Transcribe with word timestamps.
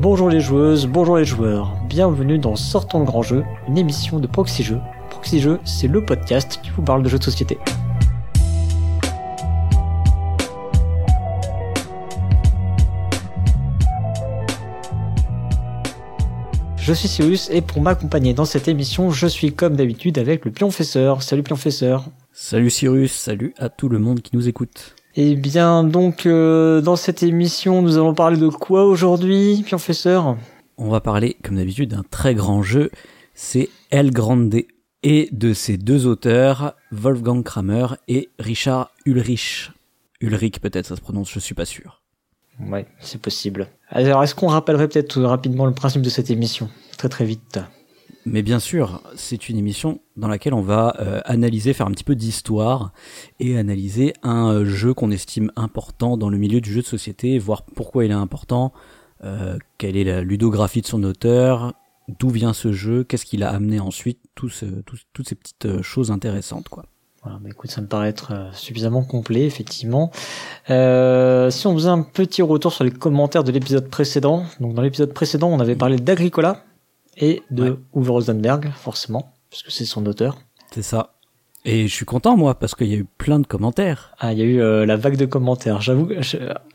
Bonjour 0.00 0.30
les 0.30 0.40
joueuses, 0.40 0.86
bonjour 0.86 1.18
les 1.18 1.26
joueurs, 1.26 1.76
bienvenue 1.86 2.38
dans 2.38 2.56
Sortons 2.56 3.00
le 3.00 3.04
grand 3.04 3.20
jeu, 3.20 3.44
une 3.68 3.76
émission 3.76 4.18
de 4.18 4.26
Proxy 4.26 4.62
Jeux. 4.62 4.80
C'est 5.66 5.88
le 5.88 6.02
podcast 6.02 6.58
qui 6.62 6.70
vous 6.70 6.80
parle 6.80 7.02
de 7.02 7.10
jeux 7.10 7.18
de 7.18 7.22
société. 7.22 7.58
Je 16.78 16.94
suis 16.94 17.08
Cyrus 17.08 17.50
et 17.50 17.60
pour 17.60 17.82
m'accompagner 17.82 18.32
dans 18.32 18.46
cette 18.46 18.68
émission, 18.68 19.10
je 19.10 19.26
suis 19.26 19.52
comme 19.52 19.76
d'habitude 19.76 20.16
avec 20.16 20.46
le 20.46 20.50
Pionfesseur. 20.50 21.22
Salut 21.22 21.42
Pionfesseur. 21.42 22.06
Salut 22.32 22.70
Cyrus, 22.70 23.12
salut 23.12 23.52
à 23.58 23.68
tout 23.68 23.90
le 23.90 23.98
monde 23.98 24.22
qui 24.22 24.34
nous 24.34 24.48
écoute. 24.48 24.94
Eh 25.16 25.34
bien 25.34 25.82
donc 25.82 26.24
euh, 26.26 26.80
dans 26.80 26.96
cette 26.96 27.22
émission, 27.22 27.82
nous 27.82 27.96
allons 27.96 28.14
parler 28.14 28.36
de 28.36 28.48
quoi 28.48 28.84
aujourd'hui, 28.84 29.62
Pionfesseur 29.66 30.36
On 30.78 30.88
va 30.88 31.00
parler 31.00 31.36
comme 31.42 31.56
d'habitude 31.56 31.90
d'un 31.90 32.04
très 32.08 32.34
grand 32.34 32.62
jeu, 32.62 32.90
c'est 33.34 33.68
El 33.90 34.12
Grande 34.12 34.54
et 35.02 35.28
de 35.32 35.52
ses 35.52 35.78
deux 35.78 36.06
auteurs, 36.06 36.74
Wolfgang 36.92 37.42
Kramer 37.42 37.86
et 38.06 38.28
Richard 38.38 38.92
Ulrich. 39.04 39.72
Ulrich 40.20 40.60
peut-être 40.60 40.86
ça 40.86 40.96
se 40.96 41.00
prononce, 41.00 41.30
je 41.32 41.40
suis 41.40 41.54
pas 41.54 41.64
sûr. 41.64 42.02
Ouais, 42.60 42.86
c'est 43.00 43.20
possible. 43.20 43.68
Alors, 43.88 44.22
est-ce 44.22 44.34
qu'on 44.34 44.48
rappellerait 44.48 44.88
peut-être 44.88 45.20
rapidement 45.22 45.66
le 45.66 45.72
principe 45.72 46.02
de 46.02 46.10
cette 46.10 46.30
émission? 46.30 46.68
Très 46.98 47.08
très 47.08 47.24
vite. 47.24 47.58
Mais 48.26 48.42
bien 48.42 48.58
sûr, 48.58 49.02
c'est 49.16 49.48
une 49.48 49.56
émission 49.56 50.00
dans 50.16 50.28
laquelle 50.28 50.52
on 50.54 50.60
va 50.60 50.94
euh, 51.00 51.20
analyser, 51.24 51.72
faire 51.72 51.86
un 51.86 51.92
petit 51.92 52.04
peu 52.04 52.14
d'histoire 52.14 52.92
et 53.38 53.56
analyser 53.56 54.12
un 54.22 54.52
euh, 54.52 54.64
jeu 54.64 54.92
qu'on 54.92 55.10
estime 55.10 55.50
important 55.56 56.16
dans 56.16 56.28
le 56.28 56.36
milieu 56.36 56.60
du 56.60 56.72
jeu 56.72 56.82
de 56.82 56.86
société, 56.86 57.38
voir 57.38 57.62
pourquoi 57.62 58.04
il 58.04 58.10
est 58.10 58.14
important, 58.14 58.72
euh, 59.24 59.58
quelle 59.78 59.96
est 59.96 60.04
la 60.04 60.20
ludographie 60.20 60.82
de 60.82 60.86
son 60.86 61.02
auteur, 61.02 61.72
d'où 62.18 62.28
vient 62.28 62.52
ce 62.52 62.72
jeu, 62.72 63.04
qu'est-ce 63.04 63.24
qu'il 63.24 63.42
a 63.42 63.50
amené 63.50 63.80
ensuite, 63.80 64.20
toutes 64.34 64.52
ces 64.52 65.34
petites 65.34 65.80
choses 65.82 66.10
intéressantes, 66.10 66.68
quoi. 66.68 66.84
Voilà, 67.22 67.38
bah 67.38 67.50
écoute, 67.50 67.70
ça 67.70 67.82
me 67.82 67.86
paraît 67.86 68.08
être 68.08 68.32
euh, 68.32 68.50
suffisamment 68.54 69.02
complet, 69.02 69.44
effectivement. 69.44 70.10
Euh, 70.70 71.50
si 71.50 71.66
on 71.66 71.74
faisait 71.74 71.90
un 71.90 72.00
petit 72.00 72.40
retour 72.40 72.72
sur 72.72 72.82
les 72.82 72.90
commentaires 72.90 73.44
de 73.44 73.52
l'épisode 73.52 73.90
précédent, 73.90 74.44
donc 74.58 74.72
dans 74.72 74.80
l'épisode 74.80 75.12
précédent, 75.12 75.50
on 75.50 75.60
avait 75.60 75.76
parlé 75.76 75.96
d'Agricola 75.96 76.64
et 77.16 77.42
de 77.50 77.78
Uwe 77.94 78.10
Rosenberg, 78.10 78.70
forcément, 78.74 79.32
puisque 79.50 79.70
c'est 79.70 79.84
son 79.84 80.06
auteur. 80.06 80.38
C'est 80.72 80.82
ça. 80.82 81.14
Et 81.66 81.88
je 81.88 81.94
suis 81.94 82.06
content 82.06 82.38
moi 82.38 82.58
parce 82.58 82.74
qu'il 82.74 82.86
y 82.86 82.94
a 82.94 82.96
eu 82.96 83.04
plein 83.04 83.38
de 83.38 83.46
commentaires. 83.46 84.14
Ah, 84.18 84.32
il 84.32 84.38
y 84.38 84.42
a 84.42 84.44
eu 84.46 84.62
euh, 84.62 84.86
la 84.86 84.96
vague 84.96 85.18
de 85.18 85.26
commentaires. 85.26 85.82
J'avoue, 85.82 86.08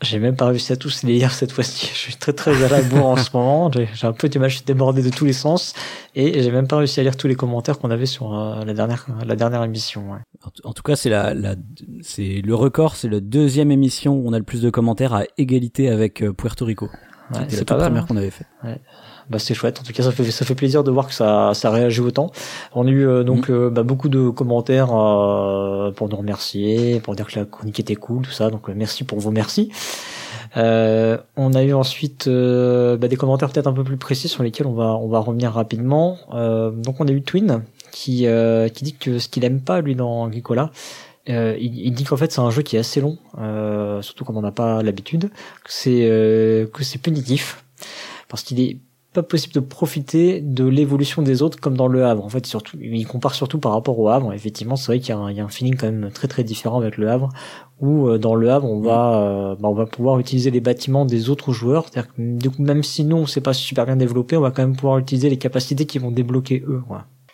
j'ai 0.00 0.18
même 0.20 0.36
pas 0.36 0.46
réussi 0.46 0.72
à 0.72 0.76
tous 0.76 1.02
les 1.02 1.14
lire 1.14 1.32
cette 1.32 1.50
fois-ci. 1.50 1.86
Je 1.92 1.98
suis 1.98 2.14
très 2.14 2.32
très 2.32 2.62
à 2.62 2.68
la 2.68 2.82
bourre 2.82 3.06
en 3.06 3.16
ce 3.16 3.30
moment. 3.34 3.68
J'ai 3.72 4.06
un 4.06 4.12
peu 4.12 4.28
du 4.28 4.38
mal, 4.38 4.48
je 4.48 4.56
suis 4.56 4.64
débordé 4.64 5.02
de 5.02 5.10
tous 5.10 5.24
les 5.24 5.32
sens 5.32 5.74
et 6.14 6.40
j'ai 6.40 6.50
même 6.52 6.68
pas 6.68 6.76
réussi 6.76 7.00
à 7.00 7.02
lire 7.02 7.16
tous 7.16 7.26
les 7.26 7.34
commentaires 7.34 7.80
qu'on 7.80 7.90
avait 7.90 8.06
sur 8.06 8.32
euh, 8.32 8.64
la 8.64 8.74
dernière 8.74 9.06
la 9.26 9.34
dernière 9.34 9.64
émission. 9.64 10.12
Ouais. 10.12 10.18
En, 10.62 10.72
tout 10.72 10.84
cas, 10.84 10.94
c'est 10.94 11.10
la, 11.10 11.34
la 11.34 11.56
c'est 12.02 12.40
le 12.44 12.54
record, 12.54 12.94
c'est 12.94 13.08
la 13.08 13.20
deuxième 13.20 13.72
émission 13.72 14.14
où 14.14 14.28
on 14.28 14.32
a 14.32 14.38
le 14.38 14.44
plus 14.44 14.62
de 14.62 14.70
commentaires 14.70 15.14
à 15.14 15.24
égalité 15.36 15.90
avec 15.90 16.22
euh, 16.22 16.32
Puerto 16.32 16.64
Rico. 16.64 16.88
Ouais, 17.34 17.40
c'est 17.48 17.58
la 17.58 17.64
pas 17.64 17.84
première 17.86 18.04
hein. 18.04 18.06
qu'on 18.08 18.16
avait 18.16 18.30
fait. 18.30 18.46
Ouais 18.62 18.80
bah 19.30 19.38
c'est 19.38 19.54
chouette. 19.54 19.80
En 19.80 19.82
tout 19.82 19.92
cas, 19.92 20.02
ça 20.02 20.12
fait 20.12 20.30
ça 20.30 20.44
fait 20.44 20.54
plaisir 20.54 20.84
de 20.84 20.90
voir 20.90 21.06
que 21.06 21.14
ça 21.14 21.52
ça 21.54 21.70
réagit 21.70 22.00
autant. 22.00 22.30
On 22.74 22.86
a 22.86 22.90
eu 22.90 23.06
euh, 23.06 23.24
donc 23.24 23.48
mm. 23.48 23.52
euh, 23.52 23.70
bah, 23.70 23.82
beaucoup 23.82 24.08
de 24.08 24.30
commentaires 24.30 24.94
euh, 24.94 25.90
pour 25.92 26.08
nous 26.08 26.16
remercier, 26.16 27.00
pour 27.00 27.14
dire 27.14 27.26
que 27.26 27.38
la 27.38 27.44
chronique 27.44 27.80
était 27.80 27.96
cool, 27.96 28.22
tout 28.22 28.30
ça. 28.30 28.50
Donc 28.50 28.68
merci 28.68 29.04
pour 29.04 29.18
vos 29.18 29.30
merci. 29.30 29.70
on 30.54 31.54
a 31.54 31.62
eu 31.62 31.72
ensuite 31.72 32.28
bah, 32.28 33.08
des 33.08 33.16
commentaires 33.16 33.50
peut-être 33.50 33.66
un 33.66 33.72
peu 33.72 33.84
plus 33.84 33.98
précis 33.98 34.28
sur 34.28 34.42
lesquels 34.42 34.66
on 34.66 34.74
va 34.74 34.96
on 34.96 35.08
va 35.08 35.20
revenir 35.20 35.52
rapidement. 35.52 36.18
donc 36.32 37.00
on 37.00 37.08
a 37.08 37.12
eu 37.12 37.22
Twin 37.22 37.62
qui 37.92 38.26
qui 38.74 38.84
dit 38.84 38.94
que 38.94 39.18
ce 39.18 39.28
qu'il 39.28 39.44
aime 39.44 39.60
pas 39.60 39.80
lui 39.80 39.94
dans 39.94 40.24
Agricola, 40.24 40.70
euh, 41.28 41.56
il, 41.58 41.86
il, 41.86 41.92
dit 41.92 42.04
qu'en 42.04 42.16
fait 42.16 42.30
c'est 42.30 42.40
un 42.40 42.50
jeu 42.50 42.62
qui 42.62 42.76
est 42.76 42.78
assez 42.78 43.00
long, 43.00 43.18
euh, 43.38 44.00
surtout 44.00 44.24
quand 44.24 44.36
on 44.36 44.42
n'a 44.42 44.52
pas 44.52 44.82
l'habitude, 44.82 45.30
que 45.64 45.72
c'est 45.72 46.08
euh, 46.08 46.66
que 46.68 46.84
c'est 46.84 46.98
punitif 46.98 47.64
parce 48.28 48.44
qu'il 48.44 48.60
est 48.60 48.78
pas 49.16 49.22
possible 49.22 49.54
de 49.54 49.60
profiter 49.60 50.40
de 50.40 50.64
l'évolution 50.64 51.22
des 51.22 51.42
autres 51.42 51.58
comme 51.58 51.76
dans 51.76 51.88
le 51.88 52.04
Havre. 52.04 52.24
En 52.24 52.28
fait, 52.28 52.46
surtout, 52.46 52.76
il 52.80 53.06
compare 53.06 53.34
surtout 53.34 53.58
par 53.58 53.72
rapport 53.72 53.98
au 53.98 54.08
Havre. 54.08 54.34
Effectivement, 54.34 54.76
c'est 54.76 54.92
vrai 54.92 55.00
qu'il 55.00 55.14
y, 55.14 55.34
y, 55.34 55.40
a 55.40 55.44
un 55.44 55.48
feeling 55.48 55.76
quand 55.76 55.90
même 55.90 56.10
très 56.12 56.28
très 56.28 56.44
différent 56.44 56.78
avec 56.78 56.98
le 56.98 57.08
Havre, 57.08 57.30
où 57.80 58.08
euh, 58.08 58.18
dans 58.18 58.34
le 58.34 58.50
Havre, 58.50 58.70
on 58.70 58.80
va, 58.80 59.14
euh, 59.14 59.56
bah, 59.58 59.68
on 59.68 59.74
va 59.74 59.86
pouvoir 59.86 60.18
utiliser 60.20 60.50
les 60.50 60.60
bâtiments 60.60 61.06
des 61.06 61.30
autres 61.30 61.52
joueurs. 61.52 61.86
C'est-à-dire 61.90 62.12
que 62.12 62.20
du 62.20 62.50
coup, 62.50 62.62
même 62.62 62.82
si 62.82 63.04
nous, 63.04 63.26
c'est 63.26 63.40
pas 63.40 63.54
super 63.54 63.86
bien 63.86 63.96
développé, 63.96 64.36
on 64.36 64.42
va 64.42 64.50
quand 64.50 64.62
même 64.62 64.76
pouvoir 64.76 64.98
utiliser 64.98 65.30
les 65.30 65.38
capacités 65.38 65.86
qui 65.86 65.98
vont 65.98 66.10
débloquer 66.10 66.62
eux. 66.68 66.82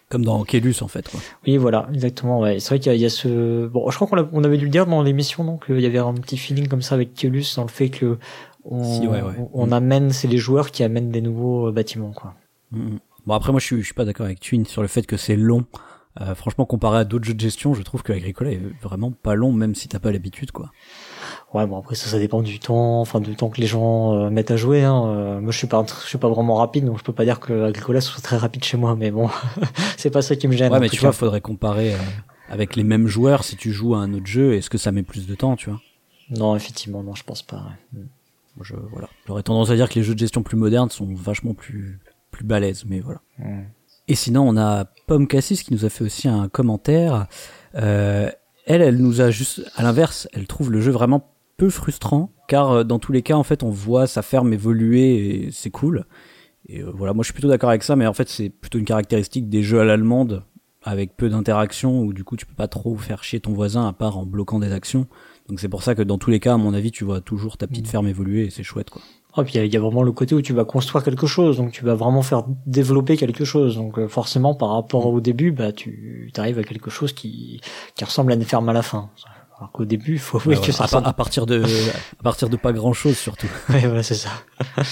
Comme 0.08 0.24
dans 0.24 0.44
Kélus 0.44 0.82
en 0.82 0.88
fait. 0.88 1.08
Quoi. 1.08 1.20
Oui, 1.46 1.56
voilà, 1.56 1.88
exactement. 1.92 2.38
Ouais. 2.38 2.60
C'est 2.60 2.68
vrai 2.68 2.78
qu'il 2.78 2.94
y, 2.94 2.98
y, 2.98 3.06
a 3.06 3.10
ce. 3.10 3.66
Bon, 3.66 3.90
je 3.90 3.96
crois 3.96 4.06
qu'on 4.06 4.28
on 4.32 4.44
avait 4.44 4.58
dû 4.58 4.66
le 4.66 4.70
dire 4.70 4.86
dans 4.86 5.02
l'émission, 5.02 5.42
donc 5.42 5.64
il 5.70 5.80
y 5.80 5.86
avait 5.86 5.98
un 5.98 6.14
petit 6.14 6.36
feeling 6.36 6.68
comme 6.68 6.82
ça 6.82 6.94
avec 6.94 7.14
Kélus 7.14 7.56
dans 7.56 7.62
le 7.62 7.70
fait 7.70 7.88
que 7.88 8.18
on, 8.64 9.66
mm. 9.66 9.72
amène, 9.72 10.10
c'est 10.10 10.28
les 10.28 10.38
joueurs 10.38 10.70
qui 10.70 10.82
amènent 10.82 11.10
des 11.10 11.20
nouveaux 11.20 11.68
euh, 11.68 11.72
bâtiments, 11.72 12.12
quoi. 12.12 12.34
Mm, 12.70 12.80
mm. 12.80 12.98
Bon 13.24 13.34
après 13.34 13.52
moi 13.52 13.60
je 13.60 13.66
suis, 13.66 13.78
je 13.78 13.84
suis 13.84 13.94
pas 13.94 14.04
d'accord 14.04 14.26
avec 14.26 14.40
Twin 14.40 14.66
sur 14.66 14.82
le 14.82 14.88
fait 14.88 15.06
que 15.06 15.16
c'est 15.16 15.36
long. 15.36 15.64
Euh, 16.20 16.34
franchement 16.34 16.66
comparé 16.66 16.98
à 16.98 17.04
d'autres 17.04 17.24
jeux 17.24 17.34
de 17.34 17.40
gestion, 17.40 17.72
je 17.72 17.82
trouve 17.82 18.02
que 18.02 18.12
Agricola 18.12 18.50
est 18.50 18.60
vraiment 18.82 19.12
pas 19.12 19.34
long 19.34 19.52
même 19.52 19.74
si 19.74 19.88
t'as 19.88 20.00
pas 20.00 20.10
l'habitude 20.12 20.50
quoi. 20.50 20.72
Ouais 21.54 21.64
bon 21.66 21.78
après 21.78 21.94
ça 21.94 22.08
ça 22.08 22.18
dépend 22.18 22.42
du 22.42 22.58
temps, 22.58 23.00
enfin 23.00 23.20
du 23.20 23.34
temps 23.36 23.48
que 23.48 23.60
les 23.60 23.66
gens 23.66 24.12
euh, 24.14 24.28
mettent 24.28 24.50
à 24.50 24.56
jouer. 24.56 24.82
Hein. 24.82 25.40
moi 25.40 25.52
je 25.52 25.56
suis 25.56 25.68
pas 25.68 25.86
je 25.86 26.06
suis 26.06 26.18
pas 26.18 26.28
vraiment 26.28 26.56
rapide 26.56 26.84
donc 26.84 26.98
je 26.98 27.04
peux 27.04 27.14
pas 27.14 27.24
dire 27.24 27.38
que 27.40 27.64
Agricola 27.64 28.00
soit 28.00 28.20
très 28.20 28.36
rapide 28.36 28.64
chez 28.64 28.76
moi 28.76 28.96
mais 28.96 29.10
bon 29.10 29.30
c'est 29.96 30.10
pas 30.10 30.20
ça 30.20 30.34
qui 30.36 30.48
me 30.48 30.52
gêne. 30.52 30.72
Ouais 30.72 30.80
mais 30.80 30.90
tu 30.90 31.00
vois 31.00 31.12
faudrait 31.12 31.40
comparer 31.40 31.94
avec 32.50 32.76
les 32.76 32.84
mêmes 32.84 33.06
joueurs 33.06 33.44
si 33.44 33.56
tu 33.56 33.72
joues 33.72 33.94
à 33.94 33.98
un 33.98 34.12
autre 34.12 34.26
jeu 34.26 34.54
est-ce 34.54 34.68
que 34.68 34.78
ça 34.78 34.90
met 34.92 35.04
plus 35.04 35.26
de 35.26 35.34
temps 35.34 35.54
tu 35.56 35.70
vois? 35.70 35.80
Non 36.30 36.56
effectivement 36.56 37.02
non 37.04 37.14
je 37.14 37.22
pense 37.22 37.42
pas. 37.42 37.62
Je, 38.60 38.74
voilà. 38.90 39.08
J'aurais 39.26 39.42
tendance 39.42 39.70
à 39.70 39.76
dire 39.76 39.88
que 39.88 39.94
les 39.94 40.02
jeux 40.02 40.14
de 40.14 40.18
gestion 40.18 40.42
plus 40.42 40.56
modernes 40.56 40.90
sont 40.90 41.08
vachement 41.14 41.54
plus, 41.54 42.00
plus 42.30 42.44
balèzes, 42.44 42.84
mais 42.86 43.00
voilà. 43.00 43.20
Et 44.08 44.14
sinon, 44.14 44.48
on 44.48 44.56
a 44.56 44.84
Pomme 45.06 45.26
Cassis 45.26 45.62
qui 45.62 45.72
nous 45.72 45.84
a 45.84 45.88
fait 45.88 46.04
aussi 46.04 46.28
un 46.28 46.48
commentaire. 46.48 47.26
Euh, 47.76 48.30
elle, 48.66 48.82
elle 48.82 48.98
nous 48.98 49.20
a 49.20 49.30
juste, 49.30 49.62
à 49.76 49.82
l'inverse, 49.82 50.28
elle 50.32 50.46
trouve 50.46 50.70
le 50.70 50.80
jeu 50.80 50.92
vraiment 50.92 51.34
peu 51.56 51.70
frustrant, 51.70 52.32
car 52.48 52.70
euh, 52.70 52.84
dans 52.84 52.98
tous 52.98 53.12
les 53.12 53.22
cas, 53.22 53.34
en 53.34 53.42
fait, 53.42 53.62
on 53.62 53.70
voit 53.70 54.06
sa 54.06 54.22
ferme 54.22 54.52
évoluer 54.52 55.46
et 55.46 55.50
c'est 55.52 55.70
cool. 55.70 56.04
Et 56.68 56.82
euh, 56.82 56.90
voilà, 56.94 57.12
moi 57.12 57.22
je 57.22 57.26
suis 57.26 57.32
plutôt 57.32 57.48
d'accord 57.48 57.70
avec 57.70 57.82
ça, 57.82 57.96
mais 57.96 58.06
en 58.06 58.12
fait, 58.12 58.28
c'est 58.28 58.50
plutôt 58.50 58.78
une 58.78 58.84
caractéristique 58.84 59.48
des 59.48 59.62
jeux 59.62 59.80
à 59.80 59.84
l'allemande, 59.84 60.44
avec 60.84 61.16
peu 61.16 61.28
d'interaction, 61.28 62.00
où 62.00 62.12
du 62.12 62.24
coup, 62.24 62.36
tu 62.36 62.46
peux 62.46 62.54
pas 62.54 62.68
trop 62.68 62.96
faire 62.96 63.24
chier 63.24 63.40
ton 63.40 63.52
voisin 63.52 63.86
à 63.86 63.92
part 63.92 64.18
en 64.18 64.26
bloquant 64.26 64.58
des 64.58 64.72
actions. 64.72 65.06
Donc 65.48 65.60
c'est 65.60 65.68
pour 65.68 65.82
ça 65.82 65.94
que 65.94 66.02
dans 66.02 66.18
tous 66.18 66.30
les 66.30 66.40
cas, 66.40 66.54
à 66.54 66.56
mon 66.56 66.74
avis, 66.74 66.90
tu 66.90 67.04
vois 67.04 67.20
toujours 67.20 67.56
ta 67.56 67.66
petite 67.66 67.86
mm. 67.86 67.90
ferme 67.90 68.08
évoluer 68.08 68.46
et 68.46 68.50
c'est 68.50 68.62
chouette 68.62 68.90
quoi. 68.90 69.02
Oh, 69.34 69.44
puis 69.44 69.54
il 69.54 69.72
y, 69.72 69.76
a 69.78 69.80
vraiment 69.80 70.02
le 70.02 70.12
côté 70.12 70.34
où 70.34 70.42
tu 70.42 70.52
vas 70.52 70.66
construire 70.66 71.02
quelque 71.02 71.26
chose, 71.26 71.56
donc 71.56 71.72
tu 71.72 71.86
vas 71.86 71.94
vraiment 71.94 72.20
faire 72.20 72.44
développer 72.66 73.16
quelque 73.16 73.46
chose. 73.46 73.76
Donc 73.76 73.98
euh, 73.98 74.06
forcément, 74.06 74.54
par 74.54 74.74
rapport 74.74 75.06
au 75.06 75.22
début, 75.22 75.52
bah 75.52 75.72
tu 75.72 76.30
arrives 76.36 76.58
à 76.58 76.64
quelque 76.64 76.90
chose 76.90 77.14
qui 77.14 77.62
qui 77.94 78.04
ressemble 78.04 78.32
à 78.32 78.34
une 78.34 78.44
ferme 78.44 78.68
à 78.68 78.74
la 78.74 78.82
fin. 78.82 79.08
Alors 79.56 79.72
qu'au 79.72 79.86
début, 79.86 80.14
il 80.14 80.18
faut 80.18 80.38
que 80.38 80.72
ça 80.72 80.84
à, 80.84 81.08
à, 81.08 81.12
partir 81.14 81.46
de 81.46 81.62
à 81.62 82.22
partir 82.22 82.50
de 82.50 82.56
pas 82.56 82.74
grand 82.74 82.92
chose 82.92 83.16
surtout. 83.16 83.46
ouais, 83.70 83.80
voilà, 83.80 84.02
c'est 84.02 84.16
ça. 84.16 84.30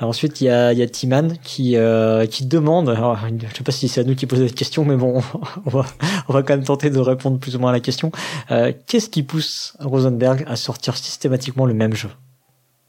ensuite, 0.00 0.40
il 0.40 0.44
y 0.44 0.48
a, 0.48 0.72
y 0.72 0.82
a 0.82 0.88
Timan 0.88 1.36
qui, 1.42 1.76
euh, 1.76 2.26
qui 2.26 2.46
demande, 2.46 2.88
alors, 2.88 3.18
je 3.18 3.56
sais 3.56 3.64
pas 3.64 3.72
si 3.72 3.88
c'est 3.88 4.00
à 4.00 4.04
nous 4.04 4.14
qui 4.14 4.26
posons 4.26 4.46
cette 4.46 4.56
question, 4.56 4.84
mais 4.84 4.96
bon, 4.96 5.22
on 5.66 5.70
va, 5.70 5.86
on 6.28 6.32
va 6.32 6.42
quand 6.42 6.54
même 6.54 6.64
tenter 6.64 6.90
de 6.90 6.98
répondre 6.98 7.38
plus 7.38 7.56
ou 7.56 7.58
moins 7.58 7.70
à 7.70 7.72
la 7.72 7.80
question. 7.80 8.12
Euh, 8.50 8.72
Qu'est-ce 8.86 9.08
qui 9.08 9.22
pousse 9.22 9.76
Rosenberg 9.80 10.44
à 10.46 10.56
sortir 10.56 10.96
systématiquement 10.96 11.66
le 11.66 11.74
même 11.74 11.94
jeu? 11.94 12.10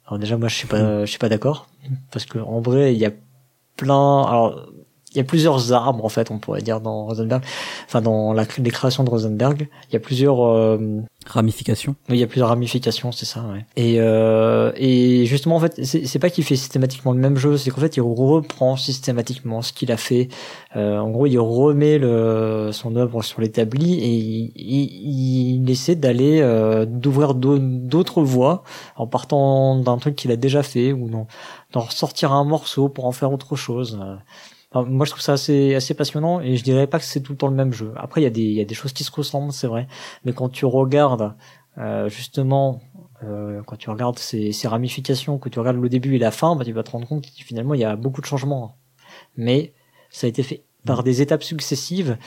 Alors 0.05 0.19
déjà, 0.19 0.37
moi, 0.37 0.47
je 0.47 0.55
suis 0.55 0.67
pas, 0.67 1.05
je 1.05 1.09
suis 1.09 1.19
pas 1.19 1.29
d'accord, 1.29 1.67
parce 2.11 2.25
que 2.25 2.39
en 2.39 2.61
vrai, 2.61 2.93
il 2.93 2.99
y 2.99 3.05
a 3.05 3.11
plein, 3.77 4.23
alors 4.23 4.67
il 5.13 5.17
y 5.17 5.21
a 5.21 5.23
plusieurs 5.23 5.73
arbres 5.73 6.03
en 6.03 6.09
fait, 6.09 6.31
on 6.31 6.39
pourrait 6.39 6.61
dire 6.61 6.81
dans 6.81 7.05
Rosenberg, 7.05 7.43
enfin 7.85 8.01
dans 8.01 8.33
la, 8.33 8.45
les 8.57 8.71
créations 8.71 9.03
de 9.03 9.09
Rosenberg, 9.09 9.67
il 9.89 9.93
y 9.93 9.95
a 9.95 9.99
plusieurs 9.99 10.41
euh, 10.41 10.77
ramifications. 11.25 11.95
Oui, 12.09 12.17
il 12.17 12.19
y 12.19 12.23
a 12.23 12.27
plusieurs 12.27 12.49
ramifications, 12.49 13.11
c'est 13.11 13.25
ça. 13.25 13.41
Ouais. 13.41 13.65
Et 13.75 13.99
euh, 13.99 14.71
et 14.75 15.25
justement 15.25 15.57
en 15.57 15.59
fait, 15.59 15.83
c'est 15.83 16.19
pas 16.19 16.29
qu'il 16.29 16.43
fait 16.43 16.55
systématiquement 16.55 17.11
le 17.11 17.19
même 17.19 17.37
jeu, 17.37 17.57
c'est 17.57 17.69
qu'en 17.69 17.81
fait 17.81 17.95
il 17.97 18.01
reprend 18.01 18.75
systématiquement 18.75 19.61
ce 19.61 19.73
qu'il 19.73 19.91
a 19.91 19.97
fait. 19.97 20.29
Euh, 20.75 20.97
en 20.97 21.09
gros, 21.09 21.27
il 21.27 21.39
remet 21.39 21.97
le, 21.97 22.69
son 22.71 22.95
œuvre 22.95 23.21
sur 23.21 23.41
l'établi 23.41 23.99
et 23.99 24.51
il, 24.55 25.61
il, 25.63 25.69
essaie 25.69 25.95
d'aller 25.95 26.39
euh, 26.41 26.85
d'ouvrir 26.85 27.35
d'autres 27.35 28.21
voies 28.21 28.63
en 28.95 29.07
partant 29.07 29.77
d'un 29.77 29.97
truc 29.97 30.15
qu'il 30.15 30.31
a 30.31 30.35
déjà 30.35 30.63
fait 30.63 30.93
ou 30.93 31.09
d'en 31.09 31.79
ressortir 31.79 32.31
un 32.31 32.43
morceau 32.43 32.89
pour 32.89 33.05
en 33.05 33.11
faire 33.11 33.31
autre 33.31 33.55
chose 33.55 33.99
moi, 34.75 35.05
je 35.05 35.11
trouve 35.11 35.21
ça 35.21 35.33
assez, 35.33 35.75
assez 35.75 35.93
passionnant 35.93 36.39
et 36.41 36.55
je 36.55 36.63
dirais 36.63 36.87
pas 36.87 36.99
que 36.99 37.05
c'est 37.05 37.21
tout 37.21 37.33
le 37.33 37.37
temps 37.37 37.47
le 37.47 37.55
même 37.55 37.73
jeu. 37.73 37.93
Après, 37.95 38.21
il 38.21 38.23
y 38.23 38.27
a 38.27 38.31
des, 38.31 38.41
il 38.41 38.53
y 38.53 38.61
a 38.61 38.65
des 38.65 38.75
choses 38.75 38.93
qui 38.93 39.03
se 39.03 39.11
ressemblent, 39.11 39.53
c'est 39.53 39.67
vrai. 39.67 39.87
Mais 40.25 40.33
quand 40.33 40.49
tu 40.49 40.65
regardes, 40.65 41.35
euh, 41.77 42.09
justement, 42.09 42.81
quand 43.65 43.77
tu 43.77 43.89
regardes 43.89 44.19
ses, 44.19 44.51
ses, 44.51 44.67
ramifications, 44.67 45.37
que 45.37 45.47
tu 45.47 45.57
regardes 45.57 45.77
le 45.77 45.87
début 45.87 46.15
et 46.15 46.19
la 46.19 46.31
fin, 46.31 46.57
bah, 46.57 46.65
tu 46.65 46.73
vas 46.73 46.83
te 46.83 46.91
rendre 46.91 47.07
compte 47.07 47.25
que 47.25 47.43
finalement 47.43 47.73
il 47.73 47.79
y 47.79 47.85
a 47.85 47.95
beaucoup 47.95 48.19
de 48.19 48.25
changements. 48.25 48.75
Mais 49.37 49.73
ça 50.09 50.27
a 50.27 50.29
été 50.29 50.43
fait 50.43 50.65
par 50.85 51.03
des 51.03 51.21
étapes 51.21 51.43
successives 51.43 52.17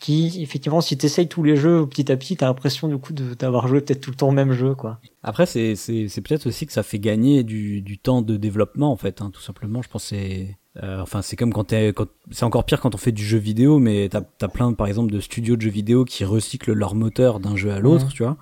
qui 0.00 0.42
effectivement 0.42 0.82
si 0.82 0.98
tu 0.98 1.28
tous 1.28 1.42
les 1.42 1.56
jeux 1.56 1.86
petit 1.86 2.12
à 2.12 2.16
petit 2.16 2.36
t'as 2.36 2.46
l'impression 2.46 2.86
du 2.88 2.98
coup 2.98 3.14
d'avoir 3.14 3.66
joué 3.66 3.80
peut-être 3.80 4.02
tout 4.02 4.10
le 4.10 4.16
temps 4.16 4.28
le 4.28 4.34
même 4.34 4.52
jeu 4.52 4.74
quoi 4.74 5.00
après 5.22 5.46
c'est 5.46 5.74
peut-être 5.74 6.46
aussi 6.46 6.66
que 6.66 6.72
ça 6.72 6.82
fait 6.82 6.98
gagner 6.98 7.44
du 7.44 7.80
du 7.80 7.98
temps 7.98 8.20
de 8.20 8.36
développement 8.36 8.92
en 8.92 8.96
fait 8.96 9.22
hein, 9.22 9.30
tout 9.32 9.40
simplement 9.40 9.80
je 9.80 9.88
pense 9.88 10.04
c'est 10.04 10.58
euh, 10.82 11.00
enfin 11.00 11.22
c'est 11.22 11.36
comme 11.36 11.52
quand 11.52 11.72
quand 11.72 12.06
c'est 12.30 12.44
encore 12.44 12.64
pire 12.64 12.80
quand 12.80 12.94
on 12.94 12.98
fait 12.98 13.12
du 13.12 13.24
jeu 13.24 13.38
vidéo 13.38 13.78
mais 13.78 14.08
t'as 14.10 14.22
as 14.40 14.48
plein 14.48 14.72
par 14.72 14.86
exemple 14.86 15.12
de 15.12 15.20
studios 15.20 15.56
de 15.56 15.62
jeux 15.62 15.70
vidéo 15.70 16.04
qui 16.04 16.24
recyclent 16.24 16.72
leur 16.72 16.94
moteur 16.94 17.40
d'un 17.40 17.56
jeu 17.56 17.70
à 17.70 17.80
l'autre 17.80 18.08
tu 18.08 18.22
vois 18.22 18.36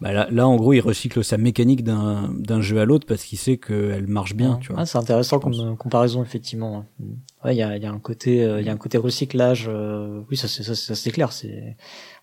bah 0.00 0.12
là, 0.12 0.28
là, 0.30 0.48
en 0.48 0.56
gros, 0.56 0.72
il 0.72 0.80
recycle 0.80 1.22
sa 1.22 1.36
mécanique 1.36 1.84
d'un, 1.84 2.60
jeu 2.60 2.80
à 2.80 2.86
l'autre 2.86 3.06
parce 3.06 3.22
qu'il 3.22 3.36
sait 3.36 3.58
qu'elle 3.58 4.06
marche 4.06 4.34
bien, 4.34 4.56
tu 4.56 4.72
vois. 4.72 4.80
Ah, 4.80 4.86
c'est 4.86 4.96
intéressant 4.96 5.38
comme 5.40 5.76
comparaison, 5.76 6.22
effectivement. 6.22 6.86
Ouais, 7.44 7.54
il 7.54 7.58
y 7.58 7.62
a, 7.62 7.76
y 7.76 7.84
a 7.84 7.92
un 7.92 7.98
côté, 7.98 8.42
euh, 8.42 8.60
il 8.60 8.66
y 8.66 8.70
a 8.70 8.72
un 8.72 8.78
côté 8.78 8.96
recyclage. 8.96 9.66
Euh, 9.68 10.22
oui, 10.30 10.38
ça, 10.38 10.48
c'est, 10.48 10.62
ça, 10.62 10.74
ça 10.74 10.94
c'est 10.94 11.10
clair. 11.10 11.32
C'est, 11.32 11.76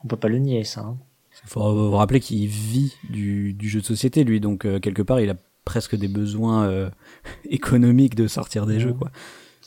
on 0.03 0.07
peut 0.07 0.17
pas 0.17 0.27
le 0.27 0.39
nier, 0.39 0.63
ça. 0.63 0.81
Hein. 0.81 0.97
Il 1.43 1.49
faut 1.49 1.61
vous 1.61 1.95
rappeler 1.95 2.19
qu'il 2.19 2.47
vit 2.47 2.93
du, 3.11 3.53
du 3.53 3.69
jeu 3.69 3.81
de 3.81 3.85
société, 3.85 4.23
lui. 4.23 4.39
Donc, 4.39 4.65
euh, 4.65 4.79
quelque 4.79 5.03
part, 5.03 5.19
il 5.19 5.29
a 5.29 5.35
presque 5.63 5.95
des 5.95 6.07
besoins 6.07 6.89
économiques 7.49 8.15
de 8.15 8.25
sortir 8.27 8.65
des 8.65 8.79
jeux, 8.79 8.93
quoi. 8.93 9.11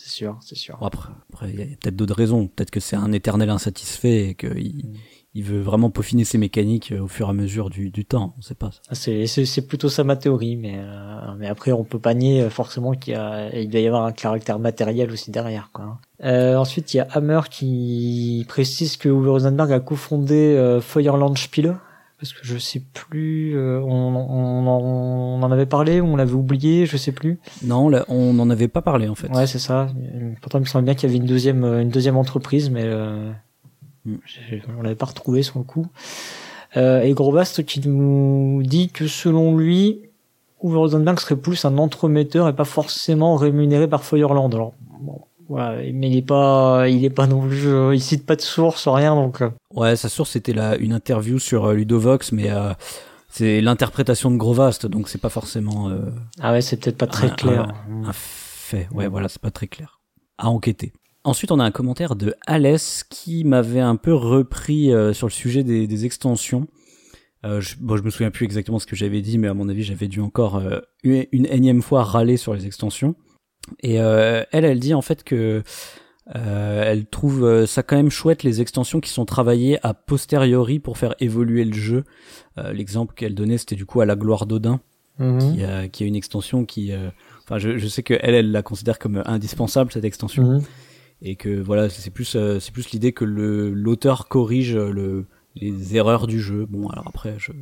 C'est 0.03 0.09
sûr, 0.09 0.39
c'est 0.41 0.57
sûr. 0.57 0.79
après, 0.81 1.11
après, 1.31 1.51
il 1.51 1.59
y 1.59 1.63
a 1.63 1.67
peut-être 1.67 1.97
d'autres 1.97 2.15
raisons. 2.15 2.49
Peut-être 2.49 2.71
que 2.71 2.81
c'est 2.81 2.97
un 2.97 3.13
éternel 3.13 3.51
insatisfait 3.51 4.31
et 4.31 4.35
qu'il, 4.35 4.87
mm 4.87 4.95
il 5.35 5.45
veut 5.45 5.61
vraiment 5.61 5.91
peaufiner 5.91 6.25
ses 6.25 6.39
mécaniques 6.39 6.93
euh, 6.93 7.03
au 7.03 7.09
fur 7.09 7.29
et 7.29 7.31
à 7.31 7.33
mesure 7.33 7.71
du, 7.71 7.91
du 7.91 8.05
temps. 8.05 8.35
On 8.39 8.43
sait 8.43 8.55
pas. 8.55 8.71
Ah, 8.89 8.95
c'est, 8.95 9.67
plutôt 9.67 9.89
ça 9.89 10.03
ma 10.03 10.17
théorie, 10.17 10.57
mais 10.57 10.77
euh, 10.77 11.35
mais 11.39 11.47
après 11.47 11.73
on 11.73 11.85
peut 11.85 11.99
pas 11.99 12.15
nier 12.15 12.43
euh, 12.43 12.51
forcément 12.51 12.93
qu'il 12.93 13.15
il 13.55 13.69
doit 13.69 13.81
y 13.81 13.87
avoir 13.87 14.05
un 14.05 14.13
caractère 14.13 14.59
matériel 14.59 15.11
aussi 15.13 15.31
derrière. 15.31 15.71
Quoi. 15.73 15.99
Euh, 16.25 16.57
ensuite, 16.57 16.93
il 16.95 16.99
y 16.99 17.01
a 17.01 17.07
Hammer 17.13 17.41
qui 17.51 18.45
précise 18.49 18.97
que 18.97 19.09
Uwe 19.09 19.31
Rosenberg 19.31 19.73
a 19.73 19.81
cofondé 19.81 20.35
euh, 20.35 20.81
Feuerland 20.81 21.37
Spiele. 21.39 21.77
Parce 22.21 22.35
que 22.35 22.41
je 22.43 22.59
sais 22.59 22.83
plus, 22.93 23.59
on, 23.59 23.81
on, 23.83 24.67
on, 24.69 25.43
en 25.43 25.53
avait 25.53 25.65
parlé 25.65 26.01
ou 26.01 26.05
on 26.05 26.17
l'avait 26.17 26.35
oublié, 26.35 26.85
je 26.85 26.99
sais 26.99 27.13
plus. 27.13 27.39
Non, 27.65 27.91
on 28.09 28.35
n'en 28.35 28.51
avait 28.51 28.69
pas 28.69 28.83
parlé 28.83 29.09
en 29.09 29.15
fait. 29.15 29.29
Ouais, 29.29 29.47
c'est 29.47 29.59
ça. 29.59 29.89
Pourtant, 30.43 30.59
il 30.59 30.63
me 30.63 30.67
semble 30.67 30.85
bien 30.85 30.95
qu'il 30.95 31.09
y 31.09 31.13
avait 31.13 31.19
une 31.19 31.27
deuxième, 31.27 31.65
une 31.65 31.89
deuxième 31.89 32.19
entreprise, 32.19 32.69
mais 32.69 32.85
Mm. 34.05 34.17
On 34.79 34.83
l'avait 34.83 34.95
pas 34.95 35.07
retrouvé 35.07 35.43
sur 35.43 35.59
le 35.59 35.65
coup. 35.65 35.87
Euh, 36.77 37.03
et 37.03 37.13
Grobast 37.13 37.65
qui 37.65 37.87
nous 37.87 38.63
dit 38.65 38.89
que 38.89 39.07
selon 39.07 39.57
lui, 39.57 40.03
Uwe 40.63 40.77
Rosenberg 40.77 41.19
serait 41.19 41.37
plus 41.37 41.65
un 41.65 41.79
entremetteur 41.79 42.49
et 42.49 42.55
pas 42.55 42.65
forcément 42.65 43.37
rémunéré 43.37 43.89
par 43.89 44.05
Feuerland. 44.05 44.55
Alors, 44.55 44.73
bon, 45.01 45.21
voilà, 45.51 45.83
mais 45.93 46.09
il 46.09 46.17
est 46.17 46.23
pas, 46.23 46.89
il 46.89 47.05
est 47.05 47.11
pas 47.11 47.27
non 47.27 47.47
plus, 47.47 47.67
euh, 47.67 47.95
il 47.95 48.01
cite 48.01 48.25
pas 48.25 48.37
de 48.37 48.41
source, 48.41 48.89
rien 48.89 49.15
donc. 49.15 49.43
Euh. 49.43 49.51
Ouais, 49.75 49.97
sa 49.97 50.09
source 50.09 50.31
c'était 50.31 50.55
là 50.55 50.77
une 50.77 50.93
interview 50.93 51.39
sur 51.39 51.67
euh, 51.67 51.75
Ludovox, 51.75 52.33
mais 52.33 52.49
c'est 53.29 53.61
l'interprétation 53.61 54.31
de 54.31 54.37
Grovast, 54.37 54.87
donc 54.87 55.09
c'est 55.09 55.21
pas 55.21 55.29
forcément. 55.29 55.91
ah 56.41 56.53
ouais, 56.53 56.63
c'est 56.63 56.79
peut-être 56.79 56.97
pas 56.97 57.07
très 57.07 57.31
clair. 57.31 57.75
un 58.05 58.13
fait, 58.13 58.89
ouais, 58.95 59.09
voilà, 59.09 59.29
c'est 59.29 59.43
pas 59.43 59.51
très 59.51 59.67
clair. 59.67 60.01
À 60.39 60.49
enquêter. 60.49 60.93
Ensuite, 61.23 61.53
on 61.53 61.61
a 61.61 61.65
un 61.65 61.71
commentaire 61.71 62.17
de 62.17 62.35
Alès 62.47 63.05
qui 63.05 63.45
m'avait 63.45 63.81
un 63.81 63.97
peu 63.97 64.15
repris 64.15 64.93
euh, 64.93 65.13
sur 65.13 65.27
le 65.27 65.33
sujet 65.33 65.65
des, 65.65 65.87
des 65.87 66.05
extensions. 66.07 66.67
Euh, 67.45 67.61
je, 67.61 67.77
bon, 67.79 67.97
je 67.97 68.03
me 68.03 68.11
souviens 68.11 68.31
plus 68.31 68.45
exactement 68.45 68.79
ce 68.79 68.87
que 68.87 68.97
j'avais 68.97 69.21
dit, 69.21 69.37
mais 69.37 69.49
à 69.49 69.55
mon 69.55 69.69
avis, 69.69 69.83
j'avais 69.83 70.09
dû 70.09 70.21
encore 70.21 70.57
euh, 70.57 70.81
une, 71.03 71.47
énième 71.47 71.83
fois 71.83 72.05
râler 72.05 72.39
sur 72.39 72.55
les 72.55 72.67
extensions. 72.67 73.17
Et 73.83 74.01
euh, 74.01 74.43
elle, 74.53 74.65
elle 74.65 74.81
dit 74.81 74.95
en 74.95 75.03
fait 75.03 75.25
que 75.25 75.63
elle 76.33 77.07
trouve 77.07 77.67
ça 77.67 77.83
quand 77.83 77.97
même 77.97 78.11
chouette 78.11 78.45
les 78.45 78.61
extensions 78.61 79.01
qui 79.01 79.11
sont 79.11 79.25
travaillées 79.25 79.85
a 79.85 79.95
posteriori 79.95 80.79
pour 80.79 80.97
faire 80.97 81.17
évoluer 81.19 81.65
le 81.65 81.75
jeu. 81.75 82.05
L'exemple 82.73 83.15
qu'elle 83.17 83.35
donnait, 83.35 83.59
c'était 83.59 83.75
du 83.75 83.85
coup 83.85 84.01
à 84.01 84.07
la 84.07 84.15
gloire 84.15 84.47
d'Odin, 84.47 84.81
mhm. 85.19 85.39
qui, 85.39 85.65
a, 85.65 85.89
qui 85.89 86.05
a 86.05 86.07
une 86.07 86.15
extension 86.15 86.65
qui, 86.65 86.93
enfin, 87.43 87.59
je, 87.59 87.79
je, 87.79 87.89
sais 87.89 88.05
que 88.05 88.15
elle, 88.21 88.35
elle 88.35 88.53
la 88.53 88.63
considère 88.63 89.01
comme 89.01 89.25
indispensable 89.27 89.91
cette 89.91 90.05
extension. 90.05 90.45
Mhm 90.45 90.63
et 91.23 91.37
que 91.37 91.61
voilà 91.61 91.89
c'est 91.89 92.11
plus 92.11 92.35
euh, 92.37 92.61
c'est 92.61 92.73
plus 92.73 92.91
l'idée 92.91 93.13
que 93.13 93.25
le 93.25 93.73
l'auteur 93.73 94.29
corrige 94.29 94.75
le 94.75 95.27
les 95.57 95.97
erreurs 95.97 96.27
du 96.27 96.41
jeu 96.41 96.67
bon 96.67 96.89
alors 96.89 97.09
après 97.09 97.35
je 97.39 97.53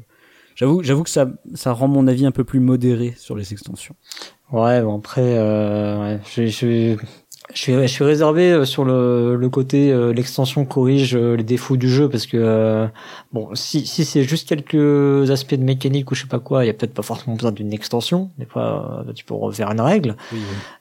j'avoue 0.58 0.82
j'avoue 0.82 1.04
que 1.04 1.10
ça 1.10 1.28
ça 1.54 1.72
rend 1.72 1.88
mon 1.88 2.06
avis 2.08 2.26
un 2.26 2.32
peu 2.32 2.44
plus 2.44 2.60
modéré 2.60 3.14
sur 3.16 3.36
les 3.36 3.52
extensions. 3.52 3.94
Ouais 4.52 4.82
bon 4.82 4.98
après 4.98 5.38
euh, 5.38 6.00
ouais, 6.00 6.20
je, 6.34 6.46
je 6.46 6.96
je 7.54 7.58
suis, 7.58 7.72
je 7.72 7.86
suis 7.86 8.04
réservé 8.04 8.52
euh, 8.52 8.64
sur 8.66 8.84
le, 8.84 9.36
le 9.36 9.48
côté 9.48 9.90
euh, 9.90 10.12
l'extension 10.12 10.66
corrige 10.66 11.16
euh, 11.16 11.34
les 11.34 11.44
défauts 11.44 11.78
du 11.78 11.88
jeu 11.88 12.08
parce 12.08 12.26
que 12.26 12.88
bon 13.32 13.48
si, 13.54 13.86
si 13.86 14.04
c'est 14.04 14.22
juste 14.22 14.48
quelques 14.48 15.30
aspects 15.30 15.54
de 15.54 15.64
mécanique 15.64 16.10
ou 16.10 16.14
je 16.14 16.22
sais 16.22 16.28
pas 16.28 16.40
quoi 16.40 16.64
il 16.64 16.66
y 16.66 16.70
a 16.70 16.74
peut-être 16.74 16.92
pas 16.92 17.02
forcément 17.02 17.36
besoin 17.36 17.52
d'une 17.52 17.72
extension. 17.72 18.30
Des 18.38 18.44
fois 18.44 19.04
tu 19.14 19.24
peux 19.24 19.34
refaire 19.34 19.70
une 19.70 19.80
règle. 19.80 20.16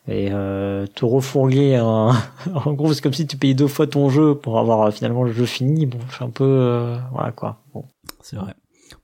Et 0.09 0.29
euh, 0.31 0.85
te 0.87 1.05
refourguer 1.05 1.75
un... 1.75 2.11
en 2.53 2.73
gros 2.73 2.93
c'est 2.93 3.01
comme 3.01 3.13
si 3.13 3.27
tu 3.27 3.37
payais 3.37 3.53
deux 3.53 3.67
fois 3.67 3.87
ton 3.87 4.09
jeu 4.09 4.35
pour 4.35 4.59
avoir 4.59 4.91
finalement 4.91 5.23
le 5.23 5.31
jeu 5.31 5.45
fini. 5.45 5.85
Bon 5.85 5.99
je 6.09 6.15
suis 6.15 6.25
un 6.25 6.29
peu 6.29 6.95
voilà 7.13 7.31
quoi. 7.31 7.61
Bon. 7.73 7.85
C'est 8.21 8.35
vrai 8.35 8.53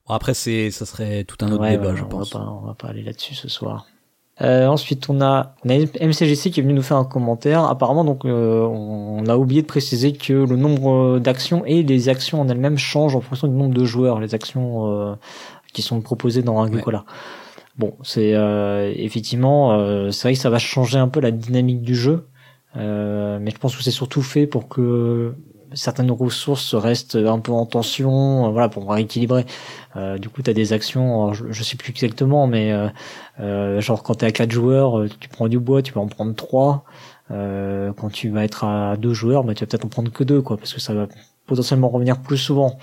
bon, 0.07 0.13
après 0.13 0.33
c'est 0.33 0.71
ça 0.71 0.85
serait 0.85 1.23
tout 1.23 1.37
un 1.41 1.51
autre 1.51 1.67
débat 1.67 1.95
je 1.95 2.03
on 2.03 2.07
pense 2.07 2.33
va 2.33 2.39
pas, 2.39 2.45
on 2.45 2.65
va 2.65 2.73
pas 2.73 2.87
aller 2.87 3.03
là-dessus 3.03 3.35
ce 3.35 3.49
soir 3.49 3.85
euh, 4.41 4.65
ensuite, 4.65 5.09
on 5.09 5.21
a, 5.21 5.55
on 5.63 5.69
a 5.69 5.77
MCGC 5.77 6.49
qui 6.49 6.59
est 6.59 6.63
venu 6.63 6.73
nous 6.73 6.81
faire 6.81 6.97
un 6.97 7.05
commentaire. 7.05 7.63
Apparemment, 7.63 8.03
donc, 8.03 8.25
euh, 8.25 8.61
on 8.61 9.25
a 9.27 9.37
oublié 9.37 9.61
de 9.61 9.67
préciser 9.67 10.13
que 10.13 10.33
le 10.33 10.55
nombre 10.55 11.19
d'actions 11.19 11.63
et 11.65 11.83
les 11.83 12.09
actions 12.09 12.41
en 12.41 12.47
elles-mêmes 12.49 12.77
changent 12.77 13.15
en 13.15 13.21
fonction 13.21 13.47
du 13.47 13.53
nombre 13.53 13.75
de 13.75 13.85
joueurs. 13.85 14.19
Les 14.19 14.33
actions 14.33 14.91
euh, 14.91 15.15
qui 15.71 15.81
sont 15.81 16.01
proposées 16.01 16.41
dans 16.41 16.61
Agricola. 16.61 17.05
Bon, 17.77 17.95
c'est 18.03 18.33
effectivement, 18.95 20.11
c'est 20.11 20.27
vrai 20.27 20.33
que 20.33 20.39
ça 20.39 20.51
va 20.51 20.59
changer 20.59 20.99
un 20.99 21.07
peu 21.07 21.19
la 21.19 21.31
dynamique 21.31 21.81
du 21.81 21.95
jeu, 21.95 22.27
mais 22.75 23.49
je 23.49 23.57
pense 23.57 23.75
que 23.75 23.81
c'est 23.81 23.89
surtout 23.89 24.21
fait 24.21 24.45
pour 24.45 24.67
que 24.67 25.33
certaines 25.73 26.11
ressources 26.11 26.75
restent 26.75 27.15
un 27.15 27.39
peu 27.39 27.51
en 27.51 27.65
tension, 27.65 28.47
euh, 28.47 28.49
voilà, 28.49 28.69
pour 28.69 28.89
rééquilibrer. 28.91 29.45
Euh, 29.95 30.17
du 30.17 30.29
coup, 30.29 30.41
tu 30.41 30.49
as 30.49 30.53
des 30.53 30.73
actions, 30.73 31.33
je, 31.33 31.45
je, 31.51 31.63
sais 31.63 31.77
plus 31.77 31.91
exactement, 31.91 32.47
mais 32.47 32.71
euh, 32.71 32.87
euh 33.39 33.81
genre 33.81 34.03
quand 34.03 34.15
tu 34.15 34.25
es 34.25 34.27
à 34.27 34.31
4 34.31 34.51
joueurs, 34.51 34.99
euh, 34.99 35.09
tu 35.19 35.29
prends 35.29 35.47
du 35.47 35.59
bois, 35.59 35.81
tu 35.81 35.93
peux 35.93 35.99
en 35.99 36.07
prendre 36.07 36.33
3. 36.35 36.83
quand 37.29 38.09
tu 38.11 38.29
vas 38.29 38.43
être 38.43 38.63
à 38.63 38.97
2 38.97 39.13
joueurs, 39.13 39.43
bah, 39.43 39.53
tu 39.53 39.63
vas 39.63 39.67
peut-être 39.67 39.85
en 39.85 39.89
prendre 39.89 40.11
que 40.11 40.23
2, 40.23 40.41
quoi, 40.41 40.57
parce 40.57 40.73
que 40.73 40.81
ça 40.81 40.93
va 40.93 41.07
potentiellement 41.45 41.89
revenir 41.89 42.21
plus 42.21 42.37
souvent. 42.37 42.77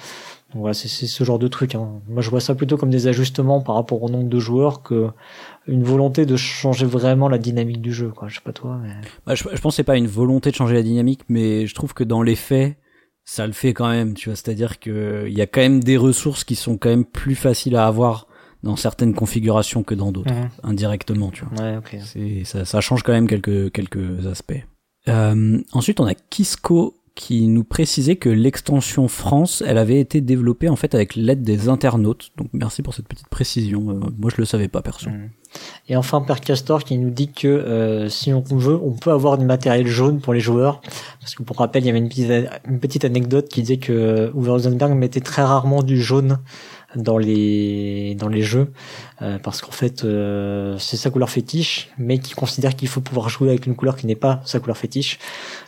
Donc 0.53 0.63
voilà, 0.63 0.75
c'est 0.75 0.89
ce 0.89 1.25
genre 1.25 1.39
de 1.39 1.47
truc. 1.47 1.77
Hein. 1.77 2.01
Moi, 2.09 2.23
je 2.23 2.31
vois 2.31 2.41
ça 2.41 2.57
plutôt 2.57 2.77
comme 2.77 2.91
des 2.91 3.07
ajustements 3.07 3.61
par 3.61 3.77
rapport 3.77 4.03
au 4.03 4.11
nombre 4.11 4.29
de 4.29 4.39
joueurs 4.41 4.83
que 4.83 5.09
une 5.69 5.85
volonté 5.85 6.27
de 6.27 6.35
changer 6.37 6.87
vraiment 6.87 7.29
la 7.29 7.39
dynamique 7.39 7.81
du 7.81 7.93
jeu. 7.93 8.09
Quoi. 8.09 8.27
Je 8.27 8.37
sais 8.37 8.41
pas 8.41 8.53
toi. 8.53 8.77
Mais... 8.83 8.91
Bah, 9.27 9.37
je, 9.37 9.45
je 9.45 9.61
pense 9.61 9.75
que 9.75 9.77
c'est 9.77 9.85
pas 9.85 9.97
une 9.97 10.09
volonté 10.09 10.51
de 10.51 10.57
changer 10.57 10.75
la 10.75 10.83
dynamique, 10.83 11.21
mais 11.29 11.69
je 11.69 11.75
trouve 11.75 11.95
que 11.95 12.03
dans 12.03 12.23
les 12.23 12.35
faits, 12.35 12.77
ça 13.31 13.47
le 13.47 13.53
fait 13.53 13.73
quand 13.75 13.89
même, 13.89 14.15
tu 14.15 14.29
vois. 14.29 14.35
C'est-à-dire 14.35 14.81
que 14.81 15.27
il 15.29 15.39
y 15.39 15.41
a 15.41 15.47
quand 15.47 15.61
même 15.61 15.85
des 15.85 15.97
ressources 15.97 16.43
qui 16.43 16.57
sont 16.57 16.77
quand 16.77 16.89
même 16.89 17.05
plus 17.05 17.37
faciles 17.37 17.77
à 17.77 17.87
avoir 17.87 18.27
dans 18.65 18.75
certaines 18.75 19.15
configurations 19.15 19.85
que 19.85 19.95
dans 19.95 20.11
d'autres, 20.11 20.35
mhm. 20.35 20.49
indirectement, 20.65 21.31
tu 21.31 21.45
vois. 21.45 21.65
Ouais, 21.65 21.77
ok. 21.77 21.97
C'est, 22.05 22.43
ça, 22.45 22.65
ça 22.65 22.81
change 22.81 23.05
quand 23.05 23.13
même 23.13 23.29
quelques 23.29 23.71
quelques 23.71 24.27
aspects. 24.27 24.65
Euh, 25.07 25.63
ensuite, 25.71 26.01
on 26.01 26.07
a 26.07 26.15
Kisco 26.15 27.00
qui 27.21 27.49
nous 27.49 27.65
précisait 27.65 28.17
que 28.17 28.31
l'extension 28.31 29.07
France, 29.07 29.63
elle 29.67 29.77
avait 29.77 30.01
été 30.01 30.23
développée 30.23 30.71
en 30.71 30.77
fait 30.77 30.95
avec 30.95 31.17
l'aide 31.17 31.43
des 31.43 31.69
internautes. 31.69 32.31
Donc 32.39 32.49
merci 32.55 32.81
pour 32.81 32.95
cette 32.95 33.07
petite 33.09 33.29
précision. 33.29 33.91
Euh, 33.91 34.01
moi, 34.19 34.31
je 34.35 34.41
le 34.41 34.47
savais 34.47 34.69
pas 34.69 34.81
perso. 34.81 35.11
Mhm. 35.11 35.29
Et 35.91 35.97
enfin, 35.97 36.23
Père 36.23 36.41
Castor 36.41 36.83
qui 36.83 36.97
nous 36.97 37.11
dit 37.11 37.31
que 37.31 37.47
euh, 37.47 38.09
si 38.09 38.33
on 38.33 38.41
veut, 38.41 38.81
on 38.83 38.93
peut 38.93 39.11
avoir 39.11 39.37
du 39.37 39.45
matériel 39.45 39.87
jaune 39.87 40.21
pour 40.21 40.33
les 40.33 40.41
joueurs. 40.41 40.81
Parce 41.21 41.35
que 41.35 41.43
pour 41.43 41.59
rappel, 41.59 41.83
il 41.83 41.89
y 41.89 41.91
avait 41.91 41.99
une 41.99 42.09
petite, 42.09 42.31
une 42.67 42.81
petite 42.81 43.05
anecdote 43.05 43.49
qui 43.49 43.61
disait 43.61 43.77
que 43.77 44.33
Uwe 44.35 44.49
Rosenberg 44.49 44.95
mettait 44.95 45.21
très 45.21 45.43
rarement 45.43 45.83
du 45.83 46.01
jaune 46.01 46.39
dans 46.97 47.19
les 47.19 48.15
dans 48.17 48.29
les 48.29 48.43
jeux 48.43 48.73
euh, 49.23 49.39
parce 49.39 49.61
qu'en 49.61 49.71
fait 49.71 50.05
euh, 50.05 50.77
c'est 50.79 50.97
sa 50.97 51.11
couleur 51.11 51.31
fétiche 51.31 51.91
mais 51.99 52.19
qui 52.19 52.35
considère 52.35 52.75
qu'il 52.75 52.89
faut 52.89 53.01
pouvoir 53.01 53.29
jouer 53.29 53.51
avec 53.51 53.67
une 53.67 53.77
couleur 53.77 53.97
qui 53.97 54.07
n'est 54.07 54.17
pas 54.17 54.41
sa 54.45 54.59
couleur 54.59 54.77
fétiche 54.77 55.19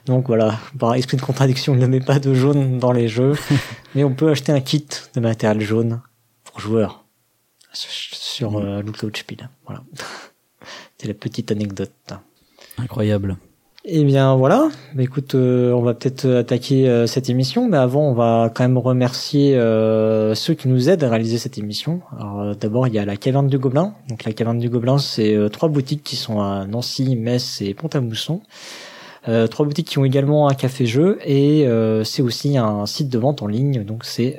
donc 0.07 0.27
voilà 0.27 0.59
par 0.79 0.95
esprit 0.95 1.17
de 1.17 1.23
contradiction 1.23 1.75
il 1.75 1.81
ne 1.81 1.87
met 1.87 2.01
pas 2.01 2.19
de 2.19 2.35
jaune 2.35 2.79
dans 2.79 2.93
les 2.93 3.09
jeux 3.09 3.35
mais 3.95 4.03
on 4.05 4.15
peut 4.15 4.31
acheter 4.31 4.53
un 4.53 4.61
kit 4.61 4.87
de 5.15 5.21
matériel 5.21 5.61
jaune 5.61 6.01
pour 6.45 6.59
joueurs 6.61 7.03
sur 7.73 8.59
euh, 8.59 8.83
Lookout 8.83 9.17
Spiel. 9.17 9.49
Voilà. 9.67 9.83
C'est 10.99 11.09
la 11.09 11.15
petite 11.15 11.51
anecdote. 11.51 12.13
Incroyable. 12.79 13.37
Eh 13.85 14.05
bien 14.05 14.37
voilà, 14.37 14.69
bah, 14.95 15.03
écoute, 15.03 15.35
euh, 15.35 15.73
on 15.73 15.83
va 15.83 15.95
peut-être 15.95 16.29
attaquer 16.29 16.89
euh, 16.89 17.09
cette 17.09 17.29
émission, 17.29 17.69
mais 17.69 17.79
avant 17.79 18.09
on 18.11 18.15
va 18.15 18.49
quand 18.55 18.63
même 18.63 18.79
remercier 18.79 19.57
euh, 19.57 20.37
ceux 20.37 20.55
qui 20.55 20.69
nous 20.69 20.89
aident 20.89 21.03
à 21.03 21.11
réaliser 21.11 21.37
cette 21.37 21.59
émission. 21.59 22.01
Alors 22.17 22.55
d'abord 22.55 22.87
il 22.87 22.95
y 22.95 23.01
a 23.01 23.05
la 23.05 23.17
Caverne 23.17 23.49
du 23.49 23.59
Gobelin. 23.59 23.95
Donc 24.09 24.23
la 24.23 24.33
Caverne 24.33 24.61
du 24.61 24.69
Gobelin 24.69 24.99
c'est 24.99 25.37
trois 25.51 25.69
boutiques 25.69 26.05
qui 26.05 26.15
sont 26.15 26.41
à 26.41 26.65
Nancy, 26.65 27.17
Metz 27.17 27.61
et 27.61 27.75
Pont-à-Mousson. 27.75 28.43
trois 29.51 29.67
boutiques 29.67 29.89
qui 29.89 29.99
ont 29.99 30.05
également 30.05 30.49
un 30.49 30.55
café-jeu 30.55 31.19
et 31.27 31.67
c'est 32.05 32.23
aussi 32.23 32.57
un 32.59 32.87
site 32.87 33.09
de 33.09 33.19
vente 33.19 33.43
en 33.43 33.49
ligne, 33.49 33.83
donc 33.83 34.05
c'est 34.05 34.39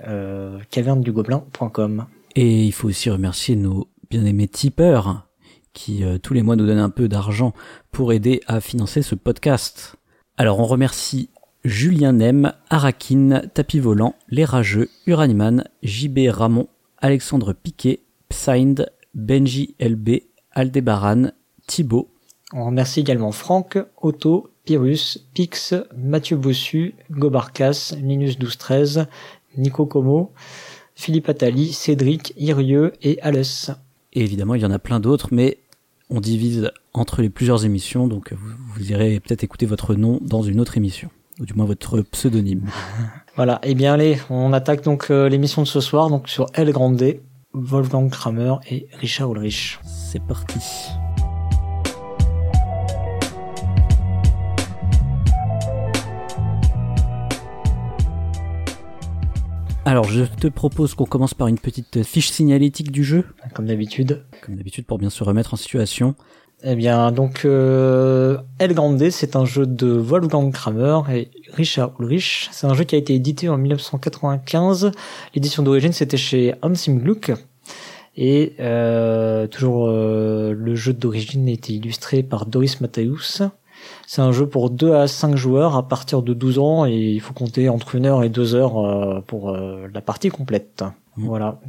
cavernedugobelin.com. 0.72 2.06
Et 2.38 2.64
il 2.64 2.72
faut 2.72 2.88
aussi 2.88 3.10
remercier 3.10 3.58
nos 3.58 3.88
bien-aimés 4.10 4.48
tipeurs 4.48 5.28
qui 5.74 6.03
euh, 6.03 6.18
tous 6.18 6.34
les 6.34 6.42
mois 6.42 6.56
nous 6.56 6.65
donne 6.65 6.80
un 6.80 6.89
peu 6.89 7.08
d'argent 7.08 7.53
pour 7.92 8.13
aider 8.13 8.42
à 8.48 8.62
financer 8.62 9.01
ce 9.01 9.15
podcast. 9.15 9.96
Alors 10.38 10.60
on 10.60 10.65
remercie 10.65 11.30
Julien 11.63 12.13
Nem, 12.13 12.53
Arakin, 12.70 13.42
Tapis 13.53 13.80
Volant, 13.80 14.15
Les 14.30 14.46
Rageux, 14.46 14.89
Uraniman, 15.08 15.63
JB 15.82 16.30
Ramon, 16.30 16.68
Alexandre 16.98 17.53
Piquet, 17.53 18.01
Psynd, 18.30 18.92
Benji 19.13 19.75
LB, 19.80 20.24
Aldebaran, 20.51 21.32
Thibaut. 21.68 22.10
On 22.51 22.65
remercie 22.65 23.00
également 23.00 23.32
Franck, 23.32 23.77
Otto, 24.01 24.51
Pyrrhus, 24.65 25.20
Pix, 25.34 25.74
Mathieu 25.98 26.38
Bossu, 26.38 26.96
Gobarcas, 27.12 27.96
Linus 27.98 28.38
1213, 28.38 29.08
Nico 29.58 29.86
Como, 29.86 30.34
Philippe 30.96 31.30
Attali, 31.30 31.74
Cédric, 31.74 32.34
Irieux 32.38 32.94
et 33.01 33.20
Alès. 33.22 33.72
Et 34.13 34.22
évidemment, 34.22 34.56
il 34.56 34.62
y 34.62 34.65
en 34.65 34.72
a 34.72 34.80
plein 34.80 35.00
d'autres, 35.00 35.30
mais 35.32 35.60
on 36.13 36.22
divise 36.22 36.72
entre 36.93 37.22
les 37.22 37.29
plusieurs 37.29 37.65
émissions, 37.65 38.08
donc 38.08 38.34
vous, 38.34 38.91
irez 38.91 39.20
peut-être 39.20 39.43
écouter 39.43 39.65
votre 39.65 39.96
nom 39.96 40.20
dans 40.22 40.43
une 40.43 40.60
autre 40.60 40.77
émission, 40.77 41.10
ou 41.39 41.46
du 41.46 41.53
moins 41.55 41.65
votre 41.65 42.01
pseudonyme. 42.01 42.70
Voilà, 43.36 43.60
et 43.63 43.72
eh 43.72 43.74
bien 43.74 43.93
allez, 43.93 44.20
on 44.29 44.53
attaque 44.53 44.84
donc 44.84 45.08
euh, 45.10 45.27
l'émission 45.27 45.63
de 45.63 45.67
ce 45.67 45.79
soir, 45.79 46.12
donc 46.12 46.29
sur 46.29 46.46
El 46.53 46.72
Grande, 46.72 47.03
Wolfgang 47.53 48.08
Kramer 48.12 48.58
et 48.70 48.86
Richard 49.00 49.32
Ulrich. 49.32 49.79
C'est 49.84 50.22
parti. 50.22 50.60
Alors, 59.86 60.06
je 60.06 60.24
te 60.24 60.48
propose 60.48 60.96
qu'on 60.96 61.06
commence 61.06 61.34
par 61.34 61.48
une 61.48 61.60
petite 61.60 62.04
fiche 62.04 62.30
signalétique 62.30 62.90
du 62.90 63.04
jeu. 63.04 63.25
Comme 63.54 63.66
d'habitude. 63.66 64.24
Comme 64.42 64.56
d'habitude, 64.56 64.86
pour 64.86 64.98
bien 64.98 65.10
se 65.10 65.24
remettre 65.25 65.54
en 65.54 65.58
situation. 65.58 66.16
Eh 66.63 66.75
bien, 66.75 67.12
donc, 67.12 67.42
euh, 67.44 68.38
El 68.60 68.74
Grande, 68.74 69.10
c'est 69.10 69.36
un 69.36 69.44
jeu 69.44 69.66
de 69.66 69.88
Wolfgang 69.88 70.54
Kramer 70.54 71.00
et 71.12 71.30
Richard 71.52 71.92
Ulrich. 72.00 72.48
C'est 72.54 72.66
un 72.66 72.74
jeu 72.74 72.86
qui 72.86 72.96
a 72.96 72.98
été 72.98 73.13
édité 73.13 73.50
en 73.50 73.58
1995. 73.58 74.92
L'édition 75.36 75.63
d'origine, 75.63 75.92
c'était 75.92 76.16
chez 76.16 76.56
Hansim 76.62 77.00
Gluck. 77.00 77.34
Et 78.16 78.54
euh, 78.62 79.48
toujours, 79.48 79.88
euh, 79.90 80.54
le 80.58 80.75
jeu 80.75 80.94
d'origine 80.94 81.50
a 81.50 81.52
été 81.52 81.74
illustré 81.74 82.24
par 82.24 82.46
Doris 82.46 82.80
Matthäus. 82.80 83.42
C'est 84.08 84.22
un 84.22 84.32
jeu 84.32 84.48
pour 84.48 84.70
2 84.70 84.94
à 84.94 85.08
5 85.08 85.36
joueurs 85.36 85.76
à 85.76 85.88
partir 85.88 86.22
de 86.22 86.34
12 86.34 86.60
ans 86.60 86.86
et 86.86 86.96
il 86.96 87.22
faut 87.22 87.34
compter 87.34 87.70
entre 87.70 87.98
1 87.98 88.06
heure 88.06 88.24
et 88.24 88.30
2 88.30 88.56
heures 88.56 88.78
euh, 88.78 89.22
pour 89.22 89.50
euh, 89.50 89.88
la 89.94 90.02
partie 90.02 90.30
complète. 90.30 90.84
Mmh. 91.18 91.26
Voilà. 91.26 91.60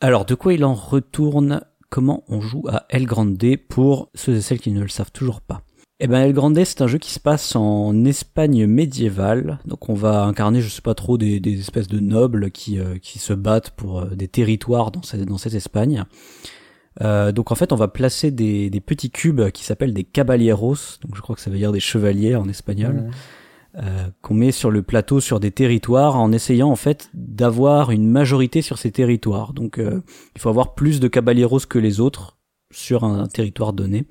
Alors, 0.00 0.24
de 0.24 0.34
quoi 0.34 0.54
il 0.54 0.64
en 0.64 0.74
retourne? 0.74 1.62
Comment 1.88 2.24
on 2.28 2.40
joue 2.40 2.64
à 2.68 2.86
El 2.88 3.06
Grande 3.06 3.38
pour 3.68 4.08
ceux 4.14 4.36
et 4.36 4.40
celles 4.40 4.60
qui 4.60 4.70
ne 4.72 4.80
le 4.80 4.88
savent 4.88 5.12
toujours 5.12 5.42
pas? 5.42 5.60
Eh 6.00 6.08
ben 6.08 6.22
El 6.22 6.32
Grande 6.32 6.64
c'est 6.64 6.80
un 6.80 6.86
jeu 6.86 6.98
qui 6.98 7.12
se 7.12 7.20
passe 7.20 7.54
en 7.54 8.04
Espagne 8.06 8.66
médiévale, 8.66 9.60
donc 9.66 9.88
on 9.88 9.94
va 9.94 10.24
incarner 10.24 10.60
je 10.60 10.68
sais 10.68 10.82
pas 10.82 10.94
trop 10.94 11.16
des, 11.16 11.40
espèces 11.60 11.86
de 11.86 12.00
nobles 12.00 12.50
qui, 12.50 12.80
euh, 12.80 12.98
qui 12.98 13.20
se 13.20 13.32
battent 13.32 13.70
pour 13.70 14.06
des 14.06 14.26
territoires 14.26 14.90
dans 14.90 15.02
cette, 15.02 15.26
dans 15.26 15.38
cette 15.38 15.54
Espagne. 15.54 16.04
Euh, 17.00 17.32
donc 17.32 17.50
en 17.50 17.54
fait, 17.54 17.72
on 17.72 17.76
va 17.76 17.88
placer 17.88 18.30
des, 18.30 18.68
des 18.70 18.80
petits 18.80 19.10
cubes 19.10 19.50
qui 19.50 19.64
s'appellent 19.64 19.94
des 19.94 20.04
caballeros, 20.04 20.76
donc 21.02 21.14
je 21.14 21.20
crois 21.20 21.34
que 21.34 21.40
ça 21.40 21.50
veut 21.50 21.56
dire 21.56 21.72
des 21.72 21.80
chevaliers 21.80 22.36
en 22.36 22.48
espagnol, 22.48 23.10
euh, 23.78 24.08
qu'on 24.20 24.34
met 24.34 24.52
sur 24.52 24.70
le 24.70 24.82
plateau 24.82 25.18
sur 25.18 25.40
des 25.40 25.50
territoires 25.50 26.16
en 26.16 26.30
essayant 26.30 26.68
en 26.68 26.76
fait 26.76 27.08
d'avoir 27.14 27.90
une 27.90 28.06
majorité 28.06 28.60
sur 28.60 28.76
ces 28.76 28.92
territoires. 28.92 29.54
Donc 29.54 29.78
euh, 29.78 30.02
il 30.36 30.42
faut 30.42 30.50
avoir 30.50 30.74
plus 30.74 31.00
de 31.00 31.08
caballeros 31.08 31.60
que 31.60 31.78
les 31.78 31.98
autres 31.98 32.36
sur 32.70 33.04
un, 33.04 33.26
territoire 33.28 33.72
donné. 33.72 34.04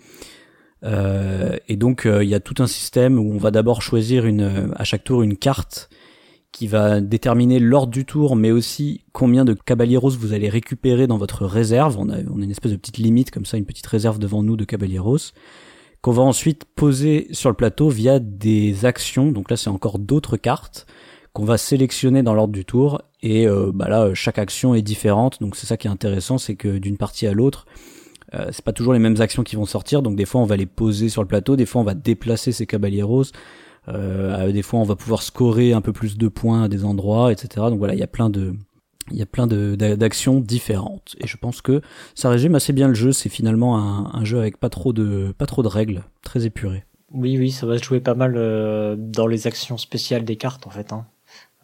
Euh, 0.83 1.57
et 1.67 1.75
donc 1.75 2.07
il 2.07 2.27
y 2.27 2.33
a 2.33 2.39
tout 2.39 2.55
un 2.57 2.65
système 2.65 3.19
où 3.19 3.31
on 3.31 3.37
va 3.37 3.51
d'abord 3.51 3.83
choisir 3.83 4.25
une, 4.25 4.73
à 4.75 4.83
chaque 4.83 5.03
tour 5.03 5.21
une 5.21 5.37
carte 5.37 5.91
qui 6.51 6.67
va 6.67 6.99
déterminer 6.99 7.59
l'ordre 7.59 7.91
du 7.91 8.05
tour, 8.05 8.35
mais 8.35 8.51
aussi 8.51 9.03
combien 9.13 9.45
de 9.45 9.53
caballeros 9.53 10.09
vous 10.09 10.33
allez 10.33 10.49
récupérer 10.49 11.07
dans 11.07 11.17
votre 11.17 11.45
réserve. 11.45 11.97
On 11.97 12.09
a, 12.09 12.17
on 12.29 12.41
une 12.41 12.51
espèce 12.51 12.71
de 12.71 12.77
petite 12.77 12.97
limite 12.97 13.31
comme 13.31 13.45
ça, 13.45 13.57
une 13.57 13.65
petite 13.65 13.87
réserve 13.87 14.19
devant 14.19 14.43
nous 14.43 14.57
de 14.57 14.65
caballeros, 14.65 15.31
qu'on 16.01 16.11
va 16.11 16.23
ensuite 16.23 16.65
poser 16.65 17.27
sur 17.31 17.49
le 17.49 17.55
plateau 17.55 17.89
via 17.89 18.19
des 18.19 18.85
actions. 18.85 19.31
Donc 19.31 19.49
là, 19.49 19.57
c'est 19.57 19.69
encore 19.69 19.97
d'autres 19.97 20.37
cartes 20.37 20.87
qu'on 21.33 21.45
va 21.45 21.57
sélectionner 21.57 22.23
dans 22.23 22.33
l'ordre 22.33 22.53
du 22.53 22.65
tour. 22.65 23.01
Et 23.21 23.47
euh, 23.47 23.71
bah 23.73 23.87
là, 23.87 24.13
chaque 24.13 24.37
action 24.37 24.75
est 24.75 24.81
différente. 24.81 25.39
Donc 25.41 25.55
c'est 25.55 25.67
ça 25.67 25.77
qui 25.77 25.87
est 25.87 25.91
intéressant, 25.91 26.37
c'est 26.37 26.55
que 26.55 26.77
d'une 26.77 26.97
partie 26.97 27.27
à 27.27 27.33
l'autre, 27.33 27.65
euh, 28.33 28.47
c'est 28.51 28.65
pas 28.65 28.73
toujours 28.73 28.93
les 28.93 28.99
mêmes 28.99 29.21
actions 29.21 29.43
qui 29.43 29.55
vont 29.55 29.65
sortir. 29.65 30.01
Donc 30.01 30.15
des 30.15 30.25
fois, 30.25 30.41
on 30.41 30.45
va 30.45 30.57
les 30.57 30.65
poser 30.65 31.07
sur 31.07 31.21
le 31.21 31.27
plateau, 31.27 31.55
des 31.55 31.65
fois, 31.65 31.81
on 31.81 31.85
va 31.85 31.93
déplacer 31.93 32.51
ces 32.51 32.65
caballeros. 32.65 33.25
Euh, 33.87 34.51
des 34.51 34.61
fois, 34.61 34.79
on 34.79 34.83
va 34.83 34.95
pouvoir 34.95 35.23
scorer 35.23 35.73
un 35.73 35.81
peu 35.81 35.93
plus 35.93 36.17
de 36.17 36.27
points 36.27 36.63
à 36.63 36.67
des 36.67 36.85
endroits, 36.85 37.31
etc. 37.31 37.67
Donc 37.69 37.79
voilà, 37.79 37.93
il 37.93 37.99
y 37.99 38.03
a 38.03 38.07
plein 38.07 38.29
de 38.29 38.53
il 39.09 39.17
y 39.17 39.21
a 39.21 39.25
plein 39.25 39.47
d'actions 39.47 40.39
différentes. 40.39 41.15
Et 41.19 41.27
je 41.27 41.35
pense 41.37 41.61
que 41.61 41.81
ça 42.15 42.29
résume 42.29 42.55
assez 42.55 42.71
bien 42.71 42.87
le 42.87 42.93
jeu. 42.93 43.11
C'est 43.11 43.29
finalement 43.29 43.77
un, 43.77 44.11
un, 44.13 44.23
jeu 44.23 44.39
avec 44.39 44.57
pas 44.57 44.69
trop 44.69 44.93
de 44.93 45.33
pas 45.37 45.47
trop 45.47 45.63
de 45.63 45.67
règles 45.67 46.03
très 46.21 46.45
épuré. 46.45 46.85
Oui 47.13 47.37
oui 47.37 47.51
ça 47.51 47.65
va 47.65 47.77
se 47.77 47.83
jouer 47.83 47.99
pas 47.99 48.13
mal 48.13 48.35
euh, 48.37 48.95
dans 48.97 49.27
les 49.27 49.47
actions 49.47 49.77
spéciales 49.77 50.23
des 50.23 50.37
cartes 50.37 50.65
en 50.65 50.69
fait 50.69 50.93
hein. 50.93 51.05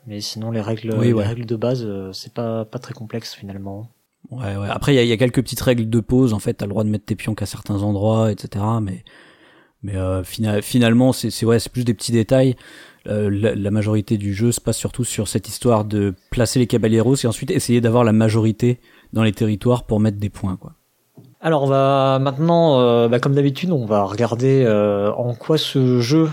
mais 0.05 0.19
sinon 0.19 0.51
les 0.51 0.59
règles 0.59 0.99
les 0.99 1.13
règles 1.13 1.45
de 1.45 1.55
base 1.55 1.85
euh, 1.85 2.11
c'est 2.11 2.33
pas 2.33 2.65
pas 2.65 2.79
très 2.79 2.93
complexe 2.93 3.33
finalement. 3.33 3.89
Ouais 4.29 4.57
ouais. 4.57 4.67
Après 4.69 4.93
il 4.93 4.97
y 4.97 4.99
a, 4.99 5.03
y 5.03 5.11
a, 5.13 5.17
quelques 5.17 5.41
petites 5.41 5.61
règles 5.61 5.89
de 5.89 5.99
pause 6.01 6.33
en 6.33 6.39
fait. 6.39 6.55
T'as 6.55 6.65
le 6.65 6.71
droit 6.71 6.83
de 6.83 6.89
mettre 6.89 7.05
tes 7.05 7.15
pions 7.15 7.33
qu'à 7.33 7.45
certains 7.45 7.81
endroits 7.83 8.29
etc 8.31 8.65
mais 8.81 9.05
mais 9.83 9.95
euh, 9.95 10.23
finalement, 10.23 11.13
c'est 11.13 11.45
ouais, 11.45 11.57
plus 11.71 11.83
des 11.83 11.93
petits 11.93 12.11
détails. 12.11 12.55
Euh, 13.07 13.29
la, 13.29 13.71
majorité 13.71 14.17
du 14.17 14.33
jeu 14.33 14.51
se 14.51 14.59
passe 14.59 14.77
surtout 14.77 15.05
sur 15.05 15.29
cette 15.29 15.47
histoire 15.47 15.85
de 15.85 16.13
placer 16.29 16.59
les 16.59 16.67
caballeros 16.67 17.15
et 17.15 17.27
ensuite 17.27 17.51
essayer 17.51 17.79
d'avoir 17.79 18.03
la 18.03 18.11
majorité 18.11 18.81
dans 19.13 19.23
les 19.23 19.31
territoires 19.31 19.85
pour 19.85 20.01
mettre 20.01 20.17
des 20.17 20.29
points, 20.29 20.57
quoi. 20.57 20.73
Alors 21.39 21.63
on 21.63 21.67
va 21.67 22.19
maintenant, 22.19 22.79
euh, 22.79 23.07
bah, 23.07 23.19
comme 23.19 23.35
d'habitude, 23.35 23.71
on 23.71 23.85
va 23.85 24.03
regarder 24.03 24.63
euh, 24.65 25.11
en 25.13 25.35
quoi 25.35 25.57
ce 25.57 25.99
jeu 25.99 26.29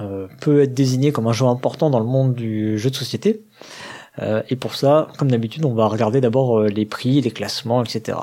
euh, 0.00 0.28
peut 0.40 0.62
être 0.62 0.72
désigné 0.72 1.10
comme 1.10 1.26
un 1.26 1.32
jeu 1.32 1.46
important 1.46 1.90
dans 1.90 1.98
le 1.98 2.06
monde 2.06 2.34
du 2.34 2.78
jeu 2.78 2.90
de 2.90 2.94
société. 2.94 3.44
et 4.48 4.56
pour 4.56 4.74
ça, 4.74 5.08
comme 5.18 5.30
d'habitude, 5.30 5.64
on 5.64 5.74
va 5.74 5.86
regarder 5.86 6.20
d'abord 6.20 6.62
les 6.62 6.84
prix, 6.84 7.20
les 7.22 7.30
classements, 7.30 7.82
etc. 7.82 8.18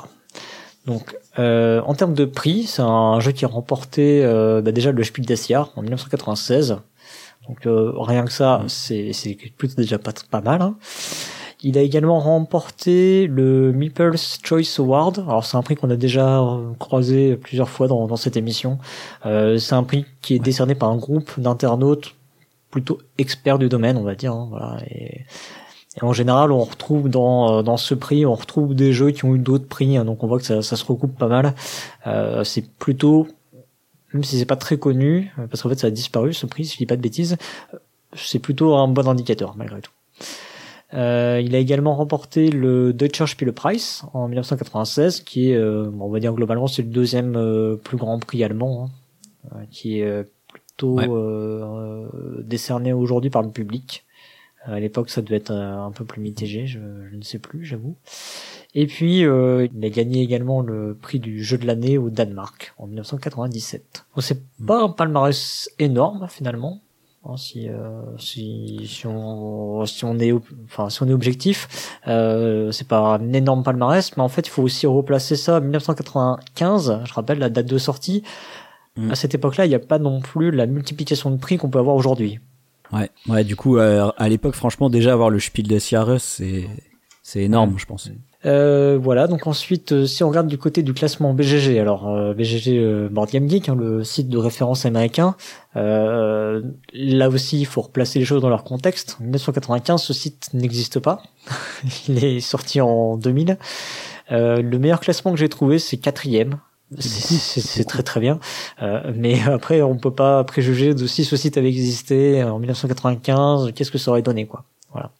Donc, 0.88 1.18
euh, 1.38 1.82
en 1.82 1.94
termes 1.94 2.14
de 2.14 2.24
prix, 2.24 2.62
c'est 2.62 2.80
un 2.80 3.20
jeu 3.20 3.32
qui 3.32 3.44
a 3.44 3.48
remporté 3.48 4.24
euh, 4.24 4.62
bah 4.62 4.72
déjà 4.72 4.90
le 4.90 5.04
Spiel 5.04 5.26
des 5.26 5.36
Jahres 5.36 5.70
en 5.76 5.82
1996. 5.82 6.78
Donc 7.46 7.66
euh, 7.66 7.92
rien 7.94 8.24
que 8.24 8.32
ça, 8.32 8.64
c'est 8.68 9.12
c'est 9.12 9.36
plutôt 9.58 9.74
déjà 9.76 9.98
pas 9.98 10.12
pas 10.30 10.40
mal. 10.40 10.62
Hein. 10.62 10.76
Il 11.62 11.76
a 11.76 11.82
également 11.82 12.20
remporté 12.20 13.26
le 13.26 13.70
Meeple's 13.72 14.38
Choice 14.42 14.78
Award. 14.78 15.18
Alors 15.28 15.44
c'est 15.44 15.58
un 15.58 15.62
prix 15.62 15.76
qu'on 15.76 15.90
a 15.90 15.96
déjà 15.96 16.42
croisé 16.78 17.36
plusieurs 17.36 17.68
fois 17.68 17.86
dans, 17.86 18.06
dans 18.06 18.16
cette 18.16 18.38
émission. 18.38 18.78
Euh, 19.26 19.58
c'est 19.58 19.74
un 19.74 19.82
prix 19.82 20.06
qui 20.22 20.36
est 20.36 20.38
décerné 20.38 20.74
par 20.74 20.88
un 20.88 20.96
groupe 20.96 21.38
d'internautes 21.38 22.14
plutôt 22.70 22.98
experts 23.18 23.58
du 23.58 23.68
domaine, 23.68 23.98
on 23.98 24.04
va 24.04 24.14
dire. 24.14 24.32
Hein, 24.32 24.46
voilà. 24.48 24.78
Et 24.90 25.26
et 26.00 26.04
en 26.04 26.12
général, 26.12 26.52
on 26.52 26.64
retrouve 26.64 27.08
dans, 27.08 27.58
euh, 27.58 27.62
dans 27.62 27.76
ce 27.76 27.94
prix, 27.94 28.24
on 28.24 28.34
retrouve 28.34 28.74
des 28.74 28.92
jeux 28.92 29.10
qui 29.10 29.24
ont 29.24 29.34
eu 29.34 29.38
d'autres 29.38 29.66
prix, 29.66 29.96
hein, 29.96 30.04
donc 30.04 30.22
on 30.22 30.26
voit 30.26 30.38
que 30.38 30.44
ça, 30.44 30.62
ça 30.62 30.76
se 30.76 30.84
recoupe 30.84 31.16
pas 31.16 31.28
mal. 31.28 31.54
Euh, 32.06 32.44
c'est 32.44 32.68
plutôt, 32.68 33.26
même 34.12 34.24
si 34.24 34.38
c'est 34.38 34.46
pas 34.46 34.56
très 34.56 34.78
connu, 34.78 35.32
euh, 35.38 35.46
parce 35.46 35.62
qu'en 35.62 35.68
fait 35.68 35.78
ça 35.78 35.88
a 35.88 35.90
disparu 35.90 36.32
ce 36.32 36.46
prix, 36.46 36.64
si 36.66 36.74
je 36.74 36.78
dis 36.78 36.86
pas 36.86 36.96
de 36.96 37.02
bêtises, 37.02 37.36
euh, 37.74 37.78
c'est 38.14 38.38
plutôt 38.38 38.74
un 38.74 38.88
bon 38.88 39.08
indicateur 39.08 39.56
malgré 39.56 39.80
tout. 39.80 39.92
Euh, 40.94 41.42
il 41.44 41.54
a 41.54 41.58
également 41.58 41.94
remporté 41.94 42.50
le 42.50 42.94
Deutscher 42.94 43.26
Spielepreis 43.26 44.02
en 44.14 44.28
1996, 44.28 45.20
qui 45.20 45.50
est, 45.50 45.56
euh, 45.56 45.90
on 46.00 46.08
va 46.08 46.20
dire 46.20 46.32
globalement, 46.32 46.66
c'est 46.66 46.82
le 46.82 46.88
deuxième 46.88 47.32
plus 47.82 47.98
grand 47.98 48.18
prix 48.18 48.42
allemand, 48.42 48.88
hein, 49.50 49.58
qui 49.70 50.00
est 50.00 50.24
plutôt 50.50 50.98
décerné 52.42 52.92
aujourd'hui 52.94 53.30
par 53.30 53.42
le 53.42 53.50
public. 53.50 54.06
À 54.68 54.80
l'époque, 54.80 55.08
ça 55.08 55.22
devait 55.22 55.36
être 55.36 55.50
euh, 55.50 55.82
un 55.82 55.90
peu 55.90 56.04
plus 56.04 56.20
mitigé, 56.20 56.66
je, 56.66 56.78
ne 56.78 57.22
sais 57.22 57.38
plus, 57.38 57.64
j'avoue. 57.64 57.96
Et 58.74 58.86
puis, 58.86 59.24
euh, 59.24 59.66
il 59.74 59.84
a 59.84 59.88
gagné 59.88 60.20
également 60.20 60.60
le 60.60 60.94
prix 60.94 61.18
du 61.18 61.42
jeu 61.42 61.56
de 61.56 61.66
l'année 61.66 61.96
au 61.96 62.10
Danemark 62.10 62.74
en 62.76 62.86
1997. 62.86 64.04
Bon, 64.14 64.20
c'est 64.20 64.42
pas 64.66 64.82
un 64.82 64.90
palmarès 64.90 65.70
énorme 65.78 66.26
finalement. 66.28 66.80
Hein, 67.24 67.36
si, 67.36 67.68
euh, 67.68 68.00
si, 68.16 68.86
si, 68.86 69.06
on, 69.06 69.84
si 69.86 70.04
on 70.04 70.18
est 70.20 70.32
enfin 70.64 70.88
si 70.88 71.02
on 71.02 71.08
est 71.08 71.12
objectif 71.12 71.98
euh, 72.06 72.70
c'est 72.70 72.86
pas 72.86 73.16
un 73.16 73.32
énorme 73.32 73.64
palmarès 73.64 74.16
mais 74.16 74.22
en 74.22 74.28
fait 74.28 74.46
il 74.46 74.50
faut 74.50 74.62
aussi 74.62 74.86
replacer 74.86 75.34
ça 75.34 75.58
1995 75.58 77.00
je 77.04 77.12
rappelle 77.12 77.40
la 77.40 77.50
date 77.50 77.66
de 77.66 77.76
sortie 77.76 78.22
mm. 78.96 79.10
à 79.10 79.16
cette 79.16 79.34
époque-là 79.34 79.66
il 79.66 79.68
n'y 79.68 79.74
a 79.74 79.80
pas 79.80 79.98
non 79.98 80.20
plus 80.20 80.52
la 80.52 80.66
multiplication 80.66 81.32
de 81.32 81.38
prix 81.38 81.58
qu'on 81.58 81.70
peut 81.70 81.80
avoir 81.80 81.96
aujourd'hui 81.96 82.38
ouais 82.92 83.10
ouais 83.28 83.44
du 83.44 83.56
coup 83.56 83.78
euh, 83.78 84.10
à 84.16 84.28
l'époque 84.28 84.54
franchement 84.54 84.90
déjà 84.90 85.12
avoir 85.12 85.30
le 85.30 85.40
Spiel 85.40 85.66
des 85.66 85.78
Jahres 85.78 86.20
c'est 86.20 86.68
c'est 87.22 87.42
énorme 87.42 87.74
je 87.78 87.86
pense 87.86 88.10
euh, 88.46 88.98
voilà, 89.02 89.26
donc 89.26 89.46
ensuite, 89.48 89.92
euh, 89.92 90.06
si 90.06 90.22
on 90.22 90.28
regarde 90.28 90.46
du 90.46 90.58
côté 90.58 90.82
du 90.82 90.94
classement 90.94 91.34
BGG, 91.34 91.78
alors 91.80 92.08
euh, 92.08 92.34
BGG 92.34 93.08
Board 93.10 93.30
Game 93.30 93.48
Geek, 93.48 93.68
hein, 93.68 93.74
le 93.74 94.04
site 94.04 94.28
de 94.28 94.38
référence 94.38 94.86
américain, 94.86 95.34
là 95.74 97.28
aussi, 97.28 97.60
il 97.60 97.66
faut 97.66 97.82
replacer 97.82 98.18
les 98.18 98.24
choses 98.24 98.42
dans 98.42 98.48
leur 98.48 98.64
contexte. 98.64 99.16
En 99.20 99.24
1995, 99.24 100.02
ce 100.02 100.12
site 100.12 100.50
n'existe 100.54 101.00
pas. 101.00 101.22
il 102.08 102.24
est 102.24 102.40
sorti 102.40 102.80
en 102.80 103.16
2000. 103.16 103.58
le 104.30 104.76
meilleur 104.78 105.00
classement 105.00 105.32
que 105.32 105.38
j'ai 105.38 105.48
trouvé, 105.48 105.78
c'est 105.78 105.96
quatrième. 105.96 106.58
C'est 106.98 107.84
très 107.84 108.02
très 108.02 108.20
bien, 108.20 108.40
mais 109.14 109.42
après 109.42 109.82
on 109.82 109.96
peut 109.98 110.14
pas 110.14 110.42
préjuger 110.44 110.94
de 110.94 111.06
si 111.06 111.24
ce 111.24 111.36
site 111.36 111.58
avait 111.58 111.68
existé 111.68 112.42
en 112.42 112.58
1995, 112.58 113.72
qu'est-ce 113.74 113.90
que 113.90 113.98
ça 113.98 114.10
aurait 114.10 114.22
donné 114.22 114.46
quoi. 114.46 114.64
Voilà. 114.92 115.10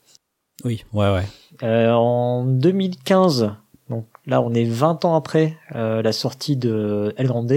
Oui, 0.64 0.84
ouais, 0.92 1.12
ouais. 1.12 1.24
Euh, 1.62 1.92
en 1.92 2.44
2015, 2.44 3.52
donc 3.90 4.06
là 4.26 4.40
on 4.40 4.54
est 4.54 4.64
20 4.64 5.04
ans 5.04 5.16
après 5.16 5.56
euh, 5.74 6.02
la 6.02 6.12
sortie 6.12 6.56
de 6.56 7.14
El 7.16 7.26
Grande, 7.26 7.52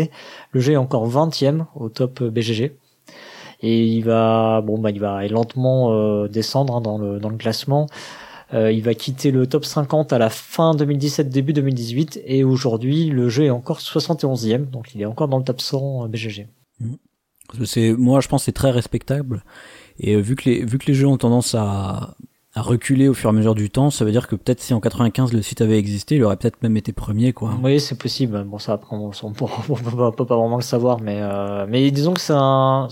le 0.52 0.60
jeu 0.60 0.74
est 0.74 0.78
encore 0.78 1.10
20e 1.10 1.66
au 1.76 1.90
top 1.90 2.24
BGG. 2.24 2.76
Et 3.64 3.84
il 3.84 4.02
va, 4.02 4.62
bon 4.62 4.80
bah 4.80 4.90
il 4.90 5.00
va 5.00 5.28
lentement 5.28 5.92
euh, 5.92 6.28
descendre 6.28 6.78
hein, 6.78 6.82
dans 6.82 6.98
le 6.98 7.20
dans 7.20 7.30
le 7.30 7.38
classement. 7.38 7.88
Euh, 8.54 8.72
il 8.72 8.84
va 8.84 8.94
quitter 8.94 9.32
le 9.32 9.48
top 9.48 9.66
50 9.66 10.12
à 10.12 10.18
la 10.18 10.30
fin 10.30 10.76
2017, 10.76 11.30
début 11.30 11.54
2018, 11.54 12.22
et 12.26 12.44
aujourd'hui 12.44 13.10
le 13.10 13.30
jeu 13.30 13.46
est 13.46 13.50
encore 13.50 13.80
71e, 13.80 14.70
donc 14.70 14.94
il 14.94 15.02
est 15.02 15.06
encore 15.06 15.28
dans 15.28 15.38
le 15.38 15.44
top 15.44 15.62
100 15.62 16.10
BGG. 16.10 16.48
Mmh. 16.80 16.94
C'est, 17.64 17.94
moi 17.94 18.20
je 18.22 18.28
pense 18.28 18.44
c'est 18.44 18.52
très 18.52 18.72
respectable. 18.72 19.44
Et 20.00 20.20
vu 20.20 20.36
que 20.36 20.50
les 20.50 20.66
vu 20.66 20.78
que 20.78 20.88
les 20.88 20.94
jeux 20.94 21.08
ont 21.08 21.18
tendance 21.18 21.56
à 21.56 22.16
à 22.54 22.62
reculer 22.62 23.08
au 23.08 23.14
fur 23.14 23.30
et 23.30 23.32
à 23.32 23.34
mesure 23.34 23.56
du 23.56 23.70
temps, 23.70 23.90
ça 23.90 24.04
veut 24.04 24.12
dire 24.12 24.28
que 24.28 24.36
peut-être 24.36 24.60
si 24.60 24.74
en 24.74 24.82
95 24.82 25.32
le 25.32 25.42
site 25.42 25.62
avait 25.62 25.78
existé, 25.78 26.16
il 26.16 26.24
aurait 26.24 26.36
peut-être 26.36 26.62
même 26.62 26.76
été 26.76 26.92
premier, 26.92 27.32
quoi. 27.32 27.54
Oui, 27.64 27.80
c'est 27.80 27.98
possible. 27.98 28.44
Bon, 28.44 28.60
ça 28.60 28.74
après, 28.74 28.96
on, 28.96 29.12
on, 29.24 29.32
peut, 29.32 29.46
pas 30.26 30.36
vraiment 30.36 30.58
le 30.58 30.62
savoir, 30.62 31.00
mais 31.00 31.20
euh, 31.22 31.66
mais 31.70 31.90
disons 31.92 32.14
que 32.14 32.20
c'est 32.20 32.34
un. 32.36 32.90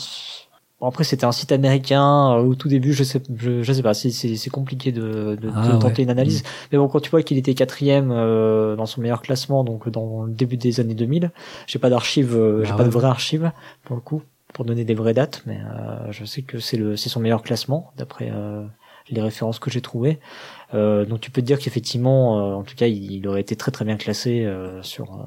Après, 0.87 1.03
c'était 1.03 1.25
un 1.25 1.31
site 1.31 1.51
américain 1.51 2.31
euh, 2.31 2.41
au 2.41 2.55
tout 2.55 2.69
début. 2.69 2.93
Je 2.93 3.03
sais, 3.03 3.21
je, 3.35 3.61
je 3.61 3.73
sais 3.73 3.83
pas. 3.83 3.93
C'est 3.93 4.11
c'est 4.11 4.49
compliqué 4.49 4.91
de, 4.91 5.37
de, 5.39 5.49
ah, 5.53 5.77
tenter 5.79 6.03
une 6.03 6.09
analyse. 6.09 6.41
Mm. 6.41 6.45
Mais 6.71 6.77
bon, 6.77 6.87
quand 6.87 6.99
tu 6.99 7.09
vois 7.09 7.21
qu'il 7.21 7.37
était 7.37 7.53
quatrième 7.53 8.11
euh, 8.11 8.75
dans 8.75 8.85
son 8.85 9.01
meilleur 9.01 9.21
classement, 9.21 9.63
donc 9.63 9.89
dans 9.89 10.23
le 10.23 10.31
début 10.31 10.57
des 10.57 10.79
années 10.79 10.93
2000, 10.93 11.31
j'ai 11.67 11.79
pas 11.79 11.89
d'archives, 11.89 12.35
euh, 12.35 12.63
j'ai 12.63 12.71
ah 12.73 12.77
pas 12.77 12.85
de 12.85 12.89
vraies 12.89 13.07
archives 13.07 13.51
pour 13.83 13.95
le 13.95 14.01
coup 14.01 14.21
pour 14.53 14.65
donner 14.65 14.83
des 14.83 14.95
vraies 14.95 15.13
dates, 15.13 15.43
mais 15.45 15.59
euh, 15.59 16.11
je 16.11 16.25
sais 16.25 16.41
que 16.41 16.59
c'est 16.59 16.77
le 16.77 16.95
c'est 16.95 17.09
son 17.09 17.19
meilleur 17.19 17.43
classement 17.43 17.91
d'après 17.97 18.31
les 19.11 19.21
références 19.21 19.59
que 19.59 19.69
j'ai 19.69 19.81
trouvées. 19.81 20.19
Euh, 20.73 21.05
donc 21.05 21.21
tu 21.21 21.31
peux 21.31 21.41
te 21.41 21.47
dire 21.47 21.59
qu'effectivement, 21.59 22.39
euh, 22.39 22.53
en 22.53 22.63
tout 22.63 22.75
cas, 22.75 22.87
il, 22.87 23.27
aurait 23.27 23.41
été 23.41 23.55
très 23.55 23.71
très 23.71 23.85
bien 23.85 23.97
classé 23.97 24.45
euh, 24.45 24.81
sur 24.83 25.13
euh, 25.13 25.23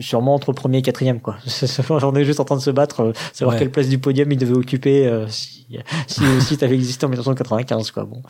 sûrement 0.00 0.34
entre 0.34 0.52
premier 0.52 0.78
et 0.78 0.82
quatrième 0.82 1.20
quoi. 1.20 1.36
On 1.90 2.14
est 2.14 2.24
juste 2.24 2.40
en 2.40 2.44
train 2.44 2.56
de 2.56 2.62
se 2.62 2.70
battre, 2.70 3.00
euh, 3.00 3.12
savoir 3.32 3.56
quelle 3.56 3.70
place 3.70 3.88
du 3.88 3.98
podium 3.98 4.30
il 4.32 4.38
devait 4.38 4.56
occuper 4.56 5.24
si, 5.28 5.78
si 6.06 6.20
le 6.22 6.40
site 6.40 6.62
avait 6.62 6.74
existé 6.74 7.06
en 7.06 7.08
1995 7.08 7.90
quoi. 7.90 8.04
Bon. 8.04 8.22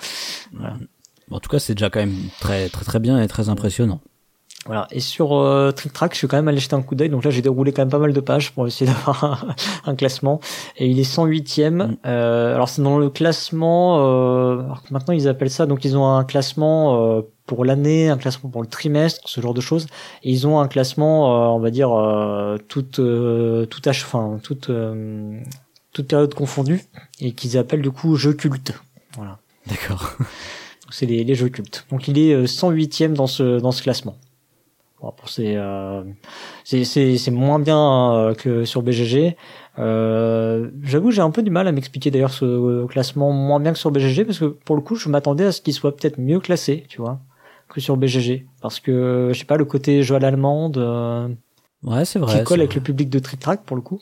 Voilà. 0.52 0.76
En 1.30 1.40
tout 1.40 1.50
cas, 1.50 1.58
c'est 1.58 1.74
déjà 1.74 1.90
quand 1.90 2.00
même 2.00 2.16
très 2.40 2.68
très 2.68 2.84
très 2.84 2.98
bien 2.98 3.20
et 3.20 3.28
très 3.28 3.48
impressionnant. 3.48 4.00
Voilà. 4.66 4.86
Et 4.90 5.00
sur 5.00 5.34
euh, 5.34 5.70
Trick 5.70 5.92
Track, 5.92 6.12
je 6.12 6.18
suis 6.18 6.28
quand 6.28 6.36
même 6.36 6.48
allé 6.48 6.58
jeter 6.58 6.74
un 6.74 6.82
coup 6.82 6.94
d'œil. 6.94 7.08
Donc 7.08 7.24
là, 7.24 7.30
j'ai 7.30 7.42
déroulé 7.42 7.72
quand 7.72 7.82
même 7.82 7.90
pas 7.90 7.98
mal 7.98 8.12
de 8.12 8.20
pages 8.20 8.52
pour 8.52 8.66
essayer 8.66 8.90
d'avoir 8.92 9.56
un, 9.86 9.94
classement. 9.94 10.40
Et 10.76 10.88
il 10.88 10.98
est 10.98 11.11
108e. 11.11 11.70
Mm. 11.70 11.96
Euh, 12.06 12.54
alors 12.54 12.68
c'est 12.68 12.83
dans 12.83 12.98
le 12.98 13.09
classement. 13.09 13.98
Euh, 14.00 14.62
maintenant, 14.90 15.14
ils 15.14 15.28
appellent 15.28 15.50
ça. 15.50 15.66
Donc 15.66 15.85
ils 15.85 15.96
ont 15.96 16.06
un 16.06 16.24
classement 16.24 17.16
euh, 17.18 17.22
pour 17.48 17.64
l'année, 17.64 18.08
un 18.08 18.16
classement 18.16 18.48
pour 18.48 18.62
le 18.62 18.68
trimestre, 18.68 19.28
ce 19.28 19.40
genre 19.40 19.54
de 19.54 19.61
choses. 19.61 19.87
Et 20.22 20.30
ils 20.30 20.46
ont 20.46 20.61
un 20.61 20.68
classement, 20.68 21.34
euh, 21.34 21.48
on 21.48 21.58
va 21.58 21.70
dire, 21.70 21.90
toute 22.68 23.00
toute 23.70 23.87
âge, 23.88 24.04
enfin 24.04 24.38
toute 24.42 24.70
toute 25.92 26.06
période 26.06 26.34
confondue, 26.34 26.82
et 27.20 27.32
qu'ils 27.32 27.58
appellent 27.58 27.82
du 27.82 27.90
coup 27.90 28.14
jeu 28.14 28.34
culte. 28.34 28.72
Voilà. 29.16 29.38
D'accord. 29.66 30.16
C'est 30.90 31.06
les, 31.06 31.24
les 31.24 31.34
jeux 31.34 31.48
cultes. 31.48 31.84
Donc 31.90 32.08
il 32.08 32.18
est 32.18 32.44
108e 32.44 33.14
dans 33.14 33.26
ce 33.26 33.58
dans 33.58 33.72
ce 33.72 33.82
classement. 33.82 34.16
Bon, 35.00 35.14
euh, 35.38 36.02
c'est 36.64 36.84
c'est 36.84 37.30
moins 37.30 37.61
bien 37.61 38.14
euh, 38.14 38.34
que 38.34 38.64
sur 38.64 38.82
BGG. 38.82 39.37
Euh, 39.78 40.70
J'avoue, 40.82 41.12
j'ai 41.12 41.22
un 41.22 41.30
peu 41.30 41.42
du 41.42 41.50
mal 41.50 41.68
à 41.68 41.72
m'expliquer 41.72 42.11
d'ailleurs 42.11 42.32
ce 42.32 42.84
classement 42.87 43.30
moins 43.30 43.61
bien 43.61 43.72
que 43.72 43.78
sur 43.78 43.92
BGG 43.92 44.24
parce 44.24 44.40
que 44.40 44.46
pour 44.46 44.74
le 44.74 44.82
coup, 44.82 44.96
je 44.96 45.08
m'attendais 45.08 45.44
à 45.44 45.52
ce 45.52 45.61
qu'il 45.61 45.72
soit 45.72 45.94
peut-être 45.94 46.18
mieux 46.18 46.40
classé, 46.40 46.84
tu 46.88 47.00
vois, 47.00 47.20
que 47.68 47.81
sur 47.81 47.96
BGG 47.96 48.46
parce 48.61 48.81
que 48.81 49.31
je 49.33 49.38
sais 49.38 49.44
pas 49.44 49.57
le 49.57 49.64
côté 49.64 50.02
jeu 50.02 50.14
à 50.14 50.18
l'allemande. 50.18 50.78
Euh, 50.78 51.28
ouais, 51.83 52.04
c'est 52.04 52.18
vrai. 52.18 52.38
Qui 52.38 52.44
colle 52.44 52.61
avec 52.61 52.74
le 52.74 52.81
public 52.81 53.11
de 53.11 53.18
Trick 53.18 53.40
Track 53.40 53.62
pour 53.64 53.76
le 53.76 53.83
coup. 53.83 54.00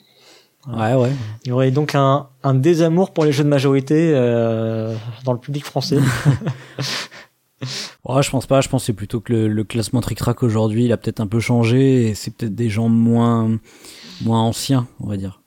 Ouais, 0.67 0.95
ouais. 0.95 1.11
Il 1.45 1.49
y 1.49 1.51
aurait 1.51 1.71
donc 1.71 1.95
un, 1.95 2.27
un 2.43 2.53
désamour 2.53 3.11
pour 3.11 3.23
les 3.23 3.31
jeux 3.31 3.43
de 3.43 3.49
majorité 3.49 4.11
euh, 4.13 4.95
dans 5.23 5.33
le 5.33 5.39
public 5.39 5.63
français. 5.63 5.99
Ouais, 8.05 8.23
je 8.23 8.29
pense 8.29 8.45
pas. 8.45 8.61
Je 8.61 8.69
pense 8.69 8.85
c'est 8.85 8.93
plutôt 8.93 9.19
que 9.19 9.33
le, 9.33 9.63
classement 9.63 9.99
Trick 9.99 10.17
Track 10.17 10.43
aujourd'hui, 10.43 10.85
il 10.85 10.91
a 10.91 10.97
peut-être 10.97 11.19
un 11.19 11.27
peu 11.27 11.39
changé 11.39 12.07
et 12.07 12.15
c'est 12.15 12.31
peut-être 12.31 12.55
des 12.55 12.69
gens 12.69 12.87
moins 12.87 13.57
moins 14.21 14.41
anciens, 14.41 14.87
on 14.99 15.07
va 15.07 15.17
dire. 15.17 15.41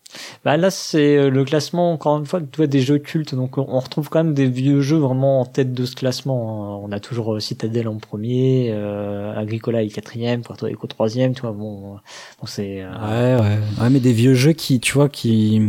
Bah 0.44 0.56
là, 0.56 0.70
c'est 0.70 1.16
euh, 1.16 1.30
le 1.30 1.44
classement 1.44 1.92
encore 1.92 2.18
une 2.18 2.26
fois, 2.26 2.40
tu 2.40 2.56
vois, 2.56 2.66
des 2.66 2.80
jeux 2.80 2.98
cultes. 2.98 3.34
Donc 3.34 3.58
on 3.58 3.78
retrouve 3.78 4.08
quand 4.08 4.24
même 4.24 4.34
des 4.34 4.46
vieux 4.46 4.80
jeux 4.80 4.98
vraiment 4.98 5.40
en 5.40 5.44
tête 5.44 5.72
de 5.72 5.84
ce 5.84 5.94
classement. 5.94 6.76
Hein. 6.76 6.80
On 6.82 6.92
a 6.92 7.00
toujours 7.00 7.34
euh, 7.34 7.40
Citadel 7.40 7.88
en 7.88 7.96
premier, 7.96 8.70
euh, 8.72 9.34
Agricola 9.36 9.82
est 9.82 9.88
quatrième, 9.88 10.42
Puerto 10.42 10.66
Rico 10.66 10.86
troisième. 10.86 11.34
Tu 11.34 11.42
vois, 11.42 11.52
bon, 11.52 11.94
bon 11.94 12.46
c'est. 12.46 12.82
Euh... 12.82 13.36
Ouais, 13.38 13.42
ouais, 13.42 13.58
ouais, 13.80 13.90
mais 13.90 14.00
des 14.00 14.12
vieux 14.12 14.34
jeux 14.34 14.52
qui, 14.52 14.80
tu 14.80 14.94
vois, 14.94 15.08
qui 15.08 15.62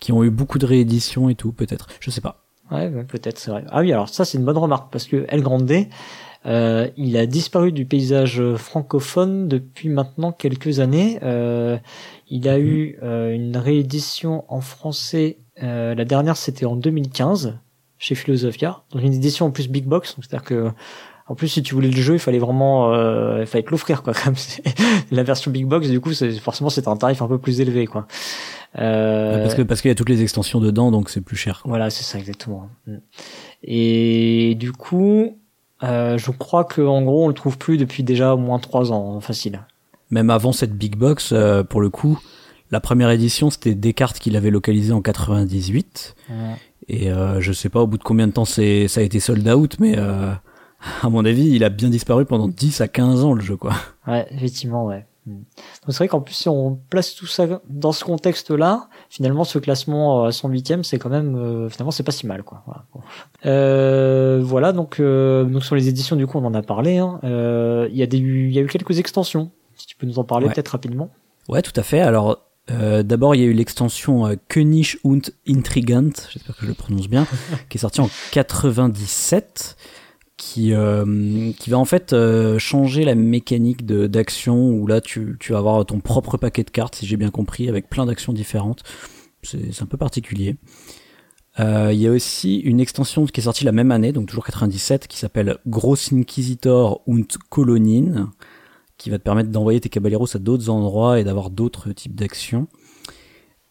qui 0.00 0.10
ont 0.10 0.24
eu 0.24 0.30
beaucoup 0.30 0.58
de 0.58 0.66
rééditions 0.66 1.28
et 1.28 1.36
tout, 1.36 1.52
peut-être. 1.52 1.86
Je 2.00 2.10
sais 2.10 2.20
pas. 2.20 2.44
Ouais, 2.72 2.90
peut-être, 3.04 3.38
c'est 3.38 3.50
vrai. 3.50 3.64
Ah 3.70 3.80
oui, 3.80 3.92
alors 3.92 4.08
ça, 4.08 4.24
c'est 4.24 4.36
une 4.36 4.44
bonne 4.44 4.58
remarque, 4.58 4.90
parce 4.90 5.04
que 5.04 5.26
El 5.28 5.42
Grande, 5.42 5.70
euh, 6.44 6.88
il 6.96 7.16
a 7.16 7.26
disparu 7.26 7.70
du 7.70 7.84
paysage 7.84 8.42
francophone 8.56 9.46
depuis 9.46 9.88
maintenant 9.88 10.32
quelques 10.32 10.80
années. 10.80 11.20
Euh, 11.22 11.78
il 12.32 12.48
a 12.48 12.58
mhm. 12.58 12.64
eu 12.64 12.98
euh, 13.02 13.34
une 13.34 13.56
réédition 13.56 14.44
en 14.48 14.62
français. 14.62 15.38
Euh, 15.62 15.94
la 15.94 16.04
dernière, 16.06 16.36
c'était 16.36 16.64
en 16.64 16.76
2015 16.76 17.58
chez 17.98 18.14
Philosophia. 18.14 18.82
Donc 18.90 19.02
une 19.02 19.12
édition 19.12 19.46
en 19.46 19.50
plus 19.50 19.68
big 19.68 19.84
box. 19.84 20.16
C'est-à-dire 20.18 20.42
que 20.42 20.70
en 21.28 21.34
plus, 21.34 21.48
si 21.48 21.62
tu 21.62 21.74
voulais 21.74 21.90
le 21.90 22.00
jeu, 22.00 22.14
il 22.14 22.18
fallait 22.18 22.38
vraiment, 22.38 22.92
euh, 22.92 23.40
il 23.40 23.46
fallait 23.46 23.62
te 23.62 23.70
l'offrir 23.70 24.02
quoi. 24.02 24.14
Comme 24.24 24.34
la 25.10 25.22
version 25.22 25.50
big 25.50 25.66
box, 25.66 25.88
du 25.88 26.00
coup, 26.00 26.14
c'est 26.14 26.32
forcément 26.32 26.70
c'est 26.70 26.88
un 26.88 26.96
tarif 26.96 27.20
un 27.20 27.28
peu 27.28 27.38
plus 27.38 27.60
élevé 27.60 27.86
quoi. 27.86 28.06
Euh, 28.78 29.42
parce 29.42 29.54
que 29.54 29.62
parce 29.62 29.82
qu'il 29.82 29.90
y 29.90 29.92
a 29.92 29.94
toutes 29.94 30.08
les 30.08 30.22
extensions 30.22 30.58
dedans, 30.58 30.90
donc 30.90 31.10
c'est 31.10 31.20
plus 31.20 31.36
cher. 31.36 31.62
Voilà, 31.66 31.90
c'est 31.90 32.02
ça 32.02 32.18
exactement. 32.18 32.68
Mm. 32.86 32.96
Et 33.62 34.56
du 34.58 34.72
coup, 34.72 35.38
euh, 35.82 36.16
je 36.16 36.30
crois 36.30 36.64
que 36.64 36.80
en 36.80 37.02
gros, 37.02 37.24
on 37.24 37.28
le 37.28 37.34
trouve 37.34 37.58
plus 37.58 37.76
depuis 37.76 38.02
déjà 38.02 38.34
au 38.34 38.38
moins 38.38 38.58
trois 38.58 38.90
ans, 38.90 39.20
facile. 39.20 39.60
Même 40.12 40.30
avant 40.30 40.52
cette 40.52 40.76
big 40.76 40.94
box, 40.94 41.30
euh, 41.32 41.64
pour 41.64 41.80
le 41.80 41.90
coup, 41.90 42.20
la 42.70 42.80
première 42.80 43.10
édition, 43.10 43.50
c'était 43.50 43.74
Descartes 43.74 44.20
qui 44.20 44.30
l'avait 44.30 44.50
localisé 44.50 44.92
en 44.92 45.02
98. 45.02 46.14
Et 46.88 47.10
euh, 47.10 47.40
je 47.40 47.52
sais 47.52 47.68
pas 47.68 47.80
au 47.80 47.86
bout 47.86 47.98
de 47.98 48.04
combien 48.04 48.28
de 48.28 48.32
temps 48.32 48.44
c'est 48.44 48.86
ça 48.88 49.00
a 49.00 49.02
été 49.02 49.18
sold 49.18 49.48
out, 49.48 49.76
mais 49.80 49.98
euh, 49.98 50.32
à 51.02 51.08
mon 51.08 51.24
avis, 51.24 51.48
il 51.48 51.64
a 51.64 51.70
bien 51.70 51.88
disparu 51.88 52.24
pendant 52.24 52.46
10 52.46 52.80
à 52.80 52.88
15 52.88 53.24
ans 53.24 53.34
le 53.34 53.40
jeu, 53.40 53.56
quoi. 53.56 53.72
Ouais, 54.06 54.26
effectivement, 54.30 54.84
ouais. 54.84 55.06
Mm. 55.26 55.42
C'est 55.88 55.96
vrai 55.96 56.08
qu'en 56.08 56.20
plus, 56.20 56.34
si 56.34 56.48
on 56.48 56.78
place 56.90 57.14
tout 57.14 57.26
ça 57.26 57.46
dans 57.68 57.92
ce 57.92 58.04
contexte-là, 58.04 58.88
finalement, 59.08 59.44
ce 59.44 59.58
classement 59.58 60.24
à 60.24 60.32
son 60.32 60.48
huitième, 60.48 60.84
c'est 60.84 60.98
quand 60.98 61.10
même, 61.10 61.36
euh, 61.36 61.68
finalement, 61.68 61.90
c'est 61.90 62.02
pas 62.02 62.12
si 62.12 62.26
mal, 62.26 62.42
quoi. 62.42 62.62
Voilà, 62.66 62.84
euh, 63.46 64.40
voilà 64.42 64.72
donc, 64.72 65.00
euh, 65.00 65.44
donc 65.44 65.64
sur 65.64 65.76
les 65.76 65.88
éditions, 65.88 66.16
du 66.16 66.26
coup, 66.26 66.38
on 66.38 66.44
en 66.44 66.54
a 66.54 66.62
parlé. 66.62 66.98
Hein. 66.98 67.20
Euh, 67.24 67.88
il 67.90 67.96
y 67.96 68.02
a 68.02 68.06
des, 68.06 68.18
il 68.18 68.52
y 68.52 68.58
a 68.58 68.62
eu 68.62 68.66
quelques 68.66 68.98
extensions. 68.98 69.50
Peux 70.02 70.08
nous 70.08 70.18
en 70.18 70.24
parler 70.24 70.48
peut-être 70.48 70.70
rapidement? 70.70 71.10
Ouais, 71.48 71.62
tout 71.62 71.72
à 71.76 71.84
fait. 71.84 72.00
Alors, 72.00 72.40
euh, 72.72 73.04
d'abord, 73.04 73.36
il 73.36 73.40
y 73.40 73.44
a 73.44 73.46
eu 73.46 73.52
l'extension 73.52 74.26
euh, 74.26 74.34
König 74.48 74.96
und 75.04 75.20
Intrigant, 75.46 76.10
j'espère 76.28 76.56
que 76.56 76.62
je 76.62 76.66
le 76.66 76.74
prononce 76.74 77.06
bien, 77.06 77.24
qui 77.68 77.78
est 77.78 77.80
sortie 77.80 78.00
en 78.00 78.10
97 78.32 79.76
qui 80.36 80.74
euh, 80.74 81.52
qui 81.52 81.70
va 81.70 81.78
en 81.78 81.84
fait 81.84 82.12
euh, 82.12 82.58
changer 82.58 83.04
la 83.04 83.14
mécanique 83.14 83.86
d'action 83.86 84.70
où 84.70 84.88
là 84.88 85.00
tu 85.00 85.36
tu 85.38 85.52
vas 85.52 85.58
avoir 85.58 85.86
ton 85.86 86.00
propre 86.00 86.36
paquet 86.36 86.64
de 86.64 86.70
cartes 86.70 86.96
si 86.96 87.06
j'ai 87.06 87.16
bien 87.16 87.30
compris 87.30 87.68
avec 87.68 87.88
plein 87.88 88.04
d'actions 88.04 88.32
différentes. 88.32 88.82
C'est 89.44 89.82
un 89.82 89.86
peu 89.86 89.98
particulier. 89.98 90.56
Il 91.60 91.94
y 91.94 92.08
a 92.08 92.10
aussi 92.10 92.58
une 92.58 92.80
extension 92.80 93.24
qui 93.26 93.40
est 93.40 93.44
sortie 93.44 93.64
la 93.64 93.70
même 93.70 93.92
année, 93.92 94.10
donc 94.10 94.26
toujours 94.26 94.46
97, 94.46 95.06
qui 95.06 95.16
s'appelle 95.16 95.58
Gross 95.68 96.12
Inquisitor 96.12 97.02
und 97.06 97.28
Kolonien, 97.50 98.32
qui 98.98 99.10
va 99.10 99.18
te 99.18 99.22
permettre 99.24 99.50
d'envoyer 99.50 99.80
tes 99.80 99.88
caballeros 99.88 100.34
à 100.36 100.38
d'autres 100.38 100.68
endroits 100.70 101.18
et 101.20 101.24
d'avoir 101.24 101.50
d'autres 101.50 101.92
types 101.92 102.14
d'actions. 102.14 102.68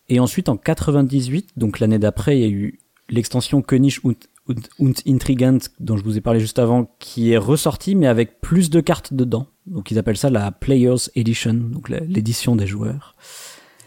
Et 0.10 0.20
ensuite, 0.20 0.50
en 0.50 0.58
98, 0.58 1.52
donc 1.58 1.80
l'année 1.80 2.00
d'après, 2.00 2.38
il 2.38 2.42
y 2.42 2.46
a 2.46 2.50
eu 2.50 2.80
l'extension 3.10 3.62
König 3.62 4.00
und, 4.04 4.16
und, 4.50 4.70
und 4.80 4.94
Intrigant, 5.08 5.60
dont 5.80 5.96
je 5.98 6.04
vous 6.04 6.18
ai 6.18 6.22
parlé 6.22 6.40
juste 6.40 6.60
avant, 6.60 6.94
qui 7.00 7.32
est 7.32 7.38
ressortie, 7.38 7.96
mais 7.96 8.08
avec 8.08 8.42
plus 8.42 8.70
de 8.70 8.82
cartes 8.82 9.14
dedans. 9.14 9.48
Donc 9.68 9.92
ils 9.92 9.98
appellent 10.00 10.18
ça 10.18 10.30
la 10.30 10.52
Players 10.52 11.10
Edition, 11.16 11.54
donc 11.54 11.88
l'édition 11.90 12.56
des 12.56 12.68
joueurs. 12.68 13.16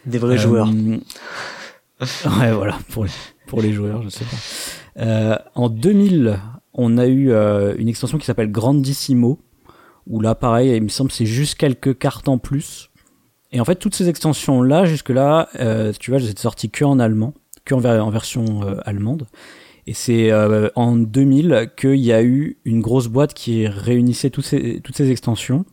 Des 0.06 0.18
vrais 0.18 0.34
Euh, 0.34 0.38
joueurs. 0.38 0.68
ouais, 2.00 2.52
voilà, 2.52 2.78
pour 2.90 3.04
les, 3.04 3.10
pour 3.46 3.60
les 3.62 3.72
joueurs, 3.72 4.02
je 4.02 4.08
sais 4.08 4.24
pas. 4.24 5.02
Euh, 5.02 5.36
en 5.54 5.68
2000, 5.68 6.38
on 6.74 6.98
a 6.98 7.06
eu 7.06 7.30
euh, 7.32 7.74
une 7.78 7.88
extension 7.88 8.18
qui 8.18 8.24
s'appelle 8.26 8.50
Grandissimo, 8.50 9.38
où 10.06 10.20
là, 10.20 10.34
pareil, 10.34 10.74
il 10.76 10.82
me 10.82 10.88
semble 10.88 11.10
c'est 11.10 11.26
juste 11.26 11.54
quelques 11.56 11.96
cartes 11.98 12.28
en 12.28 12.38
plus. 12.38 12.90
Et 13.52 13.60
en 13.60 13.64
fait, 13.64 13.76
toutes 13.76 13.94
ces 13.94 14.08
extensions-là, 14.08 14.84
jusque-là, 14.84 15.48
euh, 15.60 15.92
tu 15.98 16.10
vois, 16.10 16.18
elles 16.20 16.28
étaient 16.28 16.40
sorties 16.42 16.70
que 16.70 16.84
en 16.84 16.98
allemand, 16.98 17.34
que 17.64 17.74
en, 17.74 17.78
ver- 17.78 18.04
en 18.04 18.10
version 18.10 18.62
euh, 18.66 18.76
allemande. 18.84 19.26
Et 19.86 19.94
c'est 19.94 20.30
euh, 20.32 20.68
en 20.76 20.96
2000 20.96 21.70
qu'il 21.76 21.96
y 21.96 22.12
a 22.12 22.22
eu 22.22 22.58
une 22.64 22.80
grosse 22.80 23.06
boîte 23.08 23.34
qui 23.34 23.66
réunissait 23.66 24.30
toutes 24.30 24.46
ces, 24.46 24.80
toutes 24.82 24.96
ces 24.96 25.10
extensions 25.10 25.64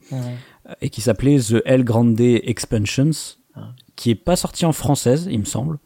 et 0.81 0.89
qui 0.89 1.01
s'appelait 1.01 1.39
The 1.39 1.61
El 1.65 1.83
Grande 1.83 2.19
Expansions, 2.19 3.11
Ah. 3.55 3.73
qui 3.95 4.11
est 4.11 4.15
pas 4.15 4.35
sorti 4.37 4.65
en 4.65 4.71
française, 4.73 5.27
il 5.31 5.39
me 5.39 5.45
semble. 5.45 5.79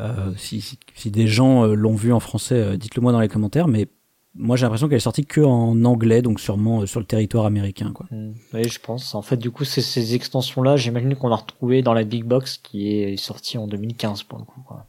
Euh, 0.00 0.32
si, 0.36 0.60
si, 0.62 0.78
si 0.94 1.10
des 1.10 1.26
gens 1.26 1.64
euh, 1.66 1.74
l'ont 1.74 1.94
vu 1.94 2.12
en 2.12 2.20
français, 2.20 2.54
euh, 2.56 2.76
dites-le 2.76 3.02
moi 3.02 3.12
dans 3.12 3.20
les 3.20 3.28
commentaires. 3.28 3.68
Mais 3.68 3.86
moi, 4.34 4.56
j'ai 4.56 4.62
l'impression 4.62 4.88
qu'elle 4.88 4.98
est 4.98 5.00
sortie 5.00 5.26
que 5.26 5.40
en 5.40 5.84
anglais, 5.84 6.22
donc 6.22 6.38
sûrement 6.38 6.82
euh, 6.82 6.86
sur 6.86 7.00
le 7.00 7.06
territoire 7.06 7.46
américain, 7.46 7.90
quoi. 7.92 8.06
Mm. 8.10 8.32
Oui, 8.54 8.68
je 8.68 8.78
pense. 8.78 9.14
En 9.14 9.22
fait, 9.22 9.36
du 9.36 9.50
coup, 9.50 9.64
ces 9.64 10.14
extensions-là, 10.14 10.76
j'imagine 10.76 11.16
qu'on 11.16 11.32
a 11.32 11.36
retrouvé 11.36 11.82
dans 11.82 11.94
la 11.94 12.04
Big 12.04 12.24
Box 12.24 12.58
qui 12.58 12.92
est 12.92 13.16
sortie 13.16 13.58
en 13.58 13.66
2015 13.66 14.22
pour 14.24 14.38
le 14.38 14.44
coup. 14.44 14.60
Quoi. 14.66 14.86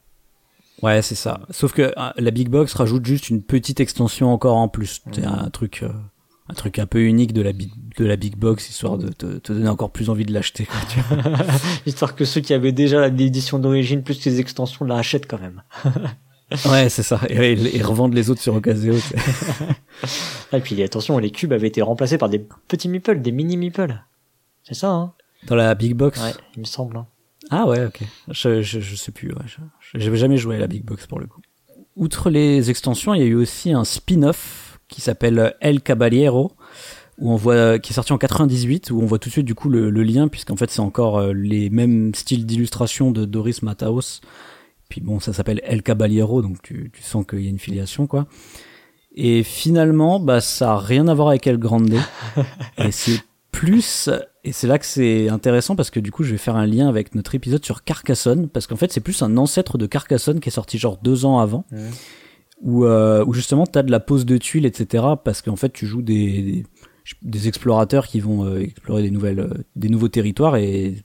Ouais, 0.84 1.01
c'est 1.01 1.15
ça. 1.15 1.41
Sauf 1.49 1.73
que 1.73 1.82
euh, 1.82 2.12
la 2.15 2.32
Big 2.32 2.49
Box 2.49 2.73
rajoute 2.73 3.06
juste 3.06 3.30
une 3.30 3.41
petite 3.41 3.80
extension 3.80 4.32
encore 4.32 4.58
en 4.58 4.67
plus. 4.67 5.01
C'est 5.12 5.25
un 5.25 5.49
truc, 5.49 5.82
euh, 5.82 5.89
un 6.47 6.54
truc 6.54 6.77
un 6.77 6.86
peu 6.86 7.01
unique 7.01 7.34
de 7.34 7.41
la 7.41 7.51
Big, 7.51 7.71
de 7.97 8.06
la 8.06 8.17
Big 8.17 8.36
Box, 8.36 8.69
histoire 8.69 8.99
de 8.99 9.10
te, 9.10 9.39
te 9.39 9.54
donner 9.54 9.69
encore 9.69 9.89
plus 9.89 10.12
envie 10.12 10.25
de 10.25 10.34
l'acheter. 10.34 10.67
Histoire 11.88 12.15
que 12.15 12.25
ceux 12.25 12.41
qui 12.41 12.54
avaient 12.54 12.71
déjà 12.71 13.08
l'édition 13.08 13.58
d'origine 13.58 14.04
plus 14.04 14.23
les 14.25 14.39
extensions 14.39 14.86
la 14.86 14.95
rachètent 14.95 15.27
quand 15.27 15.39
même. 15.39 15.63
ouais, 16.69 16.89
c'est 16.89 17.03
ça. 17.03 17.19
Et, 17.29 17.53
et, 17.53 17.77
et 17.77 17.81
revendre 17.81 18.13
les 18.15 18.29
autres 18.29 18.41
sur 18.41 18.55
Ah, 18.55 18.59
Et 20.57 20.61
puis 20.61 20.81
attention, 20.83 21.17
les 21.17 21.31
cubes 21.31 21.53
avaient 21.53 21.67
été 21.67 21.81
remplacés 21.81 22.17
par 22.17 22.29
des 22.29 22.39
petits 22.67 22.89
meeples, 22.89 23.21
des 23.21 23.31
mini 23.31 23.57
meeples. 23.57 24.01
C'est 24.63 24.73
ça, 24.75 24.89
hein 24.89 25.13
Dans 25.47 25.55
la 25.55 25.73
Big 25.75 25.93
Box. 25.95 26.21
Ouais, 26.21 26.33
il 26.55 26.61
me 26.61 26.65
semble. 26.65 26.97
hein. 26.97 27.07
Ah 27.49 27.65
ouais, 27.65 27.85
ok. 27.85 28.01
Je, 28.29 28.61
je, 28.61 28.79
je 28.79 28.95
sais 28.95 29.11
plus. 29.11 29.29
Ouais. 29.29 29.43
J'avais 29.95 30.17
jamais 30.17 30.37
joué 30.37 30.55
à 30.55 30.59
la 30.59 30.67
Big 30.67 30.85
Box 30.85 31.07
pour 31.07 31.19
le 31.19 31.27
coup. 31.27 31.41
Outre 31.95 32.29
les 32.29 32.69
extensions, 32.69 33.13
il 33.13 33.21
y 33.21 33.23
a 33.23 33.27
eu 33.27 33.35
aussi 33.35 33.73
un 33.73 33.83
spin-off 33.83 34.79
qui 34.87 35.01
s'appelle 35.01 35.55
El 35.59 35.81
Caballero, 35.81 36.53
où 37.17 37.31
on 37.31 37.35
voit, 37.35 37.79
qui 37.79 37.91
est 37.91 37.95
sorti 37.95 38.13
en 38.13 38.17
98, 38.17 38.91
où 38.91 39.01
on 39.01 39.05
voit 39.05 39.19
tout 39.19 39.29
de 39.29 39.33
suite 39.33 39.45
du 39.45 39.55
coup 39.55 39.69
le, 39.69 39.89
le 39.89 40.03
lien, 40.03 40.27
puisqu'en 40.27 40.55
fait 40.55 40.69
c'est 40.71 40.79
encore 40.79 41.17
euh, 41.17 41.33
les 41.33 41.69
mêmes 41.69 42.13
styles 42.15 42.45
d'illustration 42.45 43.11
de 43.11 43.25
Doris 43.25 43.61
Mataos. 43.61 44.21
Puis 44.91 44.99
bon, 44.99 45.21
ça 45.21 45.32
s'appelle 45.32 45.62
El 45.63 45.84
Caballero, 45.84 46.41
donc 46.41 46.62
tu, 46.62 46.91
tu 46.93 47.01
sens 47.01 47.25
qu'il 47.25 47.39
y 47.39 47.47
a 47.47 47.49
une 47.49 47.60
filiation 47.60 48.08
quoi. 48.08 48.27
Et 49.15 49.41
finalement, 49.41 50.19
bah 50.19 50.41
ça 50.41 50.73
a 50.73 50.80
rien 50.80 51.08
à 51.08 51.13
voir 51.13 51.30
avec 51.30 51.47
El 51.47 51.58
Grande. 51.58 51.93
et 52.77 52.91
c'est 52.91 53.21
plus, 53.54 54.10
et 54.43 54.51
c'est 54.51 54.67
là 54.67 54.77
que 54.77 54.86
c'est 54.86 55.30
intéressant 55.30 55.77
parce 55.77 55.91
que 55.91 56.01
du 56.01 56.12
coup 56.12 56.23
je 56.23 56.32
vais 56.32 56.38
faire 56.38 56.58
un 56.58 56.65
lien 56.65 56.89
avec 56.89 57.15
notre 57.15 57.36
épisode 57.36 57.63
sur 57.63 57.86
Carcassonne, 57.86 58.49
parce 58.49 58.67
qu'en 58.67 58.75
fait 58.75 58.91
c'est 58.91 58.99
plus 58.99 59.21
un 59.21 59.38
ancêtre 59.38 59.77
de 59.77 59.86
Carcassonne 59.86 60.41
qui 60.41 60.49
est 60.49 60.51
sorti 60.51 60.77
genre 60.77 60.97
deux 61.01 61.23
ans 61.23 61.39
avant 61.39 61.63
où, 62.62 62.84
euh, 62.84 63.23
où 63.25 63.34
justement 63.34 63.65
t'as 63.65 63.84
de 63.84 63.91
la 63.91 64.01
pose 64.01 64.25
de 64.25 64.38
tuiles, 64.38 64.65
etc. 64.65 65.06
Parce 65.23 65.41
qu'en 65.41 65.56
fait 65.56 65.71
tu 65.71 65.86
joues 65.86 66.01
des, 66.01 66.41
des, 66.41 66.65
des 67.21 67.47
explorateurs 67.47 68.08
qui 68.08 68.19
vont 68.19 68.45
euh, 68.45 68.60
explorer 68.60 69.04
des 69.04 69.12
nouvelles, 69.12 69.39
euh, 69.39 69.54
des 69.77 69.88
nouveaux 69.88 70.10
territoires 70.10 70.58
et 70.58 70.95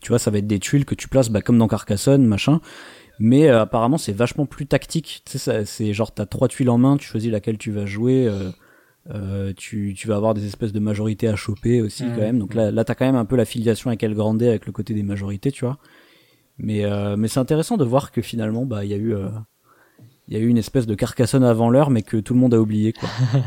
tu 0.00 0.08
vois 0.08 0.20
ça 0.20 0.30
va 0.30 0.38
être 0.38 0.46
des 0.46 0.58
tuiles 0.60 0.84
que 0.84 0.94
tu 0.94 1.08
places 1.08 1.28
bah, 1.28 1.42
comme 1.42 1.58
dans 1.58 1.68
Carcassonne, 1.68 2.24
machin. 2.24 2.60
Mais 3.24 3.48
euh, 3.48 3.62
apparemment 3.62 3.98
c'est 3.98 4.12
vachement 4.12 4.46
plus 4.46 4.66
tactique. 4.66 5.22
Tu 5.24 5.38
sais, 5.38 5.64
c'est 5.64 5.92
genre 5.94 6.12
t'as 6.12 6.26
trois 6.26 6.48
tuiles 6.48 6.70
en 6.70 6.78
main, 6.78 6.96
tu 6.96 7.06
choisis 7.06 7.30
laquelle 7.30 7.56
tu 7.56 7.70
vas 7.70 7.86
jouer. 7.86 8.26
euh, 8.26 8.50
euh, 9.10 9.52
tu, 9.56 9.94
tu 9.96 10.06
vas 10.06 10.16
avoir 10.16 10.34
des 10.34 10.46
espèces 10.46 10.72
de 10.72 10.78
majorités 10.78 11.28
à 11.28 11.36
choper 11.36 11.80
aussi 11.80 12.04
quand 12.04 12.20
même. 12.20 12.38
Donc 12.38 12.54
là, 12.54 12.70
là 12.70 12.84
t'as 12.84 12.94
quand 12.94 13.06
même 13.06 13.16
un 13.16 13.24
peu 13.24 13.36
la 13.36 13.44
filiation 13.44 13.90
avec 13.90 14.02
El 14.02 14.14
Grande 14.14 14.42
avec 14.42 14.66
le 14.66 14.72
côté 14.72 14.94
des 14.94 15.02
majorités, 15.02 15.50
tu 15.52 15.64
vois. 15.64 15.78
Mais, 16.58 16.84
euh, 16.84 17.16
mais 17.16 17.28
c'est 17.28 17.40
intéressant 17.40 17.76
de 17.76 17.84
voir 17.84 18.12
que 18.12 18.22
finalement, 18.22 18.64
bah, 18.64 18.84
il 18.84 18.90
y 18.90 18.94
a 18.94 18.96
eu, 18.96 19.14
euh, 19.14 19.28
il 20.28 20.34
y 20.34 20.36
a 20.36 20.40
eu 20.40 20.48
une 20.48 20.58
espèce 20.58 20.86
de 20.86 20.94
Carcassonne 20.94 21.44
avant 21.44 21.70
l'heure, 21.70 21.90
mais 21.90 22.02
que 22.02 22.16
tout 22.18 22.34
le 22.34 22.40
monde 22.40 22.54
a 22.54 22.60
oublié, 22.60 22.92
quoi. 22.92 23.08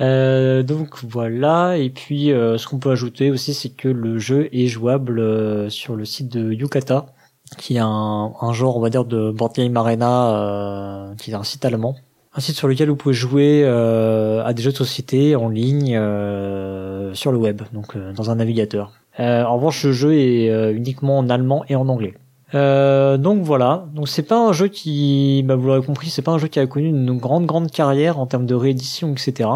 Euh, 0.00 0.64
donc 0.64 1.04
voilà, 1.04 1.78
et 1.78 1.88
puis 1.88 2.32
euh, 2.32 2.58
ce 2.58 2.66
qu'on 2.66 2.80
peut 2.80 2.90
ajouter 2.90 3.30
aussi, 3.30 3.54
c'est 3.54 3.68
que 3.76 3.86
le 3.86 4.18
jeu 4.18 4.48
est 4.50 4.66
jouable 4.66 5.20
euh, 5.20 5.70
sur 5.70 5.94
le 5.94 6.04
site 6.04 6.32
de 6.32 6.52
Yukata, 6.52 7.13
qui 7.56 7.76
est 7.76 7.80
un, 7.80 8.32
un 8.40 8.52
genre, 8.52 8.76
on 8.76 8.80
va 8.80 8.90
dire, 8.90 9.04
de 9.04 9.30
board 9.30 9.54
game 9.54 9.76
arena, 9.76 10.36
euh, 10.36 11.14
qui 11.16 11.30
est 11.30 11.34
un 11.34 11.44
site 11.44 11.64
allemand. 11.64 11.96
Un 12.36 12.40
site 12.40 12.56
sur 12.56 12.66
lequel 12.66 12.88
vous 12.88 12.96
pouvez 12.96 13.14
jouer 13.14 13.62
euh, 13.64 14.44
à 14.44 14.52
des 14.52 14.62
jeux 14.62 14.72
de 14.72 14.76
société 14.76 15.36
en 15.36 15.48
ligne 15.48 15.96
euh, 15.96 17.14
sur 17.14 17.30
le 17.30 17.38
web, 17.38 17.62
donc 17.72 17.96
dans 17.96 18.30
un 18.30 18.36
navigateur. 18.36 18.92
En 19.18 19.54
revanche, 19.54 19.84
le 19.84 19.92
jeu 19.92 20.14
est 20.14 20.72
uniquement 20.72 21.18
en 21.18 21.30
allemand 21.30 21.64
et 21.68 21.76
en 21.76 21.88
anglais. 21.88 22.14
Donc 22.52 23.42
voilà, 23.42 23.86
donc 23.94 24.08
c'est 24.08 24.24
pas 24.24 24.38
un 24.38 24.52
jeu 24.52 24.66
qui, 24.66 25.44
bah, 25.46 25.54
vous 25.54 25.68
l'aurez 25.68 25.82
compris, 25.82 26.10
c'est 26.10 26.22
pas 26.22 26.32
un 26.32 26.38
jeu 26.38 26.48
qui 26.48 26.58
a 26.58 26.66
connu 26.66 26.88
une 26.88 27.18
grande 27.18 27.46
grande 27.46 27.70
carrière 27.70 28.18
en 28.18 28.26
termes 28.26 28.46
de 28.46 28.54
réédition, 28.56 29.12
etc. 29.12 29.48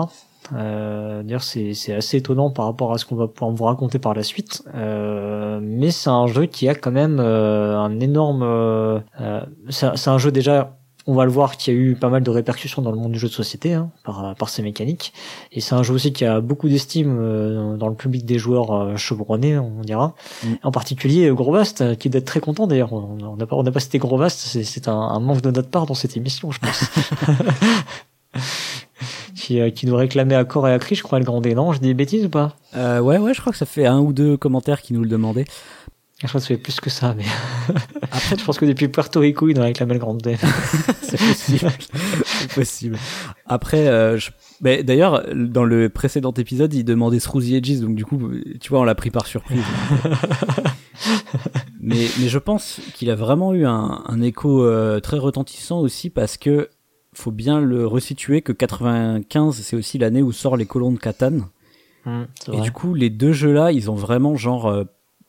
Euh, 0.54 1.22
D'ailleurs, 1.22 1.42
c'est 1.42 1.72
assez 1.92 2.16
étonnant 2.18 2.50
par 2.50 2.66
rapport 2.66 2.92
à 2.92 2.98
ce 2.98 3.04
qu'on 3.04 3.16
va 3.16 3.28
pouvoir 3.28 3.50
vous 3.54 3.64
raconter 3.64 3.98
par 3.98 4.14
la 4.14 4.22
suite. 4.22 4.62
Euh, 4.74 5.60
mais 5.62 5.90
c'est 5.90 6.10
un 6.10 6.26
jeu 6.26 6.46
qui 6.46 6.68
a 6.68 6.74
quand 6.74 6.90
même 6.92 7.18
euh, 7.20 7.76
un 7.78 8.00
énorme. 8.00 8.42
euh, 8.42 8.98
euh, 9.20 9.40
c'est 9.70 10.08
un 10.08 10.18
jeu 10.18 10.30
déjà. 10.32 10.74
On 11.10 11.14
va 11.14 11.24
le 11.24 11.30
voir 11.30 11.56
qui 11.56 11.70
a 11.70 11.72
eu 11.72 11.94
pas 11.94 12.10
mal 12.10 12.22
de 12.22 12.30
répercussions 12.30 12.82
dans 12.82 12.90
le 12.90 12.98
monde 12.98 13.12
du 13.12 13.18
jeu 13.18 13.28
de 13.28 13.32
société 13.32 13.72
hein, 13.72 13.90
par 14.04 14.34
par 14.34 14.50
ses 14.50 14.62
mécaniques. 14.62 15.14
Et 15.52 15.60
c'est 15.62 15.74
un 15.74 15.82
jeu 15.82 15.94
aussi 15.94 16.12
qui 16.12 16.26
a 16.26 16.42
beaucoup 16.42 16.68
d'estime 16.68 17.16
euh, 17.18 17.78
dans 17.78 17.88
le 17.88 17.94
public 17.94 18.26
des 18.26 18.38
joueurs 18.38 18.98
chevronnés, 18.98 19.56
on 19.58 19.80
dira. 19.80 20.14
Mm. 20.44 20.48
En 20.64 20.70
particulier 20.70 21.30
euh, 21.30 21.94
qui 21.94 22.10
doit 22.10 22.18
être 22.18 22.26
très 22.26 22.40
content 22.40 22.66
d'ailleurs. 22.66 22.92
On 22.92 23.36
n'a 23.36 23.46
pas 23.46 23.56
on 23.56 23.62
n'a 23.62 23.72
pas 23.72 23.80
cité 23.80 23.98
Grosvast, 23.98 24.38
c'est 24.38 24.64
c'est 24.64 24.86
un, 24.86 24.92
un 24.98 25.18
manque 25.18 25.40
de 25.40 25.50
notre 25.50 25.70
part 25.70 25.86
dans 25.86 25.94
cette 25.94 26.14
émission, 26.14 26.50
je 26.50 26.58
pense. 26.58 26.84
qui, 29.48 29.60
euh, 29.60 29.70
qui 29.70 29.86
nous 29.86 29.96
réclamait 29.96 30.34
à 30.34 30.44
corps 30.44 30.68
et 30.68 30.72
à 30.74 30.78
cri, 30.78 30.94
je 30.94 31.02
crois, 31.02 31.18
le 31.18 31.24
Grandet. 31.24 31.54
Non, 31.54 31.72
je 31.72 31.78
dis 31.80 31.86
des 31.88 31.94
bêtises 31.94 32.26
ou 32.26 32.28
pas? 32.28 32.54
Euh, 32.76 33.00
ouais, 33.00 33.16
ouais, 33.16 33.32
je 33.32 33.40
crois 33.40 33.50
que 33.50 33.58
ça 33.58 33.64
fait 33.64 33.86
un 33.86 33.98
ou 33.98 34.12
deux 34.12 34.36
commentaires 34.36 34.82
qui 34.82 34.92
nous 34.92 35.00
le 35.02 35.08
demandaient. 35.08 35.46
Je 36.20 36.26
crois 36.26 36.38
que 36.40 36.42
ça 36.46 36.48
fait 36.48 36.58
plus 36.60 36.80
que 36.80 36.90
ça, 36.90 37.14
mais 37.16 37.24
après, 38.02 38.36
je 38.36 38.44
pense 38.44 38.58
que 38.58 38.66
depuis 38.66 38.88
Puerto 38.88 39.20
Rico, 39.20 39.48
il 39.48 39.56
nous 39.56 39.62
réclamait 39.62 39.94
le 39.94 40.00
Grandet. 40.00 40.36
c'est 41.00 41.16
possible. 41.16 41.70
c'est 42.24 42.52
possible. 42.54 42.98
Après, 43.46 43.86
euh, 43.88 44.18
je- 44.18 44.32
mais 44.60 44.82
d'ailleurs, 44.82 45.24
dans 45.34 45.64
le 45.64 45.88
précédent 45.88 46.32
épisode, 46.36 46.74
il 46.74 46.84
demandait 46.84 47.20
Srouzy 47.20 47.54
Edges, 47.54 47.80
donc 47.80 47.94
du 47.94 48.04
coup, 48.04 48.20
tu 48.60 48.68
vois, 48.68 48.80
on 48.80 48.84
l'a 48.84 48.96
pris 48.96 49.10
par 49.10 49.26
surprise. 49.26 49.62
mais, 51.80 52.06
mais 52.20 52.28
je 52.28 52.38
pense 52.38 52.80
qu'il 52.94 53.10
a 53.10 53.14
vraiment 53.14 53.54
eu 53.54 53.64
un, 53.64 54.02
un 54.06 54.20
écho 54.20 54.62
euh, 54.64 55.00
très 55.00 55.18
retentissant 55.18 55.78
aussi 55.80 56.10
parce 56.10 56.36
que 56.36 56.68
faut 57.18 57.30
bien 57.32 57.60
le 57.60 57.86
resituer 57.86 58.42
que 58.42 58.52
95, 58.52 59.56
c'est 59.56 59.76
aussi 59.76 59.98
l'année 59.98 60.22
où 60.22 60.32
sort 60.32 60.56
les 60.56 60.66
colons 60.66 60.92
de 60.92 60.98
Catane. 60.98 61.46
C'est 62.04 62.52
Et 62.52 62.56
vrai. 62.56 62.60
du 62.62 62.72
coup, 62.72 62.94
les 62.94 63.10
deux 63.10 63.32
jeux-là, 63.32 63.70
ils 63.72 63.90
ont 63.90 63.94
vraiment 63.94 64.34
genre 64.36 64.66
euh, 64.66 64.84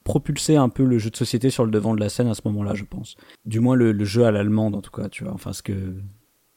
propulsé 0.05 0.55
un 0.55 0.69
peu 0.69 0.85
le 0.85 0.97
jeu 0.97 1.09
de 1.09 1.15
société 1.17 1.49
sur 1.49 1.65
le 1.65 1.71
devant 1.71 1.93
de 1.93 1.99
la 1.99 2.07
scène 2.09 2.27
à 2.27 2.33
ce 2.35 2.41
moment-là, 2.45 2.73
je 2.73 2.85
pense. 2.85 3.17
Du 3.45 3.59
moins 3.59 3.75
le, 3.75 3.91
le 3.91 4.05
jeu 4.05 4.23
à 4.25 4.31
l'allemande, 4.31 4.75
en 4.75 4.81
tout 4.81 4.91
cas, 4.91 5.09
tu 5.09 5.23
vois. 5.25 5.33
Enfin, 5.33 5.51
ce 5.51 5.61
que 5.61 5.73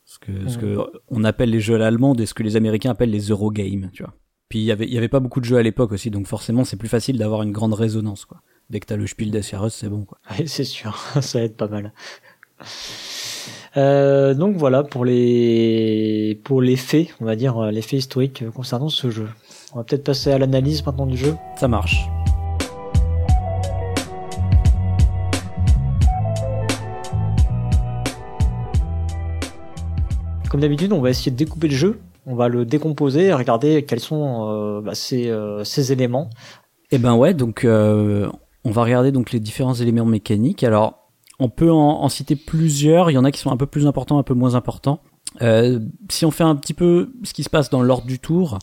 ce 0.05 0.19
que 0.19 0.49
ce 0.49 0.59
que 0.59 0.79
on 1.09 1.25
appelle 1.25 1.51
les 1.51 1.61
jeux 1.61 1.75
à 1.75 1.79
l'allemande 1.79 2.21
et 2.21 2.27
ce 2.27 2.35
que 2.35 2.43
les 2.43 2.55
Américains 2.57 2.91
appellent 2.91 3.11
les 3.11 3.29
Eurogames, 3.31 3.91
tu 3.93 4.03
vois. 4.05 4.15
Puis 4.49 4.61
il 4.61 4.65
y 4.65 4.71
avait 4.71 4.87
il 4.87 4.93
y 4.93 4.99
avait 4.99 5.09
pas 5.09 5.21
beaucoup 5.21 5.41
de 5.41 5.45
jeux 5.47 5.57
à 5.57 5.63
l'époque 5.63 5.91
aussi, 5.93 6.11
donc 6.11 6.27
forcément 6.27 6.65
c'est 6.65 6.77
plus 6.77 6.89
facile 6.89 7.19
d'avoir 7.19 7.43
une 7.43 7.53
grande 7.53 7.75
résonance, 7.75 8.27
quoi. 8.27 8.43
Dès 8.71 8.79
que 8.79 8.87
t'as 8.87 8.97
le 8.97 9.07
Spiel 9.09 9.31
des 9.31 9.43
Jahres, 9.43 9.73
c'est 9.73 9.89
bon, 9.89 10.05
quoi. 10.05 10.19
Ouais, 10.31 10.47
c'est 10.47 10.65
sûr, 10.65 10.97
ça 11.21 11.43
aide 11.43 11.57
pas 11.57 11.69
mal. 11.69 11.93
Euh, 13.77 14.35
donc 14.35 14.57
voilà 14.57 14.83
pour 14.83 15.05
les 15.05 16.39
pour 16.45 16.61
les 16.61 16.77
faits, 16.77 17.09
on 17.21 17.25
va 17.25 17.37
dire 17.37 17.71
les 17.71 17.83
faits 17.83 18.01
historiques 18.01 18.49
concernant 18.51 18.89
ce 18.89 19.11
jeu. 19.11 19.29
On 19.75 19.79
va 19.79 19.85
peut-être 19.85 20.05
passer 20.05 20.31
à 20.31 20.39
l'analyse 20.39 20.85
maintenant 20.85 21.07
du 21.07 21.17
jeu. 21.17 21.35
Ça 21.57 21.69
marche. 21.69 22.07
Comme 30.53 30.61
d'habitude, 30.61 30.93
on 30.93 31.01
va 31.01 31.09
essayer 31.09 31.31
de 31.31 31.37
découper 31.37 31.69
le 31.69 31.75
jeu. 31.75 32.01
On 32.27 32.35
va 32.35 32.49
le 32.49 32.67
décomposer 32.67 33.29
et 33.29 33.33
regarder 33.33 33.85
quels 33.85 34.01
sont 34.01 34.51
euh, 34.51 34.83
bah, 34.83 34.95
ces, 34.95 35.31
euh, 35.31 35.65
ces 35.65 35.93
éléments. 35.93 36.29
Eh 36.91 36.99
ben 36.99 37.15
ouais, 37.15 37.33
donc 37.33 37.65
euh, 37.65 38.29
on 38.63 38.71
va 38.71 38.85
regarder 38.85 39.13
donc 39.13 39.33
les 39.33 39.41
différents 39.41 39.73
éléments 39.73 40.05
mécaniques. 40.05 40.63
Alors, 40.63 41.02
on 41.43 41.49
peut 41.49 41.71
en, 41.71 42.09
citer 42.09 42.37
plusieurs. 42.37 43.11
Il 43.11 43.15
y 43.15 43.19
en 43.19 43.25
a 43.25 43.33
qui 43.33 43.41
sont 43.41 43.51
un 43.51 43.57
peu 43.57 43.67
plus 43.67 43.87
importants, 43.87 44.19
un 44.19 44.23
peu 44.23 44.35
moins 44.35 44.55
importants. 44.55 45.01
Euh, 45.41 45.81
si 46.09 46.25
on 46.25 46.31
fait 46.31 46.45
un 46.45 46.55
petit 46.55 46.75
peu 46.75 47.13
ce 47.25 47.33
qui 47.33 47.43
se 47.43 47.51
passe 47.51 47.71
dans 47.71 47.83
l'ordre 47.83 48.07
du 48.07 48.19
tour 48.19 48.59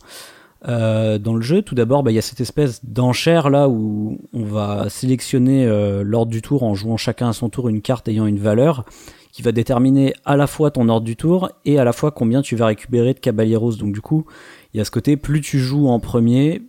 euh, 0.68 1.18
dans 1.18 1.34
le 1.34 1.42
jeu, 1.42 1.62
tout 1.62 1.74
d'abord, 1.74 2.02
bah, 2.02 2.10
il 2.10 2.14
y 2.14 2.18
a 2.18 2.22
cette 2.22 2.40
espèce 2.40 2.84
d'enchère 2.84 3.50
là 3.50 3.68
où 3.68 4.18
on 4.32 4.44
va 4.44 4.88
sélectionner 4.88 5.66
euh, 5.66 6.02
l'ordre 6.04 6.32
du 6.32 6.42
tour 6.42 6.62
en 6.62 6.74
jouant 6.74 6.96
chacun 6.96 7.28
à 7.28 7.32
son 7.32 7.50
tour 7.50 7.68
une 7.68 7.82
carte 7.82 8.08
ayant 8.08 8.26
une 8.26 8.38
valeur 8.38 8.84
qui 9.32 9.42
va 9.42 9.52
déterminer 9.52 10.14
à 10.24 10.36
la 10.36 10.46
fois 10.46 10.70
ton 10.70 10.88
ordre 10.88 11.06
du 11.06 11.16
tour 11.16 11.50
et 11.64 11.78
à 11.78 11.84
la 11.84 11.92
fois 11.92 12.10
combien 12.10 12.40
tu 12.40 12.56
vas 12.56 12.66
récupérer 12.66 13.14
de 13.14 13.20
caballeros. 13.20 13.76
Donc 13.76 13.92
du 13.92 14.00
coup, 14.00 14.24
il 14.72 14.78
y 14.78 14.80
a 14.80 14.84
ce 14.84 14.90
côté, 14.90 15.16
plus 15.16 15.40
tu 15.40 15.58
joues 15.58 15.88
en 15.88 16.00
premier, 16.00 16.62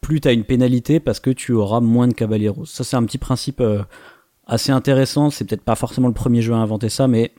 plus 0.00 0.20
tu 0.20 0.28
as 0.28 0.32
une 0.32 0.44
pénalité 0.44 0.98
parce 0.98 1.20
que 1.20 1.30
tu 1.30 1.52
auras 1.52 1.80
moins 1.80 2.08
de 2.08 2.14
caballeros. 2.14 2.64
Ça 2.64 2.84
c'est 2.84 2.96
un 2.96 3.04
petit 3.04 3.18
principe 3.18 3.62
assez 4.48 4.72
intéressant, 4.72 5.30
c'est 5.30 5.44
peut-être 5.44 5.62
pas 5.62 5.74
forcément 5.74 6.08
le 6.08 6.14
premier 6.14 6.42
jeu 6.42 6.54
à 6.54 6.56
inventer 6.56 6.88
ça, 6.88 7.06
mais 7.06 7.32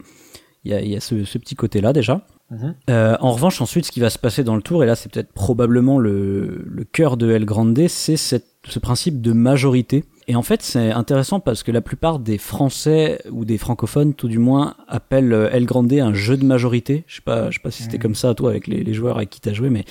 il 0.63 0.72
y 0.72 0.74
a, 0.74 0.82
y 0.82 0.95
a 0.95 1.00
ce, 1.00 1.26
ce, 1.26 1.38
petit 1.38 1.56
côté-là 1.56 1.93
déjà. 1.93 2.26
Mhm. 2.52 2.76
Euh, 2.89 3.17
en 3.19 3.32
revanche, 3.32 3.62
ensuite, 3.62 3.86
ce 3.86 3.91
qui 3.91 4.00
va 4.00 4.10
se 4.10 4.19
passer 4.19 4.43
dans 4.43 4.56
le 4.56 4.62
tour, 4.62 4.84
et 4.84 4.88
là 4.88 4.95
c'est 4.95 5.12
peut-être 5.12 5.32
probablement 5.34 6.00
le, 6.00 6.63
le 6.65 6.84
cœur 6.84 7.17
de 7.17 7.32
El 7.32 7.45
Grande, 7.45 7.88
c'est 7.88 8.17
ce 8.17 8.80
principe 8.80 9.22
de 9.22 9.32
majorité. 9.34 10.04
Et 10.28 10.36
en 10.36 10.43
fait, 10.43 10.62
c'est 10.62 10.91
intéressant 10.91 11.39
parce 11.39 11.63
que 11.63 11.72
la 11.72 11.82
plupart 11.82 12.19
des 12.19 12.38
Français 12.38 13.19
ou 13.32 13.45
des 13.45 13.58
francophones, 13.58 14.13
tout 14.13 14.28
du 14.28 14.38
moins, 14.38 14.76
appellent 14.88 15.34
euh, 15.34 15.50
El 15.52 15.65
Grande 15.65 15.91
un 15.93 16.13
jeu 16.13 16.38
de 16.38 16.45
majorité. 16.45 17.04
Je 17.08 17.15
sais 17.15 17.22
pas, 17.22 17.50
je 17.50 17.56
sais 17.56 17.63
pas 17.63 17.72
si 17.72 17.84
c'était 17.84 17.98
comme 17.98 18.15
ça 18.15 18.36
toi 18.36 18.52
avec 18.52 18.67
les, 18.67 18.84
les 18.84 18.93
joueurs 18.93 19.17
avec 19.17 19.30
qui 19.30 19.41
t'as 19.41 19.54
joué, 19.54 19.69
mais 19.69 19.86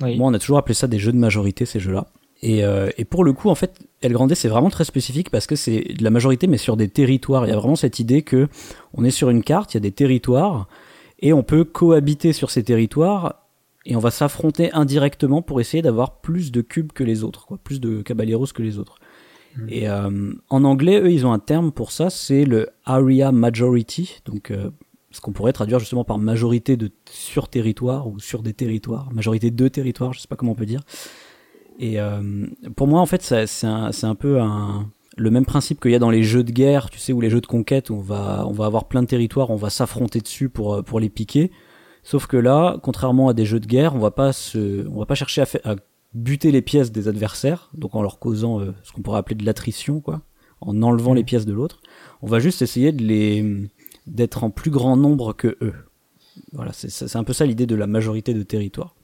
moi 0.00 0.28
on 0.28 0.34
a 0.34 0.38
toujours 0.38 0.58
appelé 0.58 0.74
ça 0.74 0.86
des 0.86 0.98
jeux 0.98 1.12
de 1.12 1.18
majorité 1.18 1.66
ces 1.66 1.80
jeux-là. 1.80 2.06
Et, 2.42 2.64
euh, 2.64 2.88
et, 2.96 3.04
pour 3.04 3.24
le 3.24 3.32
coup, 3.32 3.50
en 3.50 3.54
fait, 3.54 3.78
El 4.00 4.12
Grande, 4.12 4.34
c'est 4.34 4.48
vraiment 4.48 4.70
très 4.70 4.84
spécifique 4.84 5.30
parce 5.30 5.46
que 5.46 5.56
c'est 5.56 5.80
de 5.80 6.02
la 6.02 6.10
majorité, 6.10 6.46
mais 6.46 6.56
sur 6.56 6.76
des 6.76 6.88
territoires. 6.88 7.46
Il 7.46 7.50
y 7.50 7.52
a 7.52 7.56
vraiment 7.56 7.76
cette 7.76 7.98
idée 7.98 8.22
que 8.22 8.48
on 8.94 9.04
est 9.04 9.10
sur 9.10 9.28
une 9.28 9.42
carte, 9.42 9.74
il 9.74 9.76
y 9.76 9.78
a 9.78 9.80
des 9.80 9.92
territoires, 9.92 10.66
et 11.20 11.32
on 11.32 11.42
peut 11.42 11.64
cohabiter 11.64 12.32
sur 12.32 12.50
ces 12.50 12.62
territoires, 12.62 13.46
et 13.84 13.94
on 13.94 14.00
va 14.00 14.10
s'affronter 14.10 14.72
indirectement 14.72 15.42
pour 15.42 15.60
essayer 15.60 15.82
d'avoir 15.82 16.20
plus 16.20 16.50
de 16.50 16.62
cubes 16.62 16.92
que 16.92 17.04
les 17.04 17.24
autres, 17.24 17.46
quoi, 17.46 17.58
plus 17.62 17.80
de 17.80 18.02
caballeros 18.02 18.46
que 18.54 18.62
les 18.62 18.78
autres. 18.78 18.96
Mm. 19.56 19.66
Et 19.68 19.88
euh, 19.88 20.32
en 20.48 20.64
anglais, 20.64 20.98
eux, 21.00 21.10
ils 21.10 21.26
ont 21.26 21.32
un 21.32 21.38
terme 21.38 21.72
pour 21.72 21.92
ça, 21.92 22.08
c'est 22.08 22.44
le 22.44 22.70
area 22.84 23.32
majority, 23.32 24.20
donc 24.24 24.50
euh, 24.50 24.70
ce 25.10 25.20
qu'on 25.20 25.32
pourrait 25.32 25.52
traduire 25.52 25.78
justement 25.78 26.04
par 26.04 26.18
majorité 26.18 26.76
de 26.76 26.90
sur 27.10 27.48
territoire 27.48 28.06
ou 28.06 28.18
sur 28.18 28.42
des 28.42 28.54
territoires, 28.54 29.12
majorité 29.12 29.50
de 29.50 29.68
territoires, 29.68 30.12
je 30.12 30.20
sais 30.20 30.28
pas 30.28 30.36
comment 30.36 30.52
on 30.52 30.56
peut 30.56 30.66
dire. 30.66 30.82
Et 31.80 31.98
euh, 31.98 32.46
pour 32.76 32.86
moi, 32.86 33.00
en 33.00 33.06
fait, 33.06 33.22
c'est 33.22 33.66
un, 33.66 33.90
un, 34.02 34.14
peu 34.14 34.38
un, 34.38 34.90
le 35.16 35.30
même 35.30 35.46
principe 35.46 35.80
qu'il 35.80 35.90
y 35.90 35.94
a 35.94 35.98
dans 35.98 36.10
les 36.10 36.22
jeux 36.22 36.44
de 36.44 36.52
guerre, 36.52 36.90
tu 36.90 36.98
sais, 36.98 37.14
ou 37.14 37.22
les 37.22 37.30
jeux 37.30 37.40
de 37.40 37.46
conquête, 37.46 37.88
où 37.88 37.94
on 37.94 38.00
va, 38.00 38.44
on 38.46 38.52
va 38.52 38.66
avoir 38.66 38.86
plein 38.86 39.00
de 39.00 39.06
territoires, 39.06 39.48
on 39.50 39.56
va 39.56 39.70
s'affronter 39.70 40.20
dessus 40.20 40.50
pour, 40.50 40.84
pour 40.84 41.00
les 41.00 41.08
piquer. 41.08 41.50
Sauf 42.02 42.26
que 42.26 42.36
là, 42.36 42.78
contrairement 42.82 43.30
à 43.30 43.34
des 43.34 43.46
jeux 43.46 43.60
de 43.60 43.66
guerre, 43.66 43.94
on 43.96 43.98
va 43.98 44.10
pas 44.10 44.34
se, 44.34 44.86
on 44.88 44.98
va 44.98 45.06
pas 45.06 45.14
chercher 45.14 45.40
à, 45.40 45.46
à 45.64 45.76
buter 46.12 46.50
les 46.50 46.60
pièces 46.60 46.92
des 46.92 47.08
adversaires, 47.08 47.70
donc 47.74 47.94
en 47.94 48.02
leur 48.02 48.18
causant 48.18 48.60
euh, 48.60 48.74
ce 48.82 48.92
qu'on 48.92 49.00
pourrait 49.00 49.18
appeler 49.18 49.36
de 49.36 49.46
l'attrition, 49.46 50.00
quoi, 50.00 50.20
en 50.60 50.82
enlevant 50.82 51.14
les 51.14 51.24
pièces 51.24 51.46
de 51.46 51.54
l'autre. 51.54 51.80
On 52.20 52.26
va 52.26 52.40
juste 52.40 52.60
essayer 52.62 52.92
de 52.92 53.02
les 53.02 53.70
d'être 54.06 54.44
en 54.44 54.50
plus 54.50 54.70
grand 54.70 54.96
nombre 54.96 55.32
que 55.34 55.56
eux. 55.62 55.74
Voilà, 56.52 56.72
c'est 56.72 57.16
un 57.16 57.24
peu 57.24 57.32
ça 57.32 57.46
l'idée 57.46 57.66
de 57.66 57.74
la 57.74 57.86
majorité 57.86 58.34
de 58.34 58.42
territoire. 58.42 58.94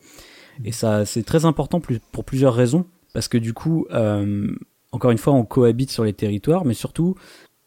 Et 0.65 0.73
ça, 0.73 1.05
c'est 1.05 1.23
très 1.23 1.45
important 1.45 1.81
pour 2.13 2.25
plusieurs 2.25 2.55
raisons, 2.55 2.87
parce 3.13 3.29
que 3.29 3.39
du 3.39 3.53
coup, 3.53 3.87
euh, 3.93 4.49
encore 4.93 5.11
une 5.11 5.19
fois, 5.19 5.33
on 5.35 5.45
cohabite 5.45 5.91
sur 5.91 6.05
les 6.05 6.13
territoires, 6.13 6.65
mais 6.65 6.75
surtout, 6.75 7.17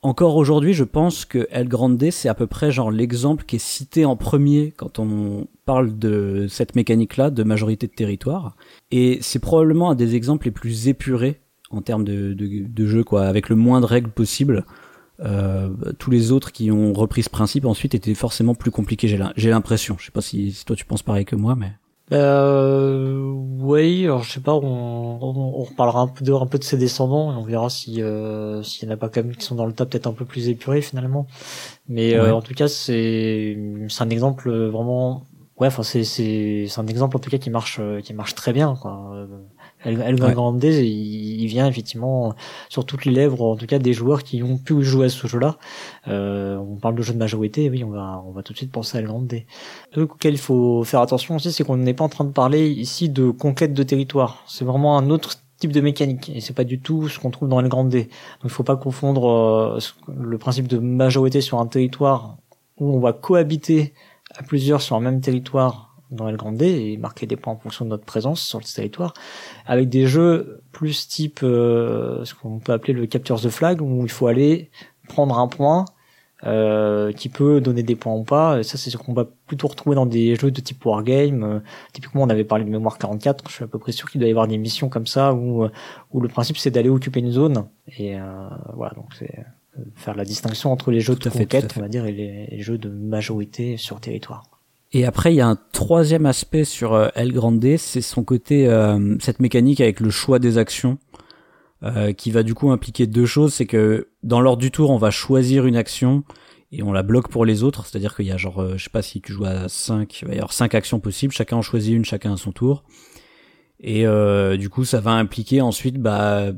encore 0.02 0.38
aujourd'hui, 0.38 0.74
je 0.74 0.86
pense 0.86 1.26
que 1.26 1.48
El 1.52 1.68
Grande, 1.68 2.02
c'est 2.12 2.30
à 2.30 2.34
peu 2.34 2.48
près 2.48 2.72
genre 2.72 2.90
l'exemple 2.90 3.44
qui 3.46 3.58
est 3.58 3.60
cité 3.60 4.06
en 4.06 4.16
premier 4.16 4.74
quand 4.78 4.98
on 4.98 5.48
parle 5.66 5.98
de 6.00 6.48
cette 6.50 6.76
mécanique-là 6.76 7.32
de 7.32 7.44
majorité 7.44 7.88
de 7.88 7.92
territoire. 7.92 8.56
Et 8.92 9.20
c'est 9.22 9.40
probablement 9.40 9.92
un 9.92 9.96
des 9.96 10.16
exemples 10.16 10.46
les 10.46 10.52
plus 10.52 10.88
épurés 10.88 11.42
en 11.70 11.82
termes 11.82 12.06
de, 12.06 12.86
jeu, 12.86 13.04
quoi, 13.04 13.26
avec 13.26 13.50
le 13.50 13.56
moins 13.58 13.82
de 13.82 13.86
règles 13.86 14.10
possible. 14.10 14.66
Euh, 15.20 15.70
tous 16.00 16.12
les 16.12 16.32
autres 16.32 16.54
qui 16.54 16.72
ont 16.72 16.94
repris 16.94 17.24
ce 17.24 17.30
principe 17.30 17.66
ensuite 17.66 17.94
étaient 17.94 18.14
forcément 18.14 18.56
plus 18.56 18.72
compliqués. 18.72 19.10
J'ai 19.36 19.50
l'impression. 19.50 19.98
Je 20.00 20.06
sais 20.06 20.12
pas 20.12 20.22
si, 20.22 20.54
si 20.54 20.64
toi 20.64 20.78
tu 20.78 20.86
penses 20.86 21.04
pareil 21.04 21.26
que 21.26 21.36
moi, 21.36 21.56
mais. 21.56 21.74
Euh, 22.12 23.20
oui, 23.60 24.06
alors 24.06 24.24
je 24.24 24.32
sais 24.32 24.40
pas, 24.40 24.54
on, 24.54 25.20
on, 25.22 25.64
reparlera 25.64 26.02
un 26.02 26.08
peu 26.08 26.26
de, 26.26 26.34
un 26.34 26.48
peu 26.48 26.58
de 26.58 26.64
ses 26.64 26.78
descendants 26.78 27.32
et 27.32 27.36
on 27.36 27.44
verra 27.44 27.70
si 27.70 28.02
euh, 28.02 28.64
s'il 28.64 28.88
y 28.88 28.92
en 28.92 28.94
a 28.96 28.98
pas 28.98 29.10
quand 29.10 29.24
même 29.24 29.36
qui 29.36 29.46
sont 29.46 29.56
dans 29.56 29.68
le 29.68 29.74
top 29.74 29.92
peut-être 29.92 30.08
un 30.08 30.14
peu 30.14 30.26
plus 30.26 30.50
épurés 30.50 30.82
finalement. 30.82 31.28
Mais 31.88 32.16
euh, 32.16 32.34
en 32.34 32.42
tout 32.42 32.54
cas, 32.56 32.68
c'est 32.68 33.58
c'est 33.90 34.04
un 34.04 34.10
exemple 34.10 34.52
vraiment 34.52 35.28
ouais, 35.58 35.68
enfin 35.68 35.84
c'est 35.84 36.04
c'est 36.04 36.66
c'est 36.68 36.80
un 36.80 36.88
exemple 36.88 37.16
en 37.16 37.20
tout 37.20 37.30
cas 37.30 37.38
qui 37.38 37.52
marche 37.52 37.80
qui 38.04 38.14
marche 38.14 38.34
très 38.34 38.54
bien 38.54 38.76
quoi. 38.82 39.28
El, 39.84 40.02
El 40.02 40.16
il, 40.84 41.48
vient 41.48 41.68
effectivement 41.68 42.36
sur 42.68 42.86
toutes 42.86 43.06
les 43.06 43.12
lèvres, 43.12 43.42
en 43.42 43.56
tout 43.56 43.66
cas 43.66 43.80
des 43.80 43.94
joueurs 43.94 44.24
qui 44.24 44.44
ont 44.44 44.58
pu 44.58 44.84
jouer 44.84 45.06
à 45.06 45.10
ce 45.10 45.28
jeu-là. 45.28 45.58
Euh, 46.08 46.58
on 46.58 46.76
parle 46.76 46.96
de 46.96 47.02
jeu 47.02 47.14
de 47.14 47.18
majorité, 47.18 47.70
oui, 47.70 47.84
on 47.84 47.90
va, 47.90 48.22
on 48.28 48.32
va 48.32 48.44
tout 48.44 48.54
de 48.54 48.58
suite 48.58 48.72
penser 48.72 48.98
à 48.98 49.02
El 49.02 49.08
Grande. 49.08 49.34
Donc, 49.96 50.14
auquel 50.14 50.34
il 50.34 50.40
faut 50.40 50.84
faire 50.84 51.02
attention 51.02 51.36
aussi, 51.36 51.52
c'est 51.52 51.64
qu'on 51.64 51.78
n'est 51.78 51.94
pas 51.94 52.04
en 52.04 52.10
train 52.10 52.26
de 52.26 52.32
parler 52.32 52.70
ici 52.70 53.10
de 53.10 53.30
conquête 53.30 53.74
de 53.74 53.84
territoire. 53.84 54.44
C'est 54.48 54.66
vraiment 54.66 54.98
un 54.98 55.10
autre 55.10 55.36
type 55.58 55.72
de 55.72 55.82
mécanique 55.82 56.32
et 56.34 56.42
c'est 56.42 56.54
pas 56.54 56.64
du 56.64 56.80
tout 56.80 57.08
ce 57.08 57.20
qu'on 57.20 57.32
trouve 57.32 57.50
dans 57.50 57.60
El 57.60 57.70
Grande. 57.70 57.90
Donc, 57.90 58.08
il 58.44 58.50
faut 58.50 58.64
pas 58.64 58.76
confondre 58.76 59.30
euh, 59.30 59.80
le 60.14 60.38
principe 60.38 60.68
de 60.68 60.78
majorité 60.78 61.42
sur 61.42 61.60
un 61.60 61.68
territoire 61.68 62.38
où 62.78 62.94
on 62.96 63.00
va 63.00 63.14
cohabiter 63.14 63.94
à 64.36 64.44
plusieurs 64.44 64.82
sur 64.82 64.96
un 64.96 65.00
même 65.00 65.22
territoire 65.22 65.89
dans 66.12 66.28
El 66.28 66.38
Grande 66.38 66.62
et 66.62 66.98
marquer 66.98 67.26
des 67.26 67.36
points 67.36 67.54
en 67.54 67.58
fonction 67.58 67.86
de 67.86 67.90
notre 67.90 68.06
présence 68.06 68.42
sur 68.42 68.60
le 68.60 68.66
territoire, 68.66 69.14
avec 69.66 69.90
des 69.90 70.08
jeux 70.08 70.62
plus 70.72 71.08
type 71.08 71.42
euh, 71.44 72.26
ce 72.26 72.34
qu'on 72.34 72.60
peut 72.60 72.74
appeler 72.74 72.94
le 72.94 73.06
capture 73.06 73.40
the 73.40 73.50
flag, 73.50 73.82
où 73.82 74.04
il 74.04 74.12
faut 74.12 74.28
aller 74.28 74.70
prendre 75.08 75.38
un 75.38 75.48
point 75.48 75.86
euh, 76.46 77.12
qui 77.12 77.28
peut 77.28 77.60
donner 77.60 77.84
des 77.84 77.98
points 77.98 78.14
ou 78.14 78.24
pas. 78.24 78.60
Et 78.60 78.64
ça, 78.64 78.78
c'est 78.78 78.90
ce 78.90 78.96
qu'on 78.96 79.12
va 79.12 79.26
plutôt 79.26 79.68
retrouver 79.68 79.96
dans 79.96 80.06
des 80.06 80.36
jeux 80.36 80.52
de 80.52 80.62
type 80.62 80.86
wargame. 80.86 81.44
Euh, 81.44 81.60
typiquement, 81.92 82.24
on 82.24 82.30
avait 82.30 82.46
parlé 82.46 82.64
de 82.64 82.70
Mémoire 82.70 82.98
44. 82.98 83.44
Je 83.50 83.54
suis 83.56 83.64
à 83.66 83.68
peu 83.68 83.78
près 83.78 83.92
sûr 83.92 84.10
qu'il 84.10 84.22
doit 84.22 84.28
y 84.30 84.32
avoir 84.32 84.48
des 84.48 84.58
missions 84.58 84.88
comme 84.88 85.06
ça 85.06 85.34
où, 85.34 85.66
euh, 85.66 85.72
où 86.12 86.22
le 86.22 86.30
principe 86.30 86.58
c'est 86.58 86.72
d'aller 86.72 86.88
occuper 86.88 87.20
une 87.20 87.32
zone. 87.32 87.66
Et 87.98 88.16
voilà, 88.74 88.94
donc 88.96 89.14
c'est 89.18 89.44
faire 89.96 90.16
la 90.16 90.24
distinction 90.24 90.72
entre 90.72 90.92
les 90.92 91.02
jeux 91.02 91.16
de 91.16 91.30
conquête, 91.30 91.74
on 91.78 91.82
va 91.82 91.88
dire, 91.88 92.06
et 92.06 92.12
les 92.12 92.62
jeux 92.62 92.78
de 92.78 92.90
majorité 92.90 93.76
sur 93.76 94.00
territoire. 94.00 94.44
Et 94.92 95.06
après, 95.06 95.34
il 95.34 95.38
y 95.38 95.42
a 95.42 95.48
un 95.48 95.58
troisième 95.72 96.26
aspect 96.26 96.64
sur 96.64 96.94
euh, 96.94 97.10
El 97.14 97.32
Grande, 97.32 97.78
c'est 97.78 98.02
son 98.02 98.24
côté, 98.24 98.68
euh, 98.68 99.16
cette 99.20 99.40
mécanique 99.40 99.82
avec 99.82 100.00
le 100.00 100.10
choix 100.10 100.40
des 100.40 100.58
actions, 100.58 100.98
euh, 101.84 102.12
qui 102.12 102.32
va 102.32 102.42
du 102.42 102.56
coup 102.56 102.72
impliquer 102.72 103.06
deux 103.06 103.28
choses. 103.28 103.54
C'est 103.54 103.68
que 103.68 104.08
dans 104.24 104.42
l'ordre 104.42 104.62
du 104.62 104.72
tour, 104.72 104.90
on 104.90 104.98
va 104.98 105.12
choisir 105.12 105.68
une 105.68 105.76
action 105.76 106.24
et 106.72 106.82
on 106.82 106.92
la 106.92 107.04
bloque 107.04 107.28
pour 107.30 107.46
les 107.46 107.64
autres. 107.64 107.86
C'est-à-dire 107.86 108.16
qu'il 108.16 108.26
y 108.26 108.32
a 108.32 108.38
genre, 108.38 108.78
je 108.78 108.84
sais 108.84 108.90
pas 108.90 109.04
si 109.04 109.22
tu 109.22 109.32
joues 109.32 109.46
à 109.46 109.70
5, 109.70 110.22
il 110.22 110.28
va 110.28 110.34
y 110.34 110.38
avoir 110.38 110.54
5 110.54 110.74
actions 110.74 111.00
possibles, 111.00 111.34
chacun 111.34 111.58
en 111.58 111.62
choisit 111.62 111.94
une, 111.94 112.06
chacun 112.06 112.34
à 112.34 112.38
son 112.38 112.52
tour. 112.52 112.84
Et 113.82 114.06
du 114.58 114.70
coup, 114.70 114.86
ça 114.86 115.00
va 115.00 115.12
impliquer 115.12 115.62
ensuite, 115.62 115.98
bah, 115.98 116.52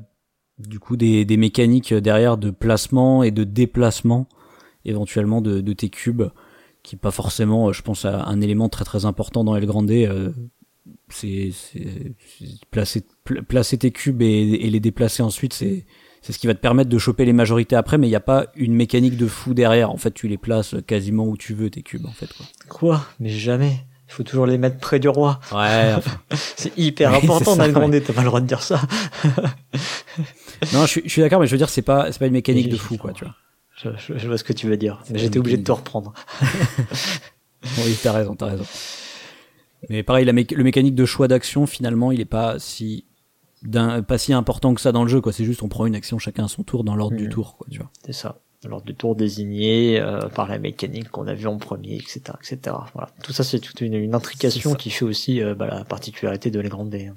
du 0.58 0.80
coup, 0.80 0.98
des, 0.98 1.24
des 1.24 1.38
mécaniques 1.38 1.94
derrière 1.94 2.38
de 2.38 2.50
placement 2.50 3.24
et 3.24 3.32
de 3.32 3.44
déplacement, 3.44 4.28
éventuellement 4.86 5.42
de, 5.42 5.62
de 5.62 5.74
tes 5.74 5.90
cubes 5.90 6.24
qui 6.84 6.96
pas 6.96 7.12
forcément, 7.12 7.70
euh, 7.70 7.74
je 7.74 7.82
pense, 7.82 8.06
un 8.06 8.42
élément 8.42 8.70
très 8.70 8.86
très 8.86 9.06
important 9.06 9.44
dans 9.44 9.56
El 9.56 9.66
Grande. 9.66 9.92
Euh, 9.92 10.32
c'est 11.10 11.52
placer, 12.72 13.06
placer 13.48 13.78
tes 13.78 13.92
cubes 13.92 14.22
et, 14.22 14.70
les 14.70 14.80
déplacer 14.80 15.24
ensuite, 15.24 15.54
c'est 15.54 15.86
c'est 16.24 16.34
ce 16.34 16.40
qui 16.40 16.46
va 16.46 16.54
te 16.54 16.60
permettre 16.60 16.90
de 16.90 16.98
choper 17.00 17.26
les 17.26 17.34
majorités 17.34 17.76
après, 17.76 17.98
mais 17.98 18.06
il 18.06 18.12
n'y 18.12 18.16
a 18.16 18.20
pas 18.20 18.46
une 18.56 18.76
mécanique 18.76 19.18
de 19.18 19.26
fou 19.26 19.56
derrière. 19.56 19.90
En 19.90 19.98
fait, 19.98 20.12
tu 20.12 20.28
les 20.28 20.38
places 20.38 20.76
quasiment 20.86 21.26
où 21.26 21.36
tu 21.36 21.56
veux 21.56 21.72
tes 21.72 21.82
cubes, 21.82 22.06
en 22.06 22.12
fait. 22.12 22.32
Quoi, 22.32 22.46
quoi? 22.70 23.06
Mais 23.20 23.30
jamais. 23.30 23.84
Il 24.08 24.14
faut 24.14 24.24
toujours 24.24 24.46
les 24.46 24.60
mettre 24.60 24.78
près 24.78 25.00
du 25.00 25.10
roi. 25.10 25.40
Ouais. 25.52 25.96
c'est 26.58 26.78
hyper 26.78 27.12
important 27.14 27.56
dans 27.56 27.66
le 27.66 27.72
Grande. 27.72 27.96
T'as 28.06 28.14
pas 28.14 28.22
le 28.22 28.28
droit 28.28 28.40
de 28.40 28.46
dire 28.46 28.62
ça. 28.62 28.82
non, 30.74 30.82
je 30.82 30.88
suis, 30.88 31.02
je 31.06 31.10
suis 31.10 31.22
d'accord, 31.22 31.40
mais 31.40 31.48
je 31.48 31.52
veux 31.54 31.58
dire, 31.58 31.70
c'est 31.70 31.82
pas, 31.82 32.12
c'est 32.12 32.20
pas 32.20 32.28
une 32.28 32.34
mécanique 32.34 32.70
de 32.70 32.78
fou, 32.78 32.98
quoi, 32.98 33.14
tu 33.14 33.24
vois. 33.26 33.34
Je, 33.84 34.28
vois 34.28 34.38
ce 34.38 34.44
que 34.44 34.54
tu 34.54 34.68
veux 34.68 34.78
dire. 34.78 35.04
Mais 35.10 35.20
j'étais 35.20 35.40
obligé 35.40 35.58
de 35.58 35.64
te 35.64 35.72
reprendre. 35.72 36.14
oui, 37.78 37.98
t'as 38.02 38.12
raison, 38.12 38.36
t'as 38.36 38.48
raison. 38.48 38.66
Mais 39.90 40.04
pareil, 40.04 40.26
la 40.26 40.34
le 40.34 40.64
mécanique 40.64 40.96
de 40.96 41.06
choix 41.06 41.28
d'action, 41.28 41.66
finalement, 41.66 42.12
il 42.12 42.20
est 42.20 42.26
pas 42.26 42.60
si 42.60 43.06
pas 44.08 44.18
si 44.18 44.34
important 44.34 44.74
que 44.74 44.82
ça 44.82 44.92
dans 44.92 45.04
le 45.04 45.10
jeu, 45.10 45.22
quoi. 45.22 45.32
C'est 45.32 45.46
juste 45.46 45.64
on 45.64 45.70
prend 45.70 45.86
une 45.86 45.96
action 45.96 46.18
chacun 46.20 46.46
à 46.46 46.48
son 46.48 46.64
tour 46.64 46.84
dans 46.84 46.96
l'ordre 46.96 47.18
du 47.18 47.28
mm. 47.28 47.32
tour, 47.32 47.58
quoi. 47.58 47.68
Tu 47.70 47.80
vois. 47.80 47.90
C'est 48.06 48.14
ça. 48.14 48.40
L'ordre 48.64 48.86
du 48.86 48.94
tour 48.94 49.16
désigné 49.16 50.00
euh, 50.00 50.28
par 50.30 50.48
la 50.48 50.60
mécanique 50.60 51.10
qu'on 51.10 51.26
a 51.26 51.34
vu 51.34 51.48
en 51.48 51.58
premier, 51.58 51.96
etc., 51.96 52.22
etc. 52.40 52.76
Voilà. 52.94 53.10
Tout 53.24 53.34
ça, 53.34 53.44
c'est 53.44 53.60
toute 53.60 53.82
une, 53.82 53.96
une 53.96 54.14
intrication 54.14 54.76
qui 54.76 54.92
fait 54.92 55.06
aussi 55.06 55.42
euh, 55.42 55.56
bah, 55.56 55.68
la 55.68 55.84
particularité 55.84 56.52
de 56.52 56.60
les 56.60 56.70
Hein. 56.70 57.16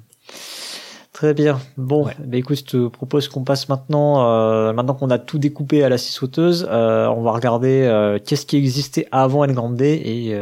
Très 1.15 1.33
bien. 1.33 1.61
Bon, 1.77 2.07
bah 2.19 2.37
écoute, 2.37 2.57
je 2.57 2.65
te 2.65 2.89
propose 2.89 3.29
qu'on 3.29 3.45
passe 3.45 3.69
maintenant, 3.69 4.29
euh, 4.29 4.73
maintenant 4.73 4.95
qu'on 4.95 5.11
a 5.11 5.19
tout 5.21 5.39
découpé 5.39 5.85
à 5.85 5.89
la 5.89 5.97
scie 5.97 6.11
sauteuse, 6.11 6.67
euh, 6.69 7.07
on 7.07 7.23
va 7.23 7.31
regarder 7.31 7.83
euh, 7.83 8.19
qu'est-ce 8.19 8.45
qui 8.45 8.57
existait 8.57 9.07
avant 9.13 9.45
El 9.45 9.55
Grande 9.55 9.81
et 9.81 10.37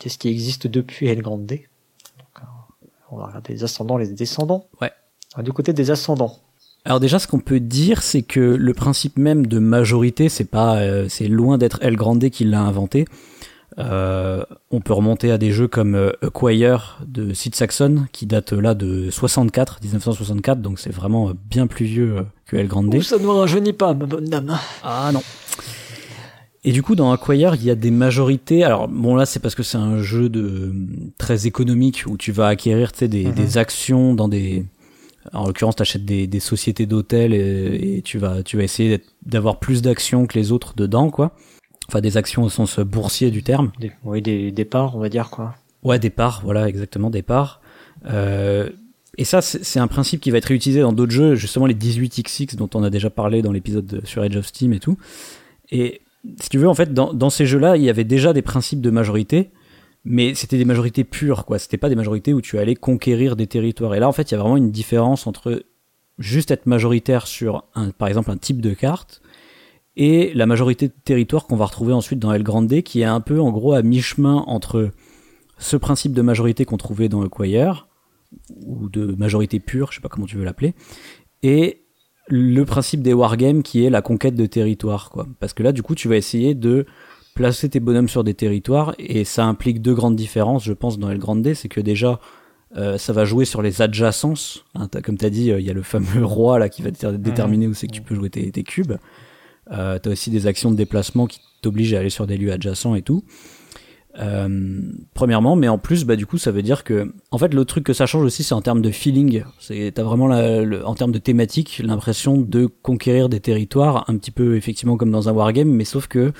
qu'est-ce 0.00 0.18
qui 0.18 0.28
existe 0.28 0.66
depuis 0.66 1.06
El 1.06 1.22
Grande. 1.22 1.46
Donc, 1.46 1.60
on 3.12 3.18
va 3.18 3.26
regarder 3.26 3.52
les 3.52 3.62
ascendants, 3.62 3.98
les 3.98 4.08
descendants. 4.08 4.66
Ouais. 4.80 4.90
Du 5.44 5.52
côté 5.52 5.72
des 5.72 5.92
ascendants. 5.92 6.36
Alors 6.84 6.98
déjà, 6.98 7.20
ce 7.20 7.28
qu'on 7.28 7.38
peut 7.38 7.60
dire, 7.60 8.02
c'est 8.02 8.22
que 8.22 8.40
le 8.40 8.74
principe 8.74 9.16
même 9.16 9.46
de 9.46 9.60
majorité, 9.60 10.28
c'est 10.28 10.44
pas, 10.44 10.80
c'est 11.08 11.28
loin 11.28 11.56
d'être 11.56 11.78
El 11.82 11.94
Grande 11.94 12.28
qui 12.30 12.42
l'a 12.42 12.62
inventé. 12.62 13.04
Euh, 13.78 14.42
on 14.70 14.80
peut 14.80 14.92
remonter 14.92 15.30
à 15.30 15.38
des 15.38 15.52
jeux 15.52 15.68
comme 15.68 15.94
euh, 15.94 16.10
Acquire 16.22 16.98
de 17.06 17.32
Sid 17.32 17.54
Saxon 17.54 18.06
qui 18.12 18.26
date 18.26 18.52
là 18.52 18.74
de 18.74 19.10
64, 19.10 19.78
1964, 19.82 20.60
donc 20.60 20.78
c'est 20.78 20.92
vraiment 20.92 21.32
bien 21.48 21.66
plus 21.66 21.86
vieux 21.86 22.26
que 22.46 22.56
El 22.56 22.66
Grande. 22.66 23.00
ça 23.02 23.18
ne 23.18 23.26
rajeunit 23.26 23.72
pas, 23.72 23.94
ma 23.94 24.06
bonne 24.06 24.24
dame. 24.24 24.58
Ah 24.82 25.10
non. 25.12 25.22
Et 26.62 26.72
du 26.72 26.82
coup, 26.82 26.94
dans 26.94 27.10
Acquire, 27.10 27.54
il 27.54 27.64
y 27.64 27.70
a 27.70 27.74
des 27.74 27.90
majorités. 27.90 28.64
Alors 28.64 28.86
bon, 28.86 29.14
là, 29.14 29.24
c'est 29.24 29.40
parce 29.40 29.54
que 29.54 29.62
c'est 29.62 29.78
un 29.78 30.02
jeu 30.02 30.28
de 30.28 30.72
très 31.16 31.46
économique 31.46 32.04
où 32.06 32.18
tu 32.18 32.32
vas 32.32 32.48
acquérir, 32.48 32.92
des, 33.00 33.24
mhm. 33.26 33.32
des 33.32 33.58
actions 33.58 34.14
dans 34.14 34.28
des. 34.28 34.66
En 35.32 35.46
l'occurrence, 35.46 35.76
tu 35.76 35.82
achètes 35.82 36.04
des, 36.04 36.26
des 36.26 36.40
sociétés 36.40 36.86
d'hôtels 36.86 37.34
et, 37.34 37.98
et, 37.98 38.02
tu 38.02 38.18
vas 38.18 38.42
tu 38.42 38.56
vas 38.56 38.62
essayer 38.62 39.02
d'avoir 39.24 39.58
plus 39.58 39.80
d'actions 39.80 40.26
que 40.26 40.38
les 40.38 40.52
autres 40.52 40.74
dedans, 40.76 41.10
quoi. 41.10 41.32
Enfin, 41.90 42.00
des 42.00 42.16
actions 42.16 42.44
au 42.44 42.48
sens 42.48 42.78
boursier 42.78 43.32
du 43.32 43.42
terme. 43.42 43.72
oui, 44.04 44.22
des, 44.22 44.52
départs, 44.52 44.94
on 44.94 45.00
va 45.00 45.08
dire 45.08 45.28
quoi. 45.28 45.56
Ouais, 45.82 45.98
des 45.98 46.10
parts, 46.10 46.40
voilà, 46.44 46.68
exactement, 46.68 47.10
des 47.10 47.22
parts. 47.22 47.60
Euh, 48.06 48.70
et 49.18 49.24
ça, 49.24 49.42
c'est 49.42 49.80
un 49.80 49.88
principe 49.88 50.20
qui 50.20 50.30
va 50.30 50.38
être 50.38 50.44
réutilisé 50.44 50.82
dans 50.82 50.92
d'autres 50.92 51.10
jeux, 51.10 51.34
justement 51.34 51.66
les 51.66 51.74
18xx 51.74 52.54
dont 52.54 52.70
on 52.74 52.84
a 52.84 52.90
déjà 52.90 53.10
parlé 53.10 53.42
dans 53.42 53.50
l'épisode 53.50 54.02
sur 54.04 54.22
Age 54.22 54.36
of 54.36 54.46
Steam 54.46 54.72
et 54.72 54.78
tout. 54.78 54.98
Et 55.72 56.02
si 56.40 56.48
tu 56.48 56.58
veux, 56.58 56.68
en 56.68 56.74
fait, 56.74 56.94
dans, 56.94 57.12
dans 57.12 57.28
ces 57.28 57.44
jeux-là, 57.44 57.76
il 57.76 57.82
y 57.82 57.90
avait 57.90 58.04
déjà 58.04 58.32
des 58.32 58.42
principes 58.42 58.80
de 58.80 58.90
majorité, 58.90 59.50
mais 60.04 60.34
c'était 60.34 60.58
des 60.58 60.64
majorités 60.64 61.02
pures, 61.02 61.44
quoi. 61.44 61.58
C'était 61.58 61.76
pas 61.76 61.88
des 61.88 61.96
majorités 61.96 62.32
où 62.32 62.40
tu 62.40 62.56
allais 62.60 62.76
conquérir 62.76 63.34
des 63.34 63.48
territoires. 63.48 63.96
Et 63.96 63.98
là, 63.98 64.08
en 64.08 64.12
fait, 64.12 64.30
il 64.30 64.34
y 64.34 64.36
a 64.36 64.38
vraiment 64.38 64.56
une 64.56 64.70
différence 64.70 65.26
entre 65.26 65.64
juste 66.20 66.52
être 66.52 66.66
majoritaire 66.66 67.26
sur, 67.26 67.64
un, 67.74 67.90
par 67.90 68.06
exemple, 68.06 68.30
un 68.30 68.36
type 68.36 68.60
de 68.60 68.74
carte, 68.74 69.22
et 70.00 70.32
la 70.32 70.46
majorité 70.46 70.88
de 70.88 70.94
territoire 71.04 71.46
qu'on 71.46 71.56
va 71.56 71.66
retrouver 71.66 71.92
ensuite 71.92 72.18
dans 72.18 72.32
El 72.32 72.42
Grande, 72.42 72.80
qui 72.80 73.02
est 73.02 73.04
un 73.04 73.20
peu 73.20 73.38
en 73.38 73.50
gros 73.50 73.74
à 73.74 73.82
mi-chemin 73.82 74.44
entre 74.46 74.92
ce 75.58 75.76
principe 75.76 76.14
de 76.14 76.22
majorité 76.22 76.64
qu'on 76.64 76.78
trouvait 76.78 77.10
dans 77.10 77.20
Acquire, 77.20 77.86
ou 78.64 78.88
de 78.88 79.14
majorité 79.14 79.60
pure, 79.60 79.92
je 79.92 79.96
sais 79.96 80.00
pas 80.00 80.08
comment 80.08 80.26
tu 80.26 80.38
veux 80.38 80.44
l'appeler, 80.44 80.72
et 81.42 81.82
le 82.28 82.64
principe 82.64 83.02
des 83.02 83.12
wargames 83.12 83.62
qui 83.62 83.84
est 83.84 83.90
la 83.90 84.00
conquête 84.00 84.34
de 84.36 84.46
territoire, 84.46 85.10
quoi. 85.10 85.26
Parce 85.38 85.52
que 85.52 85.62
là, 85.62 85.70
du 85.70 85.82
coup, 85.82 85.94
tu 85.94 86.08
vas 86.08 86.16
essayer 86.16 86.54
de 86.54 86.86
placer 87.34 87.68
tes 87.68 87.80
bonhommes 87.80 88.08
sur 88.08 88.24
des 88.24 88.32
territoires, 88.32 88.94
et 88.98 89.24
ça 89.24 89.44
implique 89.44 89.82
deux 89.82 89.94
grandes 89.94 90.16
différences, 90.16 90.64
je 90.64 90.72
pense, 90.72 90.98
dans 90.98 91.10
El 91.10 91.18
Grande, 91.18 91.52
c'est 91.52 91.68
que 91.68 91.82
déjà, 91.82 92.20
euh, 92.74 92.96
ça 92.96 93.12
va 93.12 93.26
jouer 93.26 93.44
sur 93.44 93.60
les 93.60 93.82
adjacences. 93.82 94.64
Hein, 94.74 94.88
comme 95.04 95.18
tu 95.18 95.26
as 95.26 95.30
dit, 95.30 95.50
euh, 95.50 95.60
il 95.60 95.66
y 95.66 95.70
a 95.70 95.74
le 95.74 95.82
fameux 95.82 96.24
roi 96.24 96.58
là 96.58 96.70
qui 96.70 96.80
va 96.80 96.90
déterminer 96.90 97.66
où 97.66 97.74
c'est 97.74 97.86
que 97.86 97.92
tu 97.92 98.00
peux 98.00 98.14
jouer 98.14 98.30
tes 98.30 98.62
cubes. 98.62 98.94
Euh, 99.72 99.98
t'as 99.98 100.10
aussi 100.10 100.30
des 100.30 100.46
actions 100.46 100.70
de 100.70 100.76
déplacement 100.76 101.26
qui 101.26 101.40
t'obligent 101.62 101.94
à 101.94 102.00
aller 102.00 102.10
sur 102.10 102.26
des 102.26 102.36
lieux 102.36 102.52
adjacents 102.52 102.94
et 102.94 103.02
tout. 103.02 103.24
Euh, 104.18 104.80
premièrement, 105.14 105.54
mais 105.54 105.68
en 105.68 105.78
plus, 105.78 106.04
bah 106.04 106.16
du 106.16 106.26
coup, 106.26 106.36
ça 106.36 106.50
veut 106.50 106.62
dire 106.62 106.82
que, 106.82 107.14
en 107.30 107.38
fait, 107.38 107.54
le 107.54 107.64
truc 107.64 107.84
que 107.84 107.92
ça 107.92 108.06
change 108.06 108.24
aussi, 108.24 108.42
c'est 108.42 108.54
en 108.54 108.62
termes 108.62 108.82
de 108.82 108.90
feeling. 108.90 109.44
T'as 109.94 110.02
vraiment 110.02 110.26
en 110.84 110.94
termes 110.94 111.12
de 111.12 111.18
thématique, 111.18 111.80
l'impression 111.84 112.36
de 112.40 112.66
conquérir 112.66 113.28
des 113.28 113.40
territoires, 113.40 114.04
un 114.08 114.16
petit 114.16 114.32
peu 114.32 114.56
effectivement 114.56 114.96
comme 114.96 115.12
dans 115.12 115.28
un 115.28 115.32
wargame, 115.32 115.70
mais 115.70 115.84
sauf 115.84 116.08
que 116.08 116.32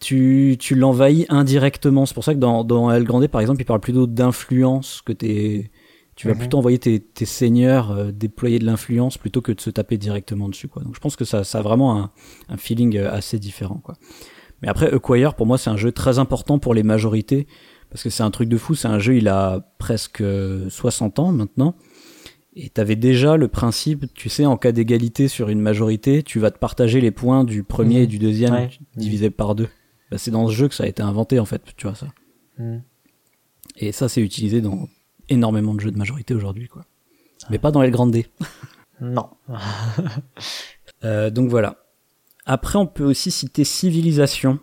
tu, 0.00 0.56
tu 0.58 0.74
l'envahis 0.74 1.26
indirectement. 1.28 2.06
C'est 2.06 2.14
pour 2.14 2.24
ça 2.24 2.34
que 2.34 2.40
dans, 2.40 2.64
dans 2.64 2.90
El 2.90 3.04
Grande, 3.04 3.28
par 3.28 3.40
exemple, 3.40 3.62
il 3.62 3.66
parle 3.66 3.80
plutôt 3.80 4.06
d'influence 4.06 5.02
que 5.04 5.12
t'es 5.12 5.70
tu 6.20 6.26
vas 6.26 6.34
mhm. 6.34 6.40
plutôt 6.40 6.58
envoyer 6.58 6.78
tes, 6.78 7.00
tes 7.00 7.24
seigneurs 7.24 7.92
euh, 7.92 8.12
déployer 8.12 8.58
de 8.58 8.66
l'influence 8.66 9.16
plutôt 9.16 9.40
que 9.40 9.52
de 9.52 9.60
se 9.62 9.70
taper 9.70 9.96
directement 9.96 10.50
dessus 10.50 10.68
quoi. 10.68 10.82
Donc 10.82 10.94
je 10.94 11.00
pense 11.00 11.16
que 11.16 11.24
ça, 11.24 11.44
ça 11.44 11.60
a 11.60 11.62
vraiment 11.62 11.98
un, 11.98 12.10
un 12.50 12.58
feeling 12.58 12.98
euh, 12.98 13.10
assez 13.10 13.38
différent 13.38 13.80
quoi. 13.82 13.94
Mais 14.60 14.68
après 14.68 14.92
Acquire 14.92 15.34
pour 15.34 15.46
moi 15.46 15.56
c'est 15.56 15.70
un 15.70 15.78
jeu 15.78 15.92
très 15.92 16.18
important 16.18 16.58
pour 16.58 16.74
les 16.74 16.82
majorités 16.82 17.46
parce 17.88 18.02
que 18.02 18.10
c'est 18.10 18.22
un 18.22 18.30
truc 18.30 18.50
de 18.50 18.58
fou, 18.58 18.74
c'est 18.74 18.86
un 18.86 18.98
jeu 18.98 19.16
il 19.16 19.28
a 19.28 19.72
presque 19.78 20.22
60 20.68 21.20
ans 21.20 21.32
maintenant. 21.32 21.74
Et 22.54 22.68
t'avais 22.68 22.96
déjà 22.96 23.38
le 23.38 23.48
principe, 23.48 24.12
tu 24.12 24.28
sais, 24.28 24.44
en 24.44 24.58
cas 24.58 24.72
d'égalité 24.72 25.26
sur 25.26 25.48
une 25.48 25.60
majorité, 25.60 26.22
tu 26.22 26.38
vas 26.38 26.50
te 26.50 26.58
partager 26.58 27.00
les 27.00 27.12
points 27.12 27.44
du 27.44 27.62
premier 27.62 28.02
et 28.02 28.06
du 28.06 28.18
deuxième 28.18 28.68
divisé 28.94 29.30
par 29.30 29.54
deux. 29.54 29.68
Bah, 30.10 30.18
c'est 30.18 30.32
dans 30.32 30.46
ce 30.48 30.52
jeu 30.52 30.68
que 30.68 30.74
ça 30.74 30.84
a 30.84 30.86
été 30.86 31.02
inventé 31.02 31.38
en 31.38 31.46
fait, 31.46 31.62
tu 31.78 31.86
vois 31.86 31.96
ça. 31.96 32.08
Mhm. 32.58 32.82
Et 33.78 33.92
ça 33.92 34.10
c'est 34.10 34.20
utilisé 34.20 34.60
dans 34.60 34.86
énormément 35.30 35.74
de 35.74 35.80
jeux 35.80 35.90
de 35.90 35.98
majorité 35.98 36.34
aujourd'hui, 36.34 36.68
quoi. 36.68 36.84
Mais 37.48 37.58
pas 37.58 37.70
dans 37.70 37.82
El 37.82 37.90
Grande. 37.90 38.16
non. 39.00 39.30
euh, 41.04 41.30
donc 41.30 41.48
voilà. 41.48 41.76
Après, 42.46 42.78
on 42.78 42.86
peut 42.86 43.04
aussi 43.04 43.30
citer 43.30 43.64
Civilisation, 43.64 44.58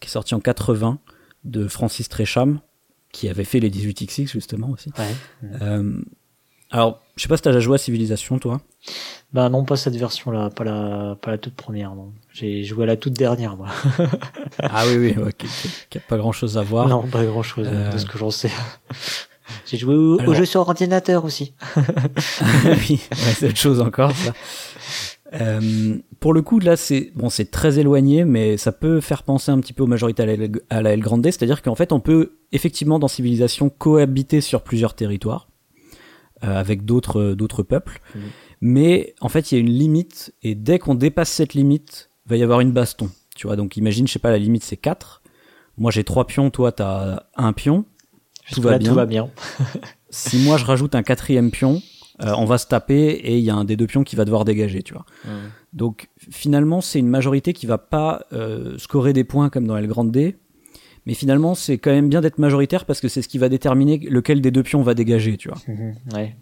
qui 0.00 0.08
est 0.08 0.10
sorti 0.10 0.34
en 0.34 0.40
80, 0.40 0.98
de 1.44 1.66
Francis 1.68 2.08
Tresham, 2.08 2.60
qui 3.12 3.28
avait 3.28 3.44
fait 3.44 3.60
les 3.60 3.70
18XX 3.70 4.28
justement 4.28 4.70
aussi. 4.70 4.90
Ouais. 4.98 5.14
Euh, 5.62 6.00
alors, 6.70 7.02
je 7.16 7.22
sais 7.22 7.28
pas 7.28 7.36
si 7.36 7.42
t'as 7.42 7.50
déjà 7.50 7.60
joué 7.60 7.74
à 7.74 7.78
Civilisation, 7.78 8.38
toi? 8.38 8.60
Bah 9.32 9.48
non, 9.48 9.64
pas 9.64 9.76
cette 9.76 9.96
version-là, 9.96 10.50
pas 10.50 10.64
la, 10.64 11.16
pas 11.20 11.32
la 11.32 11.38
toute 11.38 11.54
première. 11.54 11.94
Non. 11.94 12.12
J'ai 12.32 12.62
joué 12.62 12.84
à 12.84 12.86
la 12.86 12.96
toute 12.96 13.14
dernière, 13.14 13.56
moi. 13.56 13.68
ah 14.60 14.84
oui, 14.86 14.96
oui, 14.96 15.22
ouais, 15.22 15.32
qui, 15.32 15.98
a 15.98 16.00
pas 16.00 16.16
grand-chose 16.16 16.58
à 16.58 16.62
voir. 16.62 16.88
Non, 16.88 17.06
pas 17.06 17.24
grand-chose, 17.24 17.68
euh... 17.70 17.90
de 17.90 17.98
ce 17.98 18.06
que 18.06 18.18
j'en 18.18 18.30
sais. 18.30 18.52
J'ai 19.70 19.76
joué 19.76 19.94
au, 19.94 20.34
jeu 20.34 20.44
sur 20.44 20.62
ordinateur 20.62 21.24
aussi. 21.24 21.54
oui, 22.66 23.00
c'est 23.10 23.50
autre 23.50 23.56
chose 23.56 23.80
encore. 23.80 24.10
Ça. 24.10 24.32
Euh, 25.34 25.96
pour 26.18 26.34
le 26.34 26.42
coup, 26.42 26.58
là, 26.58 26.76
c'est 26.76 27.12
bon, 27.14 27.30
c'est 27.30 27.52
très 27.52 27.78
éloigné, 27.78 28.24
mais 28.24 28.56
ça 28.56 28.72
peut 28.72 29.00
faire 29.00 29.22
penser 29.22 29.52
un 29.52 29.60
petit 29.60 29.72
peu 29.72 29.84
aux 29.84 29.86
majorités 29.86 30.24
à 30.70 30.82
la, 30.82 30.92
El 30.92 31.00
Grande, 31.00 31.24
c'est-à-dire 31.24 31.62
qu'en 31.62 31.76
fait, 31.76 31.92
on 31.92 32.00
peut 32.00 32.38
effectivement 32.50 32.98
dans 32.98 33.06
civilisation 33.06 33.70
cohabiter 33.70 34.40
sur 34.40 34.62
plusieurs 34.62 34.94
territoires 34.94 35.48
euh, 36.42 36.58
avec 36.58 36.84
d'autres 36.84 37.34
d'autres 37.34 37.62
peuples, 37.62 38.00
mmh. 38.14 38.18
mais 38.60 39.14
en 39.20 39.28
fait, 39.28 39.52
il 39.52 39.54
y 39.54 39.58
a 39.58 39.60
une 39.60 39.70
limite, 39.70 40.34
et 40.42 40.56
dès 40.56 40.80
qu'on 40.80 40.96
dépasse 40.96 41.30
cette 41.30 41.54
limite, 41.54 42.10
va 42.26 42.36
y 42.36 42.42
avoir 42.42 42.58
une 42.58 42.72
baston. 42.72 43.08
Tu 43.36 43.46
vois, 43.46 43.54
donc 43.54 43.76
imagine, 43.76 44.08
je 44.08 44.12
sais 44.12 44.18
pas, 44.18 44.32
la 44.32 44.38
limite 44.38 44.64
c'est 44.64 44.76
4 44.76 45.22
Moi, 45.78 45.92
j'ai 45.92 46.02
trois 46.02 46.26
pions, 46.26 46.50
toi, 46.50 46.72
t'as 46.72 47.22
un 47.36 47.52
pion 47.52 47.84
tout 48.52 48.62
va, 48.62 48.78
bien. 48.78 48.88
Tout 48.90 48.94
va 48.94 49.06
bien. 49.06 49.28
si 50.10 50.38
moi 50.38 50.56
je 50.56 50.64
rajoute 50.64 50.94
un 50.94 51.02
quatrième 51.02 51.50
pion, 51.50 51.82
euh, 52.22 52.34
on 52.36 52.44
va 52.44 52.58
se 52.58 52.66
taper 52.66 53.08
et 53.08 53.38
il 53.38 53.44
y 53.44 53.50
a 53.50 53.54
un 53.54 53.64
des 53.64 53.76
deux 53.76 53.86
pions 53.86 54.04
qui 54.04 54.16
va 54.16 54.24
devoir 54.24 54.44
dégager, 54.44 54.82
tu 54.82 54.92
vois. 54.92 55.06
Donc 55.72 56.08
finalement, 56.18 56.80
c'est 56.80 56.98
une 56.98 57.08
majorité 57.08 57.52
qui 57.52 57.66
va 57.66 57.78
pas 57.78 58.26
euh, 58.32 58.76
scorer 58.78 59.12
des 59.12 59.24
points 59.24 59.48
comme 59.48 59.66
dans 59.66 59.76
El 59.76 59.86
Grande 59.86 60.10
D, 60.10 60.36
mais 61.06 61.14
finalement, 61.14 61.54
c'est 61.54 61.78
quand 61.78 61.92
même 61.92 62.08
bien 62.08 62.20
d'être 62.20 62.38
majoritaire 62.38 62.84
parce 62.84 63.00
que 63.00 63.08
c'est 63.08 63.22
ce 63.22 63.28
qui 63.28 63.38
va 63.38 63.48
déterminer 63.48 63.98
lequel 63.98 64.40
des 64.40 64.50
deux 64.50 64.62
pions 64.62 64.82
va 64.82 64.94
dégager, 64.94 65.36
tu 65.36 65.48
vois. 65.48 65.58
Mhm. 65.66 65.94
ouais. 66.14 66.36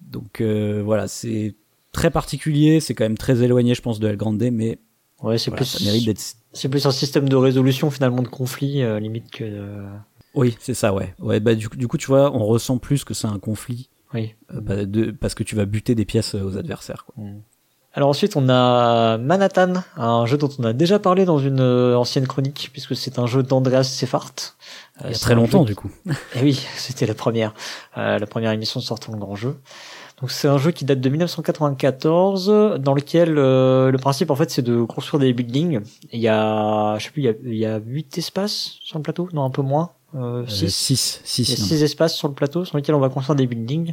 Donc 0.00 0.40
euh, 0.40 0.82
voilà, 0.84 1.08
c'est 1.08 1.54
très 1.92 2.10
particulier, 2.10 2.80
c'est 2.80 2.94
quand 2.94 3.04
même 3.04 3.18
très 3.18 3.42
éloigné, 3.42 3.74
je 3.74 3.82
pense, 3.82 4.00
de 4.00 4.08
El 4.08 4.16
Grande, 4.16 4.42
mais 4.52 4.78
ouais, 5.22 5.38
c'est 5.38 5.50
plus 5.50 5.64
ça 5.64 5.84
mérite 5.84 6.04
d'être. 6.04 6.22
C'est 6.52 6.68
plus 6.68 6.84
un 6.86 6.90
système 6.90 7.28
de 7.28 7.36
résolution 7.36 7.90
finalement 7.90 8.22
de 8.22 8.28
conflit 8.28 8.82
limite 9.00 9.30
que. 9.30 9.86
De 10.36 10.40
oui, 10.40 10.56
c'est 10.60 10.74
ça, 10.74 10.92
ouais. 10.92 11.14
Ouais, 11.18 11.40
bah 11.40 11.54
du, 11.54 11.68
du, 11.74 11.88
coup, 11.88 11.96
tu 11.96 12.06
vois, 12.06 12.30
on 12.32 12.44
ressent 12.44 12.78
plus 12.78 13.04
que 13.04 13.14
c'est 13.14 13.26
un 13.26 13.38
conflit. 13.38 13.88
Oui. 14.14 14.34
Euh, 14.54 14.60
bah, 14.60 14.84
de, 14.84 15.10
parce 15.10 15.34
que 15.34 15.42
tu 15.42 15.56
vas 15.56 15.64
buter 15.64 15.94
des 15.94 16.04
pièces 16.04 16.34
euh, 16.34 16.42
aux 16.42 16.56
adversaires. 16.56 17.04
Quoi. 17.04 17.24
Mm. 17.24 17.42
Alors 17.94 18.10
ensuite, 18.10 18.36
on 18.36 18.50
a 18.50 19.16
Manhattan, 19.16 19.72
un 19.96 20.26
jeu 20.26 20.36
dont 20.36 20.50
on 20.58 20.64
a 20.64 20.74
déjà 20.74 20.98
parlé 20.98 21.24
dans 21.24 21.38
une 21.38 21.60
euh, 21.60 21.96
ancienne 21.96 22.26
chronique, 22.26 22.68
puisque 22.70 22.94
c'est 22.94 23.18
un 23.18 23.26
jeu 23.26 23.42
d'Andreas 23.42 23.84
Sefart. 23.84 24.34
Il 25.02 25.12
y 25.12 25.14
a 25.14 25.18
très 25.18 25.34
longtemps, 25.34 25.64
du 25.64 25.74
coup. 25.74 25.90
Et 26.06 26.12
eh 26.36 26.42
oui, 26.42 26.66
c'était 26.76 27.06
la 27.06 27.14
première, 27.14 27.54
la 27.96 28.26
première 28.26 28.50
émission 28.50 28.80
sortant 28.80 29.12
le 29.12 29.18
grand 29.18 29.34
jeu. 29.34 29.56
Donc 30.20 30.30
c'est 30.30 30.48
un 30.48 30.58
jeu 30.58 30.72
qui 30.72 30.84
date 30.84 31.00
de 31.00 31.08
1994, 31.08 32.78
dans 32.80 32.94
lequel 32.94 33.32
le 33.32 33.96
principe 33.98 34.30
en 34.30 34.36
fait 34.36 34.50
c'est 34.50 34.62
de 34.62 34.82
construire 34.82 35.20
des 35.20 35.32
buildings. 35.32 35.80
Il 36.12 36.20
y 36.20 36.28
a, 36.28 36.98
je 36.98 37.04
sais 37.04 37.10
plus, 37.10 37.22
il 37.22 37.26
y 37.26 37.28
a, 37.28 37.34
il 37.44 37.56
y 37.56 37.66
a 37.66 37.78
8 37.78 38.18
espaces 38.18 38.76
sur 38.82 38.98
le 38.98 39.02
plateau, 39.02 39.28
non 39.32 39.44
un 39.44 39.50
peu 39.50 39.62
moins. 39.62 39.92
6 40.12 40.70
six, 40.70 41.20
six, 41.24 41.48
il 41.48 41.50
y 41.50 41.52
a 41.52 41.56
six 41.56 41.82
espaces 41.82 42.14
sur 42.14 42.28
le 42.28 42.34
plateau 42.34 42.64
sur 42.64 42.76
lesquels 42.76 42.94
on 42.94 43.00
va 43.00 43.08
construire 43.08 43.36
des 43.36 43.46
buildings 43.46 43.92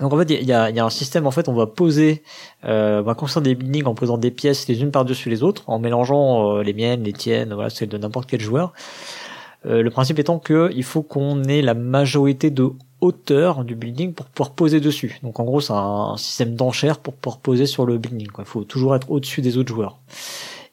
donc 0.00 0.12
en 0.12 0.18
fait, 0.18 0.30
il 0.30 0.44
y 0.44 0.52
a, 0.52 0.70
y 0.70 0.80
a, 0.80 0.84
un 0.84 0.90
système. 0.90 1.26
En 1.26 1.30
fait, 1.30 1.48
on 1.48 1.54
va 1.54 1.66
poser, 1.66 2.22
euh, 2.64 3.00
on 3.00 3.04
va 3.04 3.14
construire 3.14 3.42
des 3.42 3.54
buildings 3.54 3.84
en 3.86 3.94
posant 3.94 4.18
des 4.18 4.30
pièces 4.30 4.66
les 4.66 4.82
unes 4.82 4.90
par-dessus 4.90 5.30
les 5.30 5.42
autres, 5.42 5.62
en 5.68 5.78
mélangeant 5.78 6.56
euh, 6.56 6.62
les 6.62 6.72
miennes, 6.72 7.04
les 7.04 7.12
tiennes, 7.12 7.54
voilà, 7.54 7.70
celles 7.70 7.88
de 7.88 7.98
n'importe 7.98 8.28
quel 8.28 8.40
joueur. 8.40 8.72
Euh, 9.66 9.82
le 9.82 9.90
principe 9.90 10.18
étant 10.18 10.38
que 10.38 10.70
il 10.74 10.82
faut 10.82 11.02
qu'on 11.02 11.44
ait 11.44 11.62
la 11.62 11.74
majorité 11.74 12.50
de 12.50 12.70
hauteur 13.00 13.64
du 13.64 13.76
building 13.76 14.14
pour 14.14 14.26
pouvoir 14.26 14.54
poser 14.54 14.80
dessus. 14.80 15.20
Donc 15.22 15.38
en 15.38 15.44
gros, 15.44 15.60
c'est 15.60 15.72
un, 15.72 16.16
système 16.16 16.54
d'enchères 16.54 16.98
pour 16.98 17.14
pouvoir 17.14 17.38
poser 17.38 17.66
sur 17.66 17.86
le 17.86 17.96
building. 17.98 18.28
Il 18.38 18.44
faut 18.44 18.64
toujours 18.64 18.96
être 18.96 19.10
au-dessus 19.10 19.42
des 19.42 19.58
autres 19.58 19.72
joueurs. 19.72 20.00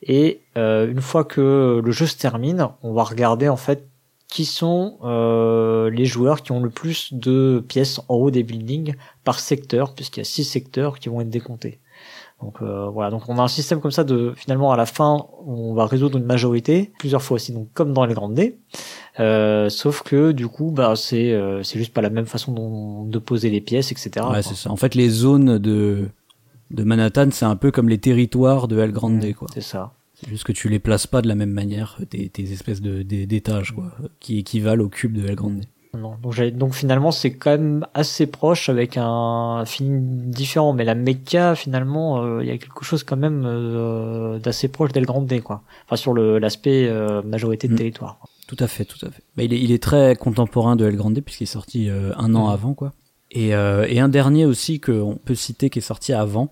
Et 0.02 0.42
euh, 0.58 0.90
une 0.90 1.02
fois 1.02 1.24
que 1.24 1.80
le 1.84 1.92
jeu 1.92 2.08
se 2.08 2.18
termine, 2.18 2.70
on 2.82 2.94
va 2.94 3.04
regarder 3.04 3.50
en 3.50 3.56
fait 3.56 3.88
qui 4.32 4.46
sont 4.46 4.98
euh, 5.04 5.90
les 5.92 6.06
joueurs 6.06 6.42
qui 6.42 6.54
ont 6.54 6.62
le 6.62 6.70
plus 6.70 7.14
de 7.14 7.64
pièces 7.68 8.00
en 8.08 8.16
haut 8.16 8.32
des 8.32 8.44
buildings 8.44 8.96
par 9.26 9.40
secteur, 9.40 9.94
puisqu'il 9.94 10.22
y 10.22 10.22
a 10.22 10.24
six 10.24 10.46
secteurs 10.46 10.98
qui 10.98 11.10
vont 11.10 11.20
être 11.20 11.30
décomptés. 11.30 11.80
Donc 12.42 12.62
euh, 12.62 12.90
voilà, 12.90 13.12
donc 13.12 13.28
on 13.28 13.38
a 13.38 13.42
un 13.44 13.48
système 13.48 13.82
comme 13.82 13.92
ça 13.92 14.04
de 14.04 14.34
finalement 14.36 14.72
à 14.72 14.78
la 14.78 14.88
fin 14.88 15.28
on 15.46 15.76
va 15.76 15.86
résoudre 15.86 16.18
une 16.18 16.26
majorité 16.26 16.92
plusieurs 16.98 17.22
fois 17.22 17.36
aussi, 17.36 17.52
donc 17.52 17.68
comme 17.74 17.94
dans 17.94 18.06
les 18.06 18.16
grandes 18.16 18.34
D. 18.34 18.58
Euh, 19.20 19.70
sauf 19.70 20.02
que 20.02 20.32
du 20.32 20.48
coup 20.48 20.72
bah 20.72 20.96
c'est 20.96 21.34
euh, 21.34 21.62
c'est 21.62 21.78
juste 21.78 21.94
pas 21.94 22.02
la 22.02 22.10
même 22.10 22.26
façon 22.26 23.06
de 23.06 23.20
poser 23.20 23.50
les 23.50 23.62
pièces, 23.62 23.92
etc. 23.92 24.26
Ouais, 24.32 24.42
c'est 24.42 24.56
ça. 24.56 24.72
En 24.72 24.78
fait, 24.78 24.96
les 24.96 25.10
zones 25.10 25.60
de 25.60 26.08
de 26.72 26.84
Manhattan, 26.84 27.28
c'est 27.32 27.46
un 27.46 27.58
peu 27.58 27.70
comme 27.70 27.90
les 27.90 28.00
territoires 28.00 28.70
de 28.70 28.80
El 28.80 28.94
Grande, 28.94 29.24
mmh, 29.24 29.34
quoi. 29.34 29.50
C'est 29.54 29.62
ça. 29.62 29.92
C'est 30.22 30.30
juste 30.30 30.44
que 30.44 30.52
tu 30.52 30.70
les 30.70 30.80
places 30.80 31.08
pas 31.08 31.22
de 31.22 31.28
la 31.28 31.36
même 31.36 31.52
manière, 31.52 32.00
tes, 32.10 32.30
tes 32.30 32.52
espèces 32.52 32.82
de 32.82 33.02
d'étages 33.02 33.72
quoi, 33.72 33.92
qui 34.20 34.40
équivalent 34.40 34.84
au 34.84 34.90
cube 34.90 35.14
de 35.14 35.28
El 35.28 35.36
Grande. 35.36 35.62
Non, 35.94 36.16
donc, 36.22 36.40
donc 36.56 36.74
finalement 36.74 37.12
c'est 37.12 37.34
quand 37.34 37.52
même 37.52 37.86
assez 37.94 38.26
proche 38.26 38.70
avec 38.70 38.96
un 38.96 39.66
film 39.66 40.30
différent, 40.30 40.72
mais 40.72 40.86
la 40.86 40.96
méca 40.96 41.54
finalement 41.54 42.24
euh, 42.24 42.42
il 42.42 42.48
y 42.48 42.52
a 42.52 42.58
quelque 42.58 42.86
chose 42.86 43.04
quand 43.04 43.18
même 43.18 43.44
euh, 43.46 44.40
d'assez 44.40 44.70
proche 44.70 44.94
d'El 44.94 45.06
Grande 45.06 45.34
quoi. 45.42 45.64
Enfin 45.86 45.98
sur 45.98 46.14
le 46.14 46.40
l'aspect 46.40 46.88
euh, 46.88 47.22
majorité 47.24 47.68
de 47.68 47.74
mm. 47.74 47.78
territoire. 47.78 48.20
Tout 48.48 48.56
à 48.60 48.68
fait, 48.68 48.86
tout 48.86 49.06
à 49.06 49.12
fait. 49.12 49.22
Mais 49.36 49.46
il 49.46 49.54
est, 49.54 49.60
il 49.62 49.72
est 49.74 49.84
très 49.84 50.16
contemporain 50.16 50.78
de 50.78 50.86
El 50.86 50.96
Grande 50.96 51.20
puisqu'il 51.20 51.44
est 51.44 51.48
sorti 51.48 51.90
un 51.90 52.36
an 52.36 52.48
mm. 52.48 52.52
avant 52.52 52.74
quoi. 52.74 52.94
Et, 53.34 53.50
et 53.50 54.00
un 54.02 54.10
dernier 54.10 54.46
aussi 54.46 54.82
qu'on 54.82 55.18
peut 55.24 55.36
citer 55.36 55.70
qui 55.70 55.80
est 55.80 55.82
sorti 55.82 56.12
avant, 56.12 56.50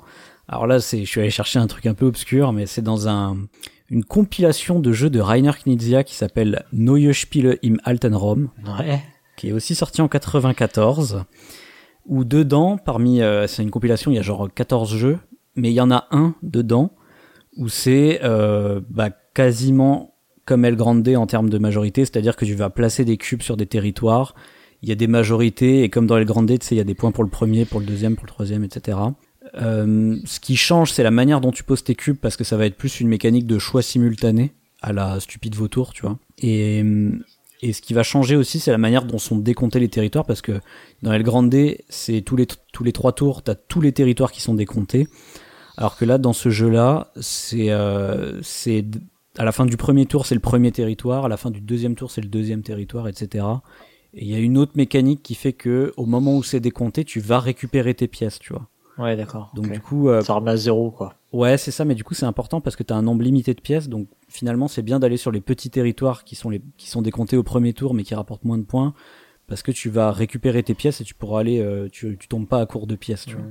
alors 0.49 0.65
là, 0.65 0.79
c'est, 0.79 1.05
je 1.05 1.09
suis 1.09 1.21
allé 1.21 1.29
chercher 1.29 1.59
un 1.59 1.67
truc 1.67 1.85
un 1.85 1.93
peu 1.93 2.07
obscur, 2.07 2.53
mais 2.53 2.65
c'est 2.65 2.81
dans 2.81 3.07
un, 3.07 3.37
une 3.89 4.03
compilation 4.03 4.79
de 4.79 4.91
jeux 4.91 5.11
de 5.11 5.19
Rainer 5.19 5.51
Knizia 5.63 6.03
qui 6.03 6.15
s'appelle 6.15 6.65
Neue 6.73 7.13
Spiele 7.13 7.59
im 7.63 7.77
Alten 7.83 8.15
Rom. 8.15 8.49
Ouais. 8.79 8.99
Qui 9.37 9.49
est 9.49 9.51
aussi 9.51 9.75
sorti 9.75 10.01
en 10.01 10.07
94. 10.07 11.23
Où 12.07 12.23
dedans, 12.23 12.77
parmi, 12.77 13.21
euh, 13.21 13.45
c'est 13.45 13.61
une 13.61 13.69
compilation, 13.69 14.09
il 14.09 14.15
y 14.15 14.17
a 14.17 14.23
genre 14.23 14.49
14 14.51 14.95
jeux, 14.95 15.19
mais 15.55 15.69
il 15.69 15.75
y 15.75 15.81
en 15.81 15.91
a 15.91 16.07
un 16.09 16.33
dedans 16.41 16.93
où 17.55 17.69
c'est 17.69 18.19
euh, 18.23 18.81
bah, 18.89 19.11
quasiment 19.35 20.15
comme 20.45 20.65
El 20.65 20.75
Grande 20.75 21.07
en 21.09 21.27
termes 21.27 21.51
de 21.51 21.59
majorité, 21.59 22.05
c'est-à-dire 22.05 22.35
que 22.35 22.45
tu 22.45 22.55
vas 22.55 22.71
placer 22.71 23.05
des 23.05 23.17
cubes 23.17 23.43
sur 23.43 23.55
des 23.55 23.67
territoires, 23.67 24.33
il 24.81 24.89
y 24.89 24.91
a 24.91 24.95
des 24.95 25.05
majorités, 25.05 25.83
et 25.83 25.89
comme 25.89 26.07
dans 26.07 26.17
El 26.17 26.25
Grande, 26.25 26.47
tu 26.47 26.65
sais, 26.65 26.73
il 26.73 26.79
y 26.79 26.81
a 26.81 26.85
des 26.85 26.95
points 26.95 27.11
pour 27.11 27.23
le 27.23 27.29
premier, 27.29 27.65
pour 27.65 27.79
le 27.79 27.85
deuxième, 27.85 28.15
pour 28.15 28.25
le 28.25 28.31
troisième, 28.31 28.63
etc. 28.63 28.97
Euh, 29.55 30.17
ce 30.25 30.39
qui 30.39 30.55
change, 30.55 30.91
c'est 30.91 31.03
la 31.03 31.11
manière 31.11 31.41
dont 31.41 31.51
tu 31.51 31.63
poses 31.63 31.83
tes 31.83 31.95
cubes 31.95 32.17
parce 32.17 32.37
que 32.37 32.43
ça 32.43 32.57
va 32.57 32.65
être 32.65 32.77
plus 32.77 32.99
une 32.99 33.07
mécanique 33.07 33.47
de 33.47 33.59
choix 33.59 33.81
simultané 33.81 34.53
à 34.81 34.93
la 34.93 35.19
stupide 35.19 35.55
vautour, 35.55 35.93
tu 35.93 36.03
vois. 36.03 36.17
Et, 36.37 36.83
et 37.61 37.73
ce 37.73 37.81
qui 37.81 37.93
va 37.93 38.03
changer 38.03 38.35
aussi, 38.35 38.59
c'est 38.59 38.71
la 38.71 38.77
manière 38.77 39.05
dont 39.05 39.17
sont 39.17 39.37
décomptés 39.37 39.79
les 39.79 39.89
territoires 39.89 40.25
parce 40.25 40.41
que 40.41 40.59
dans 41.01 41.11
El 41.11 41.23
Grande, 41.23 41.53
c'est 41.89 42.21
tous 42.21 42.35
les, 42.35 42.47
tous 42.71 42.83
les 42.83 42.93
trois 42.93 43.11
tours, 43.11 43.43
t'as 43.43 43.55
tous 43.55 43.81
les 43.81 43.91
territoires 43.91 44.31
qui 44.31 44.41
sont 44.41 44.53
décomptés. 44.53 45.07
Alors 45.77 45.97
que 45.97 46.05
là, 46.05 46.17
dans 46.17 46.33
ce 46.33 46.49
jeu-là, 46.49 47.11
c'est, 47.19 47.71
euh, 47.71 48.41
c'est, 48.41 48.85
à 49.37 49.45
la 49.45 49.51
fin 49.51 49.65
du 49.65 49.77
premier 49.77 50.05
tour, 50.05 50.25
c'est 50.25 50.35
le 50.35 50.41
premier 50.41 50.71
territoire, 50.71 51.25
à 51.25 51.29
la 51.29 51.37
fin 51.37 51.51
du 51.51 51.61
deuxième 51.61 51.95
tour, 51.95 52.11
c'est 52.11 52.21
le 52.21 52.27
deuxième 52.27 52.63
territoire, 52.63 53.07
etc. 53.07 53.45
Et 54.13 54.25
il 54.25 54.27
y 54.29 54.35
a 54.35 54.39
une 54.39 54.57
autre 54.57 54.73
mécanique 54.75 55.21
qui 55.23 55.35
fait 55.35 55.53
que, 55.53 55.93
au 55.97 56.05
moment 56.05 56.35
où 56.35 56.43
c'est 56.43 56.59
décompté, 56.59 57.03
tu 57.03 57.19
vas 57.19 57.39
récupérer 57.39 57.93
tes 57.93 58.07
pièces, 58.07 58.39
tu 58.39 58.53
vois. 58.53 58.67
Ouais, 58.99 59.15
d'accord. 59.15 59.51
Donc 59.55 59.71
du 59.71 59.79
coup, 59.79 60.09
euh, 60.09 60.21
ça 60.21 60.33
remet 60.33 60.51
à 60.51 60.57
zéro, 60.57 60.91
quoi. 60.91 61.15
Ouais, 61.31 61.57
c'est 61.57 61.71
ça, 61.71 61.85
mais 61.85 61.95
du 61.95 62.03
coup, 62.03 62.13
c'est 62.13 62.25
important 62.25 62.61
parce 62.61 62.75
que 62.75 62.83
tu 62.83 62.93
as 62.93 62.97
un 62.97 63.01
nombre 63.01 63.23
limité 63.23 63.53
de 63.53 63.61
pièces, 63.61 63.89
donc 63.89 64.07
finalement, 64.27 64.67
c'est 64.67 64.81
bien 64.81 64.99
d'aller 64.99 65.17
sur 65.17 65.31
les 65.31 65.41
petits 65.41 65.69
territoires 65.69 66.23
qui 66.23 66.35
sont 66.35 66.49
les 66.49 66.61
qui 66.77 66.89
sont 66.89 67.01
décomptés 67.01 67.37
au 67.37 67.43
premier 67.43 67.73
tour, 67.73 67.93
mais 67.93 68.03
qui 68.03 68.13
rapportent 68.13 68.43
moins 68.43 68.57
de 68.57 68.63
points, 68.63 68.93
parce 69.47 69.63
que 69.63 69.71
tu 69.71 69.89
vas 69.89 70.11
récupérer 70.11 70.61
tes 70.63 70.73
pièces 70.73 71.01
et 71.01 71.03
tu 71.03 71.15
pourras 71.15 71.39
aller, 71.39 71.59
euh, 71.59 71.87
tu 71.91 72.17
tu 72.19 72.27
tombes 72.27 72.47
pas 72.47 72.59
à 72.59 72.65
court 72.65 72.87
de 72.87 72.95
pièces, 72.95 73.25
tu 73.25 73.35
vois. 73.35 73.45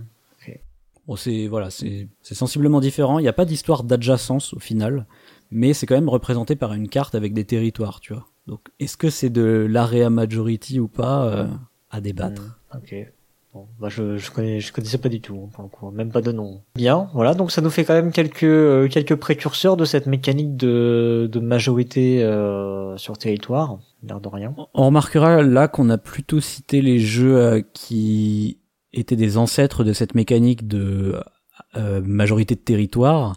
Bon, 1.07 1.17
c'est 1.17 1.47
voilà, 1.47 1.71
c'est 1.71 2.07
c'est 2.21 2.35
sensiblement 2.35 2.81
différent. 2.81 3.19
Il 3.19 3.23
n'y 3.23 3.29
a 3.29 3.33
pas 3.33 3.47
d'histoire 3.47 3.83
d'adjacence 3.83 4.53
au 4.53 4.59
final, 4.59 5.07
mais 5.51 5.73
c'est 5.73 5.87
quand 5.87 5.95
même 5.95 6.11
représenté 6.11 6.55
par 6.55 6.75
une 6.75 6.87
carte 6.87 7.15
avec 7.15 7.33
des 7.33 7.47
territoires, 7.47 8.01
tu 8.01 8.13
vois. 8.13 8.27
Donc, 8.47 8.61
est-ce 8.79 8.99
que 8.99 9.09
c'est 9.09 9.31
de 9.31 9.67
l'area 9.71 10.11
majority 10.11 10.79
ou 10.81 10.89
pas 10.89 11.25
euh, 11.27 11.47
à 11.91 12.01
débattre. 12.01 12.43
Mmh, 12.43 12.77
ok. 12.77 13.13
Bon, 13.55 13.67
bah 13.81 13.89
je, 13.89 14.19
je, 14.19 14.31
connais, 14.31 14.61
je 14.61 14.73
connaissais 14.75 14.99
pas 14.99 15.09
du 15.09 15.23
tout, 15.23 15.41
hein, 15.43 15.49
pour 15.51 15.63
le 15.63 15.71
coup, 15.71 15.91
même 15.91 16.13
pas 16.13 16.21
de 16.21 16.33
nom. 16.33 16.61
Bien, 16.75 17.09
voilà, 17.15 17.33
donc 17.33 17.51
ça 17.51 17.63
nous 17.63 17.71
fait 17.71 17.85
quand 17.85 17.95
même 17.95 18.13
quelques 18.13 18.43
euh, 18.45 18.89
quelques 18.89 19.15
précurseurs 19.15 19.79
de 19.79 19.87
cette 19.87 20.05
mécanique 20.05 20.55
de, 20.57 21.31
de 21.33 21.41
majorité 21.41 22.23
euh, 22.23 22.99
sur 22.99 23.17
territoire, 23.17 23.79
l'air 24.03 24.21
de 24.21 24.29
rien. 24.29 24.55
On 24.75 24.87
remarquera 24.87 25.43
là 25.43 25.67
qu'on 25.67 25.89
a 25.89 25.97
plutôt 25.97 26.41
cité 26.41 26.83
les 26.83 26.99
jeux 26.99 27.39
euh, 27.39 27.63
qui 27.73 28.59
étaient 28.93 29.17
des 29.17 29.39
ancêtres 29.39 29.83
de 29.83 29.95
cette 29.95 30.15
mécanique 30.15 30.69
de 30.69 31.19
euh, 31.75 32.03
majorité 32.05 32.55
de 32.55 32.61
territoire. 32.61 33.37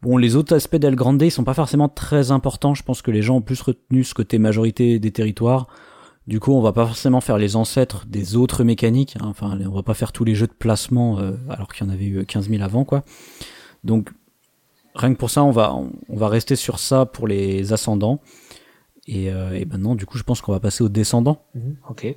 bon, 0.00 0.16
les 0.16 0.36
autres 0.36 0.54
aspects 0.54 0.76
d'El 0.76 0.94
Grande, 0.94 1.20
ils 1.22 1.32
sont 1.32 1.44
pas 1.44 1.54
forcément 1.54 1.88
très 1.88 2.30
importants. 2.30 2.74
Je 2.74 2.84
pense 2.84 3.02
que 3.02 3.10
les 3.10 3.22
gens 3.22 3.38
ont 3.38 3.42
plus 3.42 3.60
retenu 3.60 4.04
ce 4.04 4.14
côté 4.14 4.38
majorité 4.38 5.00
des 5.00 5.10
territoires 5.10 5.66
du 6.30 6.38
coup, 6.38 6.52
on 6.52 6.60
va 6.60 6.72
pas 6.72 6.86
forcément 6.86 7.20
faire 7.20 7.38
les 7.38 7.56
ancêtres 7.56 8.06
des 8.06 8.36
autres 8.36 8.62
mécaniques. 8.62 9.16
Hein. 9.20 9.26
Enfin, 9.26 9.58
on 9.66 9.74
va 9.74 9.82
pas 9.82 9.94
faire 9.94 10.12
tous 10.12 10.22
les 10.22 10.36
jeux 10.36 10.46
de 10.46 10.52
placement 10.52 11.18
euh, 11.18 11.32
alors 11.48 11.66
qu'il 11.66 11.84
y 11.84 11.90
en 11.90 11.92
avait 11.92 12.06
eu 12.06 12.24
15 12.24 12.48
000 12.48 12.62
avant, 12.62 12.84
quoi. 12.84 13.02
Donc, 13.82 14.10
rien 14.94 15.12
que 15.12 15.18
pour 15.18 15.28
ça, 15.28 15.42
on 15.42 15.50
va 15.50 16.28
rester 16.28 16.54
sur 16.54 16.78
ça 16.78 17.04
pour 17.04 17.26
les 17.26 17.72
ascendants. 17.72 18.20
Et, 19.08 19.32
euh, 19.32 19.58
et 19.58 19.64
maintenant, 19.64 19.96
du 19.96 20.06
coup, 20.06 20.18
je 20.18 20.22
pense 20.22 20.40
qu'on 20.40 20.52
va 20.52 20.60
passer 20.60 20.84
aux 20.84 20.88
descendants. 20.88 21.42
Mhm, 21.56 21.76
ok. 21.90 22.14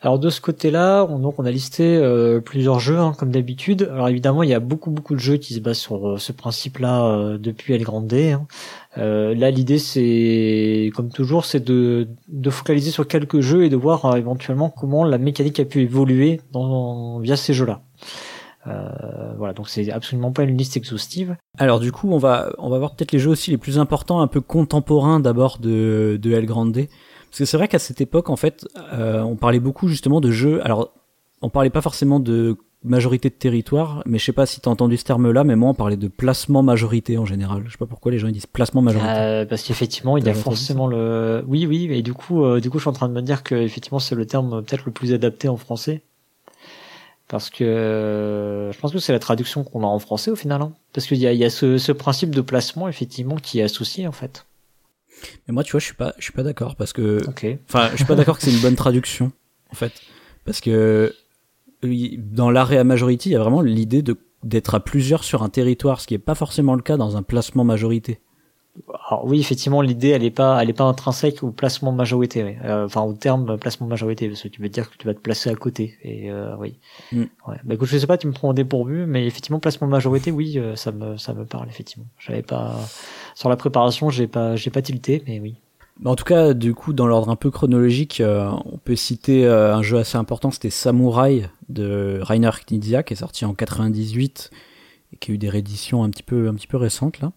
Alors 0.00 0.18
de 0.18 0.30
ce 0.30 0.40
côté-là, 0.40 1.04
on, 1.04 1.44
a 1.44 1.50
listé 1.50 1.98
euh, 1.98 2.40
plusieurs 2.40 2.80
jeux 2.80 2.96
hein, 2.96 3.12
comme 3.18 3.30
d'habitude. 3.30 3.86
Alors 3.92 4.08
évidemment, 4.08 4.42
il 4.42 4.48
y 4.48 4.54
a 4.54 4.60
beaucoup 4.60 4.90
beaucoup 4.90 5.12
de 5.14 5.20
jeux 5.20 5.36
qui 5.36 5.52
se 5.52 5.60
basent 5.60 5.76
sur 5.76 6.18
ce 6.18 6.32
principe-là 6.32 7.36
depuis 7.36 7.74
El 7.74 7.82
Grande. 7.82 8.10
Hein. 8.14 8.46
Là, 8.96 9.50
l'idée 9.50 9.78
c'est, 9.78 10.90
comme 10.94 11.10
toujours, 11.10 11.44
c'est 11.44 11.64
de, 11.64 12.08
de 12.28 12.50
focaliser 12.50 12.90
sur 12.90 13.06
quelques 13.06 13.40
jeux 13.40 13.64
et 13.64 13.68
de 13.68 13.76
voir 13.76 14.16
éventuellement 14.16 14.70
comment 14.70 15.04
la 15.04 15.18
mécanique 15.18 15.60
a 15.60 15.64
pu 15.64 15.82
évoluer 15.82 16.40
dans, 16.52 17.18
via 17.18 17.36
ces 17.36 17.54
jeux-là. 17.54 17.82
voilà, 18.66 19.52
donc 19.54 19.68
c'est 19.68 19.90
absolument 19.90 20.32
pas 20.32 20.42
une 20.42 20.56
liste 20.56 20.76
exhaustive. 20.76 21.36
Alors 21.58 21.80
du 21.80 21.92
coup, 21.92 22.10
on 22.10 22.18
va 22.18 22.52
on 22.58 22.68
va 22.68 22.78
voir 22.78 22.94
peut-être 22.94 23.12
les 23.12 23.18
jeux 23.18 23.30
aussi 23.30 23.50
les 23.50 23.58
plus 23.58 23.78
importants, 23.78 24.20
un 24.20 24.26
peu 24.28 24.40
contemporains 24.40 25.20
d'abord 25.20 25.58
de 25.58 26.18
de 26.20 26.32
El 26.32 26.46
Grande. 26.46 26.86
Parce 27.30 27.38
que 27.38 27.44
c'est 27.44 27.56
vrai 27.56 27.68
qu'à 27.68 27.78
cette 27.78 28.00
époque, 28.00 28.28
en 28.28 28.34
fait, 28.34 28.66
euh, 28.92 29.20
on 29.20 29.36
parlait 29.36 29.60
beaucoup 29.60 29.86
justement 29.86 30.20
de 30.20 30.32
jeux. 30.32 30.64
Alors, 30.64 30.92
on 31.42 31.48
parlait 31.48 31.70
pas 31.70 31.80
forcément 31.80 32.18
de 32.18 32.56
majorité 32.82 33.28
de 33.28 33.34
territoire, 33.34 34.02
mais 34.06 34.18
je 34.18 34.24
sais 34.24 34.32
pas 34.32 34.46
si 34.46 34.60
t'as 34.60 34.70
entendu 34.70 34.96
ce 34.96 35.04
terme-là, 35.04 35.44
mais 35.44 35.54
moi 35.54 35.70
on 35.70 35.74
parlait 35.74 35.96
de 35.96 36.08
placement 36.08 36.62
majorité 36.62 37.18
en 37.18 37.26
général. 37.26 37.64
Je 37.66 37.72
sais 37.72 37.78
pas 37.78 37.86
pourquoi 37.86 38.10
les 38.10 38.18
gens 38.18 38.28
disent 38.28 38.46
placement 38.46 38.80
majorité. 38.80 39.10
Euh, 39.10 39.44
parce 39.44 39.62
qu'effectivement, 39.62 40.16
il 40.16 40.24
y 40.24 40.28
a 40.28 40.34
forcément 40.34 40.86
le. 40.86 41.44
Oui, 41.46 41.66
oui, 41.66 41.88
et 41.90 42.02
du 42.02 42.14
coup, 42.14 42.44
euh, 42.44 42.60
du 42.60 42.70
coup, 42.70 42.78
je 42.78 42.84
suis 42.84 42.88
en 42.88 42.94
train 42.94 43.08
de 43.08 43.14
me 43.14 43.22
dire 43.22 43.42
que 43.42 43.54
effectivement 43.54 43.98
c'est 43.98 44.14
le 44.14 44.26
terme 44.26 44.64
peut-être 44.64 44.84
le 44.86 44.92
plus 44.92 45.12
adapté 45.12 45.48
en 45.48 45.58
français, 45.58 46.02
parce 47.28 47.50
que 47.50 47.64
euh, 47.64 48.72
je 48.72 48.78
pense 48.78 48.92
que 48.92 48.98
c'est 48.98 49.12
la 49.12 49.18
traduction 49.18 49.62
qu'on 49.62 49.82
a 49.82 49.86
en 49.86 49.98
français 49.98 50.30
au 50.30 50.36
final, 50.36 50.62
hein. 50.62 50.72
parce 50.94 51.06
qu'il 51.06 51.18
y 51.18 51.26
a, 51.26 51.32
il 51.32 51.38
y 51.38 51.44
a 51.44 51.50
ce, 51.50 51.76
ce 51.76 51.92
principe 51.92 52.34
de 52.34 52.40
placement 52.40 52.88
effectivement 52.88 53.36
qui 53.36 53.60
est 53.60 53.62
associé 53.62 54.06
en 54.06 54.12
fait. 54.12 54.46
Mais 55.46 55.52
moi, 55.52 55.64
tu 55.64 55.72
vois, 55.72 55.80
je 55.80 55.84
suis 55.84 55.94
pas, 55.94 56.14
je 56.18 56.24
suis 56.24 56.32
pas 56.32 56.42
d'accord 56.42 56.76
parce 56.76 56.94
que, 56.94 57.20
enfin, 57.68 57.90
je 57.92 57.96
suis 57.96 58.06
pas 58.06 58.14
d'accord 58.14 58.38
que 58.38 58.42
c'est 58.42 58.52
une 58.52 58.60
bonne 58.60 58.76
traduction, 58.76 59.32
en 59.70 59.74
fait, 59.74 59.92
parce 60.46 60.62
que 60.62 61.14
dans 61.82 62.50
l'area 62.50 62.84
majority, 62.84 63.30
il 63.30 63.32
y 63.32 63.36
a 63.36 63.40
vraiment 63.40 63.62
l'idée 63.62 64.02
de 64.02 64.16
d'être 64.42 64.74
à 64.74 64.80
plusieurs 64.80 65.24
sur 65.24 65.42
un 65.42 65.48
territoire, 65.48 66.00
ce 66.00 66.06
qui 66.06 66.14
est 66.14 66.18
pas 66.18 66.34
forcément 66.34 66.74
le 66.74 66.82
cas 66.82 66.96
dans 66.96 67.16
un 67.16 67.22
placement 67.22 67.64
majorité. 67.64 68.20
alors 69.08 69.26
oui, 69.26 69.38
effectivement, 69.38 69.82
l'idée, 69.82 70.08
elle 70.08 70.24
est 70.24 70.30
pas, 70.30 70.62
elle 70.62 70.70
est 70.70 70.74
pas 70.74 70.84
intrinsèque 70.84 71.42
au 71.42 71.50
placement 71.50 71.92
majorité, 71.92 72.56
euh, 72.64 72.86
enfin 72.86 73.02
au 73.02 73.12
terme 73.12 73.58
placement 73.58 73.86
majorité, 73.86 74.28
parce 74.28 74.42
que 74.42 74.48
tu 74.48 74.62
veux 74.62 74.70
dire 74.70 74.90
que 74.90 74.96
tu 74.96 75.06
vas 75.06 75.12
te 75.12 75.20
placer 75.20 75.50
à 75.50 75.54
côté. 75.54 75.98
Et 76.02 76.30
euh, 76.30 76.56
oui. 76.58 76.78
Mm. 77.12 77.24
Ouais. 77.46 77.56
Bah 77.64 77.74
écoute, 77.74 77.88
je 77.88 77.98
sais 77.98 78.06
pas, 78.06 78.16
tu 78.16 78.28
me 78.28 78.32
prends 78.32 78.50
au 78.50 78.54
dépourvu, 78.54 79.04
mais 79.06 79.26
effectivement, 79.26 79.60
placement 79.60 79.88
majorité, 79.88 80.30
oui, 80.30 80.58
euh, 80.58 80.76
ça 80.76 80.92
me, 80.92 81.18
ça 81.18 81.34
me 81.34 81.44
parle 81.44 81.68
effectivement. 81.68 82.06
J'avais 82.18 82.42
pas 82.42 82.76
sur 83.34 83.50
la 83.50 83.56
préparation, 83.56 84.08
j'ai 84.08 84.26
pas, 84.26 84.56
j'ai 84.56 84.70
pas 84.70 84.80
tilté, 84.80 85.22
mais 85.26 85.38
oui. 85.40 85.56
En 86.04 86.16
tout 86.16 86.24
cas, 86.24 86.54
du 86.54 86.74
coup, 86.74 86.92
dans 86.92 87.06
l'ordre 87.06 87.30
un 87.30 87.36
peu 87.36 87.50
chronologique, 87.50 88.22
on 88.24 88.78
peut 88.78 88.96
citer 88.96 89.46
un 89.46 89.82
jeu 89.82 89.98
assez 89.98 90.16
important, 90.16 90.50
c'était 90.50 90.70
Samurai 90.70 91.50
de 91.68 92.20
Rainer 92.22 92.50
Knizia, 92.66 93.02
qui 93.02 93.12
est 93.12 93.16
sorti 93.16 93.44
en 93.44 93.54
98 93.54 94.50
et 95.12 95.16
qui 95.16 95.30
a 95.30 95.34
eu 95.34 95.38
des 95.38 95.48
rééditions 95.48 96.02
un 96.02 96.10
petit 96.10 96.22
peu, 96.22 96.48
un 96.48 96.54
petit 96.54 96.66
peu 96.66 96.76
récentes 96.76 97.20
là. 97.20 97.32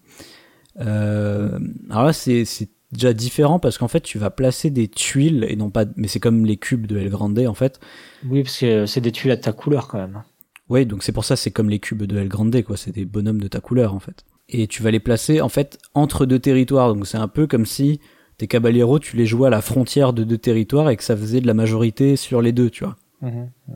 Euh, 0.80 1.60
alors 1.90 2.06
là, 2.06 2.14
c'est 2.14 2.46
déjà 2.92 3.14
différent 3.14 3.60
parce 3.60 3.78
qu'en 3.78 3.88
fait, 3.88 4.02
tu 4.02 4.18
vas 4.18 4.30
placer 4.30 4.70
des 4.70 4.88
tuiles 4.88 5.46
et 5.50 5.56
non 5.56 5.70
pas, 5.70 5.86
mais 5.96 6.08
c'est 6.08 6.20
comme 6.20 6.46
les 6.46 6.58
cubes 6.58 6.88
de 6.88 6.98
El 6.98 7.10
Grande 7.10 7.40
en 7.40 7.54
fait. 7.54 7.80
Oui, 8.28 8.44
parce 8.44 8.58
que 8.58 8.86
c'est 8.86 9.02
des 9.02 9.12
tuiles 9.12 9.32
à 9.32 9.38
ta 9.38 9.52
couleur 9.52 9.88
quand 9.88 9.98
même. 9.98 10.24
Oui, 10.70 10.86
donc 10.86 11.04
c'est 11.04 11.12
pour 11.12 11.26
ça 11.26 11.36
c'est 11.36 11.52
comme 11.52 11.70
les 11.70 11.80
cubes 11.80 12.04
de 12.04 12.18
El 12.18 12.30
Grande 12.30 12.62
quoi. 12.64 12.78
C'est 12.78 12.92
des 12.92 13.06
bonhommes 13.06 13.42
de 13.42 13.48
ta 13.48 13.60
couleur 13.60 13.94
en 13.94 14.00
fait. 14.00 14.26
Et 14.50 14.68
tu 14.68 14.84
vas 14.84 14.92
les 14.92 15.00
placer 15.00 15.42
en 15.42 15.50
fait 15.50 15.80
entre 15.94 16.26
deux 16.26 16.40
territoires. 16.40 16.94
Donc 16.94 17.08
c'est 17.08 17.18
un 17.18 17.28
peu 17.28 17.48
comme 17.48 17.66
si 17.66 18.00
tes 18.38 18.48
caballeros, 18.48 19.00
tu 19.00 19.16
les 19.16 19.26
jouais 19.26 19.48
à 19.48 19.50
la 19.50 19.62
frontière 19.62 20.14
de 20.14 20.24
deux 20.24 20.38
territoires 20.38 20.90
et 20.90 20.98
que 20.98 21.04
ça 21.04 21.16
faisait 21.16 21.42
de 21.42 21.48
la 21.48 21.54
majorité 21.54 22.16
sur 22.16 22.42
les 22.42 22.52
deux, 22.52 22.70
tu 22.70 22.84
vois. 22.84 22.96
Mmh, 23.22 23.28
mmh. 23.68 23.74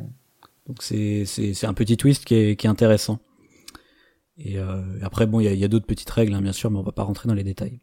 Donc 0.67 0.81
c'est 0.81 1.23
c'est 1.25 1.65
un 1.65 1.73
petit 1.73 1.97
twist 1.97 2.25
qui 2.25 2.35
est, 2.35 2.55
qui 2.55 2.67
est 2.67 2.69
intéressant. 2.69 3.19
Et 4.37 4.59
euh, 4.59 4.81
après, 5.01 5.25
bon, 5.25 5.39
il 5.39 5.45
y 5.45 5.47
a, 5.47 5.53
y 5.53 5.63
a 5.63 5.67
d'autres 5.67 5.87
petites 5.87 6.09
règles, 6.09 6.33
hein, 6.33 6.41
bien 6.41 6.51
sûr, 6.51 6.69
mais 6.69 6.77
on 6.77 6.83
va 6.83 6.91
pas 6.91 7.03
rentrer 7.03 7.27
dans 7.27 7.33
les 7.33 7.43
détails. 7.43 7.79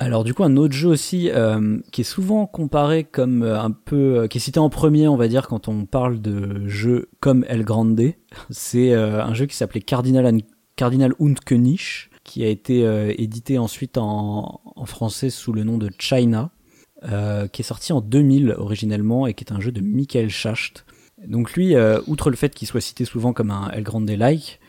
Alors 0.00 0.22
du 0.22 0.32
coup, 0.32 0.44
un 0.44 0.56
autre 0.56 0.74
jeu 0.74 0.88
aussi 0.88 1.28
euh, 1.30 1.80
qui 1.90 2.02
est 2.02 2.04
souvent 2.04 2.46
comparé 2.46 3.02
comme 3.02 3.42
euh, 3.42 3.60
un 3.60 3.72
peu, 3.72 4.20
euh, 4.20 4.26
qui 4.28 4.38
est 4.38 4.40
cité 4.40 4.60
en 4.60 4.70
premier, 4.70 5.08
on 5.08 5.16
va 5.16 5.26
dire, 5.26 5.48
quand 5.48 5.66
on 5.66 5.86
parle 5.86 6.20
de 6.20 6.68
jeux 6.68 7.08
comme 7.18 7.44
El 7.48 7.64
Grande, 7.64 8.00
c'est 8.50 8.94
un 8.94 9.34
jeu 9.34 9.46
qui 9.46 9.56
s'appelait 9.56 9.80
Cardinal, 9.80 10.40
Cardinal 10.76 11.14
und 11.18 11.34
König, 11.44 12.10
qui 12.28 12.44
a 12.44 12.48
été 12.48 12.82
édité 13.18 13.58
ensuite 13.58 13.98
en, 13.98 14.60
français 14.84 15.30
sous 15.30 15.52
le 15.52 15.64
nom 15.64 15.78
de 15.78 15.90
China, 15.98 16.50
qui 17.02 17.62
est 17.62 17.64
sorti 17.64 17.92
en 17.92 18.00
2000 18.00 18.54
originellement 18.58 19.26
et 19.26 19.34
qui 19.34 19.44
est 19.44 19.52
un 19.52 19.60
jeu 19.60 19.72
de 19.72 19.80
Michael 19.80 20.28
Schacht. 20.28 20.84
Donc 21.26 21.54
lui, 21.54 21.74
outre 22.06 22.30
le 22.30 22.36
fait 22.36 22.54
qu'il 22.54 22.68
soit 22.68 22.80
cité 22.80 23.04
souvent 23.04 23.32
comme 23.32 23.50
un 23.50 23.70
El 23.70 23.82
Grande-like, 23.82 24.60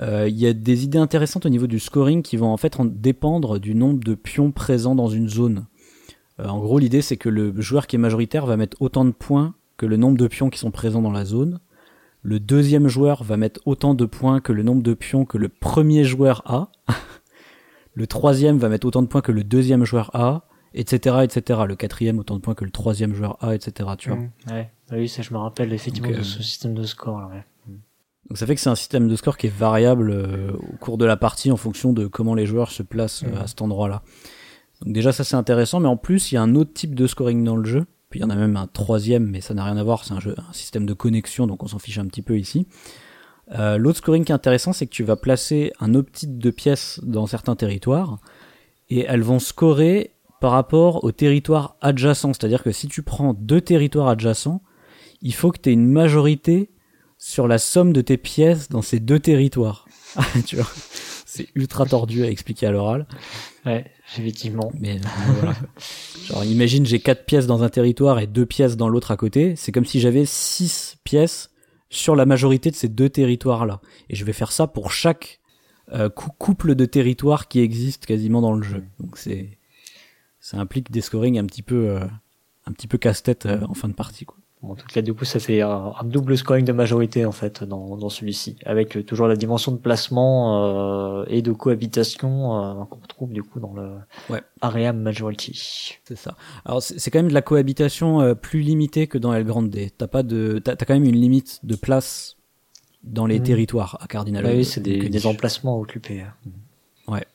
euh, 0.00 0.26
il 0.28 0.36
y 0.36 0.46
a 0.46 0.52
des 0.52 0.84
idées 0.84 0.98
intéressantes 0.98 1.46
au 1.46 1.48
niveau 1.48 1.66
du 1.66 1.78
scoring 1.78 2.22
qui 2.22 2.36
vont 2.36 2.48
en 2.48 2.56
fait 2.56 2.76
dépendre 2.80 3.60
du 3.60 3.74
nombre 3.74 4.02
de 4.02 4.14
pions 4.14 4.50
présents 4.50 4.94
dans 4.94 5.08
une 5.08 5.28
zone. 5.28 5.66
Euh, 6.40 6.48
en 6.48 6.58
gros, 6.58 6.78
l'idée 6.78 7.02
c'est 7.02 7.16
que 7.16 7.28
le 7.28 7.60
joueur 7.60 7.86
qui 7.86 7.96
est 7.96 7.98
majoritaire 7.98 8.46
va 8.46 8.56
mettre 8.56 8.76
autant 8.80 9.04
de 9.04 9.12
points 9.12 9.54
que 9.76 9.86
le 9.86 9.96
nombre 9.96 10.18
de 10.18 10.26
pions 10.26 10.50
qui 10.50 10.58
sont 10.58 10.70
présents 10.70 11.02
dans 11.02 11.12
la 11.12 11.24
zone. 11.24 11.60
Le 12.24 12.40
deuxième 12.40 12.88
joueur 12.88 13.22
va 13.22 13.36
mettre 13.36 13.60
autant 13.66 13.94
de 13.94 14.06
points 14.06 14.40
que 14.40 14.50
le 14.52 14.62
nombre 14.62 14.82
de 14.82 14.94
pions 14.94 15.26
que 15.26 15.36
le 15.36 15.50
premier 15.50 16.04
joueur 16.04 16.42
a. 16.46 16.72
le 17.94 18.06
troisième 18.06 18.56
va 18.56 18.70
mettre 18.70 18.86
autant 18.86 19.02
de 19.02 19.08
points 19.08 19.20
que 19.20 19.30
le 19.30 19.44
deuxième 19.44 19.84
joueur 19.84 20.10
a, 20.16 20.48
etc., 20.72 21.16
etc. 21.22 21.60
Le 21.68 21.76
quatrième 21.76 22.18
autant 22.18 22.36
de 22.36 22.40
points 22.40 22.54
que 22.54 22.64
le 22.64 22.70
troisième 22.70 23.14
joueur 23.14 23.36
a, 23.44 23.54
etc. 23.54 23.90
Tu 23.98 24.08
vois. 24.08 24.18
Mmh, 24.18 24.30
ouais. 24.50 24.70
Oui, 24.92 25.06
ça 25.06 25.20
je 25.20 25.34
me 25.34 25.38
rappelle 25.38 25.74
effectivement 25.74 26.08
de 26.08 26.14
euh, 26.14 26.22
ce 26.22 26.42
système 26.42 26.72
de 26.72 26.84
score. 26.84 27.20
Là, 27.20 27.28
ouais. 27.28 27.44
Donc 28.30 28.38
ça 28.38 28.46
fait 28.46 28.54
que 28.54 28.60
c'est 28.62 28.70
un 28.70 28.74
système 28.74 29.06
de 29.06 29.16
score 29.16 29.36
qui 29.36 29.48
est 29.48 29.54
variable 29.54 30.10
euh, 30.10 30.52
au 30.52 30.76
cours 30.78 30.96
de 30.96 31.04
la 31.04 31.18
partie 31.18 31.52
en 31.52 31.58
fonction 31.58 31.92
de 31.92 32.06
comment 32.06 32.34
les 32.34 32.46
joueurs 32.46 32.70
se 32.70 32.82
placent 32.82 33.22
euh, 33.24 33.42
à 33.42 33.46
cet 33.46 33.60
endroit-là. 33.60 34.02
Donc 34.80 34.94
déjà 34.94 35.12
ça 35.12 35.24
c'est 35.24 35.36
intéressant, 35.36 35.78
mais 35.78 35.88
en 35.88 35.98
plus 35.98 36.32
il 36.32 36.36
y 36.36 36.38
a 36.38 36.42
un 36.42 36.54
autre 36.54 36.72
type 36.72 36.94
de 36.94 37.06
scoring 37.06 37.44
dans 37.44 37.56
le 37.56 37.68
jeu. 37.68 37.84
Puis 38.14 38.20
il 38.20 38.22
y 38.22 38.26
en 38.26 38.30
a 38.30 38.36
même 38.36 38.56
un 38.56 38.68
troisième, 38.68 39.26
mais 39.26 39.40
ça 39.40 39.54
n'a 39.54 39.64
rien 39.64 39.76
à 39.76 39.82
voir. 39.82 40.04
C'est 40.04 40.14
un 40.14 40.52
système 40.52 40.86
de 40.86 40.94
connexion, 40.94 41.48
donc 41.48 41.64
on 41.64 41.66
s'en 41.66 41.80
fiche 41.80 41.98
un 41.98 42.06
petit 42.06 42.22
peu 42.22 42.38
ici. 42.38 42.68
Euh, 43.50 43.76
L'autre 43.76 43.98
scoring 43.98 44.24
qui 44.24 44.30
est 44.30 44.34
intéressant, 44.36 44.72
c'est 44.72 44.86
que 44.86 44.92
tu 44.92 45.02
vas 45.02 45.16
placer 45.16 45.72
un 45.80 45.94
optique 45.94 46.38
de 46.38 46.50
pièces 46.50 47.00
dans 47.02 47.26
certains 47.26 47.56
territoires, 47.56 48.20
et 48.88 49.00
elles 49.00 49.24
vont 49.24 49.40
scorer 49.40 50.12
par 50.40 50.52
rapport 50.52 51.02
au 51.02 51.10
territoire 51.10 51.76
adjacent. 51.80 52.34
C'est-à-dire 52.34 52.62
que 52.62 52.70
si 52.70 52.86
tu 52.86 53.02
prends 53.02 53.34
deux 53.34 53.60
territoires 53.60 54.06
adjacents, 54.06 54.62
il 55.20 55.34
faut 55.34 55.50
que 55.50 55.58
tu 55.58 55.70
aies 55.70 55.72
une 55.72 55.90
majorité 55.90 56.70
sur 57.18 57.48
la 57.48 57.58
somme 57.58 57.92
de 57.92 58.00
tes 58.00 58.16
pièces 58.16 58.68
dans 58.68 58.82
ces 58.82 59.00
deux 59.00 59.18
territoires. 59.18 59.88
c'est 61.26 61.48
ultra 61.56 61.84
tordu 61.84 62.22
à 62.22 62.30
expliquer 62.30 62.68
à 62.68 62.70
l'oral. 62.70 63.08
Ouais, 63.66 63.90
effectivement. 64.18 64.72
Mais 64.78 64.96
euh, 64.96 65.02
voilà. 65.40 65.56
Genre, 66.26 66.44
imagine 66.44 66.86
j'ai 66.86 67.00
quatre 67.00 67.24
pièces 67.24 67.46
dans 67.46 67.62
un 67.62 67.68
territoire 67.68 68.18
et 68.18 68.26
deux 68.26 68.46
pièces 68.46 68.76
dans 68.76 68.88
l'autre 68.88 69.10
à 69.10 69.16
côté. 69.16 69.56
C'est 69.56 69.72
comme 69.72 69.84
si 69.84 70.00
j'avais 70.00 70.24
six 70.26 70.96
pièces 71.04 71.50
sur 71.90 72.16
la 72.16 72.26
majorité 72.26 72.70
de 72.70 72.76
ces 72.76 72.88
deux 72.88 73.08
territoires-là. 73.08 73.80
Et 74.08 74.16
je 74.16 74.24
vais 74.24 74.32
faire 74.32 74.52
ça 74.52 74.66
pour 74.66 74.92
chaque 74.92 75.40
euh, 75.92 76.08
couple 76.08 76.74
de 76.74 76.84
territoires 76.86 77.48
qui 77.48 77.60
existent 77.60 78.06
quasiment 78.06 78.40
dans 78.40 78.54
le 78.54 78.62
jeu. 78.62 78.84
Donc 79.00 79.18
c'est, 79.18 79.58
ça 80.40 80.58
implique 80.58 80.90
des 80.90 81.00
scorings 81.00 81.38
un 81.38 81.46
petit 81.46 81.62
peu, 81.62 81.90
euh, 81.90 82.00
un 82.66 82.72
petit 82.72 82.88
peu 82.88 82.98
casse-tête 82.98 83.46
en 83.46 83.74
fin 83.74 83.88
de 83.88 83.94
partie, 83.94 84.24
quoi. 84.24 84.38
En 84.68 84.74
tout 84.74 84.86
cas, 84.86 85.02
du 85.02 85.14
coup, 85.14 85.24
ça 85.24 85.38
fait 85.38 85.60
un, 85.60 85.94
double 86.04 86.36
scoring 86.36 86.64
de 86.64 86.72
majorité 86.72 87.24
en 87.24 87.32
fait 87.32 87.64
dans, 87.64 87.96
dans 87.96 88.08
celui-ci, 88.08 88.56
avec 88.64 88.96
euh, 88.96 89.02
toujours 89.02 89.26
la 89.26 89.36
dimension 89.36 89.72
de 89.72 89.76
placement 89.76 91.20
euh, 91.20 91.24
et 91.28 91.42
de 91.42 91.52
cohabitation 91.52 92.80
euh, 92.80 92.84
qu'on 92.84 93.00
retrouve 93.00 93.32
du 93.32 93.42
coup 93.42 93.60
dans 93.60 93.74
le 93.74 93.96
ouais. 94.30 94.42
area 94.60 94.92
majority. 94.92 95.98
C'est 96.04 96.16
ça. 96.16 96.36
Alors 96.64 96.82
c'est 96.82 97.10
quand 97.10 97.18
même 97.18 97.28
de 97.28 97.34
la 97.34 97.42
cohabitation 97.42 98.20
euh, 98.20 98.34
plus 98.34 98.60
limitée 98.60 99.06
que 99.06 99.18
dans 99.18 99.32
El 99.32 99.44
Grande. 99.44 99.74
T'as 99.96 100.06
pas 100.06 100.22
de, 100.22 100.60
t'as 100.62 100.76
quand 100.76 100.94
même 100.94 101.04
une 101.04 101.16
limite 101.16 101.60
de 101.62 101.76
place 101.76 102.36
dans 103.02 103.26
les 103.26 103.40
mmh. 103.40 103.44
territoires 103.44 103.98
à 104.00 104.06
Cardinal. 104.06 104.46
oui, 104.46 104.64
c'est 104.64 104.80
des, 104.80 105.08
des, 105.08 105.26
emplacements 105.26 105.78
occupés. 105.78 106.22
Hein. 106.22 106.32
Ouais. 107.06 107.26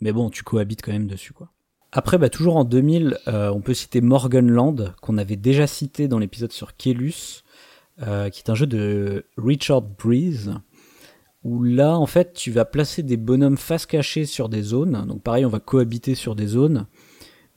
Mais 0.00 0.12
bon, 0.12 0.30
tu 0.30 0.44
cohabites 0.44 0.82
quand 0.82 0.92
même 0.92 1.08
dessus 1.08 1.32
quoi. 1.32 1.50
Après, 1.92 2.18
bah, 2.18 2.28
toujours 2.28 2.56
en 2.56 2.64
2000, 2.64 3.18
euh, 3.28 3.50
on 3.50 3.60
peut 3.60 3.72
citer 3.72 4.00
Morganland, 4.00 4.92
qu'on 5.00 5.16
avait 5.16 5.36
déjà 5.36 5.66
cité 5.66 6.06
dans 6.06 6.18
l'épisode 6.18 6.52
sur 6.52 6.76
Kelus, 6.76 7.44
euh, 8.02 8.28
qui 8.28 8.42
est 8.42 8.50
un 8.50 8.54
jeu 8.54 8.66
de 8.66 9.24
Richard 9.38 9.82
Breeze, 9.82 10.54
où 11.44 11.62
là, 11.62 11.96
en 11.96 12.06
fait, 12.06 12.34
tu 12.34 12.50
vas 12.50 12.66
placer 12.66 13.02
des 13.02 13.16
bonhommes 13.16 13.56
face 13.56 13.86
cachée 13.86 14.26
sur 14.26 14.50
des 14.50 14.60
zones. 14.60 15.06
Donc 15.06 15.22
pareil, 15.22 15.46
on 15.46 15.50
va 15.50 15.60
cohabiter 15.60 16.14
sur 16.14 16.34
des 16.34 16.46
zones, 16.46 16.86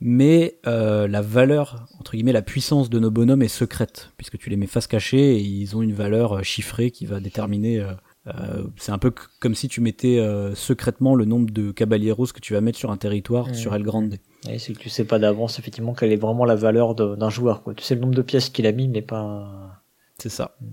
mais 0.00 0.58
euh, 0.66 1.06
la 1.06 1.20
valeur, 1.20 1.86
entre 2.00 2.12
guillemets, 2.12 2.32
la 2.32 2.42
puissance 2.42 2.88
de 2.88 2.98
nos 2.98 3.10
bonhommes 3.10 3.42
est 3.42 3.48
secrète, 3.48 4.12
puisque 4.16 4.38
tu 4.38 4.48
les 4.48 4.56
mets 4.56 4.66
face 4.66 4.86
cachée 4.86 5.36
et 5.36 5.40
ils 5.40 5.76
ont 5.76 5.82
une 5.82 5.92
valeur 5.92 6.42
chiffrée 6.42 6.90
qui 6.90 7.04
va 7.04 7.20
déterminer 7.20 7.86
euh, 8.28 8.64
c'est 8.76 8.92
un 8.92 8.98
peu 8.98 9.12
comme 9.40 9.54
si 9.54 9.68
tu 9.68 9.80
mettais 9.80 10.18
euh, 10.18 10.54
secrètement 10.54 11.14
le 11.14 11.24
nombre 11.24 11.50
de 11.50 11.72
caballeros 11.72 12.26
que 12.26 12.40
tu 12.40 12.52
vas 12.52 12.60
mettre 12.60 12.78
sur 12.78 12.90
un 12.92 12.96
territoire 12.96 13.48
mmh. 13.48 13.54
sur 13.54 13.74
El 13.74 13.82
Grande. 13.82 14.18
Et 14.48 14.58
c'est 14.58 14.72
que 14.72 14.78
tu 14.78 14.88
sais 14.88 15.04
pas 15.04 15.18
d'avance 15.18 15.58
effectivement 15.58 15.92
quelle 15.92 16.12
est 16.12 16.16
vraiment 16.16 16.44
la 16.44 16.54
valeur 16.54 16.94
d'un 16.94 17.30
joueur. 17.30 17.62
Quoi. 17.62 17.74
Tu 17.74 17.82
sais 17.82 17.94
le 17.94 18.00
nombre 18.00 18.14
de 18.14 18.22
pièces 18.22 18.48
qu'il 18.48 18.66
a 18.66 18.72
mis, 18.72 18.88
mais 18.88 19.02
pas. 19.02 19.82
C'est 20.18 20.28
ça. 20.28 20.56
Mmh. 20.60 20.66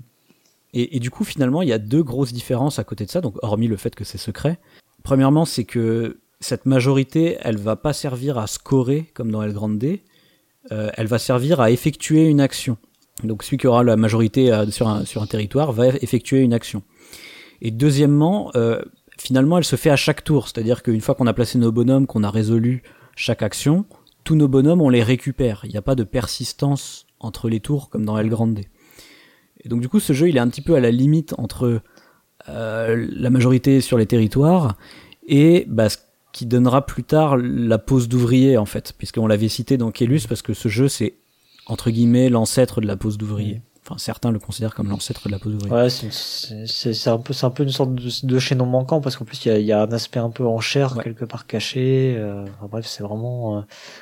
Et, 0.73 0.97
et, 0.97 0.99
du 0.99 1.09
coup, 1.09 1.23
finalement, 1.23 1.63
il 1.63 1.69
y 1.69 1.73
a 1.73 1.79
deux 1.79 2.03
grosses 2.03 2.31
différences 2.31 2.77
à 2.77 2.83
côté 2.83 3.03
de 3.03 3.09
ça. 3.09 3.21
Donc, 3.21 3.37
hormis 3.41 3.67
le 3.67 3.75
fait 3.75 3.95
que 3.95 4.03
c'est 4.03 4.19
secret. 4.19 4.59
Premièrement, 5.01 5.45
c'est 5.45 5.63
que 5.63 6.19
cette 6.41 6.67
majorité, 6.67 7.37
elle 7.41 7.57
va 7.57 7.75
pas 7.75 7.91
servir 7.91 8.37
à 8.37 8.45
scorer 8.45 9.09
comme 9.15 9.31
dans 9.31 9.41
El 9.41 9.53
Grande. 9.53 9.83
Euh, 10.71 10.91
elle 10.93 11.07
va 11.07 11.17
servir 11.17 11.59
à 11.59 11.71
effectuer 11.71 12.27
une 12.27 12.39
action. 12.39 12.77
Donc, 13.23 13.41
celui 13.41 13.57
qui 13.57 13.65
aura 13.65 13.83
la 13.83 13.97
majorité 13.97 14.53
sur 14.69 14.87
un, 14.87 15.05
sur 15.05 15.23
un 15.23 15.25
territoire 15.25 15.71
va 15.71 15.87
effectuer 15.87 16.39
une 16.41 16.53
action. 16.53 16.83
Et 17.61 17.71
deuxièmement, 17.71 18.51
euh, 18.55 18.81
finalement, 19.17 19.57
elle 19.57 19.63
se 19.63 19.75
fait 19.75 19.89
à 19.89 19.95
chaque 19.95 20.23
tour. 20.23 20.47
C'est-à-dire 20.47 20.83
qu'une 20.83 21.01
fois 21.01 21.15
qu'on 21.15 21.27
a 21.27 21.33
placé 21.33 21.57
nos 21.57 21.71
bonhommes, 21.71 22.07
qu'on 22.07 22.23
a 22.23 22.31
résolu 22.31 22.83
chaque 23.15 23.41
action, 23.41 23.85
tous 24.23 24.35
nos 24.35 24.47
bonhommes, 24.47 24.81
on 24.81 24.89
les 24.89 25.03
récupère. 25.03 25.61
Il 25.65 25.71
n'y 25.71 25.77
a 25.77 25.81
pas 25.81 25.95
de 25.95 26.03
persistance 26.03 27.05
entre 27.19 27.49
les 27.49 27.59
tours 27.59 27.89
comme 27.89 28.05
dans 28.05 28.17
El 28.17 28.29
Grande. 28.29 28.59
Et 29.61 29.69
donc 29.69 29.81
du 29.81 29.89
coup, 29.89 29.99
ce 29.99 30.13
jeu, 30.13 30.29
il 30.29 30.37
est 30.37 30.41
un 30.41 30.47
petit 30.47 30.61
peu 30.61 30.75
à 30.75 30.79
la 30.79 30.91
limite 30.91 31.33
entre 31.37 31.81
euh, 32.47 33.07
la 33.11 33.29
majorité 33.29 33.81
sur 33.81 33.97
les 33.97 34.05
territoires 34.05 34.77
et 35.27 35.65
bah, 35.67 35.89
ce 35.89 35.97
qui 36.31 36.45
donnera 36.45 36.85
plus 36.85 37.03
tard 37.03 37.37
la 37.37 37.77
pose 37.77 38.07
d'ouvrier 38.07 38.57
en 38.57 38.65
fait, 38.65 38.93
puisqu'on 38.97 39.27
l'avait 39.27 39.49
cité 39.49 39.77
dans 39.77 39.91
Kelus 39.91 40.21
parce 40.27 40.41
que 40.41 40.53
ce 40.53 40.69
jeu, 40.69 40.87
c'est 40.87 41.15
entre 41.65 41.91
guillemets 41.91 42.29
l'ancêtre 42.29 42.81
de 42.81 42.87
la 42.87 42.95
pose 42.95 43.17
d'ouvrier. 43.17 43.61
Enfin, 43.85 43.97
certains 43.97 44.31
le 44.31 44.39
considèrent 44.39 44.75
comme 44.75 44.89
l'ancêtre 44.89 45.27
de 45.27 45.31
la 45.31 45.39
pose 45.39 45.53
d'ouvrier. 45.53 45.73
Ouais, 45.73 45.89
c'est 45.89 47.07
un 47.07 47.17
peu, 47.17 47.33
c'est 47.33 47.45
un 47.45 47.49
peu 47.49 47.63
une 47.63 47.71
sorte 47.71 47.95
de, 47.95 48.09
de 48.23 48.39
chaînon 48.39 48.65
manquant 48.65 49.01
parce 49.01 49.15
qu'en 49.15 49.25
plus 49.25 49.45
il 49.45 49.49
y 49.49 49.51
a, 49.51 49.59
y 49.59 49.71
a, 49.71 49.81
un 49.81 49.91
aspect 49.91 50.19
un 50.19 50.29
peu 50.29 50.45
en 50.45 50.59
chair 50.59 50.95
quelque 51.01 51.25
part 51.25 51.47
caché. 51.47 52.15
Euh, 52.17 52.43
enfin, 52.43 52.67
bref, 52.69 52.85
c'est 52.85 53.03
vraiment 53.03 53.57
euh, 53.57 53.61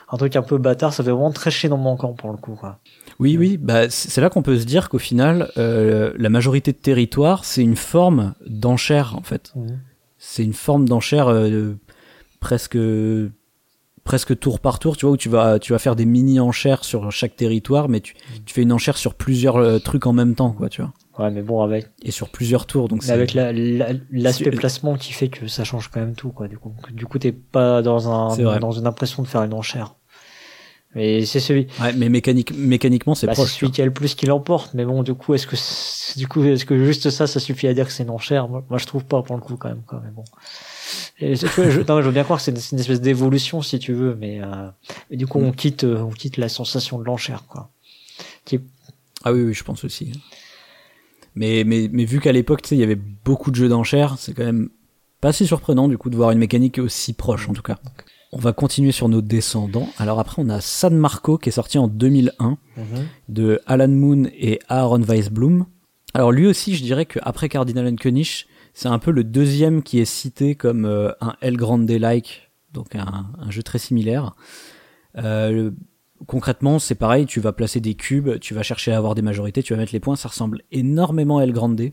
un 0.09 0.17
truc 0.17 0.35
un 0.35 0.41
peu 0.41 0.57
bâtard. 0.57 0.93
Ça 0.93 1.03
fait 1.03 1.11
vraiment 1.11 1.31
très 1.31 1.51
chaînon 1.51 1.77
manquant 1.77 2.13
pour 2.13 2.31
le 2.31 2.37
coup. 2.37 2.55
Quoi. 2.55 2.79
Oui, 3.19 3.37
oui. 3.37 3.57
Bah, 3.57 3.89
c'est 3.89 4.19
là 4.19 4.29
qu'on 4.29 4.41
peut 4.41 4.59
se 4.59 4.65
dire 4.65 4.89
qu'au 4.89 4.99
final, 4.99 5.51
euh, 5.57 6.11
la 6.17 6.29
majorité 6.29 6.71
de 6.71 6.77
territoire, 6.77 7.45
c'est 7.45 7.61
une 7.61 7.77
forme 7.77 8.33
d'enchère 8.45 9.15
en 9.15 9.23
fait. 9.23 9.53
C'est 10.17 10.43
une 10.43 10.53
forme 10.53 10.87
d'enchère 10.87 11.31
presque 12.39 12.77
presque 14.07 14.39
tour 14.39 14.61
par 14.61 14.79
tour, 14.79 14.95
tu 14.95 15.05
vois, 15.05 15.13
où 15.13 15.17
tu 15.17 15.27
vas, 15.27 15.59
tu 15.59 15.73
vas 15.73 15.79
faire 15.79 15.97
des 15.97 16.05
mini 16.05 16.39
enchères 16.39 16.85
sur 16.85 17.11
chaque 17.11 17.35
territoire, 17.35 17.89
mais 17.89 17.99
tu, 17.99 18.15
tu 18.45 18.53
fais 18.53 18.61
une 18.61 18.71
enchère 18.71 18.95
sur 18.95 19.13
plusieurs 19.13 19.57
euh, 19.57 19.79
trucs 19.79 20.07
en 20.07 20.13
même 20.13 20.33
temps, 20.33 20.53
quoi, 20.53 20.69
tu 20.69 20.81
vois. 20.81 20.93
Ouais, 21.19 21.29
mais 21.29 21.41
bon, 21.41 21.61
avec. 21.61 21.87
Et 22.03 22.11
sur 22.11 22.29
plusieurs 22.29 22.65
tours, 22.65 22.87
donc 22.87 23.03
c'est. 23.03 23.11
Avec 23.11 23.33
l'aspect 23.33 24.51
placement 24.51 24.95
qui 24.95 25.11
fait 25.11 25.27
que 25.27 25.47
ça 25.47 25.65
change 25.65 25.89
quand 25.89 25.99
même 25.99 26.15
tout, 26.15 26.29
quoi. 26.29 26.47
Du 26.47 26.57
coup, 26.57 26.73
du 26.93 27.05
coup, 27.05 27.19
t'es 27.19 27.33
pas 27.33 27.81
dans 27.81 28.09
un, 28.09 28.59
dans 28.59 28.71
une 28.71 28.87
impression 28.87 29.23
de 29.23 29.27
faire 29.27 29.43
une 29.43 29.53
enchère. 29.53 29.95
Mais 30.95 31.25
c'est 31.25 31.41
celui. 31.41 31.67
Ouais, 31.81 31.91
mais 31.91 32.07
mécanique, 32.07 32.57
mécaniquement, 32.57 33.13
c'est 33.13 33.27
bah, 33.27 33.33
proche. 33.33 33.49
C'est 33.49 33.59
celui 33.59 33.71
qui 33.73 33.81
a 33.81 33.85
le 33.85 33.91
plus 33.91 34.15
qui 34.15 34.25
l'emporte. 34.25 34.73
Mais 34.73 34.85
bon, 34.85 35.03
du 35.03 35.13
coup, 35.15 35.33
est-ce 35.33 35.45
que, 35.45 36.17
du 36.17 36.27
coup, 36.29 36.43
est-ce 36.45 36.65
que 36.65 36.85
juste 36.85 37.09
ça, 37.09 37.27
ça 37.27 37.41
suffit 37.41 37.67
à 37.67 37.73
dire 37.73 37.87
que 37.87 37.91
c'est 37.91 38.03
une 38.03 38.09
enchère? 38.09 38.47
Moi, 38.47 38.63
moi, 38.69 38.79
je 38.79 38.85
trouve 38.85 39.03
pas 39.03 39.21
pour 39.21 39.35
le 39.35 39.41
coup 39.41 39.57
quand 39.57 39.67
même. 39.67 39.83
Quoi. 39.85 40.01
Mais 40.03 40.11
bon. 40.11 40.23
Et 41.19 41.35
je, 41.35 41.47
je, 41.47 41.81
non, 41.81 42.01
je 42.01 42.05
veux 42.07 42.11
bien 42.11 42.23
croire 42.23 42.39
que 42.39 42.45
c'est 42.45 42.71
une, 42.71 42.79
espèce 42.79 43.01
d'évolution 43.01 43.61
si 43.61 43.79
tu 43.79 43.93
veux, 43.93 44.15
mais, 44.15 44.41
euh, 44.41 44.69
mais 45.09 45.17
du 45.17 45.27
coup, 45.27 45.39
on 45.39 45.49
mm. 45.49 45.55
quitte, 45.55 45.83
euh, 45.83 45.99
on 45.99 46.11
quitte 46.11 46.37
la 46.37 46.49
sensation 46.49 46.99
de 46.99 47.03
l'enchère, 47.03 47.43
quoi. 47.47 47.71
Qui 48.45 48.59
Ah 49.23 49.33
oui, 49.33 49.41
oui, 49.43 49.53
je 49.53 49.63
pense 49.63 49.83
aussi. 49.83 50.11
Mais, 51.35 51.63
mais, 51.65 51.89
mais 51.91 52.05
vu 52.05 52.19
qu'à 52.19 52.31
l'époque, 52.31 52.61
tu 52.61 52.69
sais, 52.69 52.75
il 52.75 52.79
y 52.79 52.83
avait 52.83 52.95
beaucoup 52.95 53.51
de 53.51 53.55
jeux 53.55 53.69
d'enchères, 53.69 54.15
c'est 54.17 54.33
quand 54.33 54.45
même 54.45 54.69
pas 55.21 55.33
si 55.33 55.47
surprenant 55.47 55.87
du 55.87 55.97
coup 55.97 56.09
de 56.09 56.15
voir 56.15 56.31
une 56.31 56.39
mécanique 56.39 56.77
aussi 56.77 57.13
proche 57.13 57.49
en 57.49 57.53
tout 57.53 57.61
cas. 57.61 57.77
On 58.33 58.37
va 58.37 58.53
continuer 58.53 58.91
sur 58.91 59.07
nos 59.09 59.21
descendants. 59.21 59.89
Alors 59.97 60.19
après, 60.19 60.41
on 60.41 60.49
a 60.49 60.61
San 60.61 60.95
Marco 60.95 61.37
qui 61.37 61.49
est 61.49 61.53
sorti 61.53 61.77
en 61.77 61.87
2001 61.87 62.49
mhm. 62.49 62.85
de 63.29 63.61
Alan 63.65 63.87
Moon 63.87 64.25
et 64.37 64.59
Aaron 64.67 65.01
Weisblum. 65.01 65.65
Alors 66.13 66.31
lui 66.31 66.45
aussi, 66.45 66.75
je 66.75 66.83
dirais 66.83 67.05
qu'après 67.05 67.49
Cardinal 67.49 67.87
and 67.87 67.95
König, 67.95 68.45
c'est 68.77 68.89
un 68.89 68.99
peu 68.99 69.09
le 69.09 69.23
deuxième 69.23 69.81
qui 69.81 69.97
est 69.97 70.05
cité 70.05 70.53
comme 70.53 70.85
euh, 70.85 71.11
un 71.19 71.35
El 71.41 71.57
Grande-like, 71.57 72.51
donc 72.73 72.95
un, 72.95 73.49
jeu 73.49 73.63
très 73.63 73.79
similaire. 73.79 74.35
Euh, 75.17 75.71
concrètement, 76.27 76.77
c'est 76.77 76.93
pareil, 76.93 77.25
tu 77.25 77.39
vas 77.39 77.53
placer 77.53 77.79
des 77.79 77.95
cubes, 77.95 78.37
tu 78.37 78.53
vas 78.53 78.61
chercher 78.61 78.91
à 78.91 78.97
avoir 78.97 79.15
des 79.15 79.23
majorités, 79.23 79.63
tu 79.63 79.73
vas 79.73 79.79
mettre 79.79 79.93
les 79.93 79.99
points, 79.99 80.15
ça 80.15 80.29
ressemble 80.29 80.61
énormément 80.71 81.39
à 81.39 81.43
El 81.43 81.53
Grande. 81.53 81.89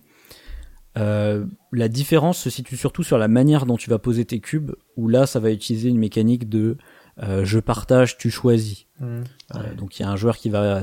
Euh, 0.99 1.47
la 1.73 1.89
différence 1.89 2.37
se 2.37 2.51
situe 2.51 2.77
surtout 2.77 3.03
sur 3.03 3.17
la 3.17 3.29
manière 3.29 3.65
dont 3.65 3.79
tu 3.79 3.89
vas 3.89 3.99
poser 3.99 4.27
tes 4.27 4.41
cubes, 4.41 4.73
où 4.99 5.09
là, 5.09 5.25
ça 5.25 5.41
va 5.41 5.53
utiliser 5.53 5.89
une 5.89 5.99
mécanique 5.99 6.51
de 6.51 6.77
euh, 7.23 7.47
je 7.47 7.61
partage, 7.61 8.19
tu 8.19 8.31
choisis. 8.31 8.85
Mmh. 9.01 9.23
Euh, 9.55 9.75
donc 9.75 9.99
il 9.99 10.03
y 10.03 10.05
a 10.05 10.11
un 10.11 10.17
joueur 10.17 10.37
qui 10.37 10.51
va 10.51 10.83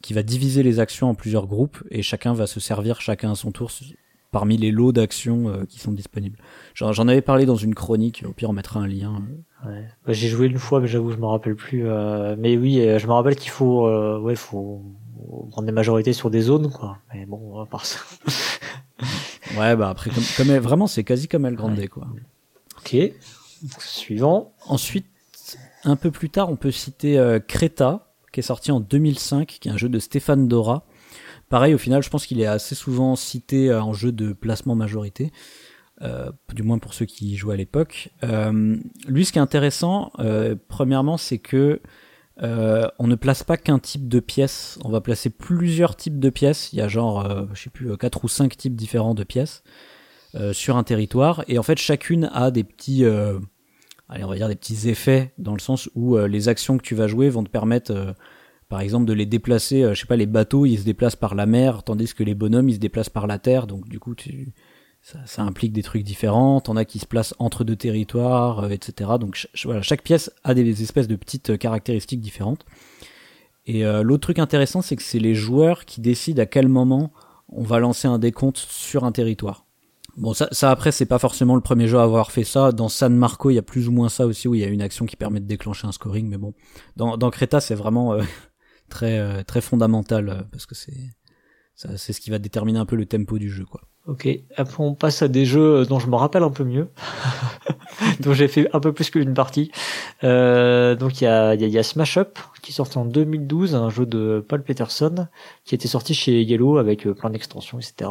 qui 0.00 0.12
va 0.12 0.22
diviser 0.22 0.62
les 0.62 0.78
actions 0.78 1.10
en 1.10 1.14
plusieurs 1.14 1.48
groupes 1.48 1.82
et 1.90 2.02
chacun 2.02 2.34
va 2.34 2.46
se 2.46 2.60
servir 2.60 3.00
chacun 3.00 3.32
à 3.32 3.34
son 3.34 3.50
tour 3.50 3.70
parmi 4.34 4.58
les 4.58 4.70
lots 4.70 4.92
d'actions 4.92 5.64
qui 5.68 5.78
sont 5.80 5.92
disponibles. 5.92 6.38
J'en 6.74 7.08
avais 7.08 7.22
parlé 7.22 7.46
dans 7.46 7.56
une 7.56 7.74
chronique, 7.74 8.24
au 8.28 8.32
pire 8.32 8.50
on 8.50 8.52
mettra 8.52 8.80
un 8.80 8.86
lien. 8.86 9.22
Ouais. 9.64 9.88
Bah, 10.06 10.12
j'ai 10.12 10.28
joué 10.28 10.48
une 10.48 10.58
fois, 10.58 10.80
mais 10.80 10.88
j'avoue 10.88 11.10
je 11.10 11.16
me 11.16 11.26
rappelle 11.26 11.54
plus. 11.54 11.84
mais 12.36 12.56
oui, 12.56 12.84
je 12.98 13.06
me 13.06 13.12
rappelle 13.12 13.36
qu'il 13.36 13.50
faut, 13.50 13.88
ouais, 14.20 14.36
faut 14.36 14.82
prendre 15.50 15.66
des 15.66 15.72
majorités 15.72 16.12
sur 16.12 16.30
des 16.30 16.42
zones, 16.42 16.70
quoi. 16.70 16.98
Mais 17.14 17.24
bon, 17.26 17.60
à 17.60 17.66
part 17.66 17.86
ça. 17.86 18.00
Ouais, 19.56 19.76
bah 19.76 19.88
après, 19.88 20.10
comme, 20.36 20.48
vraiment, 20.58 20.86
c'est 20.86 21.04
quasi 21.04 21.28
comme 21.28 21.46
El 21.46 21.54
Grande, 21.54 21.86
quoi. 21.88 22.06
Ok. 22.78 22.96
Suivant. 23.78 24.52
Ensuite, 24.66 25.06
un 25.84 25.96
peu 25.96 26.10
plus 26.10 26.30
tard, 26.30 26.50
on 26.50 26.56
peut 26.56 26.70
citer 26.70 27.18
euh, 27.18 27.38
Creta, 27.38 28.12
qui 28.32 28.40
est 28.40 28.44
sorti 28.44 28.72
en 28.72 28.80
2005, 28.80 29.58
qui 29.60 29.68
est 29.68 29.72
un 29.72 29.76
jeu 29.76 29.88
de 29.88 29.98
Stéphane 29.98 30.48
Dora. 30.48 30.84
Pareil, 31.48 31.74
au 31.74 31.78
final, 31.78 32.02
je 32.02 32.10
pense 32.10 32.26
qu'il 32.26 32.40
est 32.40 32.46
assez 32.46 32.74
souvent 32.74 33.16
cité 33.16 33.70
euh, 33.70 33.82
en 33.82 33.92
jeu 33.92 34.12
de 34.12 34.32
placement 34.32 34.74
majorité. 34.74 35.32
Euh, 36.02 36.32
du 36.52 36.64
moins 36.64 36.78
pour 36.78 36.92
ceux 36.92 37.06
qui 37.06 37.36
jouaient 37.36 37.54
à 37.54 37.56
l'époque. 37.56 38.10
Euh, 38.24 38.76
lui, 39.06 39.24
ce 39.24 39.32
qui 39.32 39.38
est 39.38 39.42
intéressant, 39.42 40.10
premièrement, 40.66 41.16
c'est 41.16 41.38
que 41.38 41.80
on 42.42 43.06
ne 43.06 43.14
place 43.14 43.44
pas 43.44 43.56
qu'un 43.56 43.78
type 43.78 44.08
de 44.08 44.18
pièce, 44.18 44.76
on 44.82 44.88
va 44.88 45.00
placer 45.00 45.30
plusieurs 45.30 45.94
types 45.94 46.18
de 46.18 46.30
pièces. 46.30 46.72
Il 46.72 46.80
y 46.80 46.82
a 46.82 46.88
genre, 46.88 47.46
je 47.54 47.62
sais 47.62 47.70
plus, 47.70 47.96
quatre 47.96 48.24
ou 48.24 48.28
cinq 48.28 48.56
types 48.56 48.74
différents 48.74 49.14
de 49.14 49.22
pièces 49.22 49.62
sur 50.52 50.76
un 50.76 50.82
territoire, 50.82 51.44
et 51.46 51.58
en 51.58 51.62
fait 51.62 51.78
chacune 51.78 52.28
a 52.32 52.50
des 52.50 52.64
petits, 52.64 53.04
allez, 53.04 54.24
on 54.24 54.28
va 54.28 54.34
dire 54.34 54.48
des 54.48 54.56
petits 54.56 54.88
effets 54.88 55.32
dans 55.38 55.54
le 55.54 55.60
sens 55.60 55.88
où 55.94 56.16
les 56.16 56.48
actions 56.48 56.76
que 56.76 56.82
tu 56.82 56.96
vas 56.96 57.06
jouer 57.06 57.28
vont 57.28 57.44
te 57.44 57.50
permettre, 57.50 58.16
par 58.68 58.80
exemple, 58.80 59.06
de 59.06 59.12
les 59.12 59.26
déplacer. 59.26 59.82
je 59.94 60.00
sais 60.00 60.06
pas, 60.06 60.16
les 60.16 60.26
bateaux 60.26 60.66
ils 60.66 60.78
se 60.78 60.84
déplacent 60.84 61.16
par 61.16 61.34
la 61.34 61.46
mer, 61.46 61.82
tandis 61.82 62.14
que 62.14 62.22
les 62.22 62.34
bonhommes 62.34 62.68
ils 62.68 62.76
se 62.76 62.80
déplacent 62.80 63.10
par 63.10 63.26
la 63.26 63.38
terre. 63.38 63.66
Donc 63.66 63.88
du 63.88 63.98
coup, 63.98 64.14
tu, 64.14 64.52
ça, 65.04 65.18
ça, 65.26 65.42
implique 65.42 65.74
des 65.74 65.82
trucs 65.82 66.02
différents, 66.02 66.62
t'en 66.62 66.76
as 66.76 66.86
qui 66.86 66.98
se 66.98 67.04
placent 67.04 67.34
entre 67.38 67.62
deux 67.62 67.76
territoires, 67.76 68.64
euh, 68.64 68.68
etc. 68.70 69.10
Donc 69.20 69.46
voilà, 69.64 69.82
chaque 69.82 70.02
pièce 70.02 70.32
a 70.44 70.54
des 70.54 70.82
espèces 70.82 71.08
de 71.08 71.16
petites 71.16 71.50
euh, 71.50 71.56
caractéristiques 71.58 72.22
différentes. 72.22 72.64
Et 73.66 73.84
euh, 73.84 74.02
l'autre 74.02 74.22
truc 74.22 74.38
intéressant, 74.38 74.80
c'est 74.80 74.96
que 74.96 75.02
c'est 75.02 75.18
les 75.18 75.34
joueurs 75.34 75.84
qui 75.84 76.00
décident 76.00 76.42
à 76.42 76.46
quel 76.46 76.68
moment 76.68 77.12
on 77.50 77.62
va 77.62 77.80
lancer 77.80 78.08
un 78.08 78.18
décompte 78.18 78.56
sur 78.56 79.04
un 79.04 79.12
territoire. 79.12 79.66
Bon, 80.16 80.32
ça, 80.32 80.48
ça 80.52 80.70
après, 80.70 80.90
c'est 80.90 81.06
pas 81.06 81.18
forcément 81.18 81.54
le 81.54 81.60
premier 81.60 81.86
jeu 81.86 81.98
à 81.98 82.02
avoir 82.02 82.32
fait 82.32 82.44
ça. 82.44 82.72
Dans 82.72 82.88
San 82.88 83.14
Marco, 83.14 83.50
il 83.50 83.56
y 83.56 83.58
a 83.58 83.62
plus 83.62 83.88
ou 83.88 83.92
moins 83.92 84.08
ça 84.08 84.26
aussi, 84.26 84.48
où 84.48 84.54
il 84.54 84.62
y 84.62 84.64
a 84.64 84.68
une 84.68 84.80
action 84.80 85.04
qui 85.04 85.16
permet 85.16 85.40
de 85.40 85.46
déclencher 85.46 85.86
un 85.86 85.92
scoring. 85.92 86.28
Mais 86.28 86.38
bon, 86.38 86.54
dans, 86.96 87.18
dans 87.18 87.30
Creta, 87.30 87.60
c'est 87.60 87.74
vraiment 87.74 88.16
très 88.94 89.44
très 89.44 89.60
fondamental 89.60 90.46
parce 90.52 90.66
que 90.66 90.74
c'est 90.74 91.10
c'est 91.74 92.12
ce 92.12 92.20
qui 92.20 92.30
va 92.30 92.38
déterminer 92.38 92.78
un 92.78 92.86
peu 92.86 92.96
le 92.96 93.04
tempo 93.04 93.38
du 93.38 93.50
jeu, 93.50 93.64
quoi. 93.64 93.80
Ok, 94.06 94.28
après 94.58 94.84
on 94.84 94.94
passe 94.94 95.22
à 95.22 95.28
des 95.28 95.46
jeux 95.46 95.86
dont 95.86 95.98
je 95.98 96.08
me 96.08 96.16
rappelle 96.16 96.42
un 96.42 96.50
peu 96.50 96.62
mieux, 96.62 96.90
dont 98.20 98.34
j'ai 98.34 98.48
fait 98.48 98.68
un 98.74 98.80
peu 98.80 98.92
plus 98.92 99.08
qu'une 99.08 99.32
partie. 99.32 99.70
Euh, 100.24 100.94
donc 100.94 101.22
il 101.22 101.24
y 101.24 101.26
a, 101.26 101.54
y 101.54 101.78
a, 101.78 101.82
Smash 101.82 102.18
Up 102.18 102.38
qui 102.60 102.74
sorti 102.74 102.98
en 102.98 103.06
2012, 103.06 103.74
un 103.74 103.88
jeu 103.88 104.04
de 104.04 104.44
Paul 104.46 104.62
Peterson 104.62 105.26
qui 105.64 105.74
était 105.74 105.88
sorti 105.88 106.12
chez 106.12 106.42
Yellow 106.42 106.76
avec 106.76 107.06
euh, 107.06 107.14
plein 107.14 107.30
d'extensions, 107.30 107.78
etc. 107.78 108.10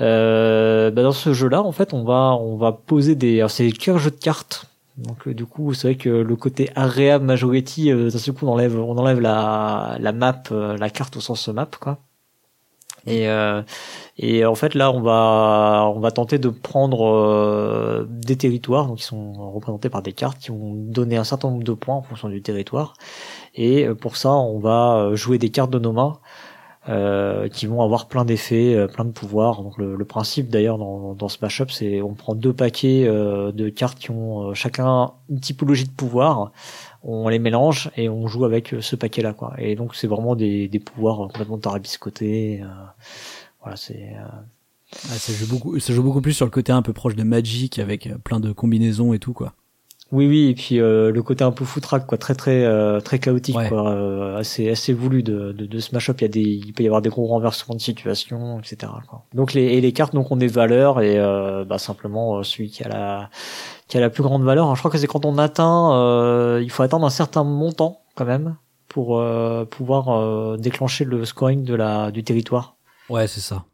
Euh, 0.00 0.90
bah 0.90 1.02
dans 1.02 1.12
ce 1.12 1.34
jeu-là, 1.34 1.62
en 1.62 1.72
fait, 1.72 1.92
on 1.92 2.02
va 2.02 2.34
on 2.40 2.56
va 2.56 2.72
poser 2.72 3.14
des, 3.14 3.44
c'est 3.50 3.72
qu'un 3.72 3.98
jeu 3.98 4.10
de 4.10 4.16
cartes. 4.16 4.70
Donc 4.96 5.28
euh, 5.28 5.34
du 5.34 5.46
coup, 5.46 5.72
c'est 5.74 5.88
vrai 5.88 5.96
que 5.96 6.08
le 6.08 6.36
côté 6.36 6.70
area 6.74 7.18
majority, 7.18 7.90
euh, 7.92 8.10
d'un 8.10 8.18
seul 8.18 8.34
coup, 8.34 8.46
on 8.46 8.52
enlève 8.52 8.78
on 8.78 8.96
enlève 8.98 9.20
la 9.20 9.96
la 10.00 10.12
map, 10.12 10.42
la 10.50 10.90
carte 10.90 11.16
au 11.16 11.20
sens 11.20 11.48
map, 11.48 11.70
quoi. 11.80 11.98
Et, 13.06 13.28
euh, 13.28 13.62
et 14.18 14.44
en 14.44 14.54
fait 14.54 14.74
là 14.74 14.90
on 14.92 15.00
va 15.00 15.90
on 15.94 16.00
va 16.00 16.10
tenter 16.10 16.38
de 16.38 16.50
prendre 16.50 17.06
euh, 17.06 18.06
des 18.08 18.36
territoires 18.36 18.86
donc 18.86 18.98
qui 18.98 19.04
sont 19.04 19.32
représentés 19.52 19.88
par 19.88 20.02
des 20.02 20.12
cartes 20.12 20.38
qui 20.38 20.50
vont 20.50 20.74
donner 20.74 21.16
un 21.16 21.24
certain 21.24 21.48
nombre 21.48 21.64
de 21.64 21.72
points 21.72 21.94
en 21.94 22.02
fonction 22.02 22.28
du 22.28 22.42
territoire 22.42 22.94
et 23.54 23.86
euh, 23.86 23.94
pour 23.94 24.16
ça 24.16 24.30
on 24.32 24.58
va 24.58 25.14
jouer 25.14 25.38
des 25.38 25.48
cartes 25.48 25.70
de 25.70 25.78
nos 25.78 25.92
mains 25.92 26.18
euh, 26.88 27.48
qui 27.48 27.66
vont 27.66 27.82
avoir 27.82 28.08
plein 28.08 28.24
d'effets, 28.24 28.86
plein 28.92 29.04
de 29.04 29.10
pouvoirs. 29.10 29.62
Donc 29.62 29.76
le, 29.78 29.96
le 29.96 30.04
principe 30.04 30.48
d'ailleurs 30.48 30.78
dans, 30.78 31.14
dans 31.14 31.28
ce 31.28 31.38
mashup, 31.42 31.70
c'est 31.70 32.00
on 32.00 32.14
prend 32.14 32.34
deux 32.34 32.52
paquets 32.52 33.04
de 33.04 33.68
cartes 33.68 33.98
qui 33.98 34.10
ont 34.10 34.54
chacun 34.54 35.12
une 35.28 35.40
typologie 35.40 35.84
de 35.84 35.92
pouvoir 35.92 36.52
on 37.02 37.28
les 37.28 37.38
mélange 37.38 37.90
et 37.96 38.08
on 38.08 38.26
joue 38.26 38.44
avec 38.44 38.74
ce 38.80 38.96
paquet 38.96 39.22
là 39.22 39.32
quoi 39.32 39.54
et 39.58 39.74
donc 39.74 39.94
c'est 39.94 40.06
vraiment 40.06 40.36
des, 40.36 40.68
des 40.68 40.78
pouvoirs 40.80 41.28
complètement 41.28 41.58
tarabiscotés 41.58 42.60
euh, 42.62 42.66
voilà 43.60 43.76
c'est 43.76 44.14
euh... 44.16 44.26
ah, 45.10 45.14
ça 45.14 45.32
joue 45.32 45.48
beaucoup 45.48 45.78
ça 45.78 45.92
joue 45.92 46.02
beaucoup 46.02 46.20
plus 46.20 46.34
sur 46.34 46.44
le 46.44 46.50
côté 46.50 46.72
un 46.72 46.82
peu 46.82 46.92
proche 46.92 47.16
de 47.16 47.22
Magic 47.22 47.78
avec 47.78 48.06
euh, 48.06 48.18
plein 48.18 48.40
de 48.40 48.52
combinaisons 48.52 49.12
et 49.14 49.18
tout 49.18 49.32
quoi 49.32 49.54
oui 50.12 50.26
oui 50.26 50.48
et 50.48 50.54
puis 50.54 50.80
euh, 50.80 51.10
le 51.10 51.22
côté 51.22 51.44
un 51.44 51.52
peu 51.52 51.64
foutraque 51.64 52.06
quoi 52.06 52.18
très 52.18 52.34
très 52.34 52.64
euh, 52.64 53.00
très 53.00 53.18
chaotique 53.18 53.56
quoi 53.68 53.90
euh, 53.90 54.38
assez 54.38 54.68
assez 54.70 54.92
voulu 54.92 55.22
de, 55.22 55.52
de, 55.52 55.66
de 55.66 55.78
ce 55.78 55.94
mashup 55.94 56.20
il 56.20 56.22
y 56.22 56.24
a 56.24 56.28
des 56.28 56.40
il 56.40 56.72
peut 56.72 56.82
y 56.82 56.86
avoir 56.86 57.02
des 57.02 57.10
gros 57.10 57.26
renversements 57.26 57.74
de 57.74 57.80
situation 57.80 58.58
etc 58.58 58.92
quoi. 59.08 59.24
donc 59.34 59.52
les 59.54 59.62
et 59.62 59.80
les 59.80 59.92
cartes 59.92 60.14
donc 60.14 60.30
ont 60.30 60.36
des 60.36 60.48
valeurs 60.48 61.00
et 61.00 61.16
bah 61.66 61.78
simplement 61.78 62.42
celui 62.42 62.70
qui 62.70 62.82
a 62.84 62.88
la 62.88 63.30
qui 63.90 63.98
a 63.98 64.00
la 64.00 64.08
plus 64.08 64.22
grande 64.22 64.44
valeur. 64.44 64.74
je 64.74 64.80
crois 64.80 64.90
que 64.90 64.96
c'est 64.96 65.08
quand 65.08 65.26
on 65.26 65.36
atteint, 65.36 65.92
euh, 65.94 66.60
il 66.62 66.70
faut 66.70 66.84
atteindre 66.84 67.04
un 67.04 67.10
certain 67.10 67.42
montant 67.44 68.00
quand 68.14 68.24
même 68.24 68.56
pour 68.88 69.18
euh, 69.18 69.64
pouvoir 69.64 70.10
euh, 70.10 70.56
déclencher 70.56 71.04
le 71.04 71.24
scoring 71.24 71.64
de 71.64 71.74
la 71.74 72.10
du 72.12 72.22
territoire. 72.22 72.76
Ouais, 73.08 73.26
c'est 73.26 73.40
ça. 73.40 73.64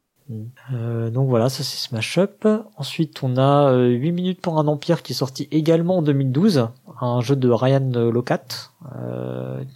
Euh, 0.73 1.11
donc 1.11 1.29
voilà, 1.29 1.49
ça 1.49 1.63
c'est 1.63 1.77
Smash 1.77 2.19
Up. 2.19 2.47
Ensuite, 2.77 3.23
on 3.23 3.37
a 3.37 3.77
8 3.77 4.13
minutes 4.13 4.41
pour 4.41 4.59
un 4.59 4.67
empire 4.67 5.03
qui 5.03 5.13
est 5.13 5.17
sorti 5.17 5.49
également 5.51 5.99
en 5.99 6.03
2012, 6.03 6.69
un 7.01 7.21
jeu 7.21 7.37
de 7.37 7.49
Ryan 7.49 7.91
Locat, 8.13 8.45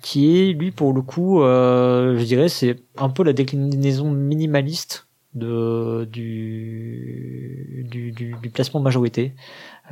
qui 0.02 0.38
est 0.38 0.52
lui 0.52 0.70
pour 0.70 0.92
le 0.92 1.02
coup, 1.02 1.40
je 1.40 2.24
dirais, 2.24 2.48
c'est 2.48 2.76
un 2.98 3.10
peu 3.10 3.22
la 3.22 3.32
déclinaison 3.32 4.10
minimaliste 4.10 5.06
du, 5.34 6.06
du, 6.06 8.12
du, 8.12 8.36
du 8.42 8.50
placement 8.50 8.80
majorité. 8.80 9.34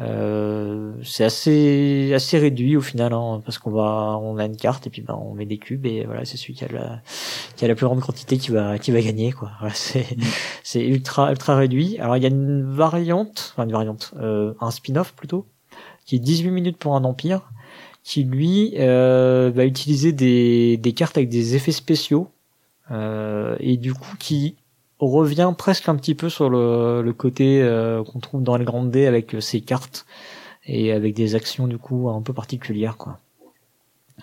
Euh, 0.01 0.92
c'est 1.03 1.24
assez 1.24 2.12
assez 2.14 2.38
réduit 2.38 2.76
au 2.76 2.80
final 2.80 3.12
hein, 3.12 3.42
parce 3.44 3.59
qu'on 3.59 3.72
va 3.72 4.16
on 4.22 4.38
a 4.38 4.44
une 4.44 4.57
carte 4.57 4.86
et 4.86 4.90
puis 4.90 5.03
ben 5.03 5.18
on 5.20 5.34
met 5.34 5.44
des 5.44 5.59
cubes 5.59 5.86
et 5.86 6.05
voilà 6.05 6.24
c'est 6.24 6.36
celui 6.36 6.55
qui 6.55 6.64
a 6.64 6.68
la 6.68 7.03
qui 7.57 7.64
a 7.64 7.68
la 7.68 7.74
plus 7.74 7.84
grande 7.84 7.99
quantité 7.99 8.38
qui 8.38 8.53
va 8.53 8.78
qui 8.78 8.92
va 8.92 9.01
gagner 9.01 9.32
quoi 9.32 9.51
voilà, 9.59 9.74
c'est 9.74 10.16
mm. 10.16 10.22
c'est 10.62 10.86
ultra 10.86 11.32
ultra 11.32 11.57
réduit 11.57 11.99
alors 11.99 12.16
il 12.16 12.22
y 12.22 12.26
a 12.26 12.28
une 12.28 12.62
variante 12.62 13.53
enfin 13.53 13.64
une 13.64 13.72
variante 13.72 14.14
euh, 14.20 14.55
un 14.61 14.70
spin-off 14.70 15.14
plutôt 15.14 15.46
qui 16.07 16.14
est 16.14 16.20
18 16.20 16.51
minutes 16.51 16.76
pour 16.76 16.94
un 16.94 17.03
empire 17.03 17.51
qui 18.05 18.22
lui 18.22 18.76
va 18.78 19.64
utiliser 19.64 20.12
des, 20.12 20.76
des 20.76 20.92
cartes 20.92 21.16
avec 21.18 21.28
des 21.28 21.57
effets 21.57 21.72
spéciaux 21.72 22.30
et 22.90 23.76
du 23.76 23.92
coup 23.92 24.16
qui 24.18 24.55
revient 25.01 25.53
presque 25.57 25.88
un 25.88 25.96
petit 25.96 26.14
peu 26.14 26.28
sur 26.28 26.51
le, 26.51 27.03
le 27.03 27.12
côté 27.12 27.62
qu'on 28.07 28.18
trouve 28.18 28.42
dans 28.42 28.57
le 28.57 28.64
Grande 28.64 28.90
D 28.90 29.07
avec 29.07 29.36
ses 29.40 29.61
cartes 29.61 30.07
et 30.66 30.92
avec 30.92 31.14
des 31.14 31.34
actions 31.34 31.66
du 31.66 31.78
coup 31.78 32.09
un 32.09 32.22
peu 32.22 32.32
particulières 32.32 32.96
quoi. 32.96 33.18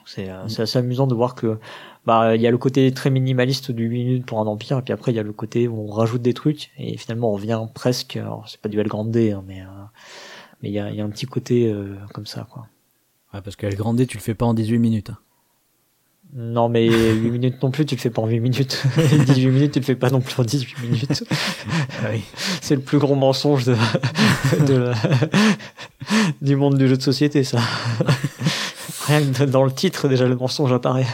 C'est 0.05 0.27
mm. 0.27 0.49
c'est 0.49 0.61
assez 0.61 0.79
amusant 0.79 1.07
de 1.07 1.15
voir 1.15 1.35
que 1.35 1.57
bah 2.05 2.35
il 2.35 2.41
y 2.41 2.47
a 2.47 2.51
le 2.51 2.57
côté 2.57 2.91
très 2.93 3.09
minimaliste 3.09 3.71
du 3.71 3.85
8 3.85 4.03
minutes 4.03 4.25
pour 4.25 4.39
un 4.39 4.45
empire 4.45 4.77
et 4.77 4.81
puis 4.81 4.93
après 4.93 5.11
il 5.11 5.15
y 5.15 5.19
a 5.19 5.23
le 5.23 5.33
côté 5.33 5.67
où 5.67 5.79
on 5.79 5.91
rajoute 5.91 6.21
des 6.21 6.33
trucs 6.33 6.71
et 6.77 6.97
finalement 6.97 7.31
on 7.31 7.33
revient 7.33 7.61
presque 7.73 8.19
c'est 8.47 8.61
pas 8.61 8.69
du 8.69 8.79
El 8.79 8.87
Grande 8.87 9.15
hein, 9.17 9.43
mais 9.47 9.61
euh, 9.61 9.65
mais 10.61 10.69
il 10.69 10.73
y 10.73 10.79
a, 10.79 10.91
y 10.91 11.01
a 11.01 11.05
un 11.05 11.09
petit 11.09 11.25
côté 11.25 11.71
euh, 11.71 11.95
comme 12.13 12.25
ça 12.25 12.47
quoi. 12.49 12.67
Ouais, 13.33 13.41
parce 13.41 13.55
que 13.55 13.65
El 13.65 13.75
Grande 13.75 14.05
tu 14.05 14.17
le 14.17 14.21
fais 14.21 14.35
pas 14.35 14.45
en 14.45 14.53
18 14.53 14.77
minutes. 14.77 15.09
Hein. 15.09 15.17
Non, 16.37 16.67
mais 16.67 16.85
8 16.85 17.31
minutes 17.31 17.63
non 17.63 17.71
plus, 17.71 17.85
tu 17.85 17.95
le 17.95 18.01
fais 18.01 18.09
pas 18.09 18.21
en 18.21 18.27
8 18.27 18.41
minutes. 18.41 18.83
18 19.25 19.47
minutes, 19.47 19.71
tu 19.71 19.79
le 19.79 19.85
fais 19.85 19.95
pas 19.95 20.09
non 20.09 20.19
plus 20.19 20.37
en 20.37 20.43
18 20.43 20.81
minutes. 20.81 21.23
Ah 22.03 22.07
oui. 22.11 22.23
C'est 22.61 22.75
le 22.75 22.81
plus 22.81 22.97
gros 22.97 23.15
mensonge 23.15 23.63
de, 23.63 23.75
de 24.67 24.91
du 26.41 26.57
monde 26.57 26.77
du 26.77 26.89
jeu 26.89 26.97
de 26.97 27.01
société, 27.01 27.45
ça. 27.45 27.59
Rien 29.07 29.21
que 29.21 29.43
dans 29.45 29.63
le 29.63 29.71
titre, 29.71 30.09
déjà, 30.09 30.27
le 30.27 30.35
mensonge 30.35 30.73
apparaît. 30.73 31.07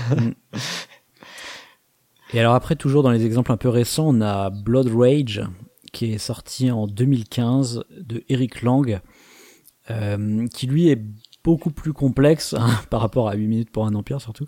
Et 2.34 2.40
alors 2.40 2.56
après, 2.56 2.76
toujours 2.76 3.04
dans 3.04 3.12
les 3.12 3.24
exemples 3.24 3.52
un 3.52 3.58
peu 3.58 3.70
récents, 3.70 4.08
on 4.08 4.22
a 4.22 4.50
Blood 4.50 4.90
Rage, 4.92 5.44
qui 5.94 6.14
est 6.14 6.18
sorti 6.18 6.72
en 6.72 6.88
2015 6.88 7.84
de 7.96 8.24
Eric 8.30 8.64
Lang, 8.64 9.02
euh, 9.92 10.48
qui 10.48 10.66
lui 10.66 10.90
est 10.90 11.00
beaucoup 11.44 11.72
plus 11.72 11.94
complexe 11.94 12.56
hein, 12.58 12.70
par 12.90 13.02
rapport 13.02 13.30
à 13.30 13.36
8 13.36 13.48
minutes 13.48 13.72
pour 13.72 13.86
un 13.86 13.94
empire 13.94 14.20
surtout. 14.20 14.46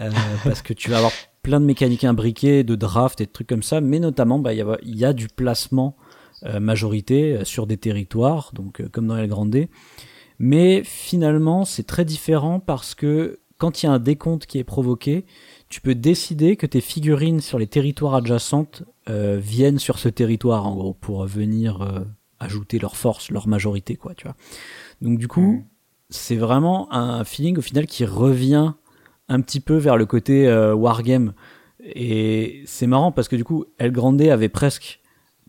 Euh, 0.00 0.10
parce 0.44 0.62
que 0.62 0.72
tu 0.72 0.90
vas 0.90 0.98
avoir 0.98 1.12
plein 1.42 1.60
de 1.60 1.66
mécaniques 1.66 2.04
imbriquées, 2.04 2.64
de 2.64 2.74
draft 2.74 3.20
et 3.20 3.26
de 3.26 3.30
trucs 3.30 3.48
comme 3.48 3.62
ça, 3.62 3.80
mais 3.80 3.98
notamment 3.98 4.38
bah, 4.38 4.52
il 4.54 4.58
y, 4.58 4.62
a, 4.62 4.78
y, 4.82 5.04
a, 5.04 5.12
du 5.12 5.28
placement 5.28 5.96
euh, 6.44 6.60
majorité 6.60 7.34
euh, 7.34 7.44
sur 7.44 7.66
des 7.66 7.76
territoires, 7.76 8.52
donc 8.54 8.82
comme 8.90 9.06
dans 9.06 9.16
El 9.16 9.28
Grande. 9.28 9.66
Mais 10.38 10.82
finalement, 10.84 11.64
c'est 11.64 11.86
très 11.86 12.04
différent 12.04 12.58
parce 12.58 12.94
que 12.94 13.40
quand 13.58 13.82
il 13.82 13.86
y 13.86 13.88
a 13.88 13.92
un 13.92 13.98
décompte 13.98 14.46
qui 14.46 14.58
est 14.58 14.64
provoqué, 14.64 15.24
tu 15.68 15.80
peux 15.80 15.94
décider 15.94 16.56
que 16.56 16.66
tes 16.66 16.80
figurines 16.80 17.40
sur 17.40 17.58
les 17.58 17.68
territoires 17.68 18.14
adjacentes 18.14 18.82
viennent 19.06 19.78
sur 19.78 20.00
ce 20.00 20.08
territoire 20.08 20.66
en 20.66 20.74
gros 20.74 20.94
pour 20.94 21.24
venir 21.26 22.04
ajouter 22.40 22.80
leur 22.80 22.96
force, 22.96 23.30
leur 23.30 23.46
majorité 23.46 23.94
quoi, 23.94 24.14
tu 24.16 24.24
vois. 24.24 24.34
Donc 25.00 25.18
du 25.18 25.28
coup, 25.28 25.52
mmh. 25.52 25.64
c'est 26.10 26.36
vraiment 26.36 26.92
un 26.92 27.22
feeling 27.22 27.56
au 27.56 27.62
final 27.62 27.86
qui 27.86 28.04
revient 28.04 28.72
un 29.32 29.40
petit 29.40 29.60
peu 29.60 29.76
vers 29.76 29.96
le 29.96 30.06
côté 30.06 30.46
euh, 30.46 30.74
wargame. 30.74 31.32
Et 31.82 32.62
c'est 32.66 32.86
marrant 32.86 33.10
parce 33.10 33.28
que 33.28 33.36
du 33.36 33.44
coup, 33.44 33.64
El 33.78 33.90
Grande 33.92 34.22
avait 34.22 34.48
presque 34.48 35.00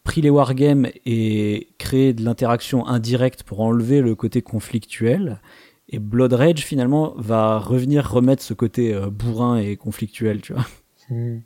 pris 0.03 0.21
les 0.21 0.29
wargames 0.29 0.87
et 1.05 1.69
créé 1.77 2.13
de 2.13 2.23
l'interaction 2.23 2.87
indirecte 2.87 3.43
pour 3.43 3.61
enlever 3.61 4.01
le 4.01 4.15
côté 4.15 4.41
conflictuel. 4.41 5.39
Et 5.89 5.99
Blood 5.99 6.33
Rage 6.33 6.65
finalement 6.65 7.13
va 7.17 7.59
revenir 7.59 8.09
remettre 8.09 8.41
ce 8.41 8.53
côté 8.53 8.93
euh, 8.93 9.09
bourrin 9.09 9.57
et 9.57 9.75
conflictuel, 9.75 10.41
tu 10.41 10.53
vois. 10.53 10.65
Mmh, 11.09 11.39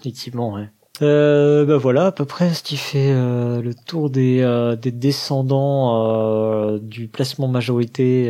effectivement, 0.00 0.54
ouais. 0.54 0.68
Euh, 1.02 1.64
bah 1.64 1.76
voilà 1.76 2.06
à 2.06 2.12
peu 2.12 2.24
près 2.24 2.54
ce 2.54 2.62
qui 2.62 2.76
fait 2.76 3.10
euh, 3.10 3.60
le 3.60 3.74
tour 3.74 4.10
des, 4.10 4.42
euh, 4.42 4.76
des 4.76 4.92
descendants 4.92 6.78
du 6.78 7.08
placement 7.08 7.48
majorité, 7.48 8.28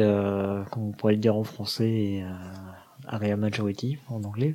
comme 0.70 0.88
on 0.88 0.92
pourrait 0.92 1.12
le 1.14 1.18
dire 1.18 1.36
en 1.36 1.45
français, 1.45 1.90
et, 1.90 2.24
area 3.09 3.37
majority 3.37 3.99
en 4.09 4.23
anglais. 4.25 4.55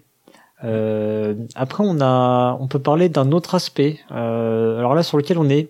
Euh, 0.64 1.36
après, 1.56 1.84
on 1.86 2.02
a, 2.02 2.58
on 2.60 2.68
peut 2.68 2.80
parler 2.80 3.10
d'un 3.10 3.32
autre 3.32 3.56
aspect. 3.56 4.00
Euh, 4.12 4.78
alors 4.78 4.96
là, 4.96 5.04
sur 5.04 5.18
lequel 5.18 5.38
on 5.38 5.50
est, 5.50 5.70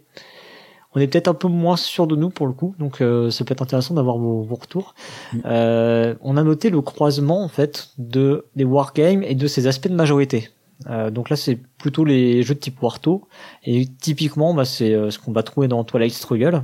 on 0.95 0.99
est 0.99 1.07
peut-être 1.07 1.27
un 1.27 1.33
peu 1.35 1.47
moins 1.47 1.77
sûr 1.77 2.07
de 2.07 2.15
nous 2.15 2.29
pour 2.29 2.47
le 2.47 2.53
coup, 2.53 2.73
donc 2.79 3.01
euh, 3.01 3.29
ça 3.29 3.45
peut 3.45 3.51
être 3.51 3.61
intéressant 3.61 3.93
d'avoir 3.93 4.17
vos, 4.17 4.41
vos, 4.41 4.55
retours. 4.55 4.95
Mm. 5.33 5.37
Euh, 5.45 6.15
on 6.21 6.37
a 6.37 6.43
noté 6.43 6.71
le 6.71 6.81
croisement 6.81 7.43
en 7.43 7.47
fait 7.47 7.89
de 7.99 8.45
des 8.55 8.63
wargames 8.63 9.21
et 9.21 9.35
de 9.35 9.47
ces 9.47 9.67
aspects 9.67 9.87
de 9.87 9.95
majorité. 9.95 10.49
Euh, 10.87 11.09
donc 11.11 11.29
là, 11.29 11.35
c'est 11.35 11.57
plutôt 11.77 12.05
les 12.05 12.43
jeux 12.43 12.55
de 12.55 12.59
type 12.59 12.81
Warto, 12.81 13.27
et 13.63 13.87
typiquement, 13.99 14.53
bah, 14.53 14.65
c'est 14.65 14.93
euh, 14.93 15.09
ce 15.09 15.19
qu'on 15.19 15.31
va 15.31 15.43
trouver 15.43 15.67
dans 15.67 15.83
Twilight 15.83 16.13
Struggle, 16.13 16.63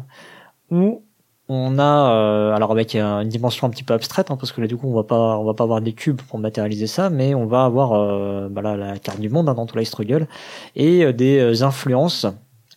où 0.72 1.04
on 1.48 1.78
a 1.78 2.12
euh, 2.12 2.56
alors 2.56 2.72
avec 2.72 2.96
une 2.96 3.30
dimension 3.30 3.68
un 3.68 3.70
petit 3.70 3.84
peu 3.84 3.94
abstraite 3.94 4.32
hein, 4.32 4.38
parce 4.38 4.52
que 4.52 4.62
là 4.62 4.68
du 4.68 4.78
coup 4.78 4.88
on 4.90 4.96
va 4.96 5.04
pas 5.04 5.38
on 5.38 5.44
va 5.44 5.54
pas 5.54 5.64
avoir 5.64 5.80
des 5.80 5.94
cubes 5.94 6.22
pour 6.22 6.40
matérialiser 6.40 6.88
ça 6.88 7.10
mais 7.12 7.36
on 7.36 7.46
va 7.46 7.66
avoir 7.66 7.94
euh, 7.94 8.48
bah 8.50 8.62
la 8.76 8.98
carte 8.98 9.20
du 9.20 9.30
monde 9.30 9.48
hein, 9.48 9.54
dans 9.54 9.68
Twilight 9.68 9.88
Struggle 9.88 10.28
et 10.76 11.04
euh, 11.04 11.14
des 11.14 11.62
influences 11.62 12.26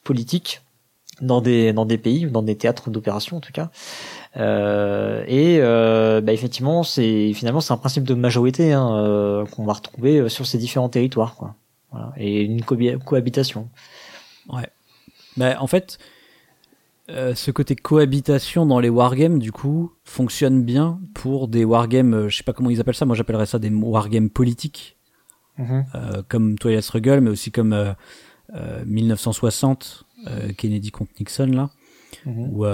politiques 0.05 0.61
dans 1.23 1.41
des 1.41 1.73
dans 1.73 1.87
des 1.87 1.97
pays 1.97 2.27
ou 2.27 2.31
dans 2.31 2.43
des 2.43 2.57
théâtres 2.57 2.91
d'opération 2.91 3.39
en 3.39 3.41
tout 3.41 3.53
cas. 3.53 3.71
Et 4.37 5.59
bah, 5.61 6.33
effectivement 6.33 6.83
c'est 6.85 7.33
finalement 7.33 7.61
c'est 7.61 7.73
un 7.73 7.79
principe 7.79 8.05
de 8.05 8.15
majorité 8.15 8.73
hein, 8.73 9.45
qu'on 9.51 9.65
va 9.65 9.73
retrouver 9.73 10.29
sur 10.29 10.47
ces 10.47 10.59
différents 10.59 10.89
territoires 10.89 11.35
quoi. 11.35 11.55
Voilà. 11.91 12.13
et 12.19 12.43
une 12.43 12.63
cohabitation. 12.63 13.69
Ouais. 14.49 14.69
Bah, 15.37 15.57
en 15.59 15.67
fait 15.67 15.99
euh, 17.11 17.35
ce 17.35 17.51
côté 17.51 17.75
cohabitation 17.75 18.67
dans 18.67 18.81
les 18.81 18.91
wargames, 18.91 19.39
du 19.39 19.51
coup, 19.51 19.93
fonctionne 20.05 20.63
bien 20.63 21.01
pour 21.15 21.49
des 21.49 21.65
wargames, 21.65 22.13
euh, 22.13 22.29
je 22.29 22.37
sais 22.37 22.43
pas 22.43 22.53
comment 22.53 22.69
ils 22.69 22.81
appellent 22.81 22.95
ça, 22.95 23.07
moi 23.07 23.17
j'appellerais 23.17 23.47
ça 23.47 23.59
des 23.59 23.71
wargames 23.71 24.29
politiques, 24.29 24.99
mhm. 25.57 25.87
euh, 25.95 26.23
comme 26.29 26.59
Twilight 26.59 26.85
Struggle, 26.85 27.21
mais 27.21 27.31
aussi 27.31 27.51
comme 27.51 27.95
1960, 28.85 30.05
Kennedy 30.59 30.91
contre 30.91 31.13
Nixon, 31.19 31.47
là, 31.47 31.71
mhm. 32.27 32.51
ou 32.53 32.67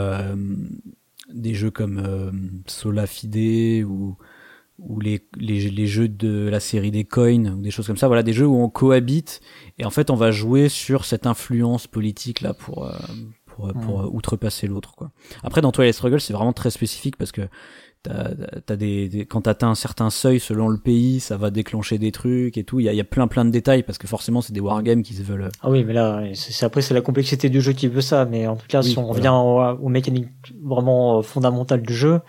des 1.32 1.55
jeux 1.55 1.70
comme 1.70 2.62
Sola 2.66 3.07
Fide, 3.07 3.85
ou, 3.85 4.16
ou 4.80 5.01
les, 5.01 5.24
les, 5.37 5.70
les, 5.70 5.87
jeux 5.87 6.09
de 6.09 6.49
la 6.49 6.59
série 6.59 6.91
des 6.91 7.05
coins, 7.05 7.53
ou 7.53 7.61
des 7.61 7.70
choses 7.70 7.87
comme 7.87 7.97
ça, 7.97 8.09
voilà, 8.09 8.24
des 8.24 8.32
jeux 8.32 8.47
où 8.47 8.57
on 8.57 8.68
cohabite, 8.68 9.41
et 9.78 9.85
en 9.85 9.91
fait 9.91 10.11
on 10.11 10.16
va 10.16 10.32
jouer 10.32 10.68
sur 10.68 11.05
cette 11.05 11.26
influence 11.26 11.87
politique, 11.87 12.41
là, 12.41 12.53
pour 12.53 12.93
pour, 13.55 13.72
pour 13.72 14.00
euh, 14.00 14.09
outrepasser 14.11 14.66
l'autre 14.66 14.94
quoi. 14.96 15.11
Après 15.42 15.61
dans 15.61 15.72
Twilight 15.72 15.94
Struggle 15.94 16.20
c'est 16.20 16.32
vraiment 16.32 16.52
très 16.52 16.70
spécifique 16.70 17.16
parce 17.16 17.32
que 17.32 17.42
t'as 18.02 18.30
as 18.68 18.76
des, 18.76 19.09
des, 19.09 19.24
quand 19.24 19.42
t'atteins 19.42 19.70
un 19.70 19.74
certain 19.74 20.11
seuil 20.11 20.40
selon 20.40 20.68
le 20.68 20.78
pays 20.78 21.20
ça 21.20 21.36
va 21.36 21.50
déclencher 21.50 21.98
des 21.98 22.12
trucs 22.12 22.59
et 22.59 22.64
tout 22.64 22.80
il 22.80 22.84
y 22.84 22.88
a, 22.88 22.92
y 22.92 23.00
a 23.00 23.05
plein 23.05 23.28
plein 23.28 23.44
de 23.44 23.50
détails 23.50 23.82
parce 23.82 23.96
que 23.96 24.07
forcément 24.07 24.42
c'est 24.42 24.52
des 24.52 24.61
wargames 24.61 25.02
qui 25.02 25.14
se 25.14 25.22
veulent 25.22 25.50
ah 25.62 25.70
oui 25.70 25.84
mais 25.84 25.94
là 25.94 26.22
c'est 26.34 26.66
après 26.66 26.82
c'est 26.82 26.94
la 26.94 27.00
complexité 27.00 27.48
du 27.48 27.61
jeu 27.61 27.72
qui 27.72 27.88
veut 27.88 28.02
ça 28.02 28.26
mais 28.26 28.46
en 28.46 28.57
tout 28.57 28.66
cas 28.68 28.82
si 28.82 28.98
on 28.98 29.07
revient 29.07 29.32
aux, 29.32 29.88
mécaniques 29.88 30.28
vraiment 30.62 31.18
euh, 31.18 31.22
fondamentales 31.22 31.82
du 31.82 31.94
jeu 31.94 32.20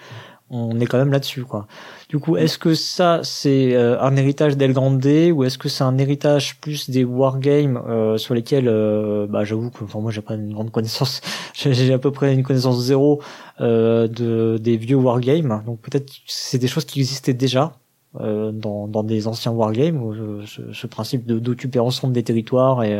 on 0.49 0.79
est 0.79 0.85
quand 0.85 0.99
même 0.99 1.11
là-dessus 1.11 1.43
quoi. 1.43 1.67
Du 2.09 2.19
coup, 2.19 2.37
est-ce 2.37 2.59
que 2.59 2.75
ça 2.75 3.21
c'est 3.23 3.75
euh, 3.75 3.99
un 3.99 4.15
héritage 4.15 4.57
d'El 4.57 4.73
Grande 4.73 5.03
ou 5.05 5.43
est-ce 5.43 5.57
que 5.57 5.69
c'est 5.69 5.83
un 5.83 5.97
héritage 5.97 6.59
plus 6.59 6.89
des 6.89 7.03
wargames 7.03 7.77
euh, 7.87 8.17
sur 8.17 8.35
lesquels 8.35 8.67
euh, 8.67 9.25
bah 9.27 9.43
j'avoue 9.43 9.71
que 9.71 9.83
enfin 9.83 9.99
moi 9.99 10.11
j'ai 10.11 10.21
pas 10.21 10.35
une 10.35 10.53
grande 10.53 10.71
connaissance, 10.71 11.21
j'ai 11.53 11.93
à 11.93 11.97
peu 11.97 12.11
près 12.11 12.33
une 12.33 12.43
connaissance 12.43 12.79
zéro 12.79 13.21
euh, 13.59 14.07
de 14.07 14.59
des 14.61 14.77
vieux 14.77 14.97
wargames. 14.97 15.63
Donc 15.65 15.81
peut-être 15.81 16.13
c'est 16.27 16.59
des 16.59 16.67
choses 16.67 16.85
qui 16.85 16.99
existaient 16.99 17.33
déjà 17.33 17.77
dans, 18.17 18.87
dans 18.87 19.03
des 19.03 19.27
anciens 19.27 19.51
wargames, 19.51 20.45
ce, 20.45 20.71
ce 20.71 20.87
principe 20.87 21.25
de 21.25 21.37
d'occuper 21.37 21.79
ensemble 21.79 22.13
des 22.13 22.23
territoires 22.23 22.81
et, 22.81 22.93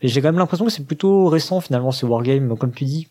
et 0.00 0.06
j'ai 0.06 0.20
quand 0.20 0.28
même 0.28 0.38
l'impression 0.38 0.64
que 0.64 0.70
c'est 0.70 0.86
plutôt 0.86 1.26
récent 1.26 1.60
finalement 1.60 1.90
ces 1.90 2.06
wargames 2.06 2.56
comme 2.56 2.70
tu 2.70 2.84
dis 2.84 3.08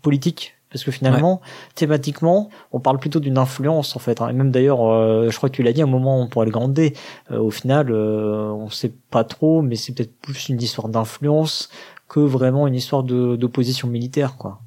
politiques 0.00 0.57
parce 0.70 0.84
que 0.84 0.90
finalement 0.90 1.40
thématiquement 1.74 2.50
on 2.72 2.80
parle 2.80 2.98
plutôt 2.98 3.20
d'une 3.20 3.38
influence 3.38 3.96
en 3.96 3.98
fait 3.98 4.20
hein. 4.20 4.28
et 4.28 4.32
même 4.32 4.50
d'ailleurs 4.50 4.86
euh, 4.86 5.30
je 5.30 5.36
crois 5.36 5.48
que 5.48 5.56
tu 5.56 5.62
l'as 5.62 5.72
dit 5.72 5.80
à 5.80 5.84
un 5.84 5.88
moment 5.88 6.20
on 6.20 6.28
pourrait 6.28 6.46
le 6.46 6.52
grander 6.52 6.94
euh, 7.30 7.38
au 7.38 7.50
final 7.50 7.90
euh, 7.90 8.50
on 8.50 8.70
sait 8.70 8.92
pas 9.10 9.24
trop 9.24 9.62
mais 9.62 9.76
c'est 9.76 9.94
peut-être 9.94 10.18
plus 10.20 10.48
une 10.48 10.60
histoire 10.60 10.88
d'influence 10.88 11.70
que 12.08 12.20
vraiment 12.20 12.66
une 12.66 12.74
histoire 12.74 13.02
de 13.02 13.36
d'opposition 13.36 13.88
militaire 13.88 14.36
quoi. 14.36 14.60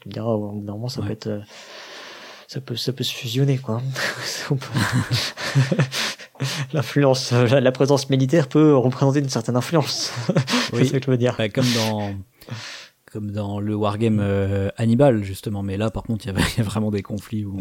Tu 0.00 0.08
me 0.08 0.12
diras 0.12 0.36
normalement 0.36 0.88
ça 0.88 1.00
peut 1.00 1.12
être 1.12 1.40
ça 2.46 2.60
peut 2.60 2.76
ça 2.76 2.92
peut 2.92 3.04
se 3.04 3.14
fusionner 3.14 3.58
quoi. 3.58 3.80
L'influence 6.72 7.32
la 7.32 7.72
présence 7.72 8.10
militaire 8.10 8.48
peut 8.48 8.76
représenter 8.76 9.20
une 9.20 9.28
certaine 9.28 9.56
influence. 9.56 10.12
Oui. 10.72 10.80
c'est 10.80 10.86
ce 10.86 10.92
que 10.94 11.04
je 11.04 11.10
veux 11.10 11.16
dire. 11.16 11.36
Bah, 11.38 11.48
comme 11.48 11.66
dans 11.76 12.10
comme 13.14 13.30
dans 13.30 13.60
le 13.60 13.76
wargame 13.76 14.18
euh, 14.20 14.70
Hannibal 14.76 15.22
justement. 15.22 15.62
Mais 15.62 15.76
là 15.76 15.88
par 15.90 16.02
contre 16.02 16.26
il 16.26 16.34
y, 16.34 16.60
a 16.60 16.62
vraiment 16.64 16.90
des 16.90 17.02
conflits 17.02 17.44
où 17.44 17.58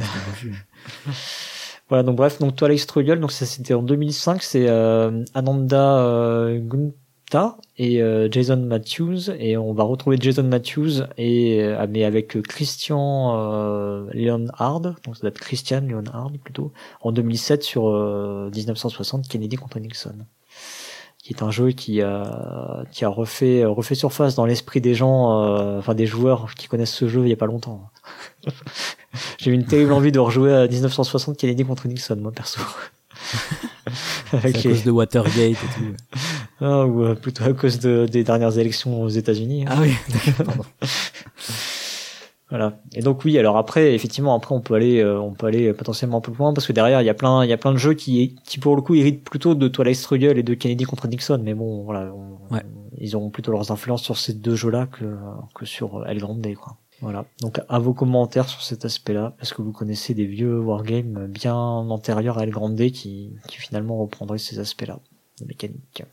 voilà 1.90 2.02
donc 2.02 2.16
bref 2.16 2.40
donc 2.40 2.56
Twilight 2.56 2.80
Struggle 2.80 3.20
donc 3.20 3.32
ça 3.32 3.46
c'était 3.46 3.76
en 3.76 3.84
2005 3.84 4.42
c'est 4.42 4.68
euh, 4.68 5.24
Ananda 5.36 6.00
euh, 6.00 6.60
Baptista 6.60 7.58
et 7.78 8.02
Jason 8.32 8.58
Matthews. 8.58 9.32
Et 9.40 9.58
on 9.58 9.74
va 9.74 9.84
retrouver 9.84 10.18
Jason 10.20 10.44
Matthews 10.44 11.04
et 11.18 11.64
mais 11.90 12.04
avec 12.04 12.40
Christian 12.44 14.08
Leonhard. 14.14 14.82
Donc 14.82 15.16
ça 15.16 15.22
doit 15.22 15.32
Christian 15.32 15.82
Leonhard 15.82 16.32
plutôt 16.44 16.72
en 17.02 17.12
2007 17.12 17.64
sur 17.64 17.90
1960 18.56 19.28
Kennedy 19.28 19.56
contre 19.56 19.80
Nixon 19.80 20.16
qui 21.24 21.32
est 21.32 21.42
un 21.42 21.52
jeu 21.52 21.72
qui 21.72 22.02
a 22.02 22.84
qui 22.92 23.06
a 23.06 23.08
refait 23.08 23.64
refait 23.64 23.96
surface 23.96 24.36
dans 24.36 24.46
l'esprit 24.46 24.82
des 24.82 24.94
gens, 24.94 25.42
euh, 25.42 25.80
enfin 25.80 25.96
des 25.96 26.06
joueurs 26.06 26.54
qui 26.54 26.68
connaissent 26.68 26.94
ce 26.94 27.08
jeu 27.08 27.22
il 27.24 27.30
y 27.30 27.34
a 27.34 27.38
pas 27.38 27.46
longtemps. 27.46 27.90
J'ai 29.38 29.52
eu 29.52 29.54
une 29.54 29.66
terrible 29.66 29.94
envie 29.94 30.12
de 30.12 30.20
rejouer 30.20 30.54
à 30.54 30.68
1960 30.68 31.38
Kennedy 31.38 31.64
contre 31.64 31.88
Nixon, 31.88 32.18
moi 32.18 32.34
perso. 32.34 32.60
Avec 34.34 34.58
à 34.58 34.62
cause 34.64 34.84
de 34.84 34.92
Watergate 34.92 35.38
et 35.38 35.54
tout. 35.54 36.20
Ah, 36.60 36.86
ou 36.86 37.04
euh, 37.04 37.16
plutôt 37.16 37.46
à 37.46 37.54
cause 37.54 37.80
de, 37.80 38.06
des 38.10 38.24
dernières 38.24 38.58
élections 38.58 39.02
aux 39.02 39.10
États-Unis. 39.10 39.66
Hein. 39.66 39.76
Ah 39.76 39.82
oui. 39.82 39.94
Voilà. 42.54 42.78
Et 42.94 43.02
donc 43.02 43.26
oui, 43.26 43.40
alors 43.40 43.58
après, 43.58 43.96
effectivement, 43.96 44.36
après 44.36 44.54
on 44.54 44.62
peut 44.62 44.76
aller, 44.76 45.00
euh, 45.00 45.20
on 45.20 45.34
peut 45.34 45.48
aller 45.48 45.74
potentiellement 45.74 46.20
un 46.20 46.22
peu 46.22 46.32
plus 46.32 46.38
loin 46.38 46.54
parce 46.54 46.68
que 46.68 46.72
derrière 46.72 47.02
il 47.02 47.06
y 47.06 47.10
a 47.10 47.16
plein, 47.16 47.44
il 47.44 47.50
y 47.50 47.54
a 47.54 47.58
plein 47.58 47.72
de 47.72 47.78
jeux 47.78 47.96
qui, 47.96 48.36
qui 48.46 48.60
pour 48.60 48.76
le 48.76 48.84
coup 48.84 48.94
héritent 48.94 49.24
plutôt 49.24 49.56
de 49.56 49.68
Twilight 49.68 49.96
Struggle 49.96 50.38
et 50.38 50.44
de 50.44 50.54
Kennedy 50.54 50.84
contre 50.84 51.08
Nixon. 51.08 51.42
Mais 51.44 51.56
bon, 51.56 51.82
voilà, 51.82 52.14
ils 53.00 53.16
auront 53.16 53.32
plutôt 53.32 53.52
leurs 53.52 53.72
influences 53.72 54.04
sur 54.04 54.20
ces 54.20 54.36
deux 54.36 54.54
jeux-là 54.54 54.86
que 54.86 55.16
que 55.56 55.66
sur 55.66 56.06
El 56.06 56.20
Grande, 56.20 56.48
quoi. 56.54 56.78
Voilà. 57.02 57.26
Donc 57.42 57.60
à 57.70 57.80
vos 57.80 57.96
commentaires 57.96 58.48
sur 58.48 58.62
cet 58.62 58.86
aspect-là, 58.86 59.36
est-ce 59.42 59.56
que 59.56 59.64
vous 59.64 59.72
connaissez 59.72 60.14
des 60.14 60.28
vieux 60.28 60.60
wargames 60.60 61.26
bien 61.26 61.56
antérieurs 61.56 62.38
à 62.38 62.44
El 62.44 62.52
Grande 62.52 62.78
qui, 62.92 63.32
qui 63.48 63.58
finalement 63.58 63.98
reprendraient 63.98 64.38
ces 64.38 64.60
aspects-là 64.60 65.00
de 65.42 65.46
mécanique? 65.48 66.04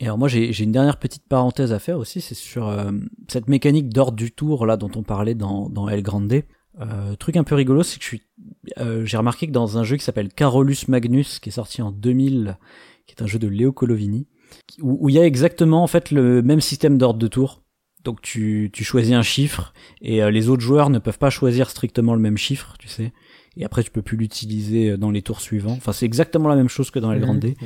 Et 0.00 0.04
alors 0.04 0.18
moi 0.18 0.28
j'ai 0.28 0.62
une 0.62 0.72
dernière 0.72 0.98
petite 0.98 1.26
parenthèse 1.28 1.72
à 1.72 1.78
faire 1.78 1.98
aussi, 1.98 2.20
c'est 2.20 2.34
sur 2.34 2.68
euh, 2.68 2.90
cette 3.28 3.48
mécanique 3.48 3.90
d'ordre 3.90 4.16
du 4.16 4.32
tour 4.32 4.66
là 4.66 4.76
dont 4.76 4.90
on 4.96 5.02
parlait 5.02 5.34
dans, 5.34 5.68
dans 5.68 5.88
El 5.88 6.02
Grande. 6.02 6.42
Euh, 6.80 7.14
truc 7.14 7.36
un 7.36 7.44
peu 7.44 7.54
rigolo, 7.54 7.82
c'est 7.82 8.00
que 8.00 8.04
je 8.04 8.16
euh, 8.78 9.04
j'ai 9.04 9.16
remarqué 9.16 9.46
que 9.46 9.52
dans 9.52 9.78
un 9.78 9.84
jeu 9.84 9.96
qui 9.96 10.04
s'appelle 10.04 10.28
Carolus 10.28 10.88
Magnus, 10.88 11.38
qui 11.38 11.50
est 11.50 11.52
sorti 11.52 11.82
en 11.82 11.92
2000, 11.92 12.58
qui 13.06 13.14
est 13.14 13.22
un 13.22 13.26
jeu 13.26 13.38
de 13.38 13.46
Leo 13.46 13.72
Colovini, 13.72 14.26
où, 14.80 15.08
il 15.08 15.14
y 15.14 15.18
a 15.18 15.24
exactement 15.24 15.82
en 15.82 15.86
fait 15.86 16.10
le 16.10 16.42
même 16.42 16.60
système 16.60 16.98
d'ordre 16.98 17.18
de 17.18 17.28
tour. 17.28 17.62
Donc 18.02 18.20
tu, 18.20 18.70
tu 18.72 18.84
choisis 18.84 19.14
un 19.14 19.22
chiffre 19.22 19.72
et 20.02 20.22
euh, 20.22 20.30
les 20.30 20.48
autres 20.48 20.62
joueurs 20.62 20.90
ne 20.90 20.98
peuvent 20.98 21.18
pas 21.18 21.30
choisir 21.30 21.70
strictement 21.70 22.14
le 22.14 22.20
même 22.20 22.36
chiffre, 22.36 22.74
tu 22.78 22.88
sais. 22.88 23.12
Et 23.56 23.64
après 23.64 23.82
tu 23.84 23.90
peux 23.90 24.02
plus 24.02 24.16
l'utiliser 24.16 24.96
dans 24.98 25.10
les 25.10 25.22
tours 25.22 25.40
suivants. 25.40 25.72
Enfin 25.72 25.92
c'est 25.92 26.06
exactement 26.06 26.48
la 26.48 26.56
même 26.56 26.68
chose 26.68 26.90
que 26.90 26.98
dans 26.98 27.12
El 27.12 27.20
Grande. 27.20 27.44
Mmh, 27.44 27.64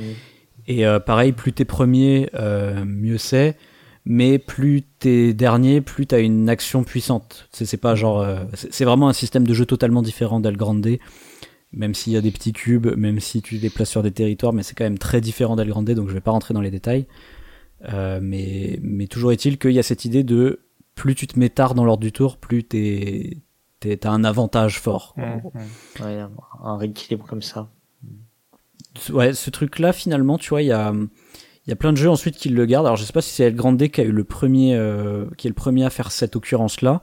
et 0.69 0.85
euh, 0.85 0.99
pareil, 0.99 1.31
plus 1.33 1.51
t'es 1.51 1.65
premier, 1.65 2.29
euh, 2.35 2.85
mieux 2.85 3.17
c'est. 3.17 3.57
Mais 4.05 4.37
plus 4.37 4.83
t'es 4.83 5.33
dernier, 5.33 5.81
plus 5.81 6.05
t'as 6.05 6.21
une 6.21 6.47
action 6.47 6.83
puissante. 6.83 7.49
C'est 7.51 7.77
pas 7.77 7.95
genre, 7.95 8.21
euh, 8.21 8.45
c'est 8.53 8.85
vraiment 8.85 9.09
un 9.09 9.13
système 9.13 9.45
de 9.45 9.53
jeu 9.53 9.65
totalement 9.65 10.03
différent 10.03 10.39
d'El 10.39 10.57
Grande. 10.57 10.87
Même 11.73 11.93
s'il 11.95 12.13
y 12.13 12.17
a 12.17 12.21
des 12.21 12.31
petits 12.31 12.53
cubes, 12.53 12.95
même 12.95 13.19
si 13.19 13.41
tu 13.41 13.57
déplaces 13.57 13.89
sur 13.89 14.03
des 14.03 14.11
territoires, 14.11 14.53
mais 14.53 14.63
c'est 14.63 14.75
quand 14.75 14.83
même 14.83 14.99
très 14.99 15.21
différent 15.21 15.55
d'El 15.55 15.69
Grande, 15.69 15.89
donc 15.89 16.07
je 16.07 16.13
vais 16.13 16.21
pas 16.21 16.31
rentrer 16.31 16.53
dans 16.53 16.61
les 16.61 16.71
détails. 16.71 17.07
mais, 18.21 18.79
mais 18.81 19.07
toujours 19.07 19.31
est-il 19.31 19.57
qu'il 19.57 19.71
y 19.71 19.79
a 19.79 19.83
cette 19.83 20.05
idée 20.05 20.23
de 20.23 20.61
plus 20.93 21.15
tu 21.15 21.27
te 21.27 21.39
mets 21.39 21.49
tard 21.49 21.73
dans 21.73 21.83
l'ordre 21.83 22.01
du 22.01 22.11
tour, 22.11 22.37
plus 22.37 22.63
t'es 22.63 23.37
t'as 23.79 24.09
un 24.09 24.23
avantage 24.23 24.79
fort. 24.79 25.15
Mmh, 25.17 25.21
mmh. 25.23 26.03
Ouais, 26.03 26.25
un 26.63 26.77
rééquilibre 26.77 27.25
comme 27.25 27.41
ça 27.41 27.71
ouais, 29.11 29.33
ce 29.33 29.49
truc-là, 29.49 29.93
finalement, 29.93 30.37
tu 30.37 30.49
vois, 30.49 30.61
il 30.61 30.67
y 30.67 30.71
a, 30.71 30.93
il 30.93 31.69
y 31.69 31.73
a 31.73 31.75
plein 31.75 31.91
de 31.91 31.97
jeux 31.97 32.09
ensuite 32.09 32.35
qui 32.35 32.49
le 32.49 32.65
gardent. 32.65 32.87
Alors, 32.87 32.97
je 32.97 33.03
sais 33.03 33.13
pas 33.13 33.21
si 33.21 33.31
c'est 33.31 33.43
El 33.43 33.55
Grande 33.55 33.87
qui 33.87 34.01
a 34.01 34.03
eu 34.03 34.11
le 34.11 34.23
premier, 34.23 34.75
euh, 34.75 35.25
qui 35.37 35.47
est 35.47 35.49
le 35.49 35.55
premier 35.55 35.85
à 35.85 35.89
faire 35.89 36.11
cette 36.11 36.35
occurrence-là. 36.35 37.01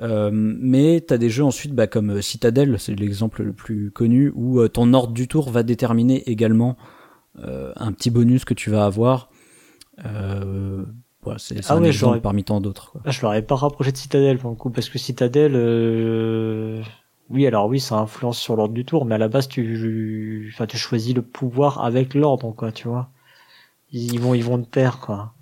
Euh, 0.00 0.30
mais 0.32 1.00
t'as 1.00 1.16
des 1.16 1.30
jeux 1.30 1.44
ensuite, 1.44 1.74
bah, 1.74 1.86
comme 1.86 2.22
Citadel, 2.22 2.78
c'est 2.78 2.94
l'exemple 2.94 3.42
le 3.42 3.52
plus 3.52 3.90
connu, 3.90 4.32
où 4.34 4.60
euh, 4.60 4.68
ton 4.68 4.92
ordre 4.94 5.12
du 5.12 5.26
tour 5.26 5.50
va 5.50 5.62
déterminer 5.62 6.28
également 6.30 6.76
euh, 7.42 7.72
un 7.76 7.92
petit 7.92 8.10
bonus 8.10 8.44
que 8.44 8.54
tu 8.54 8.70
vas 8.70 8.84
avoir. 8.84 9.30
Euh, 10.04 10.84
voilà, 11.22 11.38
c'est 11.38 11.58
ah 11.68 11.74
un 11.74 11.82
ouais, 11.82 11.88
exemple 11.88 12.20
parmi 12.20 12.44
tant 12.44 12.60
d'autres. 12.60 12.92
Ah, 13.04 13.10
je 13.10 13.20
l'aurais 13.22 13.42
pas 13.42 13.56
rapproché 13.56 13.90
de 13.90 13.96
Citadel 13.96 14.38
pour 14.38 14.50
le 14.50 14.56
coup, 14.56 14.70
parce 14.70 14.88
que 14.88 14.98
Citadel, 14.98 15.56
oui, 17.30 17.46
alors 17.46 17.66
oui, 17.66 17.80
ça 17.80 17.96
influence 17.96 18.38
sur 18.38 18.56
l'ordre 18.56 18.74
du 18.74 18.84
tour, 18.84 19.04
mais 19.04 19.14
à 19.14 19.18
la 19.18 19.28
base, 19.28 19.48
tu, 19.48 20.50
enfin, 20.52 20.66
tu 20.66 20.78
choisis 20.78 21.14
le 21.14 21.22
pouvoir 21.22 21.84
avec 21.84 22.14
l'ordre, 22.14 22.52
quoi, 22.52 22.72
tu 22.72 22.88
vois. 22.88 23.10
Ils 23.92 24.20
vont, 24.20 24.34
ils 24.34 24.44
vont 24.44 24.58
de 24.58 24.66
pair, 24.66 24.98
quoi. 24.98 25.32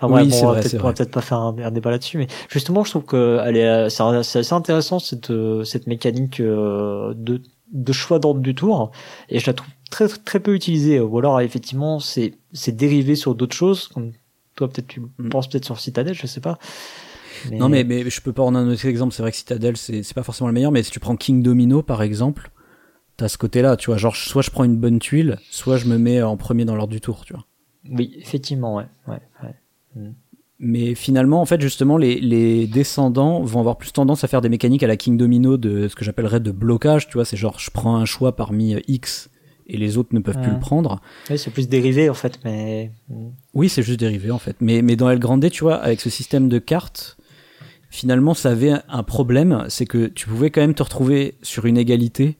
Enfin, 0.00 0.12
oui, 0.12 0.30
on 0.42 0.52
va 0.52 0.92
peut-être 0.92 1.10
pas 1.10 1.20
faire 1.20 1.38
un, 1.38 1.70
débat 1.70 1.90
là-dessus, 1.92 2.18
mais 2.18 2.26
justement, 2.48 2.82
je 2.82 2.90
trouve 2.90 3.04
que 3.04 3.40
elle 3.44 3.56
est, 3.56 3.88
c'est 3.90 4.38
assez 4.38 4.52
intéressant 4.52 4.98
cette, 4.98 5.32
cette 5.64 5.86
mécanique 5.86 6.40
euh, 6.40 7.14
de, 7.14 7.40
de 7.72 7.92
choix 7.92 8.18
d'ordre 8.18 8.40
du 8.40 8.54
tour, 8.54 8.90
et 9.28 9.38
je 9.38 9.46
la 9.46 9.54
trouve 9.54 9.70
très, 9.90 10.08
très 10.08 10.40
peu 10.40 10.54
utilisée. 10.54 10.98
Ou 10.98 11.18
alors, 11.18 11.40
effectivement, 11.40 12.00
c'est, 12.00 12.34
c'est 12.52 12.76
dérivé 12.76 13.14
sur 13.14 13.36
d'autres 13.36 13.54
choses, 13.54 13.86
comme 13.88 14.12
toi, 14.56 14.68
peut-être 14.68 14.88
tu 14.88 15.00
mm. 15.00 15.28
penses 15.28 15.48
peut-être 15.48 15.64
sur 15.64 15.78
Citadel, 15.78 16.14
je 16.14 16.26
sais 16.26 16.40
pas. 16.40 16.58
Non, 17.50 17.68
mais, 17.68 17.84
mais 17.84 18.08
je 18.08 18.20
peux 18.20 18.32
pas 18.32 18.42
en 18.42 18.54
un 18.54 18.70
autre 18.70 18.86
exemple. 18.86 19.12
C'est 19.14 19.22
vrai 19.22 19.30
que 19.30 19.36
Citadel, 19.36 19.76
c'est 19.76 20.14
pas 20.14 20.22
forcément 20.22 20.48
le 20.48 20.54
meilleur, 20.54 20.72
mais 20.72 20.82
si 20.82 20.90
tu 20.90 21.00
prends 21.00 21.16
King 21.16 21.42
Domino, 21.42 21.82
par 21.82 22.02
exemple, 22.02 22.50
t'as 23.16 23.28
ce 23.28 23.38
côté-là, 23.38 23.76
tu 23.76 23.86
vois. 23.86 23.96
Genre, 23.96 24.16
soit 24.16 24.42
je 24.42 24.50
prends 24.50 24.64
une 24.64 24.76
bonne 24.76 24.98
tuile, 24.98 25.38
soit 25.50 25.76
je 25.76 25.86
me 25.86 25.98
mets 25.98 26.22
en 26.22 26.36
premier 26.36 26.64
dans 26.64 26.74
l'ordre 26.74 26.92
du 26.92 27.00
tour, 27.00 27.24
tu 27.24 27.32
vois. 27.32 27.44
Oui, 27.90 28.14
effectivement, 28.18 28.76
ouais. 28.76 28.86
ouais, 29.08 29.20
ouais. 29.42 29.54
Mm. 29.96 30.12
Mais 30.64 30.94
finalement, 30.94 31.40
en 31.40 31.44
fait, 31.44 31.60
justement, 31.60 31.96
les, 31.96 32.20
les 32.20 32.68
descendants 32.68 33.42
vont 33.42 33.58
avoir 33.58 33.78
plus 33.78 33.92
tendance 33.92 34.22
à 34.22 34.28
faire 34.28 34.40
des 34.40 34.48
mécaniques 34.48 34.84
à 34.84 34.86
la 34.86 34.96
King 34.96 35.16
Domino 35.16 35.56
de 35.56 35.88
ce 35.88 35.96
que 35.96 36.04
j'appellerais 36.04 36.38
de 36.38 36.52
blocage, 36.52 37.08
tu 37.08 37.14
vois. 37.14 37.24
C'est 37.24 37.36
genre, 37.36 37.58
je 37.58 37.70
prends 37.70 37.96
un 37.96 38.04
choix 38.04 38.36
parmi 38.36 38.76
X 38.86 39.28
et 39.66 39.76
les 39.76 39.98
autres 39.98 40.14
ne 40.14 40.20
peuvent 40.20 40.40
plus 40.40 40.52
le 40.52 40.60
prendre. 40.60 41.00
Oui, 41.30 41.38
c'est 41.38 41.50
plus 41.50 41.68
dérivé 41.68 42.08
en 42.08 42.14
fait, 42.14 42.38
mais. 42.44 42.92
Mm. 43.08 43.30
Oui, 43.54 43.68
c'est 43.68 43.82
juste 43.82 43.98
dérivé 43.98 44.30
en 44.30 44.38
fait. 44.38 44.56
Mais, 44.60 44.82
mais 44.82 44.94
dans 44.94 45.10
El 45.10 45.18
Grande, 45.18 45.48
tu 45.50 45.64
vois, 45.64 45.76
avec 45.76 46.00
ce 46.00 46.10
système 46.10 46.48
de 46.48 46.58
cartes, 46.60 47.16
finalement 47.92 48.32
ça 48.32 48.50
avait 48.50 48.72
un 48.88 49.02
problème, 49.02 49.66
c'est 49.68 49.86
que 49.86 50.06
tu 50.06 50.26
pouvais 50.26 50.50
quand 50.50 50.62
même 50.62 50.74
te 50.74 50.82
retrouver 50.82 51.36
sur 51.42 51.66
une 51.66 51.76
égalité 51.76 52.38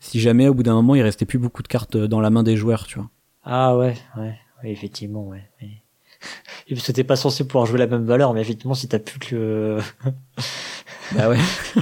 si 0.00 0.20
jamais 0.20 0.48
au 0.48 0.54
bout 0.54 0.64
d'un 0.64 0.74
moment 0.74 0.94
il 0.96 1.02
restait 1.02 1.24
plus 1.24 1.38
beaucoup 1.38 1.62
de 1.62 1.68
cartes 1.68 1.96
dans 1.96 2.20
la 2.20 2.30
main 2.30 2.42
des 2.42 2.56
joueurs, 2.56 2.86
tu 2.86 2.98
vois. 2.98 3.08
Ah 3.44 3.76
ouais, 3.76 3.94
ouais, 4.16 4.34
oui, 4.62 4.70
effectivement, 4.70 5.26
ouais. 5.26 5.42
Et 6.68 6.76
c'était 6.76 7.04
pas 7.04 7.16
censé 7.16 7.46
pouvoir 7.46 7.64
jouer 7.66 7.78
la 7.78 7.86
même 7.86 8.04
valeur, 8.04 8.34
mais 8.34 8.40
effectivement 8.40 8.74
si 8.74 8.88
t'as 8.88 8.98
plus 8.98 9.20
que 9.20 9.78
bah 11.14 11.28
ouais. 11.30 11.38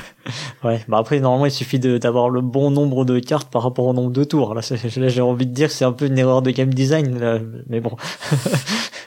ouais. 0.65 0.85
Bah 0.87 0.99
après 0.99 1.19
normalement 1.19 1.47
il 1.47 1.51
suffit 1.51 1.79
d'avoir 1.79 2.29
le 2.29 2.43
bon 2.43 2.71
nombre 2.71 3.07
de 3.07 3.19
cartes 3.19 3.51
par 3.51 3.63
rapport 3.63 3.87
au 3.87 3.95
nombre 3.95 4.13
de 4.13 4.25
tours. 4.25 4.55
Là, 4.55 4.61
là 4.71 5.09
j'ai 5.09 5.21
envie 5.23 5.47
de 5.47 5.53
dire 5.53 5.71
c'est 5.71 5.87
un 5.87 5.93
peu 5.93 6.07
une 6.07 6.19
erreur 6.19 6.43
de 6.43 6.51
game 6.51 6.73
design, 6.73 7.65
mais 7.67 7.81
bon. 7.81 7.97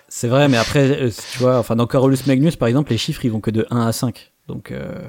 C'est 0.09 0.27
vrai, 0.27 0.47
mais 0.47 0.57
après 0.57 0.89
euh, 0.89 1.09
tu 1.31 1.39
vois, 1.39 1.57
enfin 1.57 1.75
dans 1.75 1.87
Carolus 1.87 2.25
Magnus 2.27 2.55
par 2.55 2.67
exemple, 2.67 2.91
les 2.91 2.97
chiffres 2.97 3.23
ils 3.25 3.31
vont 3.31 3.41
que 3.41 3.51
de 3.51 3.65
1 3.69 3.87
à 3.87 3.91
5. 3.91 4.33
Donc 4.47 4.71
euh... 4.71 5.01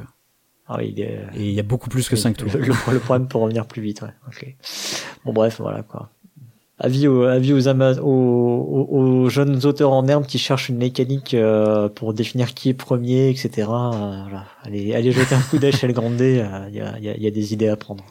ah 0.69 0.77
oui, 0.79 0.95
il 0.97 1.01
et 1.01 1.21
il 1.37 1.53
y 1.53 1.61
a 1.61 1.65
beaucoup 1.65 1.89
plus 1.89 2.09
que 2.09 2.17
5 2.17 2.37
tours. 2.37 2.53
Le, 2.53 2.61
le, 2.61 2.99
problème 2.99 3.27
pour 3.29 3.43
revenir 3.43 3.67
plus 3.67 3.83
vite, 3.83 4.03
ouais. 4.03 4.57
Bon 5.25 5.33
bref, 5.33 5.57
voilà 5.61 5.83
quoi 5.83 6.11
avis 6.81 7.07
aux, 7.07 7.25
avis 7.25 7.53
aux, 7.53 7.69
aux, 7.69 8.89
aux, 8.91 9.29
jeunes 9.29 9.65
auteurs 9.67 9.93
en 9.93 10.09
herbe 10.09 10.27
qui 10.27 10.39
cherchent 10.39 10.71
une 10.71 10.79
mécanique 10.79 11.35
euh, 11.35 11.89
pour 11.89 12.15
définir 12.15 12.55
qui 12.55 12.71
est 12.71 12.75
premier, 12.75 13.29
etc. 13.29 13.51
Euh, 13.59 14.23
voilà. 14.23 14.47
allez, 14.65 14.95
allez 14.95 15.13
jeter 15.13 15.35
un 15.35 15.41
coup 15.43 15.59
d'œil 15.59 15.73
chez 15.73 15.87
le 15.87 15.93
Grandé, 15.93 16.39
euh, 16.39 16.69
il 16.69 16.77
y, 16.77 16.81
a, 16.81 16.99
y, 16.99 17.27
a, 17.27 17.31
des 17.31 17.53
idées 17.53 17.69
à 17.69 17.77
prendre. 17.77 18.05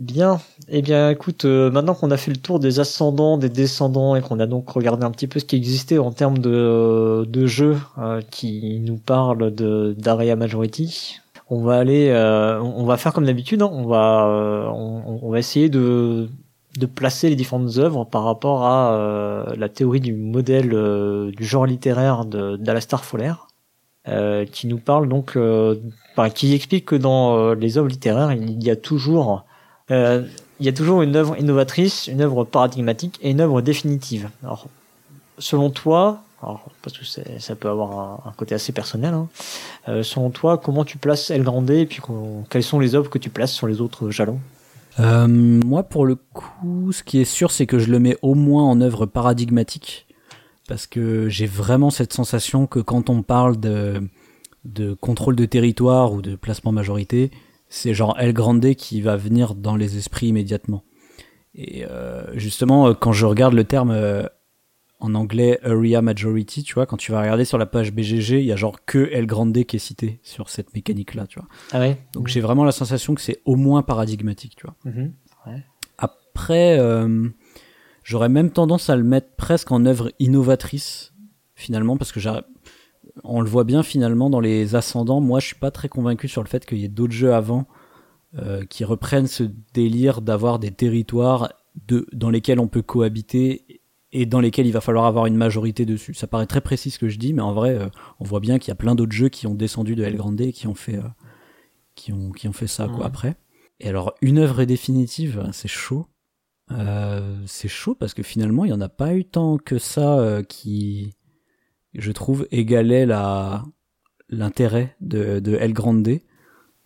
Bien, 0.00 0.40
eh 0.68 0.80
bien 0.80 1.10
écoute, 1.10 1.44
maintenant 1.44 1.94
qu'on 1.94 2.10
a 2.10 2.16
fait 2.16 2.30
le 2.30 2.38
tour 2.38 2.58
des 2.58 2.80
ascendants, 2.80 3.36
des 3.36 3.50
descendants 3.50 4.16
et 4.16 4.22
qu'on 4.22 4.40
a 4.40 4.46
donc 4.46 4.70
regardé 4.70 5.04
un 5.04 5.10
petit 5.10 5.26
peu 5.26 5.38
ce 5.40 5.44
qui 5.44 5.56
existait 5.56 5.98
en 5.98 6.10
termes 6.10 6.38
de, 6.38 7.26
de 7.28 7.46
jeux 7.46 7.76
qui 8.30 8.80
nous 8.80 8.96
parlent 8.96 9.54
de 9.54 9.94
d'Area 9.98 10.36
Majority, 10.36 11.18
on 11.50 11.60
va 11.62 11.76
aller, 11.76 12.10
on 12.62 12.84
va 12.84 12.96
faire 12.96 13.12
comme 13.12 13.26
d'habitude, 13.26 13.60
hein. 13.60 13.68
on 13.70 13.86
va, 13.86 14.72
on, 14.74 15.20
on, 15.22 15.30
va 15.30 15.38
essayer 15.38 15.68
de 15.68 16.30
de 16.78 16.86
placer 16.86 17.28
les 17.28 17.36
différentes 17.36 17.78
œuvres 17.78 18.04
par 18.04 18.24
rapport 18.24 18.64
à 18.64 18.94
euh, 18.94 19.54
la 19.56 19.68
théorie 19.68 20.00
du 20.00 20.14
modèle 20.14 20.72
euh, 20.72 21.30
du 21.32 21.44
genre 21.44 21.66
littéraire 21.66 22.24
d'Alastar 22.24 23.04
Foller, 23.04 23.34
euh, 24.08 24.44
qui 24.46 24.66
nous 24.66 24.78
parle 24.78 25.08
donc, 25.08 25.36
enfin, 26.12 26.30
qui 26.30 26.54
explique 26.54 26.86
que 26.86 26.96
dans 26.96 27.54
les 27.54 27.78
œuvres 27.78 27.88
littéraires, 27.88 28.32
il 28.32 28.62
y 28.62 28.70
a 28.70 28.76
toujours 28.76 29.44
il 29.90 30.66
y 30.66 30.68
a 30.68 30.72
toujours 30.72 31.02
une 31.02 31.16
œuvre 31.16 31.38
innovatrice, 31.38 32.06
une 32.06 32.20
œuvre 32.20 32.44
paradigmatique 32.44 33.18
et 33.22 33.30
une 33.30 33.40
œuvre 33.40 33.60
définitive. 33.60 34.30
Alors, 34.42 34.66
selon 35.38 35.70
toi, 35.70 36.22
parce 36.82 36.96
que 36.96 37.04
ça 37.04 37.54
peut 37.54 37.68
avoir 37.68 38.26
un, 38.26 38.32
côté 38.36 38.54
assez 38.54 38.72
personnel, 38.72 39.14
hein, 39.14 39.28
selon 40.02 40.30
toi, 40.30 40.58
comment 40.58 40.84
tu 40.84 40.98
places 40.98 41.30
El 41.30 41.42
Grande 41.42 41.70
et 41.70 41.86
puis 41.86 42.00
quelles 42.48 42.62
sont 42.62 42.78
les 42.78 42.94
œuvres 42.94 43.10
que 43.10 43.18
tu 43.18 43.30
places 43.30 43.52
sur 43.52 43.66
les 43.66 43.80
autres 43.80 44.10
jalons? 44.10 44.40
Euh, 44.98 45.26
moi, 45.28 45.82
pour 45.82 46.04
le 46.04 46.16
coup, 46.16 46.92
ce 46.92 47.02
qui 47.02 47.20
est 47.20 47.24
sûr, 47.24 47.50
c'est 47.50 47.66
que 47.66 47.78
je 47.78 47.90
le 47.90 47.98
mets 47.98 48.16
au 48.22 48.34
moins 48.34 48.64
en 48.64 48.80
œuvre 48.80 49.06
paradigmatique. 49.06 50.06
parce 50.68 50.86
que 50.86 51.28
j'ai 51.28 51.46
vraiment 51.46 51.90
cette 51.90 52.12
sensation 52.12 52.68
que 52.68 52.78
quand 52.78 53.10
on 53.10 53.22
parle 53.22 53.58
de 53.58 54.94
contrôle 55.00 55.34
de 55.34 55.44
territoire 55.44 56.12
ou 56.12 56.22
de 56.22 56.36
placement 56.36 56.70
majorité, 56.70 57.32
c'est 57.70 57.94
genre 57.94 58.14
El 58.18 58.34
Grande 58.34 58.74
qui 58.74 59.00
va 59.00 59.16
venir 59.16 59.54
dans 59.54 59.76
les 59.76 59.96
esprits 59.96 60.26
immédiatement. 60.26 60.84
Et 61.54 61.84
euh, 61.86 62.24
justement, 62.36 62.88
euh, 62.88 62.92
quand 62.94 63.12
je 63.12 63.24
regarde 63.24 63.54
le 63.54 63.64
terme 63.64 63.90
euh, 63.92 64.24
en 65.00 65.14
anglais 65.14 65.58
Area 65.62 66.02
Majority, 66.02 66.62
tu 66.62 66.74
vois, 66.74 66.84
quand 66.84 66.96
tu 66.98 67.10
vas 67.12 67.20
regarder 67.22 67.44
sur 67.46 67.56
la 67.58 67.64
page 67.66 67.92
BGG, 67.92 68.40
il 68.40 68.44
y 68.44 68.52
a 68.52 68.56
genre 68.56 68.84
que 68.84 69.08
El 69.12 69.26
Grande 69.26 69.64
qui 69.64 69.76
est 69.76 69.78
cité 69.80 70.20
sur 70.22 70.50
cette 70.50 70.74
mécanique-là, 70.74 71.26
tu 71.26 71.38
vois. 71.38 71.48
Ah 71.72 71.80
ouais 71.80 71.96
Donc 72.12 72.28
j'ai 72.28 72.40
vraiment 72.40 72.64
la 72.64 72.72
sensation 72.72 73.14
que 73.14 73.20
c'est 73.22 73.40
au 73.46 73.56
moins 73.56 73.82
paradigmatique, 73.82 74.56
tu 74.56 74.66
vois. 74.66 74.76
Mhm. 74.84 75.12
Ouais. 75.46 75.64
Après, 75.96 76.78
euh, 76.78 77.28
j'aurais 78.04 78.28
même 78.28 78.50
tendance 78.50 78.90
à 78.90 78.96
le 78.96 79.04
mettre 79.04 79.34
presque 79.36 79.72
en 79.72 79.86
œuvre 79.86 80.12
innovatrice, 80.18 81.12
finalement, 81.54 81.96
parce 81.96 82.12
que 82.12 82.20
j'ai- 82.20 82.30
on 83.24 83.40
le 83.40 83.48
voit 83.48 83.64
bien 83.64 83.82
finalement 83.82 84.30
dans 84.30 84.40
les 84.40 84.74
ascendants. 84.74 85.20
Moi, 85.20 85.40
je 85.40 85.46
suis 85.46 85.56
pas 85.56 85.70
très 85.70 85.88
convaincu 85.88 86.28
sur 86.28 86.42
le 86.42 86.48
fait 86.48 86.64
qu'il 86.66 86.78
y 86.78 86.84
ait 86.84 86.88
d'autres 86.88 87.12
jeux 87.12 87.34
avant 87.34 87.66
euh, 88.38 88.64
qui 88.64 88.84
reprennent 88.84 89.26
ce 89.26 89.44
délire 89.74 90.20
d'avoir 90.20 90.58
des 90.58 90.70
territoires 90.70 91.52
de, 91.88 92.06
dans 92.12 92.30
lesquels 92.30 92.60
on 92.60 92.68
peut 92.68 92.82
cohabiter 92.82 93.80
et 94.12 94.26
dans 94.26 94.40
lesquels 94.40 94.66
il 94.66 94.72
va 94.72 94.80
falloir 94.80 95.06
avoir 95.06 95.26
une 95.26 95.36
majorité 95.36 95.86
dessus. 95.86 96.14
Ça 96.14 96.26
paraît 96.26 96.46
très 96.46 96.60
précis 96.60 96.90
ce 96.90 96.98
que 96.98 97.08
je 97.08 97.18
dis, 97.18 97.32
mais 97.32 97.42
en 97.42 97.52
vrai, 97.52 97.76
euh, 97.76 97.88
on 98.18 98.24
voit 98.24 98.40
bien 98.40 98.58
qu'il 98.58 98.68
y 98.68 98.72
a 98.72 98.76
plein 98.76 98.94
d'autres 98.94 99.12
jeux 99.12 99.28
qui 99.28 99.46
ont 99.46 99.54
descendu 99.54 99.94
de 99.94 100.02
El 100.02 100.16
Grande 100.16 100.40
et 100.40 100.52
qui 100.52 100.66
ont 100.66 100.74
fait, 100.74 100.96
euh, 100.96 101.08
qui 101.94 102.12
ont, 102.12 102.30
qui 102.32 102.48
ont 102.48 102.52
fait 102.52 102.66
ça 102.66 102.88
quoi 102.88 103.06
après. 103.06 103.36
Et 103.80 103.88
alors, 103.88 104.14
une 104.20 104.38
œuvre 104.38 104.60
est 104.60 104.66
définitive, 104.66 105.48
c'est 105.52 105.68
chaud. 105.68 106.06
Euh, 106.72 107.36
c'est 107.46 107.68
chaud 107.68 107.94
parce 107.94 108.14
que 108.14 108.22
finalement, 108.22 108.64
il 108.64 108.70
y 108.70 108.74
en 108.74 108.80
a 108.80 108.88
pas 108.88 109.14
eu 109.14 109.24
tant 109.24 109.56
que 109.58 109.78
ça 109.78 110.18
euh, 110.18 110.42
qui, 110.42 111.14
je 111.94 112.12
trouve, 112.12 112.46
égalait 112.50 113.06
la 113.06 113.62
l'intérêt 114.28 114.94
de, 115.00 115.40
de 115.40 115.56
El 115.56 115.72
Grande. 115.72 116.08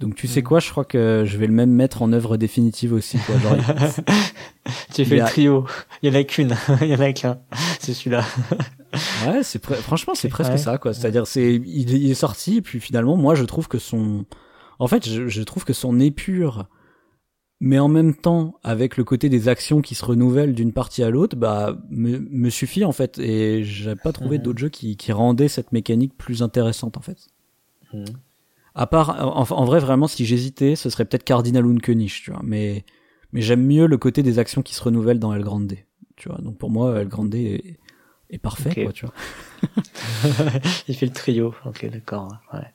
Donc 0.00 0.14
tu 0.16 0.26
sais 0.26 0.40
Mhm. 0.40 0.46
quoi, 0.46 0.60
je 0.60 0.70
crois 0.70 0.84
que 0.84 1.24
je 1.26 1.36
vais 1.38 1.46
le 1.46 1.52
même 1.52 1.70
mettre 1.70 2.02
en 2.02 2.12
œuvre 2.12 2.36
définitive 2.36 2.92
aussi. 2.92 3.18
Quoi. 3.18 3.38
Genre, 3.38 3.56
Tu 4.94 5.04
fais 5.04 5.16
le 5.16 5.24
trio. 5.24 5.66
Il 6.02 6.12
y 6.12 6.16
en 6.16 6.20
a 6.20 6.24
qu'une. 6.24 6.54
Il 6.80 6.88
y 6.88 6.94
en 6.94 7.00
a 7.00 7.12
qu'un. 7.12 7.38
C'est 7.80 7.92
celui-là. 7.94 8.24
ouais, 9.26 9.42
c'est 9.42 9.62
pre- 9.62 9.74
franchement 9.76 10.14
c'est 10.14 10.28
presque 10.28 10.52
Ouais. 10.52 10.58
ça 10.58 10.78
quoi. 10.78 10.94
C'est-à-dire 10.94 11.26
c'est 11.26 11.54
il, 11.54 12.10
est 12.10 12.14
sorti 12.14 12.56
et 12.58 12.62
puis 12.62 12.80
finalement 12.80 13.16
moi 13.16 13.34
je 13.34 13.44
trouve 13.44 13.68
que 13.68 13.78
son, 13.78 14.24
en 14.78 14.86
fait 14.88 15.08
je, 15.08 15.28
je 15.28 15.42
trouve 15.42 15.64
que 15.64 15.72
son 15.72 16.00
épure, 16.00 16.66
mais 17.60 17.78
en 17.78 17.88
même 17.88 18.14
temps 18.14 18.58
avec 18.62 18.96
le 18.96 19.04
côté 19.04 19.28
des 19.28 19.48
actions 19.48 19.80
qui 19.80 19.94
se 19.94 20.04
renouvellent 20.04 20.54
d'une 20.54 20.72
partie 20.72 21.02
à 21.02 21.10
l'autre, 21.10 21.36
bah 21.36 21.78
me, 21.90 22.18
me 22.18 22.50
suffit 22.50 22.84
en 22.84 22.92
fait 22.92 23.18
et 23.18 23.62
j'ai 23.64 23.94
pas 23.96 24.12
trouvé 24.12 24.36
Mhm. 24.38 24.42
d'autres 24.44 24.58
jeux 24.58 24.68
qui, 24.68 24.96
qui 24.96 25.12
rendaient 25.12 25.48
cette 25.48 25.72
mécanique 25.72 26.16
plus 26.16 26.42
intéressante 26.42 26.96
en 26.96 27.00
fait. 27.00 27.18
Mhm. 27.92 28.04
À 28.74 28.86
part, 28.88 29.10
en, 29.38 29.46
en 29.48 29.64
vrai, 29.64 29.78
vraiment, 29.78 30.08
si 30.08 30.24
j'hésitais, 30.26 30.74
ce 30.74 30.90
serait 30.90 31.04
peut-être 31.04 31.22
Cardinal 31.22 31.64
Unkenich, 31.64 32.22
tu 32.24 32.32
vois. 32.32 32.40
Mais, 32.42 32.84
mais 33.32 33.40
j'aime 33.40 33.64
mieux 33.64 33.86
le 33.86 33.96
côté 33.98 34.24
des 34.24 34.40
actions 34.40 34.62
qui 34.62 34.74
se 34.74 34.82
renouvellent 34.82 35.20
dans 35.20 35.32
El 35.32 35.44
Grande, 35.44 35.74
tu 36.16 36.28
vois. 36.28 36.38
Donc 36.38 36.58
pour 36.58 36.70
moi, 36.70 37.00
El 37.00 37.06
Grande 37.08 37.32
est, 37.36 37.78
est 38.30 38.38
parfait, 38.38 38.82
quoi, 38.82 38.92
tu 38.92 39.06
vois. 39.06 39.14
Il 40.88 40.96
fait 40.96 41.06
le 41.06 41.12
trio. 41.12 41.54
Ok, 41.64 41.88
d'accord. 41.88 42.34
Ouais. 42.52 42.66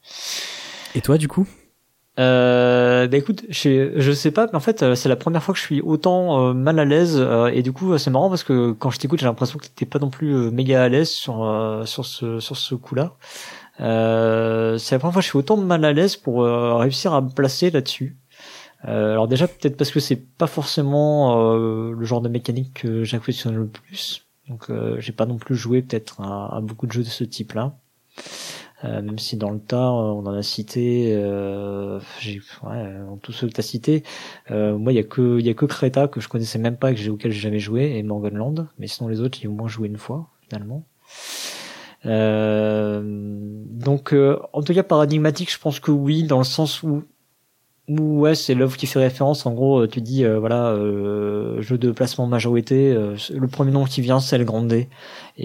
Et 0.95 1.01
toi, 1.01 1.17
du 1.17 1.27
coup? 1.27 1.45
Euh, 2.19 3.07
bah 3.07 3.15
écoute, 3.17 3.45
je, 3.49 4.11
sais 4.11 4.31
pas, 4.31 4.47
mais 4.47 4.55
en 4.55 4.59
fait, 4.59 4.83
euh, 4.83 4.93
c'est 4.93 5.07
la 5.07 5.15
première 5.15 5.41
fois 5.41 5.53
que 5.53 5.59
je 5.59 5.65
suis 5.65 5.81
autant 5.81 6.49
euh, 6.49 6.53
mal 6.53 6.77
à 6.77 6.83
l'aise, 6.85 7.15
euh, 7.17 7.47
et 7.47 7.63
du 7.63 7.71
coup, 7.71 7.97
c'est 7.97 8.09
marrant 8.09 8.27
parce 8.29 8.43
que 8.43 8.73
quand 8.73 8.91
je 8.91 8.99
t'écoute, 8.99 9.19
j'ai 9.19 9.25
l'impression 9.25 9.57
que 9.57 9.63
t'étais 9.63 9.85
pas 9.85 9.99
non 9.99 10.09
plus 10.09 10.51
méga 10.51 10.83
à 10.83 10.89
l'aise 10.89 11.09
sur 11.09 11.37
sur 11.85 12.05
ce 12.05 12.39
sur 12.41 12.57
ce 12.57 12.75
coup-là. 12.75 13.13
C'est 13.79 14.95
la 14.95 14.99
première 14.99 15.13
fois 15.13 15.21
que 15.21 15.25
je 15.25 15.29
suis 15.29 15.37
autant 15.37 15.55
mal 15.55 15.85
à 15.85 15.93
l'aise 15.93 16.17
pour 16.17 16.43
réussir 16.43 17.13
à 17.13 17.21
me 17.21 17.29
placer 17.29 17.71
là-dessus. 17.71 18.17
Alors 18.83 19.27
déjà, 19.27 19.47
peut-être 19.47 19.77
parce 19.77 19.91
que 19.91 19.99
c'est 20.01 20.17
pas 20.17 20.47
forcément 20.47 21.53
le 21.55 22.05
genre 22.05 22.21
de 22.21 22.29
mécanique 22.29 22.81
que 22.81 23.03
j'affectionne 23.03 23.55
le 23.55 23.67
plus. 23.67 24.25
Donc, 24.49 24.67
j'ai 24.97 25.11
pas 25.13 25.25
non 25.25 25.37
plus 25.37 25.55
joué 25.55 25.81
peut-être 25.81 26.21
à 26.21 26.59
beaucoup 26.61 26.87
de 26.87 26.91
jeux 26.91 27.03
de 27.03 27.07
ce 27.07 27.23
type-là. 27.23 27.75
Euh, 28.85 29.01
même 29.01 29.19
si 29.19 29.35
dans 29.35 29.51
le 29.51 29.59
tas, 29.59 29.89
euh, 29.89 30.13
on 30.13 30.25
en 30.25 30.33
a 30.33 30.41
cité, 30.41 31.11
euh, 31.13 31.99
ouais, 32.63 32.99
dans 33.05 33.17
tous 33.17 33.33
ceux 33.33 33.47
que 33.47 33.53
t'as 33.53 33.61
cités, 33.61 34.03
euh, 34.51 34.77
moi 34.77 34.93
il 34.93 34.95
y 34.95 34.99
a 34.99 35.03
que 35.03 35.39
y 35.41 35.53
que 35.53 35.65
Creta 35.65 36.07
que 36.07 36.21
je 36.21 36.29
connaissais 36.29 36.59
même 36.59 36.77
pas, 36.77 36.93
que 36.93 37.09
auquel 37.09 37.31
j'ai 37.31 37.41
jamais 37.41 37.59
joué, 37.59 37.97
et 37.97 38.03
Morganland, 38.03 38.67
mais 38.77 38.87
sinon 38.87 39.09
les 39.09 39.19
autres 39.19 39.37
j'ai 39.41 39.49
au 39.49 39.51
moins 39.51 39.67
joué 39.67 39.89
une 39.89 39.97
fois 39.97 40.29
finalement. 40.47 40.85
Euh, 42.05 43.01
donc 43.03 44.13
euh, 44.13 44.39
en 44.53 44.61
tout 44.63 44.73
cas 44.73 44.83
paradigmatique, 44.83 45.51
je 45.51 45.59
pense 45.59 45.81
que 45.81 45.91
oui, 45.91 46.23
dans 46.23 46.37
le 46.37 46.45
sens 46.45 46.81
où 46.81 47.03
ouais 47.89 48.35
c'est 48.35 48.55
l'œuvre 48.55 48.77
qui 48.77 48.87
fait 48.87 48.99
référence. 48.99 49.45
En 49.45 49.53
gros, 49.53 49.81
euh, 49.81 49.87
tu 49.87 49.99
dis 50.01 50.23
euh, 50.23 50.39
voilà 50.39 50.67
euh, 50.69 51.61
jeu 51.61 51.77
de 51.77 51.91
placement 51.91 52.27
majorité, 52.27 52.93
euh, 52.93 53.17
le 53.33 53.47
premier 53.47 53.71
nom 53.71 53.83
qui 53.83 53.99
vient 54.01 54.21
c'est 54.21 54.37
le 54.37 54.45
Grande, 54.45 54.71
et 54.71 54.87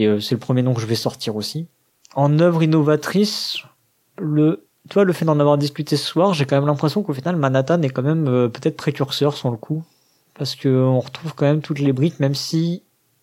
euh, 0.07 0.21
c'est 0.21 0.37
le 0.37 0.41
premier 0.41 0.63
nom 0.63 0.73
que 0.75 0.81
je 0.81 0.87
vais 0.87 0.95
sortir 0.95 1.35
aussi 1.35 1.67
en 2.15 2.39
œuvre 2.39 2.63
innovatrice, 2.63 3.59
le, 4.19 4.67
toi, 4.89 5.05
le 5.05 5.13
fait 5.13 5.25
d'en 5.25 5.41
avoir 5.41 5.59
discuté 5.59 5.97
ce 5.97 6.07
soir, 6.07 6.35
j'ai 6.35 6.45
quand 6.45 6.57
même 6.57 6.67
l'impression 6.67 7.03
qu'au 7.03 7.15
final, 7.15 7.37
Manhattan 7.37 7.83
est 7.83 7.91
quand 7.91 8.03
même 8.03 8.29
euh, 8.29 8.49
peut-être 8.49 8.77
précurseur 8.77 9.35
sur 9.35 9.51
le 9.51 9.57
coup, 9.57 9.85
parce 10.35 10.55
que 10.55 10.69
on 10.69 11.01
retrouve 11.01 11.35
quand 11.35 11.47
même 11.47 11.61
toutes 11.61 11.81
les 11.81 11.93
briques, 11.93 12.21
même 12.21 12.35
si, 12.35 12.83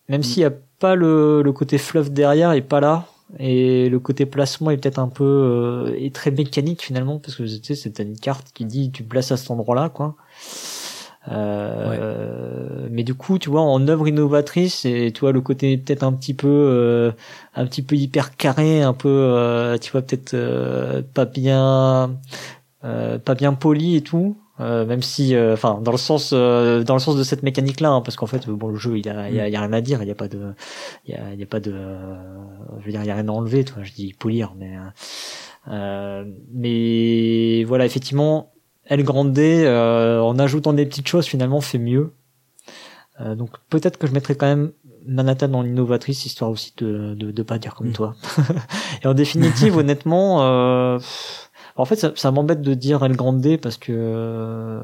même 0.09 0.23
s'il 0.23 0.41
y 0.41 0.45
a 0.45 0.53
pas 0.79 0.95
le, 0.95 1.41
le 1.41 1.51
côté 1.51 1.77
fluff 1.77 2.11
derrière, 2.11 2.51
est 2.51 2.61
pas 2.61 2.79
là, 2.79 3.07
et 3.39 3.89
le 3.89 3.99
côté 3.99 4.25
placement 4.25 4.71
est 4.71 4.77
peut-être 4.77 4.99
un 4.99 5.07
peu 5.07 5.23
euh, 5.23 5.95
est 5.97 6.13
très 6.13 6.31
mécanique 6.31 6.81
finalement, 6.81 7.19
parce 7.19 7.35
que 7.35 7.43
tu 7.43 7.63
sais, 7.63 7.75
c'est 7.75 7.99
une 7.99 8.17
carte 8.17 8.47
qui 8.53 8.65
dit 8.65 8.91
tu 8.91 9.03
places 9.03 9.31
à 9.31 9.37
cet 9.37 9.51
endroit-là, 9.51 9.89
quoi. 9.89 10.15
Euh, 11.29 12.87
mais 12.89 13.03
du 13.03 13.13
coup 13.13 13.37
tu 13.37 13.49
vois 13.51 13.61
en 13.61 13.87
œuvre 13.87 14.07
innovatrice 14.07 14.85
et 14.85 15.11
tu 15.13 15.19
vois 15.19 15.31
le 15.31 15.41
côté 15.41 15.77
peut-être 15.77 16.01
un 16.03 16.13
petit 16.13 16.33
peu 16.33 16.47
euh, 16.47 17.11
un 17.53 17.65
petit 17.67 17.83
peu 17.83 17.95
hyper 17.95 18.35
carré 18.37 18.81
un 18.81 18.93
peu 18.93 19.07
euh, 19.09 19.77
tu 19.77 19.91
vois 19.91 20.01
peut-être 20.01 20.33
euh, 20.33 21.03
pas 21.13 21.25
bien 21.25 22.17
euh, 22.83 23.19
pas 23.19 23.35
bien 23.35 23.53
poli 23.53 23.95
et 23.95 24.01
tout. 24.01 24.37
Euh, 24.59 24.85
même 24.85 25.01
si 25.01 25.33
euh, 25.33 25.53
enfin 25.53 25.79
dans 25.81 25.91
le 25.91 25.97
sens 25.97 26.31
euh, 26.33 26.83
dans 26.83 26.93
le 26.93 26.99
sens 26.99 27.15
de 27.15 27.23
cette 27.23 27.41
mécanique 27.41 27.79
là 27.79 27.99
parce 28.03 28.15
qu'en 28.15 28.27
fait 28.27 28.47
bon 28.47 28.67
le 28.67 28.75
jeu 28.75 28.97
il 28.97 29.05
y 29.05 29.09
a, 29.09 29.27
il 29.29 29.35
y 29.35 29.39
a, 29.39 29.47
il 29.47 29.53
y 29.53 29.55
a 29.55 29.59
rien 29.61 29.73
à 29.73 29.81
dire 29.81 30.03
il 30.03 30.07
y 30.07 30.11
a 30.11 30.15
pas 30.15 30.27
de 30.27 30.53
il 31.07 31.13
y 31.15 31.17
a, 31.17 31.33
y 31.33 31.41
a 31.41 31.45
pas 31.47 31.59
de 31.59 31.71
je 32.79 32.85
veux 32.85 32.91
dire 32.91 33.01
il 33.01 33.07
y 33.07 33.11
a 33.11 33.15
rien 33.15 33.27
à 33.27 33.31
enlever 33.31 33.63
toi 33.63 33.81
je 33.83 33.91
dis 33.93 34.13
polir 34.13 34.53
mais 34.59 34.71
euh, 35.71 36.25
mais 36.53 37.63
voilà 37.63 37.85
effectivement 37.85 38.51
El 38.91 39.03
Grande, 39.03 39.37
euh, 39.39 40.19
en 40.19 40.37
ajoutant 40.37 40.73
des 40.73 40.85
petites 40.85 41.07
choses, 41.07 41.25
finalement, 41.25 41.61
fait 41.61 41.77
mieux. 41.77 42.11
Euh, 43.21 43.35
donc 43.35 43.49
peut-être 43.69 43.97
que 43.97 44.05
je 44.07 44.11
mettrai 44.13 44.35
quand 44.35 44.47
même 44.47 44.71
Manhattan 45.07 45.53
en 45.53 45.65
innovatrice, 45.65 46.25
histoire 46.25 46.51
aussi 46.51 46.73
de 46.77 47.15
de, 47.15 47.31
de 47.31 47.43
pas 47.43 47.57
dire 47.57 47.73
comme 47.75 47.89
Mm. 47.89 47.93
toi. 47.93 48.15
Et 49.03 49.07
en 49.07 49.13
définitive, 49.13 49.77
honnêtement, 49.81 50.43
euh, 50.43 50.99
en 51.75 51.85
fait, 51.85 51.95
ça, 51.95 52.11
ça 52.15 52.31
m'embête 52.31 52.61
de 52.61 52.73
dire 52.73 53.03
El 53.03 53.15
Grande 53.15 53.57
parce 53.61 53.77
que 53.77 53.91
euh, 53.93 54.81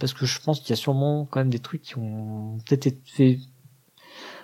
parce 0.00 0.12
que 0.14 0.24
je 0.26 0.40
pense 0.40 0.60
qu'il 0.60 0.70
y 0.70 0.72
a 0.72 0.76
sûrement 0.76 1.26
quand 1.30 1.40
même 1.40 1.50
des 1.50 1.58
trucs 1.60 1.82
qui 1.82 1.98
ont 1.98 2.58
peut-être 2.66 2.86
été. 2.86 3.38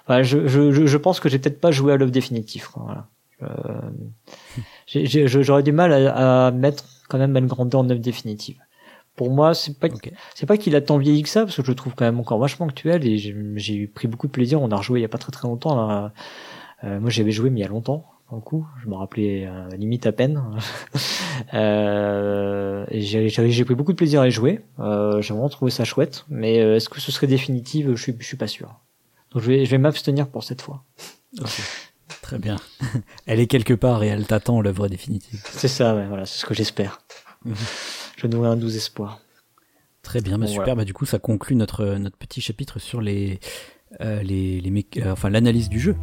Voilà, 0.06 0.22
je, 0.22 0.46
je, 0.48 0.72
je- 0.72 0.86
je 0.86 0.96
pense 0.98 1.18
que 1.20 1.28
j'ai 1.28 1.38
peut-être 1.38 1.60
pas 1.60 1.70
joué 1.70 1.92
à 1.92 1.96
l'œuvre 1.96 2.10
définitive. 2.12 2.68
quoi, 2.70 2.82
voilà. 2.84 3.06
Euh, 3.42 3.80
j'ai- 4.86 5.06
j'ai- 5.06 5.28
je- 5.28 5.42
j'aurais 5.42 5.62
du 5.62 5.72
mal 5.72 5.92
à, 5.92 6.46
à 6.46 6.50
mettre 6.50 6.84
quand 7.10 7.18
même 7.18 7.36
El 7.36 7.46
Grande 7.46 7.74
en 7.74 7.88
œuvre 7.90 8.00
définitive. 8.00 8.58
Pour 9.16 9.30
moi, 9.30 9.54
c'est 9.54 9.78
pas 9.78 9.88
c'est 10.34 10.46
pas 10.46 10.56
qu'il 10.56 10.74
a 10.76 10.80
tant 10.80 10.96
vieilli 10.96 11.22
que 11.22 11.28
ça, 11.28 11.42
parce 11.44 11.56
que 11.56 11.62
je 11.62 11.70
le 11.70 11.74
trouve 11.74 11.94
quand 11.94 12.04
même 12.04 12.20
encore 12.20 12.38
vachement 12.38 12.66
actuel 12.66 13.06
et 13.06 13.18
j'ai 13.18 13.36
j'ai 13.56 13.86
pris 13.86 14.08
beaucoup 14.08 14.26
de 14.28 14.32
plaisir. 14.32 14.62
On 14.62 14.70
a 14.70 14.76
rejoué 14.76 15.00
il 15.00 15.02
y 15.02 15.06
a 15.06 15.08
pas 15.08 15.18
très 15.18 15.32
très 15.32 15.48
longtemps. 15.48 15.76
Là. 15.76 16.12
Euh, 16.84 17.00
moi, 17.00 17.10
j'avais 17.10 17.32
joué 17.32 17.50
mais 17.50 17.60
il 17.60 17.62
y 17.62 17.66
a 17.66 17.68
longtemps. 17.68 18.06
Le 18.32 18.40
coup, 18.40 18.66
je 18.80 18.88
me 18.88 18.94
rappelais 18.94 19.46
euh, 19.46 19.68
limite 19.76 20.06
à 20.06 20.12
peine. 20.12 20.40
euh, 21.54 22.86
et 22.88 23.00
j'ai 23.00 23.28
j'ai 23.28 23.50
j'ai 23.50 23.64
pris 23.64 23.74
beaucoup 23.74 23.92
de 23.92 23.96
plaisir 23.96 24.20
à 24.20 24.28
y 24.28 24.30
jouer. 24.30 24.60
Euh, 24.78 25.20
j'ai 25.20 25.34
vraiment 25.34 25.48
trouvé 25.48 25.72
ça 25.72 25.84
chouette. 25.84 26.24
Mais 26.28 26.60
euh, 26.60 26.76
est-ce 26.76 26.88
que 26.88 27.00
ce 27.00 27.10
serait 27.10 27.26
définitif 27.26 27.86
Je 27.88 28.00
suis 28.00 28.14
je 28.18 28.26
suis 28.26 28.36
pas 28.36 28.46
sûr. 28.46 28.80
Donc 29.32 29.42
je 29.42 29.48
vais 29.48 29.64
je 29.64 29.70
vais 29.70 29.78
m'abstenir 29.78 30.28
pour 30.28 30.44
cette 30.44 30.62
fois. 30.62 30.84
Très 32.22 32.38
bien. 32.38 32.56
elle 33.26 33.40
est 33.40 33.46
quelque 33.46 33.74
part 33.74 34.02
et 34.02 34.08
elle 34.08 34.26
t'attend 34.26 34.60
l'œuvre 34.60 34.88
définitive. 34.88 35.42
C'est 35.50 35.68
ça, 35.68 35.94
ouais, 35.94 36.06
voilà, 36.06 36.26
c'est 36.26 36.40
ce 36.40 36.46
que 36.46 36.54
j'espère. 36.54 37.00
Je 38.16 38.26
nourris 38.26 38.48
un 38.48 38.56
doux 38.56 38.74
espoir. 38.74 39.20
Très 40.02 40.20
bien, 40.20 40.38
bah, 40.38 40.46
super. 40.46 40.62
voilà. 40.62 40.74
Bah, 40.76 40.84
du 40.84 40.92
coup, 40.92 41.06
ça 41.06 41.18
conclut 41.18 41.56
notre, 41.56 41.84
notre 41.96 42.16
petit 42.16 42.40
chapitre 42.40 42.78
sur 42.78 43.00
les, 43.00 43.40
euh, 44.00 44.22
les, 44.22 44.60
les 44.60 44.86
euh, 44.98 45.12
enfin, 45.12 45.30
l'analyse 45.30 45.68
du 45.68 45.80
jeu. 45.80 45.96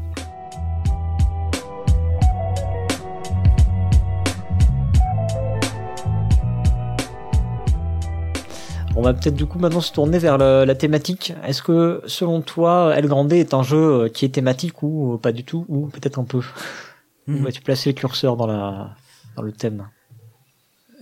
On 8.97 9.03
va 9.03 9.13
peut-être 9.13 9.35
du 9.35 9.45
coup 9.45 9.59
maintenant 9.59 9.79
se 9.79 9.93
tourner 9.93 10.17
vers 10.17 10.39
la 10.39 10.73
thématique. 10.73 11.31
Est-ce 11.45 11.61
que 11.61 12.01
selon 12.07 12.41
toi, 12.41 12.93
El 12.95 13.07
Grande 13.07 13.31
est 13.31 13.53
un 13.53 13.61
jeu 13.61 14.09
qui 14.09 14.25
est 14.25 14.29
thématique 14.29 14.81
ou 14.81 15.19
pas 15.21 15.31
du 15.31 15.43
tout, 15.43 15.65
ou 15.69 15.85
peut-être 15.85 16.17
un 16.17 16.23
peu? 16.23 16.39
Où 16.39 17.31
mhm. 17.31 17.43
vas-tu 17.43 17.61
placer 17.61 17.91
le 17.91 17.93
curseur 17.93 18.37
dans, 18.37 18.47
la, 18.47 18.95
dans 19.35 19.43
le 19.43 19.51
thème? 19.51 19.87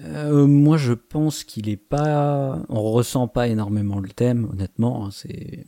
Euh, 0.03 0.45
moi, 0.45 0.75
je 0.75 0.91
pense 0.91 1.45
qu'il 1.45 1.69
est 1.69 1.77
pas. 1.77 2.59
On 2.67 2.81
ressent 2.81 3.29
pas 3.29 3.47
énormément 3.47 4.01
le 4.01 4.09
thème, 4.09 4.49
honnêtement. 4.51 5.05
Hein. 5.05 5.09
C'est 5.13 5.65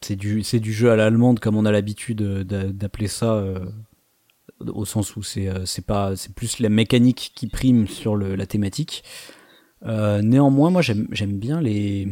c'est 0.00 0.16
du 0.16 0.42
c'est 0.42 0.58
du 0.58 0.72
jeu 0.72 0.90
à 0.90 0.96
l'allemande 0.96 1.38
comme 1.38 1.56
on 1.56 1.64
a 1.66 1.70
l'habitude 1.70 2.20
d'appeler 2.20 3.06
ça, 3.06 3.34
euh, 3.34 3.64
au 4.60 4.84
sens 4.84 5.14
où 5.14 5.22
c'est 5.22 5.48
euh, 5.48 5.64
c'est 5.66 5.86
pas 5.86 6.16
c'est 6.16 6.34
plus 6.34 6.58
la 6.58 6.68
mécanique 6.68 7.30
qui 7.36 7.46
prime 7.46 7.86
sur 7.86 8.16
le, 8.16 8.34
la 8.34 8.46
thématique. 8.46 9.04
Euh, 9.86 10.22
néanmoins, 10.22 10.70
moi, 10.70 10.82
j'aime 10.82 11.38
bien 11.38 11.60
les 11.60 12.08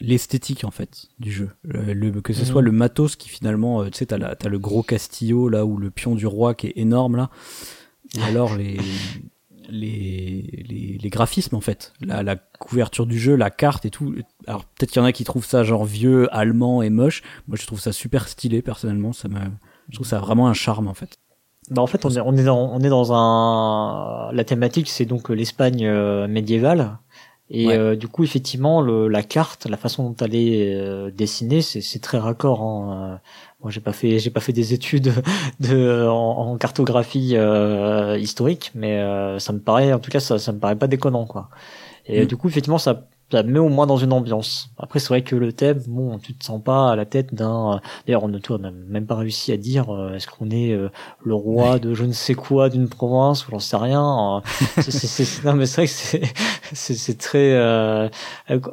l'esthétique 0.00 0.64
en 0.64 0.72
fait 0.72 1.06
du 1.20 1.30
jeu 1.30 1.50
le, 1.62 2.10
que 2.20 2.32
ce 2.32 2.44
soit 2.44 2.60
mhm. 2.60 2.66
le 2.66 2.72
matos 2.72 3.14
qui 3.14 3.28
finalement 3.28 3.84
tu 3.84 3.98
sais 3.98 4.06
t'as 4.06 4.16
as 4.16 4.48
le 4.48 4.58
gros 4.58 4.82
castillo 4.82 5.48
là 5.48 5.64
ou 5.64 5.76
le 5.76 5.92
pion 5.92 6.16
du 6.16 6.26
roi 6.26 6.54
qui 6.54 6.66
est 6.66 6.72
énorme 6.74 7.14
là 7.14 7.30
ou 8.18 8.22
alors 8.22 8.56
les 8.56 8.78
les, 9.68 10.64
les, 10.68 10.98
les, 10.98 11.08
graphismes 11.08 11.56
en 11.56 11.60
fait, 11.60 11.92
la, 12.00 12.22
la, 12.22 12.36
couverture 12.36 13.06
du 13.06 13.18
jeu, 13.18 13.36
la 13.36 13.50
carte 13.50 13.86
et 13.86 13.90
tout. 13.90 14.14
Alors 14.46 14.64
peut-être 14.64 14.90
qu'il 14.90 15.00
y 15.00 15.02
en 15.02 15.06
a 15.06 15.12
qui 15.12 15.24
trouvent 15.24 15.46
ça 15.46 15.64
genre 15.64 15.84
vieux, 15.84 16.34
allemand 16.34 16.82
et 16.82 16.90
moche. 16.90 17.22
Moi 17.48 17.56
je 17.58 17.66
trouve 17.66 17.80
ça 17.80 17.92
super 17.92 18.28
stylé 18.28 18.62
personnellement. 18.62 19.12
Ça 19.12 19.28
me, 19.28 19.38
je 19.88 19.94
trouve 19.94 20.06
ça 20.06 20.18
vraiment 20.18 20.48
un 20.48 20.54
charme 20.54 20.88
en 20.88 20.94
fait. 20.94 21.18
Bah 21.72 21.82
en 21.82 21.86
fait 21.86 22.04
on 22.04 22.10
est 22.10 22.20
on 22.20 22.36
est 22.36 22.44
dans 22.44 22.70
on 22.72 22.80
est 22.80 22.88
dans 22.88 23.12
un 23.12 24.30
la 24.32 24.44
thématique 24.44 24.88
c'est 24.90 25.06
donc 25.06 25.30
l'Espagne 25.30 25.86
euh, 25.86 26.28
médiévale 26.28 26.98
et 27.48 27.72
euh, 27.72 27.96
du 27.96 28.08
coup 28.08 28.24
effectivement 28.24 28.82
le, 28.82 29.08
la 29.08 29.22
carte 29.22 29.66
la 29.66 29.78
façon 29.78 30.10
dont 30.10 30.16
elle 30.24 30.34
est 30.34 30.74
euh, 30.74 31.10
dessinée 31.10 31.62
c'est 31.62 31.80
c'est 31.80 31.98
très 31.98 32.18
raccord 32.18 32.62
hein. 32.62 33.20
Moi, 33.62 33.70
j'ai 33.70 33.80
pas 33.80 33.92
fait, 33.92 34.18
j'ai 34.18 34.30
pas 34.30 34.40
fait 34.40 34.52
des 34.52 34.74
études 34.74 35.12
de 35.60 36.06
en, 36.08 36.56
cartographie 36.56 37.34
euh, 37.36 38.18
historique, 38.18 38.72
mais 38.74 38.98
euh, 38.98 39.38
ça 39.38 39.52
me 39.52 39.60
paraît, 39.60 39.92
en 39.92 40.00
tout 40.00 40.10
cas, 40.10 40.18
ça, 40.20 40.38
ça 40.38 40.52
me 40.52 40.58
paraît 40.58 40.76
pas 40.76 40.88
déconnant, 40.88 41.26
quoi. 41.26 41.48
Et 42.06 42.24
mm. 42.24 42.26
du 42.26 42.36
coup, 42.36 42.48
effectivement, 42.48 42.78
ça, 42.78 43.06
ça 43.32 43.42
met 43.42 43.58
au 43.58 43.68
moins 43.68 43.86
dans 43.86 43.96
une 43.96 44.12
ambiance. 44.12 44.70
Après, 44.78 45.00
c'est 45.00 45.08
vrai 45.08 45.22
que 45.22 45.34
le 45.34 45.52
thème, 45.52 45.82
bon, 45.88 46.18
tu 46.18 46.34
te 46.34 46.44
sens 46.44 46.62
pas 46.62 46.92
à 46.92 46.96
la 46.96 47.04
tête 47.04 47.34
d'un. 47.34 47.80
D'ailleurs, 48.06 48.24
on 48.24 48.28
n'a 48.28 48.70
même 48.70 49.06
pas 49.06 49.16
réussi 49.16 49.52
à 49.52 49.56
dire 49.56 49.90
euh, 49.90 50.14
est-ce 50.14 50.28
qu'on 50.28 50.50
est 50.50 50.78
le 51.24 51.34
roi 51.34 51.78
de 51.78 51.94
je 51.94 52.04
ne 52.04 52.12
sais 52.12 52.34
quoi 52.34 52.68
d'une 52.68 52.88
province 52.88 53.48
ou 53.48 53.50
j'en 53.50 53.58
sais 53.58 53.76
rien. 53.76 54.42
c'est, 54.78 55.44
non, 55.44 55.54
mais 55.54 55.66
c'est 55.66 55.82
vrai 55.82 55.86
que 55.86 56.26
c'est, 56.72 56.94
c'est, 56.94 57.18
très. 57.18 57.58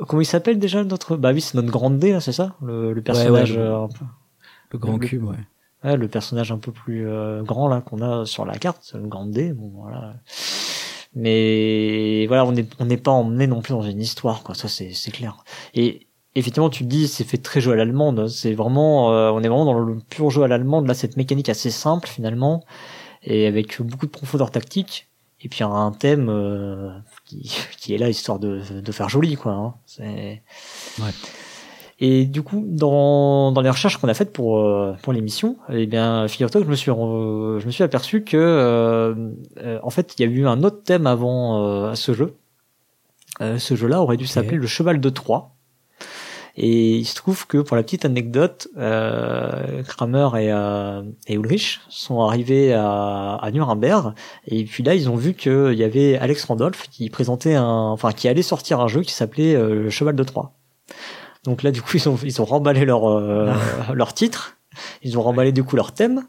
comment 0.08 0.22
il 0.22 0.26
s'appelle 0.26 0.60
déjà 0.60 0.84
notre 0.84 1.18
Bah 1.18 1.32
oui, 1.34 1.42
c'est 1.42 1.56
notre 1.56 1.72
grande 1.72 1.98
D, 1.98 2.18
c'est 2.20 2.32
ça, 2.32 2.56
le, 2.62 2.94
le 2.94 3.02
personnage 3.02 3.58
un 3.58 3.88
peu. 3.88 4.06
Le 4.72 4.78
grand 4.78 5.00
cube, 5.00 5.24
ouais. 5.24 5.38
Le 5.84 6.08
personnage 6.08 6.52
un 6.52 6.58
peu 6.58 6.72
plus 6.72 7.08
euh, 7.08 7.42
grand 7.42 7.70
là 7.70 7.82
qu'on 7.82 8.02
a 8.02 8.26
sur 8.26 8.46
la 8.46 8.58
carte, 8.58 8.80
c'est 8.82 8.98
le 8.98 9.08
grand 9.08 9.26
D. 9.26 9.54
Bon 9.54 9.72
voilà. 9.74 10.16
Mais 11.16 12.26
voilà, 12.28 12.46
on 12.46 12.52
n'est 12.52 12.68
on 12.80 12.86
n'est 12.86 12.98
pas 12.98 13.12
emmené 13.12 13.48
non 13.48 13.62
plus 13.62 13.74
dans 13.74 13.82
une 13.82 14.02
histoire, 14.02 14.44
quoi. 14.44 14.56
Ça 14.56 14.68
c'est 14.68 14.94
c'est 14.94 15.12
clair. 15.12 15.44
Et 15.74 16.08
effectivement, 16.36 16.70
tu 16.70 16.84
te 16.84 16.90
dis, 16.90 17.08
c'est 17.08 17.24
fait 17.24 17.38
très 17.38 17.62
jeu 17.62 17.72
à 17.72 17.76
l'allemande. 17.76 18.28
C'est 18.28 18.54
vraiment, 18.54 19.12
euh, 19.14 19.32
on 19.32 19.42
est 19.42 19.48
vraiment 19.48 19.66
dans 19.66 19.80
le 19.80 20.00
pur 20.00 20.30
jeu 20.30 20.44
à 20.44 20.48
l'allemande. 20.48 20.88
Là, 20.88 20.94
cette 20.94 21.18
mécanique 21.18 21.50
assez 21.50 21.72
simple 21.72 22.08
finalement, 22.08 22.64
et 23.24 23.48
avec 23.48 23.82
beaucoup 23.82 24.06
de 24.06 24.12
profondeur 24.12 24.52
tactique. 24.52 25.08
Et 25.42 25.48
puis 25.48 25.64
un 25.64 25.92
thème 25.94 26.28
euh, 26.30 26.92
qui, 27.26 27.52
qui 27.80 27.94
est 27.94 27.98
là 27.98 28.10
histoire 28.10 28.40
de, 28.40 28.82
de 28.82 28.92
faire 28.92 29.10
joli, 29.10 29.36
quoi. 29.36 29.54
Hein. 29.54 29.76
C'est. 29.86 30.44
Ouais. 31.00 31.12
Et 32.02 32.26
du 32.26 32.44
coup, 32.44 32.64
dans, 32.66 33.52
dans 33.52 33.62
les 33.62 33.70
recherches 33.70 33.98
qu'on 33.98 34.08
a 34.08 34.14
faites 34.14 34.32
pour 34.32 34.60
euh, 34.60 34.96
pour 35.02 35.12
l'émission, 35.12 35.58
eh 35.70 35.86
bien, 35.86 36.28
figure-toi 36.30 36.62
que 36.62 36.66
je 36.66 36.72
me 36.72 36.76
suis 36.76 36.92
je 36.92 37.66
me 37.66 37.72
suis 37.72 37.84
aperçu 37.84 38.24
que 38.24 38.38
euh, 38.38 39.14
euh, 39.58 39.80
en 39.84 39.90
fait, 39.90 40.16
il 40.18 40.26
y 40.26 40.30
a 40.30 40.32
eu 40.32 40.48
un 40.48 40.64
autre 40.64 40.82
thème 40.84 41.08
avant 41.08 41.94
ce 41.96 42.14
jeu. 42.14 42.36
ce 43.40 43.76
jeu-là 43.76 44.02
aurait 44.02 44.18
dû 44.18 44.28
s'appeler 44.28 44.58
le 44.58 44.68
Cheval 44.68 45.02
de 45.02 45.10
Troie. 45.10 45.56
Et 46.62 46.98
il 46.98 47.06
se 47.06 47.16
trouve 47.16 47.48
que 47.48 47.58
pour 47.58 47.78
la 47.78 47.84
petite 47.84 48.06
anecdote, 48.06 48.70
Kramer 48.76 50.30
et, 50.38 51.32
et 51.32 51.36
Ulrich 51.36 51.82
sont 51.90 52.22
arrivés 52.22 52.74
à, 52.74 53.36
à 53.36 53.52
Nuremberg 53.52 54.14
et 54.48 54.66
puis 54.66 54.84
là 54.84 54.96
ils 54.96 55.10
ont 55.10 55.16
vu 55.16 55.36
qu'il 55.36 55.74
y 55.74 55.84
avait 55.84 56.18
Alex 56.18 56.44
Randolph 56.44 56.88
qui 56.90 57.10
présentait 57.10 57.56
un, 57.56 57.66
enfin 57.66 58.12
qui 58.12 58.28
allait 58.28 58.42
sortir 58.42 58.82
un 58.82 58.88
jeu 58.88 59.02
qui 59.02 59.14
s'appelait 59.14 59.54
le 59.54 59.90
Cheval 59.90 60.16
de 60.16 60.24
Troie. 60.24 60.54
Donc 61.50 61.64
là, 61.64 61.72
du 61.72 61.82
coup, 61.82 61.92
ils 61.96 62.08
ont 62.08 62.16
ils 62.24 62.40
ont 62.42 62.46
remballé 62.46 62.86
leur 62.86 63.10
euh, 63.10 63.52
leur 63.96 64.14
titre, 64.14 64.58
ils 65.02 65.18
ont 65.18 65.24
remballé 65.24 65.52
du 65.52 65.64
coup 65.64 65.76
leur 65.76 65.94
thème. 65.94 66.28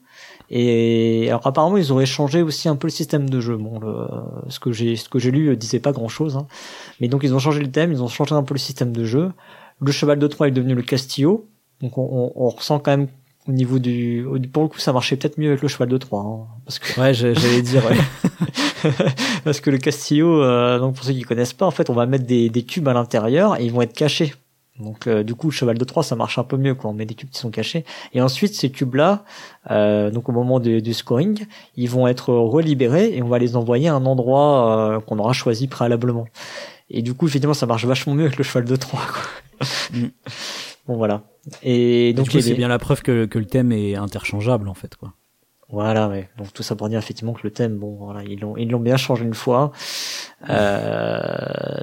Et 0.48 1.26
alors 1.28 1.46
apparemment, 1.46 1.76
ils 1.76 1.92
ont 1.92 2.00
échangé 2.00 2.40
aussi 2.40 2.70
un 2.70 2.74
peu 2.74 2.86
le 2.86 2.92
système 2.92 3.28
de 3.28 3.38
jeu. 3.38 3.58
Bon, 3.58 3.78
le, 3.78 4.06
ce 4.48 4.58
que 4.58 4.72
j'ai 4.72 4.96
ce 4.96 5.10
que 5.10 5.18
j'ai 5.18 5.30
lu 5.30 5.54
disait 5.58 5.78
pas 5.78 5.92
grand 5.92 6.08
chose, 6.08 6.38
hein. 6.38 6.46
mais 7.00 7.08
donc 7.08 7.20
ils 7.22 7.34
ont 7.34 7.38
changé 7.38 7.60
le 7.60 7.70
thème, 7.70 7.92
ils 7.92 8.02
ont 8.02 8.08
changé 8.08 8.34
un 8.34 8.42
peu 8.42 8.54
le 8.54 8.58
système 8.58 8.92
de 8.92 9.04
jeu. 9.04 9.30
Le 9.78 9.92
cheval 9.92 10.18
de 10.18 10.26
Troie 10.26 10.48
est 10.48 10.52
devenu 10.52 10.74
le 10.74 10.82
Castillo, 10.82 11.46
donc 11.82 11.98
on, 11.98 12.32
on, 12.34 12.48
ressent 12.48 12.78
quand 12.78 12.92
même 12.92 13.08
au 13.46 13.52
niveau 13.52 13.78
du 13.78 14.26
pour 14.54 14.62
le 14.62 14.70
coup 14.70 14.78
ça 14.78 14.94
marchait 14.94 15.16
peut-être 15.16 15.36
mieux 15.36 15.48
avec 15.48 15.60
le 15.60 15.68
cheval 15.68 15.88
de 15.88 15.98
Troie 15.98 16.20
hein, 16.20 16.46
parce 16.64 16.78
que 16.78 16.98
ouais 16.98 17.14
j'allais 17.14 17.62
dire 17.62 17.82
ouais. 17.84 18.90
parce 19.44 19.60
que 19.60 19.68
le 19.70 19.78
Castillo 19.78 20.42
euh, 20.42 20.78
donc 20.78 20.94
pour 20.94 21.04
ceux 21.04 21.12
qui 21.12 21.22
connaissent 21.22 21.52
pas 21.52 21.66
en 21.66 21.70
fait 21.70 21.90
on 21.90 21.94
va 21.94 22.06
mettre 22.06 22.24
des, 22.24 22.48
des 22.48 22.62
cubes 22.62 22.88
à 22.88 22.92
l'intérieur 22.92 23.58
et 23.58 23.64
ils 23.64 23.72
vont 23.72 23.82
être 23.82 23.94
cachés 23.94 24.34
donc 24.78 25.06
euh, 25.06 25.22
du 25.22 25.34
coup 25.34 25.48
le 25.48 25.52
cheval 25.52 25.76
de 25.76 25.84
Troie 25.84 26.02
ça 26.02 26.16
marche 26.16 26.38
un 26.38 26.44
peu 26.44 26.56
mieux 26.56 26.74
quand 26.74 26.90
on 26.90 26.92
met 26.92 27.06
des 27.06 27.14
cubes 27.14 27.30
qui 27.30 27.38
sont 27.38 27.50
cachés. 27.50 27.84
Et 28.12 28.20
ensuite 28.20 28.54
ces 28.54 28.70
cubes 28.70 28.94
là, 28.94 29.24
euh, 29.70 30.10
donc 30.10 30.28
au 30.28 30.32
moment 30.32 30.60
du, 30.60 30.94
scoring, 30.94 31.46
ils 31.76 31.88
vont 31.88 32.06
être 32.06 32.32
relibérés 32.32 33.14
et 33.14 33.22
on 33.22 33.28
va 33.28 33.38
les 33.38 33.56
envoyer 33.56 33.88
à 33.88 33.94
un 33.94 34.06
endroit 34.06 34.94
euh, 34.94 35.00
qu'on 35.00 35.18
aura 35.18 35.32
choisi 35.32 35.68
préalablement. 35.68 36.26
Et 36.88 37.02
du 37.02 37.14
coup 37.14 37.26
effectivement 37.26 37.54
ça 37.54 37.66
marche 37.66 37.84
vachement 37.84 38.14
mieux 38.14 38.24
avec 38.24 38.38
le 38.38 38.44
cheval 38.44 38.64
de 38.64 38.76
Troie. 38.76 39.02
Mm. 39.92 40.06
bon 40.86 40.96
voilà. 40.96 41.22
Et 41.62 42.14
donc 42.14 42.30
c'est 42.30 42.54
bien 42.54 42.68
la 42.68 42.78
preuve 42.78 43.02
que, 43.02 43.26
que 43.26 43.38
le 43.38 43.44
thème 43.44 43.72
est 43.72 43.94
interchangeable 43.94 44.70
en 44.70 44.74
fait 44.74 44.96
quoi. 44.96 45.12
Voilà, 45.72 46.08
ouais. 46.08 46.28
Donc 46.36 46.52
tout 46.52 46.62
ça 46.62 46.74
pour 46.74 46.88
dire 46.88 46.98
effectivement 46.98 47.32
que 47.32 47.42
le 47.44 47.50
thème, 47.52 47.76
bon, 47.76 47.94
voilà, 47.96 48.24
ils 48.24 48.40
l'ont, 48.40 48.56
ils 48.56 48.68
l'ont 48.68 48.80
bien 48.80 48.96
changé 48.96 49.24
une 49.24 49.34
fois, 49.34 49.70
euh, 50.48 51.28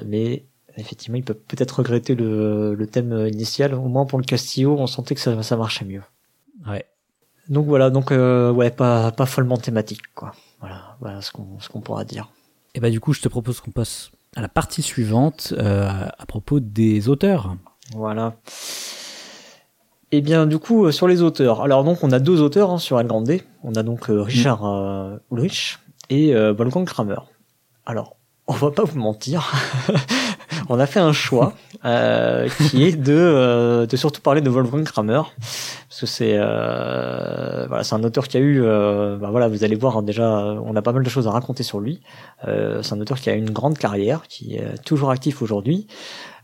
mais 0.04 0.44
effectivement, 0.80 1.16
ils 1.16 1.24
peuvent 1.24 1.36
peut-être 1.36 1.78
regretter 1.78 2.14
le, 2.14 2.74
le, 2.74 2.86
thème 2.86 3.26
initial. 3.26 3.74
Au 3.74 3.88
moins 3.88 4.06
pour 4.06 4.18
le 4.18 4.24
Castillo, 4.24 4.76
on 4.78 4.86
sentait 4.86 5.14
que 5.14 5.20
ça, 5.20 5.42
ça 5.42 5.56
marchait 5.56 5.84
mieux. 5.84 6.02
Ouais. 6.66 6.84
Donc 7.48 7.66
voilà, 7.66 7.90
donc 7.90 8.12
euh, 8.12 8.52
ouais, 8.52 8.70
pas 8.70 9.10
pas 9.12 9.26
follement 9.26 9.56
thématique, 9.56 10.02
quoi. 10.14 10.32
Voilà, 10.60 10.96
voilà 11.00 11.20
ce 11.22 11.30
qu'on 11.32 11.80
pourra 11.80 12.04
dire. 12.04 12.28
Et 12.74 12.80
bah 12.80 12.90
du 12.90 13.00
coup, 13.00 13.12
je 13.12 13.20
te 13.20 13.28
propose 13.28 13.60
qu'on 13.60 13.70
passe 13.70 14.10
à 14.36 14.40
la 14.40 14.48
partie 14.48 14.82
suivante 14.82 15.54
euh, 15.56 15.88
à 16.18 16.26
propos 16.26 16.60
des 16.60 17.08
auteurs. 17.08 17.56
Voilà. 17.94 18.36
Et 20.10 20.18
eh 20.18 20.20
bien 20.22 20.46
du 20.46 20.58
coup 20.58 20.86
euh, 20.86 20.92
sur 20.92 21.08
les 21.08 21.22
auteurs. 21.22 21.60
Alors 21.60 21.84
donc 21.84 22.02
on 22.02 22.12
a 22.12 22.18
deux 22.18 22.40
auteurs 22.40 22.70
hein, 22.70 22.78
sur 22.78 23.00
El 23.00 23.06
Grande. 23.06 23.40
On 23.62 23.74
a 23.74 23.82
donc 23.82 24.10
euh, 24.10 24.22
Richard 24.22 24.64
mm. 24.64 25.20
Ulrich 25.32 25.78
et 26.10 26.34
Wolfgang 26.34 26.86
Kramer. 26.86 27.18
Alors 27.84 28.16
on 28.46 28.54
va 28.54 28.70
pas 28.70 28.84
vous 28.84 28.98
mentir, 28.98 29.52
on 30.68 30.78
a 30.78 30.86
fait 30.86 31.00
un 31.00 31.12
choix 31.12 31.54
euh, 31.84 32.48
qui 32.70 32.84
est 32.84 32.96
de, 32.96 33.14
euh, 33.14 33.86
de 33.86 33.96
surtout 33.96 34.20
parler 34.20 34.40
de 34.40 34.50
Wolfgang 34.50 34.84
Kramer 34.84 35.22
parce 35.88 36.00
que 36.00 36.06
c'est 36.06 36.34
euh, 36.36 37.66
voilà 37.66 37.82
c'est 37.82 37.94
un 37.94 38.04
auteur 38.04 38.28
qui 38.28 38.36
a 38.36 38.40
eu 38.40 38.62
euh, 38.62 39.16
bah 39.16 39.30
voilà 39.30 39.48
vous 39.48 39.64
allez 39.64 39.74
voir 39.74 39.96
hein, 39.96 40.02
déjà 40.02 40.28
on 40.28 40.76
a 40.76 40.82
pas 40.82 40.92
mal 40.92 41.02
de 41.02 41.08
choses 41.08 41.26
à 41.26 41.30
raconter 41.30 41.62
sur 41.62 41.80
lui. 41.80 42.02
Euh, 42.46 42.82
c'est 42.82 42.94
un 42.94 43.00
auteur 43.00 43.18
qui 43.18 43.30
a 43.30 43.34
une 43.34 43.50
grande 43.50 43.78
carrière 43.78 44.22
qui 44.28 44.56
est 44.56 44.82
toujours 44.84 45.10
actif 45.10 45.42
aujourd'hui. 45.42 45.86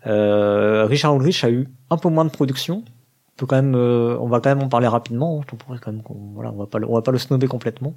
Richard 0.06 1.14
Ulrich 1.14 1.44
a 1.44 1.50
eu 1.50 1.68
un 1.90 1.96
peu 1.96 2.08
moins 2.08 2.24
de 2.24 2.30
production. 2.30 2.84
On 2.86 3.36
peut 3.36 3.46
quand 3.46 3.56
même 3.56 3.74
on 3.74 4.26
va 4.26 4.40
quand 4.40 4.50
même 4.50 4.62
en 4.62 4.68
parler 4.68 4.88
rapidement. 4.88 5.40
Hein. 5.40 5.44
Je 5.50 5.56
pourrais 5.56 5.78
quand 5.78 5.92
même 5.92 6.02
voilà 6.34 6.50
on 6.50 6.56
va 6.56 6.66
pas 6.66 6.78
on 6.88 6.94
va 6.94 7.02
pas 7.02 7.12
le 7.12 7.18
snobber 7.18 7.46
complètement. 7.46 7.94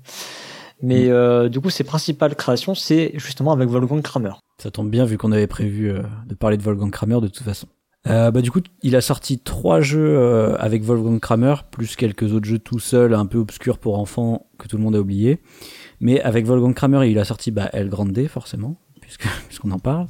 Mais 0.82 1.06
mm. 1.08 1.12
euh, 1.12 1.50
du 1.50 1.60
coup, 1.60 1.70
ses 1.70 1.84
principales 1.84 2.36
créations, 2.36 2.76
c'est 2.76 3.12
justement 3.16 3.52
avec 3.52 3.70
Wolfgang 3.70 4.02
Kramer. 4.02 4.34
Ça 4.62 4.72
tombe 4.72 4.90
bien 4.90 5.06
vu 5.06 5.18
qu'on 5.18 5.32
avait 5.32 5.48
prévu 5.48 5.90
euh, 5.90 6.02
de 6.28 6.36
parler 6.36 6.58
de 6.58 6.64
Wolfgang 6.64 6.92
Kramer 6.92 7.20
de 7.22 7.28
toute 7.28 7.44
façon. 7.44 7.68
Euh, 8.08 8.32
bah 8.32 8.42
du 8.42 8.52
coup, 8.52 8.62
il 8.84 8.96
a 8.96 9.02
sorti 9.02 9.40
trois 9.40 9.82
jeux 9.82 10.56
avec 10.60 10.84
Wolfgang 10.84 11.20
Kramer, 11.20 11.56
plus 11.72 11.98
quelques 11.98 12.32
autres 12.32 12.46
jeux 12.46 12.60
tout 12.60 12.80
seul, 12.80 13.14
un 13.14 13.26
peu 13.26 13.38
obscurs 13.38 13.80
pour 13.80 14.00
enfants 14.00 14.48
que 14.58 14.68
tout 14.68 14.78
le 14.78 14.84
monde 14.84 14.96
a 14.96 15.00
oublié. 15.00 15.42
Mais 16.00 16.22
avec 16.22 16.46
Wolfgang 16.46 16.74
Kramer, 16.74 17.10
il 17.10 17.20
a 17.20 17.26
sorti 17.26 17.52
bah, 17.52 17.70
El 17.74 17.90
Grande, 17.90 18.28
forcément, 18.28 18.78
puisqu'on 19.48 19.72
en 19.72 19.80
parle. 19.80 20.08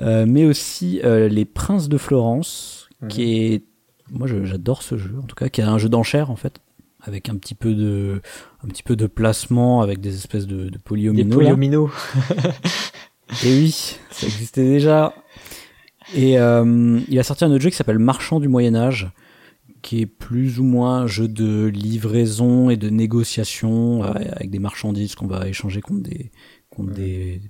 mais 0.00 0.44
aussi 0.44 1.00
Les 1.02 1.44
Princes 1.46 1.88
de 1.88 1.98
Florence, 1.98 2.88
qui 3.08 3.22
mhm. 3.22 3.28
est, 3.28 3.64
moi 4.12 4.28
j'adore 4.44 4.82
ce 4.82 4.96
jeu, 4.96 5.16
en 5.20 5.26
tout 5.26 5.34
cas, 5.34 5.48
qui 5.48 5.62
est 5.62 5.64
un 5.64 5.78
jeu 5.78 5.88
d'enchères 5.88 6.30
en 6.30 6.36
fait 6.36 6.60
avec 7.06 7.28
un 7.28 7.36
petit 7.36 7.54
peu 7.54 7.74
de 7.74 8.20
un 8.64 8.68
petit 8.68 8.82
peu 8.82 8.96
de 8.96 9.06
placement 9.06 9.80
avec 9.80 10.00
des 10.00 10.14
espèces 10.16 10.46
de, 10.46 10.68
de 10.68 10.78
polyomino. 10.78 11.28
Des 11.28 11.34
polyomino. 11.34 11.90
Et 13.44 13.48
oui, 13.48 13.96
ça 14.10 14.26
existait 14.26 14.64
déjà. 14.64 15.14
Et 16.14 16.34
il 16.34 17.18
a 17.18 17.22
sorti 17.22 17.44
un 17.44 17.50
autre 17.50 17.62
jeu 17.62 17.70
qui 17.70 17.76
s'appelle 17.76 17.98
Marchand 17.98 18.38
du 18.38 18.48
Moyen 18.48 18.76
Âge, 18.76 19.10
qui 19.82 20.00
est 20.00 20.06
plus 20.06 20.60
ou 20.60 20.64
moins 20.64 21.00
un 21.00 21.06
jeu 21.06 21.26
de 21.26 21.66
livraison 21.66 22.70
et 22.70 22.76
de 22.76 22.88
négociation 22.88 24.02
avec 24.02 24.50
des 24.50 24.60
marchandises 24.60 25.14
qu'on 25.14 25.26
va 25.26 25.48
échanger 25.48 25.80
contre 25.80 26.02
des 26.02 26.30
contre 26.70 26.92
des 26.92 27.40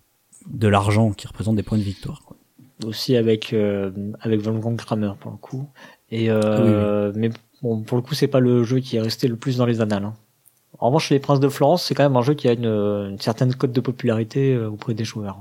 de 0.51 0.69
l'argent 0.69 1.11
qui 1.13 1.27
représente 1.27 1.57
des 1.57 1.63
points 1.63 1.79
de 1.79 1.83
victoire. 1.83 2.23
Quoi. 2.25 2.37
Aussi 2.87 3.17
avec 3.17 3.55
avec 4.21 4.41
Wolfgang 4.41 4.77
Kramer 4.77 5.13
pour 5.21 5.33
le 5.33 5.37
coup. 5.37 5.69
Et 6.11 6.31
euh, 6.31 7.13
mais 7.17 7.31
bon, 7.67 7.83
pour 7.83 7.97
le 7.97 8.03
coup, 8.03 8.15
c'est 8.15 8.29
pas 8.29 8.41
le 8.41 8.65
jeu 8.65 8.81
qui 8.81 8.97
est 8.97 9.01
resté 9.01 9.29
le 9.29 9.37
plus 9.37 9.57
dans 9.57 9.67
les 9.67 9.81
annales. 9.81 10.05
Hein. 10.05 10.15
En 10.79 10.89
revanche, 10.89 11.11
Les 11.11 11.19
Princes 11.19 11.41
de 11.41 11.49
Florence, 11.49 11.83
c'est 11.85 11.95
quand 11.95 12.03
même 12.03 12.17
un 12.17 12.23
jeu 12.23 12.35
qui 12.35 12.49
a 12.49 12.53
une, 12.53 12.67
une 12.67 13.19
certaine 13.19 13.55
cote 13.55 13.73
de 13.73 13.81
popularité 13.81 14.55
euh, 14.55 14.69
auprès 14.69 14.95
des 14.95 15.05
joueurs. 15.05 15.39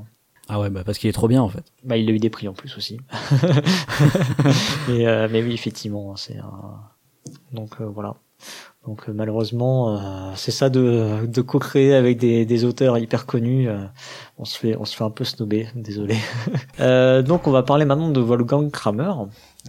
Ah 0.47 0.59
ouais, 0.59 0.69
bah 0.69 0.83
parce 0.85 0.99
qu'il 0.99 1.09
est 1.09 1.13
trop 1.13 1.27
bien 1.27 1.41
en 1.41 1.49
fait. 1.49 1.63
Bah 1.83 1.97
il 1.97 2.07
a 2.09 2.13
eu 2.13 2.19
des 2.19 2.29
prix 2.29 2.47
en 2.47 2.53
plus 2.53 2.77
aussi. 2.77 2.99
mais, 4.87 5.07
euh, 5.07 5.27
mais 5.31 5.41
oui, 5.41 5.53
effectivement, 5.53 6.15
c'est 6.15 6.37
donc 7.51 7.81
euh, 7.81 7.85
voilà. 7.85 8.15
Donc 8.85 9.07
malheureusement, 9.07 9.97
euh, 9.97 10.31
c'est 10.35 10.51
ça 10.51 10.69
de, 10.69 11.25
de 11.25 11.41
co-créer 11.41 11.95
avec 11.95 12.19
des, 12.19 12.45
des, 12.45 12.63
auteurs 12.63 12.99
hyper 12.99 13.25
connus. 13.25 13.67
on 14.37 14.45
se 14.45 14.59
fait 14.59 14.75
on 14.77 14.85
se 14.85 14.95
fait 14.95 15.03
un 15.03 15.09
peu 15.09 15.23
snober, 15.23 15.67
désolé. 15.73 16.17
donc 17.23 17.47
on 17.47 17.51
va 17.51 17.63
parler 17.63 17.85
maintenant 17.85 18.09
de 18.09 18.19
Wolfgang 18.19 18.69
Kramer. 18.69 19.13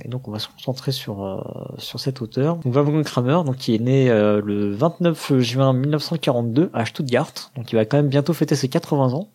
Et 0.04 0.08
donc 0.08 0.28
on 0.28 0.30
va 0.30 0.38
se 0.38 0.48
concentrer 0.48 0.92
sur 0.92 1.24
euh, 1.24 1.40
sur 1.78 2.00
cet 2.00 2.20
auteur. 2.20 2.56
Donc 2.56 2.72
Wolfgang 2.72 3.02
Kramer, 3.02 3.38
donc 3.44 3.56
qui 3.56 3.74
est 3.74 3.78
né 3.78 4.10
euh, 4.10 4.40
le 4.44 4.72
29 4.72 5.38
juin 5.38 5.72
1942 5.72 6.70
à 6.74 6.84
Stuttgart, 6.84 7.32
donc 7.56 7.72
il 7.72 7.76
va 7.76 7.84
quand 7.84 7.96
même 7.96 8.08
bientôt 8.08 8.34
fêter 8.34 8.54
ses 8.56 8.68
80 8.68 9.14
ans. 9.14 9.28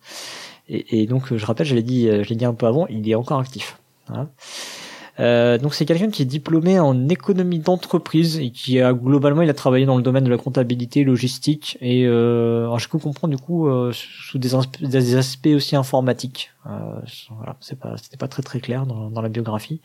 Et, 0.68 1.02
et 1.02 1.06
donc 1.06 1.34
je 1.34 1.44
rappelle, 1.44 1.66
je 1.66 1.74
l'ai 1.74 1.82
dit, 1.82 2.06
je 2.06 2.28
l'ai 2.28 2.36
dit 2.36 2.44
un 2.44 2.54
peu 2.54 2.66
avant, 2.66 2.86
il 2.86 3.08
est 3.08 3.14
encore 3.14 3.40
actif. 3.40 3.78
Voilà. 4.08 4.28
Euh, 5.20 5.58
donc 5.58 5.74
c'est 5.74 5.84
quelqu'un 5.84 6.10
qui 6.10 6.22
est 6.22 6.26
diplômé 6.26 6.80
en 6.80 7.08
économie 7.08 7.58
d'entreprise 7.58 8.38
et 8.38 8.50
qui 8.50 8.80
a 8.80 8.94
globalement 8.94 9.42
il 9.42 9.50
a 9.50 9.54
travaillé 9.54 9.84
dans 9.84 9.96
le 9.96 10.02
domaine 10.02 10.24
de 10.24 10.30
la 10.30 10.38
comptabilité, 10.38 11.04
logistique 11.04 11.76
et 11.82 12.06
euh, 12.06 12.62
alors 12.62 12.78
je 12.78 12.88
peux 12.88 12.98
comprendre 12.98 13.34
du 13.34 13.42
coup 13.42 13.68
euh, 13.68 13.92
sous 13.92 14.38
des, 14.38 14.50
des, 14.80 15.16
aspects 15.16 15.50
aussi 15.54 15.76
informatiques. 15.76 16.50
Euh, 16.66 16.70
voilà, 17.36 17.56
c'est 17.60 17.78
pas 17.78 17.96
c'était 17.98 18.16
pas 18.16 18.28
très 18.28 18.42
très 18.42 18.60
clair 18.60 18.86
dans, 18.86 19.10
dans 19.10 19.20
la 19.20 19.28
biographie. 19.28 19.80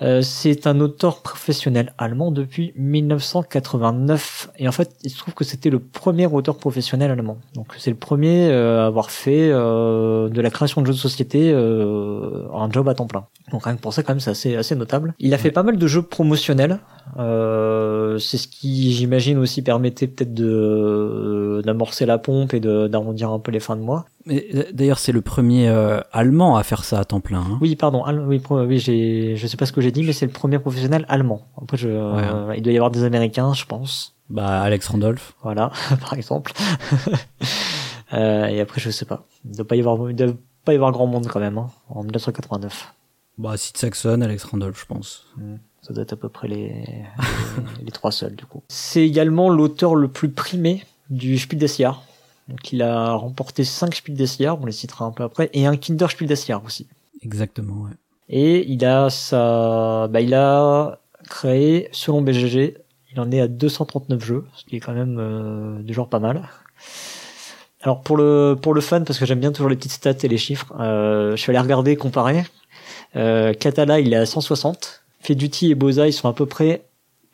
Euh, 0.00 0.22
c'est 0.22 0.66
un 0.66 0.78
auteur 0.80 1.22
professionnel 1.22 1.92
allemand 1.98 2.30
depuis 2.30 2.72
1989 2.76 4.50
et 4.58 4.68
en 4.68 4.72
fait 4.72 4.94
il 5.02 5.10
se 5.10 5.18
trouve 5.18 5.34
que 5.34 5.44
c'était 5.44 5.70
le 5.70 5.80
premier 5.80 6.26
auteur 6.26 6.56
professionnel 6.56 7.10
allemand. 7.10 7.38
Donc 7.54 7.74
c'est 7.78 7.90
le 7.90 7.96
premier 7.96 8.48
euh, 8.48 8.82
à 8.82 8.86
avoir 8.86 9.10
fait 9.10 9.50
euh, 9.50 10.28
de 10.28 10.40
la 10.40 10.50
création 10.50 10.82
de 10.82 10.86
jeux 10.86 10.92
de 10.92 10.98
société 10.98 11.52
un 11.52 12.70
job 12.70 12.88
à 12.88 12.94
temps 12.94 13.06
plein. 13.06 13.26
Donc 13.50 13.64
rien 13.64 13.74
que 13.74 13.80
pour 13.80 13.92
ça 13.92 14.02
quand 14.02 14.12
même 14.12 14.20
c'est 14.20 14.30
assez, 14.30 14.56
assez 14.56 14.76
notable. 14.76 15.14
Il 15.18 15.34
a 15.34 15.38
fait 15.38 15.50
pas 15.50 15.62
mal 15.62 15.76
de 15.76 15.86
jeux 15.86 16.02
promotionnels. 16.02 16.78
c'est 17.16 18.38
ce 18.38 18.46
qui 18.46 18.92
j'imagine 18.92 19.38
aussi 19.38 19.62
permettait 19.62 20.06
peut-être 20.06 20.34
de 20.34 21.62
d'amorcer 21.64 22.06
la 22.06 22.18
pompe 22.18 22.54
et 22.54 22.60
d'arrondir 22.60 23.30
un 23.30 23.40
peu 23.40 23.50
les 23.50 23.60
fins 23.60 23.76
de 23.76 23.82
mois. 23.82 24.06
Euh, 24.30 24.64
d'ailleurs, 24.72 24.98
c'est 24.98 25.12
le 25.12 25.20
premier 25.20 25.68
euh, 25.68 26.00
allemand 26.12 26.56
à 26.56 26.62
faire 26.62 26.84
ça 26.84 27.00
à 27.00 27.04
temps 27.04 27.20
plein. 27.20 27.40
Hein. 27.40 27.58
Oui, 27.60 27.76
pardon. 27.76 28.04
oui, 28.26 28.40
oui 28.50 28.78
je 28.78 29.46
sais 29.46 29.56
pas 29.56 29.66
ce 29.66 29.72
que 29.72 29.80
j'ai 29.80 29.92
dit, 29.92 30.02
mais 30.02 30.12
c'est 30.12 30.26
le 30.26 30.32
premier 30.32 30.58
professionnel 30.58 31.04
allemand. 31.08 31.48
Après, 31.60 31.76
je, 31.76 31.88
euh, 31.88 32.54
il 32.56 32.62
doit 32.62 32.72
y 32.72 32.76
avoir 32.76 32.90
des 32.90 33.04
Américains, 33.04 33.54
je 33.54 33.64
pense. 33.64 34.14
Bah, 34.28 34.60
Alex 34.60 34.88
Randolph. 34.88 35.34
Voilà, 35.42 35.72
par 36.00 36.14
exemple. 36.14 36.52
et 38.12 38.60
après, 38.60 38.80
je 38.80 38.90
sais 38.90 39.06
pas. 39.06 39.24
Il 39.44 39.56
doit 39.56 39.66
pas 39.66 39.76
y 39.76 39.80
avoir, 39.80 40.10
il 40.10 40.16
doit 40.16 40.34
pas 40.64 40.72
y 40.72 40.76
avoir 40.76 40.92
grand 40.92 41.06
monde 41.06 41.26
quand 41.28 41.40
même, 41.40 41.58
hein, 41.58 41.68
en 41.88 42.02
1989. 42.02 42.94
Bah, 43.38 43.56
Sid 43.56 43.76
Saxon, 43.76 44.20
Alex 44.20 44.44
Randolph, 44.44 44.80
je 44.80 44.86
pense. 44.86 45.26
Hmm. 45.36 45.56
Ça 45.80 45.94
doit 45.94 46.02
être 46.02 46.12
à 46.12 46.16
peu 46.16 46.28
près 46.28 46.48
les, 46.48 46.68
les, 46.68 47.04
les 47.84 47.90
trois 47.92 48.12
seuls, 48.12 48.34
du 48.34 48.44
coup. 48.44 48.62
C'est 48.68 49.06
également 49.06 49.48
l'auteur 49.48 49.94
le 49.94 50.08
plus 50.08 50.28
primé 50.28 50.84
du 51.08 51.38
Spiel 51.38 51.58
des 51.58 51.68
Jahres 51.68 52.02
donc 52.48 52.72
il 52.72 52.82
a 52.82 53.12
remporté 53.12 53.64
5 53.64 53.94
Spiel 53.94 54.16
des 54.16 54.26
Jahres, 54.26 54.58
on 54.60 54.66
les 54.66 54.72
citera 54.72 55.04
un 55.04 55.10
peu 55.10 55.22
après, 55.22 55.50
et 55.52 55.66
un 55.66 55.76
Kinder 55.76 56.10
Spiel 56.10 56.28
des 56.28 56.36
Jahres 56.36 56.64
aussi. 56.64 56.86
Exactement, 57.22 57.82
ouais. 57.82 57.92
Et 58.28 58.70
il 58.70 58.84
a 58.84 59.10
sa, 59.10 60.08
bah, 60.08 60.20
il 60.20 60.34
a 60.34 61.00
créé, 61.28 61.88
selon 61.92 62.22
BGG, 62.22 62.76
il 63.12 63.20
en 63.20 63.30
est 63.30 63.40
à 63.40 63.48
239 63.48 64.24
jeux, 64.24 64.44
ce 64.54 64.64
qui 64.64 64.76
est 64.76 64.80
quand 64.80 64.92
même 64.92 65.18
euh, 65.18 65.82
du 65.82 65.94
genre 65.94 66.08
pas 66.08 66.18
mal. 66.18 66.48
Alors 67.80 68.02
pour 68.02 68.16
le 68.16 68.56
pour 68.60 68.74
le 68.74 68.80
fun, 68.80 69.02
parce 69.02 69.18
que 69.18 69.24
j'aime 69.24 69.40
bien 69.40 69.52
toujours 69.52 69.70
les 69.70 69.76
petites 69.76 69.92
stats 69.92 70.12
et 70.22 70.28
les 70.28 70.36
chiffres, 70.36 70.72
euh, 70.78 71.32
je 71.32 71.36
suis 71.36 71.50
allé 71.50 71.60
regarder, 71.60 71.96
comparer. 71.96 72.44
Euh, 73.16 73.54
Katala, 73.54 74.00
il 74.00 74.12
est 74.12 74.16
à 74.16 74.26
160. 74.26 75.02
Feduti 75.20 75.70
et 75.70 75.74
Boza, 75.74 76.06
ils 76.06 76.12
sont 76.12 76.28
à 76.28 76.32
peu 76.32 76.46
près 76.46 76.84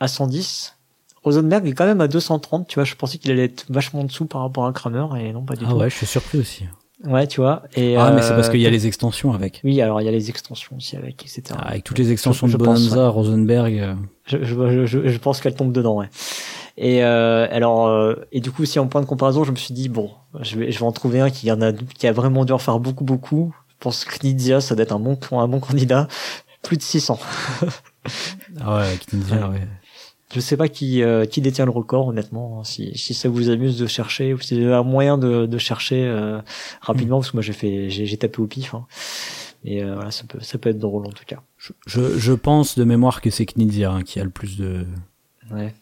à 0.00 0.08
110. 0.08 0.76
Rosenberg 1.24 1.66
est 1.66 1.72
quand 1.72 1.86
même 1.86 2.00
à 2.00 2.08
230, 2.08 2.68
tu 2.68 2.74
vois, 2.74 2.84
je 2.84 2.94
pensais 2.94 3.18
qu'il 3.18 3.30
allait 3.32 3.44
être 3.44 3.66
vachement 3.70 4.00
en 4.00 4.04
dessous 4.04 4.26
par 4.26 4.42
rapport 4.42 4.66
à 4.66 4.72
Kramer, 4.72 5.06
et 5.18 5.32
non, 5.32 5.42
pas 5.42 5.54
du 5.56 5.64
ah 5.64 5.70
tout. 5.70 5.76
Ah 5.76 5.78
ouais, 5.80 5.90
je 5.90 5.96
suis 5.96 6.06
surpris 6.06 6.38
aussi. 6.38 6.64
Ouais, 7.04 7.26
tu 7.26 7.40
vois. 7.40 7.62
Et 7.76 7.96
ah, 7.96 8.12
mais 8.14 8.22
c'est 8.22 8.34
parce 8.34 8.48
qu'il 8.48 8.60
y 8.60 8.64
a 8.64 8.68
euh, 8.68 8.72
les 8.72 8.86
extensions 8.86 9.32
avec. 9.32 9.60
Oui, 9.64 9.80
alors 9.80 10.00
il 10.00 10.04
y 10.04 10.08
a 10.08 10.12
les 10.12 10.30
extensions 10.30 10.76
aussi 10.76 10.96
avec, 10.96 11.22
etc. 11.22 11.42
Ah, 11.50 11.68
avec 11.68 11.84
toutes 11.84 11.98
les 11.98 12.12
extensions 12.12 12.46
de 12.46 12.56
Bonanza, 12.56 13.08
Rosenberg. 13.08 13.78
Euh. 13.78 13.94
Je, 14.24 14.42
je, 14.42 14.86
je, 14.86 15.08
je 15.08 15.18
pense 15.18 15.40
qu'elle 15.40 15.54
tombe 15.54 15.72
dedans, 15.72 15.96
ouais. 15.98 16.08
Et 16.76 17.04
euh, 17.04 17.46
alors, 17.50 17.86
euh, 17.86 18.14
et 18.32 18.40
du 18.40 18.50
coup, 18.50 18.64
si 18.64 18.78
en 18.78 18.86
point 18.86 19.00
de 19.00 19.06
comparaison, 19.06 19.44
je 19.44 19.50
me 19.50 19.56
suis 19.56 19.74
dit 19.74 19.88
bon, 19.88 20.10
je 20.40 20.58
vais, 20.58 20.72
je 20.72 20.78
vais 20.78 20.84
en 20.84 20.92
trouver 20.92 21.20
un 21.20 21.30
qui 21.30 21.50
en 21.52 21.60
a, 21.60 21.72
qui 21.72 22.06
a 22.06 22.12
vraiment 22.12 22.44
dû 22.44 22.52
en 22.52 22.58
faire 22.58 22.78
beaucoup, 22.80 23.04
beaucoup. 23.04 23.54
Je 23.68 23.74
pense 23.80 24.04
que 24.04 24.18
Knizia, 24.18 24.60
ça 24.60 24.74
doit 24.74 24.84
être 24.84 24.92
un 24.92 24.98
bon, 24.98 25.18
un 25.32 25.48
bon 25.48 25.60
candidat. 25.60 26.08
Plus 26.62 26.78
de 26.78 26.82
600. 26.82 27.18
ah 28.60 28.78
ouais, 28.78 28.98
Knizia, 29.10 29.50
ouais. 29.50 29.68
Je 30.34 30.40
sais 30.40 30.56
pas 30.56 30.66
qui, 30.66 31.00
euh, 31.00 31.26
qui 31.26 31.40
détient 31.40 31.64
le 31.64 31.70
record, 31.70 32.08
honnêtement. 32.08 32.58
Hein, 32.58 32.64
si, 32.64 32.98
si 32.98 33.14
ça 33.14 33.28
vous 33.28 33.50
amuse 33.50 33.78
de 33.78 33.86
chercher, 33.86 34.34
ou 34.34 34.40
si 34.40 34.58
vous 34.58 34.66
avez 34.66 34.74
un 34.74 34.82
moyen 34.82 35.16
de, 35.16 35.46
de 35.46 35.58
chercher 35.58 36.04
euh, 36.04 36.40
rapidement, 36.80 37.18
parce 37.18 37.30
que 37.30 37.36
moi 37.36 37.42
j'ai 37.42 37.52
fait, 37.52 37.88
j'ai 37.88 38.16
tapé 38.16 38.40
au 38.42 38.48
pif. 38.48 38.74
Hein. 38.74 38.84
Et 39.64 39.84
euh, 39.84 39.94
voilà, 39.94 40.10
ça 40.10 40.24
peut, 40.28 40.40
ça 40.40 40.58
peut 40.58 40.70
être 40.70 40.80
drôle 40.80 41.06
en 41.06 41.12
tout 41.12 41.22
cas. 41.24 41.40
Je, 41.56 42.18
je 42.18 42.32
pense 42.32 42.76
de 42.76 42.82
mémoire 42.82 43.20
que 43.20 43.30
c'est 43.30 43.46
Knizia 43.46 43.92
hein, 43.92 44.02
qui 44.02 44.18
a 44.18 44.24
le 44.24 44.30
plus 44.30 44.58
de, 44.58 44.84
ouais. 45.52 45.72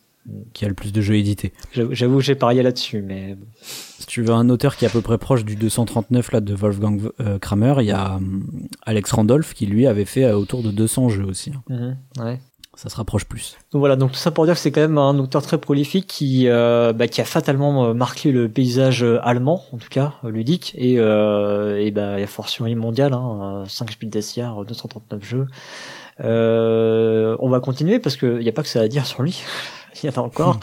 qui 0.53 0.67
a 0.67 0.69
le 0.69 0.75
plus 0.75 0.93
de 0.93 1.01
jeux 1.01 1.17
édités. 1.17 1.55
J'avoue 1.73 2.19
que 2.19 2.23
j'ai 2.23 2.35
parié 2.35 2.63
là-dessus, 2.63 3.01
mais 3.01 3.39
si 3.63 4.05
tu 4.05 4.21
veux 4.21 4.35
un 4.35 4.51
auteur 4.51 4.77
qui 4.77 4.85
est 4.85 4.89
à 4.89 4.91
peu 4.91 5.01
près 5.01 5.17
proche 5.17 5.47
du 5.47 5.57
239 5.57 6.31
là 6.31 6.41
de 6.43 6.55
Wolfgang 6.55 7.01
Kramer, 7.41 7.77
il 7.79 7.87
y 7.87 7.93
a 7.93 8.21
Alex 8.83 9.13
Randolph 9.13 9.55
qui 9.55 9.65
lui 9.65 9.87
avait 9.87 10.05
fait 10.05 10.31
autour 10.31 10.63
de 10.63 10.71
200 10.71 11.09
jeux 11.09 11.25
aussi. 11.25 11.53
Mmh, 11.71 11.93
ouais 12.19 12.39
ça 12.75 12.89
se 12.89 12.97
rapproche 12.97 13.27
plus. 13.27 13.59
Donc 13.71 13.81
voilà, 13.81 13.97
donc 13.97 14.13
tout 14.13 14.19
ça 14.19 14.31
pour 14.31 14.47
dire 14.47 14.55
que 14.55 14.61
c'est 14.61 14.73
quand 14.73 14.81
même 14.81 14.99
un 14.99 15.19
auteur 15.19 15.43
très 15.43 15.59
prolifique 15.59 16.07
qui 16.07 16.49
euh, 16.49 16.93
bah, 16.93 17.07
qui 17.07 17.21
a 17.21 17.25
fatalement 17.25 17.87
euh, 17.87 17.95
marqué 17.95 18.33
le 18.33 18.49
paysage 18.49 19.05
euh, 19.05 19.21
allemand, 19.23 19.65
en 19.73 19.77
tout 19.77 19.91
cas 19.91 20.15
ludique, 20.25 20.75
et 20.79 20.99
euh, 20.99 21.79
et 21.79 21.91
bah 21.91 22.15
il 22.17 22.21
y 22.21 22.25
a 22.25 22.29
fortiori 22.29 22.75
mondial, 22.75 23.13
hein, 23.13 23.65
5 23.69 23.93
Spiel 23.93 24.11
des 24.11 24.23
Jahres, 24.23 24.65
239 24.65 25.23
jeux. 25.25 25.47
Euh, 26.21 27.37
on 27.41 27.51
va 27.51 27.61
continuer 27.61 27.99
parce 27.99 28.17
que 28.17 28.39
il 28.41 28.47
y 28.47 28.49
a 28.49 28.53
pas 28.53 28.63
que 28.63 28.69
ça 28.69 28.81
à 28.81 28.89
dire 28.89 29.07
sur 29.07 29.23
lui, 29.23 29.43
il 30.03 30.07
y 30.07 30.09
en 30.09 30.23
a 30.23 30.25
encore. 30.25 30.59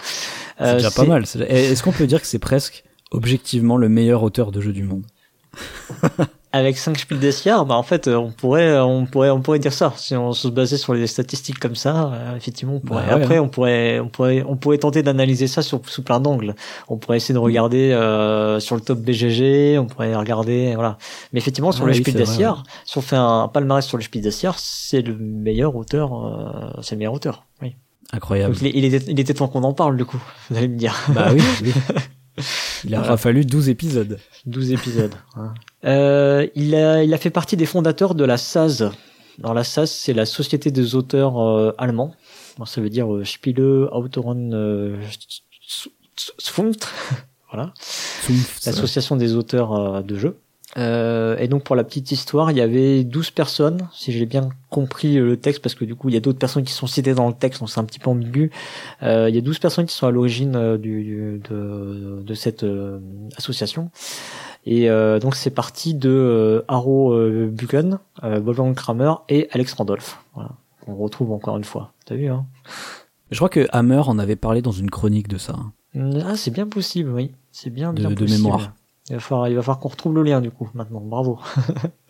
c'est 0.58 0.76
déjà 0.76 0.92
pas 0.92 1.06
mal. 1.06 1.24
Est-ce 1.24 1.84
qu'on 1.84 1.92
peut 1.92 2.08
dire 2.08 2.22
que 2.22 2.28
c'est 2.28 2.40
presque 2.40 2.84
objectivement 3.12 3.78
le 3.78 3.88
meilleur 3.88 4.24
auteur 4.24 4.52
de 4.52 4.62
jeux 4.62 4.74
du 4.74 4.84
monde? 4.84 5.06
avec 6.52 6.78
5 6.78 6.98
Spiel 6.98 7.20
des 7.20 7.32
Jahres, 7.32 7.66
bah 7.66 7.76
en 7.76 7.84
fait, 7.84 8.08
euh, 8.08 8.16
on 8.16 8.32
pourrait, 8.32 8.70
euh, 8.70 8.84
on 8.84 9.06
pourrait, 9.06 9.30
on 9.30 9.40
pourrait 9.40 9.60
dire 9.60 9.74
ça. 9.74 9.94
Si 9.98 10.16
on 10.16 10.34
se 10.34 10.48
basait 10.48 10.78
sur 10.78 10.96
les 10.96 11.06
statistiques 11.06 11.60
comme 11.60 11.76
ça, 11.76 12.12
euh, 12.12 12.36
effectivement, 12.36 12.76
on 12.76 12.80
pourrait. 12.80 13.06
Bah 13.06 13.16
Après, 13.16 13.38
hein. 13.38 13.42
on 13.44 13.50
pourrait, 13.50 14.00
on 14.00 14.10
pourrait, 14.10 14.44
on 14.48 14.56
pourrait 14.56 14.80
tenter 14.80 15.04
d'analyser 15.04 15.48
ça 15.48 15.62
sur, 15.62 15.82
sous 15.88 16.02
plein 16.02 16.20
d'angles. 16.20 16.56
On 16.88 16.98
pourrait 16.98 17.18
essayer 17.18 17.34
de 17.36 17.40
regarder 17.40 17.92
euh, 17.92 18.60
sur 18.60 18.76
le 18.76 18.82
top 18.82 19.00
BGG, 19.00 19.78
on 19.78 19.86
pourrait 19.86 20.16
regarder, 20.16 20.74
voilà. 20.74 20.98
Mais 21.34 21.40
effectivement, 21.40 21.72
sur 21.72 21.86
le 21.86 21.94
Spiel 21.94 22.16
des 22.16 22.26
Jahres, 22.26 22.64
si 22.84 22.98
on 22.98 23.02
fait 23.02 23.16
un 23.16 23.48
palmarès 23.48 23.86
sur 23.86 23.98
le 23.98 24.04
Spiel 24.04 24.24
des 24.24 24.32
Jahres, 24.32 24.58
c'est 24.58 25.02
le 25.02 25.16
meilleur 25.16 25.76
auteur, 25.76 26.74
c'est 26.82 26.96
le 26.96 27.00
meilleur 27.00 27.14
auteur. 27.14 27.46
Oui. 27.62 27.76
Incroyable. 28.12 28.56
il, 28.62 28.76
il, 28.76 28.86
était, 28.86 29.12
il 29.12 29.20
était 29.20 29.36
temps 29.36 29.48
qu'on 29.48 29.64
en 29.64 29.74
parle, 29.74 29.96
du 29.96 30.04
coup. 30.04 30.20
Vous 30.50 30.58
allez 30.58 30.68
me 30.68 30.78
dire. 30.78 30.96
Bah 31.10 31.28
oui. 31.32 31.44
oui. 31.62 31.74
Il 32.86 32.96
a 32.96 33.18
fallu 33.18 33.46
12 33.46 33.70
épisodes. 33.70 34.20
12 34.46 34.72
épisodes. 34.72 35.14
Hein. 35.36 35.54
Euh, 35.86 36.48
il, 36.56 36.76
a, 36.76 37.04
il 37.04 37.14
a 37.14 37.18
fait 37.18 37.30
partie 37.30 37.56
des 37.56 37.66
fondateurs 37.66 38.16
de 38.16 38.26
la 38.26 38.38
SAS. 38.38 38.84
Alors 39.40 39.54
la 39.54 39.64
SAS, 39.64 39.92
c'est 39.92 40.14
la 40.14 40.26
Société 40.26 40.72
des 40.72 40.96
auteurs 40.96 41.40
euh, 41.40 41.72
allemands. 41.78 42.14
ça 42.66 42.82
veut 42.82 42.90
dire 42.90 43.14
euh, 43.14 43.24
Spiele 43.24 43.62
Autoren 43.62 44.54
euh, 44.54 44.98
voilà. 47.52 47.74
L'association 48.66 49.16
des 49.16 49.36
auteurs 49.36 49.74
euh, 49.74 50.02
de 50.02 50.18
jeux. 50.18 50.38
Euh, 50.78 51.36
et 51.40 51.48
donc 51.48 51.64
pour 51.64 51.76
la 51.76 51.84
petite 51.84 52.12
histoire, 52.12 52.52
il 52.52 52.58
y 52.58 52.62
avait 52.62 53.04
12 53.04 53.32
personnes, 53.32 53.88
si 53.92 54.12
j'ai 54.12 54.26
bien 54.28 54.50
compris 54.70 55.16
le 55.16 55.36
texte, 55.36 55.64
parce 55.64 55.74
que 55.74 55.84
du 55.84 55.96
coup 55.96 56.10
il 56.10 56.14
y 56.14 56.18
a 56.18 56.20
d'autres 56.20 56.38
personnes 56.38 56.64
qui 56.64 56.74
sont 56.74 56.86
citées 56.86 57.16
dans 57.16 57.28
le 57.28 57.34
texte, 57.34 57.60
donc 57.60 57.70
c'est 57.72 57.80
un 57.80 57.86
petit 57.86 57.98
peu 58.00 58.10
ambigu. 58.12 58.52
Euh, 59.02 59.30
il 59.30 59.36
y 59.36 59.38
a 59.40 59.42
12 59.42 59.58
personnes 59.60 59.86
qui 59.88 59.96
sont 59.96 60.06
à 60.06 60.12
l'origine 60.12 60.56
euh, 60.56 60.78
du, 60.78 61.42
de, 61.50 62.22
de, 62.24 62.34
cette 62.36 62.64
euh, 62.64 63.00
association. 63.38 63.90
Et 64.66 64.90
euh, 64.92 65.20
donc 65.20 65.36
c'est 65.36 65.50
parti 65.50 65.96
de 65.96 66.10
euh, 66.10 66.62
Haro 66.68 67.14
euh, 67.14 67.50
Buchan, 67.52 67.98
euh, 68.24 68.40
Wolfgang 68.40 68.76
Kramer 68.76 69.14
et 69.28 69.48
Alex 69.52 69.74
Randolph. 69.74 70.24
Voilà. 70.36 70.52
On 70.86 70.96
retrouve 70.96 71.32
encore 71.32 71.58
une 71.58 71.64
fois. 71.64 71.94
T'as 72.06 72.16
vu 72.16 72.28
hein? 72.28 72.46
Je 73.32 73.38
crois 73.38 73.50
que 73.50 73.68
Hammer 73.72 74.02
en 74.08 74.20
avait 74.20 74.36
parlé 74.36 74.62
dans 74.62 74.72
une 74.72 74.90
chronique 74.90 75.28
de 75.28 75.38
ça. 75.38 75.56
Ah 75.96 76.36
c'est 76.36 76.52
bien 76.52 76.68
possible, 76.68 77.12
oui. 77.12 77.32
C'est 77.52 77.70
bien, 77.72 77.94
De- 77.94 78.02
bien 78.02 78.10
de 78.12 78.16
possible. 78.16 78.38
mémoire. 78.44 78.74
Il 79.10 79.16
va 79.16 79.20
falloir, 79.20 79.48
il 79.48 79.56
va 79.56 79.62
falloir 79.62 79.80
qu'on 79.80 79.90
retrouve 79.90 80.14
le 80.14 80.24
lien 80.24 80.40
du 80.40 80.52
coup 80.52 80.70
maintenant. 80.74 81.02
Bravo. 81.02 81.40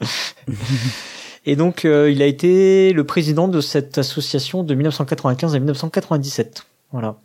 et 1.45 1.55
donc 1.55 1.85
euh, 1.85 2.11
il 2.11 2.21
a 2.21 2.25
été 2.25 2.91
le 2.91 3.03
président 3.05 3.47
de 3.47 3.61
cette 3.61 3.97
association 3.97 4.63
de 4.63 4.75
1995 4.75 5.55
à 5.55 5.59
1997. 5.59 6.65
Voilà. 6.91 7.15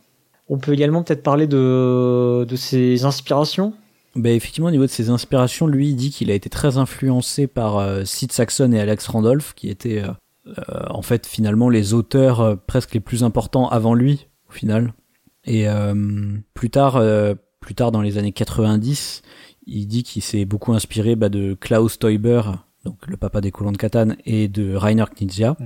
On 0.47 0.57
peut 0.57 0.73
également 0.73 1.03
peut-être 1.03 1.23
parler 1.23 1.47
de 1.47 2.45
de 2.47 2.55
ses 2.55 3.03
inspirations. 3.03 3.73
Ben 4.15 4.33
effectivement, 4.33 4.69
au 4.69 4.71
niveau 4.71 4.85
de 4.85 4.91
ses 4.91 5.09
inspirations, 5.09 5.67
lui, 5.67 5.89
il 5.89 5.95
dit 5.97 6.09
qu'il 6.09 6.31
a 6.31 6.35
été 6.35 6.49
très 6.49 6.77
influencé 6.77 7.47
par 7.47 7.77
euh, 7.77 8.05
Sid 8.05 8.31
Saxon 8.31 8.71
et 8.71 8.79
Alex 8.79 9.07
Randolph, 9.07 9.53
qui 9.55 9.69
étaient 9.69 10.01
euh, 10.01 10.53
en 10.89 11.01
fait 11.01 11.27
finalement 11.27 11.67
les 11.67 11.93
auteurs 11.93 12.57
presque 12.65 12.93
les 12.93 13.01
plus 13.01 13.25
importants 13.25 13.67
avant 13.67 13.93
lui, 13.93 14.27
au 14.49 14.53
final. 14.53 14.93
Et 15.43 15.67
plus 16.55 16.71
tard, 16.71 16.99
plus 17.65 17.75
tard 17.75 17.91
dans 17.91 18.01
les 18.01 18.17
années 18.17 18.31
90, 18.31 19.23
il 19.67 19.87
dit 19.87 20.03
qu'il 20.03 20.21
s'est 20.21 20.45
beaucoup 20.45 20.73
inspiré 20.73 21.15
bah, 21.15 21.29
de 21.29 21.53
Klaus 21.53 21.99
Teuber, 21.99 22.41
donc 22.83 23.07
le 23.07 23.17
papa 23.17 23.41
des 23.41 23.51
colons 23.51 23.71
de 23.71 23.77
Catane, 23.77 24.15
et 24.25 24.47
de 24.47 24.75
Rainer 24.75 25.05
Knizia. 25.15 25.57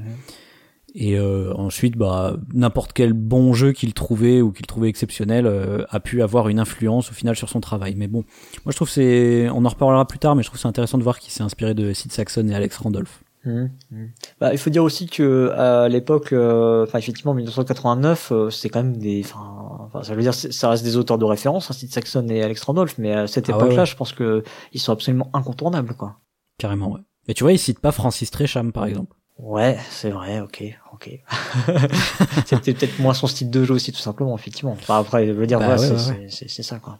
Et 0.96 1.18
euh, 1.20 1.54
ensuite, 1.54 1.98
bah, 1.98 2.38
n'importe 2.54 2.94
quel 2.94 3.14
bon 3.14 3.54
jeu 3.54 3.74
qu'il 3.74 3.94
trouvait 3.94 4.42
ou 4.42 4.52
qu'il 4.52 4.66
trouvait 4.66 4.90
exceptionnel 4.90 5.46
euh, 5.46 5.86
a 5.90 6.00
pu 6.00 6.22
avoir 6.22 6.50
une 6.50 6.60
influence 6.60 7.12
au 7.12 7.14
final 7.14 7.36
sur 7.36 7.50
son 7.50 7.60
travail. 7.60 7.94
Mais 7.96 8.08
bon, 8.08 8.24
moi 8.66 8.72
je 8.72 8.76
trouve 8.76 8.90
c'est, 8.90 9.50
on 9.50 9.66
en 9.66 9.70
reparlera 9.70 10.08
plus 10.08 10.20
tard, 10.20 10.36
mais 10.36 10.44
je 10.44 10.48
trouve 10.48 10.60
c'est 10.60 10.68
intéressant 10.68 10.98
de 10.98 11.04
voir 11.04 11.20
qu'il 11.20 11.32
s'est 11.32 11.44
inspiré 11.44 11.74
de 11.74 11.94
Sid 11.94 12.12
Saxon 12.12 12.48
et 12.48 12.56
Alex 12.56 12.78
Randolph. 12.78 13.24
Mhm, 13.50 13.72
mhm. 13.92 14.10
Bah, 14.40 14.52
il 14.52 14.58
faut 14.58 14.70
dire 14.70 14.84
aussi 14.84 15.08
que 15.08 15.52
à 15.56 15.88
l'époque, 15.90 16.34
euh, 16.34 16.84
enfin 16.84 17.00
effectivement 17.00 17.34
1989, 17.34 18.32
euh, 18.32 18.50
c'est 18.50 18.70
quand 18.70 18.84
même 18.84 18.98
des, 18.98 19.24
enfin, 19.26 20.04
ça 20.04 20.14
veut 20.14 20.22
dire 20.22 20.34
ça 20.34 20.70
reste 20.70 20.84
des 20.84 20.98
auteurs 20.98 21.18
de 21.18 21.26
référence, 21.26 21.70
hein, 21.70 21.74
Sid 21.74 21.92
Saxon 21.92 22.28
et 22.30 22.44
Alex 22.44 22.62
Randolph, 22.64 22.96
mais 22.98 23.14
à 23.14 23.28
cette 23.28 23.50
Ah 23.50 23.56
époque-là, 23.56 23.82
ouais. 23.82 23.86
je 23.86 23.96
pense 23.96 24.14
que 24.14 24.44
ils 24.74 24.80
sont 24.80 24.92
absolument 24.92 25.30
incontournables, 25.34 25.96
quoi. 25.96 26.18
Carrément, 26.58 26.92
ouais. 26.92 27.02
Et 27.28 27.34
tu 27.34 27.44
vois, 27.44 27.54
il 27.54 27.60
cite 27.60 27.80
pas 27.80 27.92
Francis 27.92 28.32
Tresham, 28.32 28.72
par 28.72 28.86
exemple. 28.86 29.16
Ouais, 29.38 29.78
c'est 29.90 30.10
vrai, 30.10 30.42
ok, 30.42 30.64
ok. 30.94 31.20
C'était 32.46 32.74
peut-être 32.74 33.00
moins 33.00 33.14
son 33.14 33.28
style 33.28 33.50
de 33.50 33.64
jeu 33.64 33.74
aussi, 33.74 33.94
tout 33.94 34.00
simplement, 34.00 34.36
effectivement. 34.36 34.74
Enfin, 34.74 35.00
après, 35.00 35.26
je 35.28 35.32
veux 35.32 35.48
dire, 35.48 35.60
Bah 35.60 35.78
ouais, 35.78 36.28
c'est 36.30 36.64
ça, 36.64 36.80
quoi. 36.80 37.00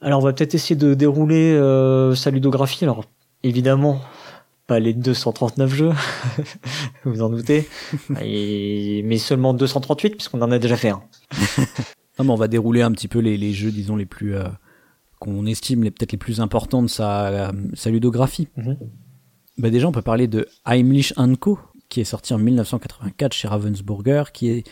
Alors, 0.00 0.20
on 0.20 0.24
va 0.24 0.32
peut-être 0.32 0.54
essayer 0.54 0.76
de 0.76 0.94
dérouler 0.94 1.52
euh, 1.52 2.14
sa 2.14 2.30
ludographie. 2.30 2.84
Alors, 2.84 3.04
évidemment, 3.42 4.00
les 4.80 4.94
239 4.94 5.74
jeux, 5.74 5.92
vous 7.04 7.22
en 7.22 7.30
doutez, 7.30 7.68
Et- 8.22 9.02
mais 9.04 9.18
seulement 9.18 9.54
238, 9.54 10.10
puisqu'on 10.16 10.42
en 10.42 10.50
a 10.50 10.58
déjà 10.58 10.76
fait 10.76 10.90
un. 10.90 11.02
Non, 12.18 12.26
mais 12.26 12.30
on 12.32 12.36
va 12.36 12.46
dérouler 12.46 12.82
un 12.82 12.92
petit 12.92 13.08
peu 13.08 13.20
les, 13.20 13.38
les 13.38 13.54
jeux, 13.54 13.70
disons, 13.70 13.96
les 13.96 14.04
plus, 14.04 14.34
euh, 14.36 14.44
qu'on 15.18 15.46
estime 15.46 15.82
les, 15.82 15.90
peut-être 15.90 16.12
les 16.12 16.18
plus 16.18 16.40
importants 16.40 16.82
de 16.82 16.88
sa, 16.88 17.28
euh, 17.28 17.52
sa 17.72 17.88
ludographie. 17.88 18.48
Bah 19.56 19.70
déjà, 19.70 19.88
on 19.88 19.92
peut 19.92 20.02
parler 20.02 20.28
de 20.28 20.46
Heimlich 20.66 21.14
Co, 21.40 21.58
qui 21.88 22.00
est 22.02 22.04
sorti 22.04 22.34
en 22.34 22.38
1984 22.38 23.32
chez 23.32 23.48
Ravensburger, 23.48 24.24
qui 24.34 24.48
est 24.50 24.64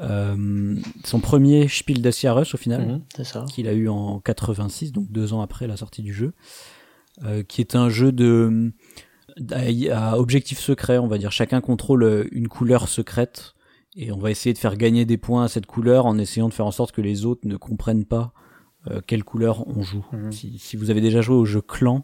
euh, 0.00 0.74
son 1.04 1.20
premier 1.20 1.68
Spiel 1.68 2.02
des 2.02 2.10
Jahres 2.12 2.46
au 2.52 2.56
final, 2.56 2.84
Mhm, 2.86 3.02
qu'il 3.46 3.68
a 3.68 3.72
eu 3.74 3.88
en 3.88 4.18
86, 4.18 4.90
donc 4.90 5.08
deux 5.10 5.32
ans 5.32 5.40
après 5.40 5.68
la 5.68 5.76
sortie 5.76 6.02
du 6.02 6.12
jeu, 6.12 6.32
euh, 7.24 7.44
qui 7.44 7.60
est 7.60 7.76
un 7.76 7.88
jeu 7.88 8.10
de 8.10 8.72
à, 9.50 10.12
à 10.12 10.18
objectif 10.18 10.58
secret, 10.58 10.98
on 10.98 11.08
va 11.08 11.18
dire. 11.18 11.32
Chacun 11.32 11.60
contrôle 11.60 12.02
euh, 12.02 12.28
une 12.32 12.48
couleur 12.48 12.88
secrète 12.88 13.54
et 13.96 14.12
on 14.12 14.18
va 14.18 14.30
essayer 14.30 14.52
de 14.52 14.58
faire 14.58 14.76
gagner 14.76 15.04
des 15.04 15.16
points 15.18 15.44
à 15.44 15.48
cette 15.48 15.66
couleur 15.66 16.06
en 16.06 16.18
essayant 16.18 16.48
de 16.48 16.54
faire 16.54 16.66
en 16.66 16.70
sorte 16.70 16.92
que 16.92 17.00
les 17.00 17.24
autres 17.24 17.46
ne 17.46 17.56
comprennent 17.56 18.04
pas 18.04 18.32
euh, 18.88 19.00
quelle 19.06 19.24
couleur 19.24 19.66
on 19.66 19.82
joue. 19.82 20.04
Mhm. 20.12 20.32
Si, 20.32 20.58
si 20.58 20.76
vous 20.76 20.90
avez 20.90 21.00
déjà 21.00 21.20
joué 21.20 21.36
au 21.36 21.44
jeu 21.44 21.60
Clan, 21.60 22.02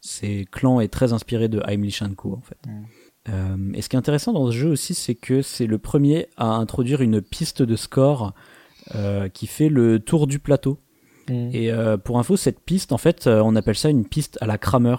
c'est 0.00 0.46
Clan 0.50 0.80
est 0.80 0.88
très 0.88 1.12
inspiré 1.12 1.48
de 1.48 1.62
Heimlich 1.66 2.02
Co 2.16 2.34
en 2.34 2.40
fait. 2.40 2.58
Mhm. 2.66 2.84
Euh, 3.30 3.72
et 3.74 3.82
ce 3.82 3.88
qui 3.88 3.96
est 3.96 3.98
intéressant 3.98 4.32
dans 4.32 4.46
ce 4.50 4.56
jeu 4.56 4.68
aussi, 4.68 4.94
c'est 4.94 5.14
que 5.14 5.42
c'est 5.42 5.66
le 5.66 5.78
premier 5.78 6.28
à 6.36 6.54
introduire 6.56 7.00
une 7.00 7.22
piste 7.22 7.62
de 7.62 7.76
score 7.76 8.34
euh, 8.94 9.30
qui 9.30 9.46
fait 9.46 9.70
le 9.70 9.98
tour 9.98 10.26
du 10.26 10.38
plateau. 10.38 10.78
Mhm. 11.30 11.50
Et 11.54 11.70
euh, 11.72 11.96
pour 11.96 12.18
info, 12.18 12.36
cette 12.36 12.60
piste, 12.60 12.92
en 12.92 12.98
fait, 12.98 13.26
euh, 13.26 13.40
on 13.42 13.56
appelle 13.56 13.76
ça 13.76 13.88
une 13.88 14.06
piste 14.06 14.36
à 14.42 14.46
la 14.46 14.58
Kramer. 14.58 14.96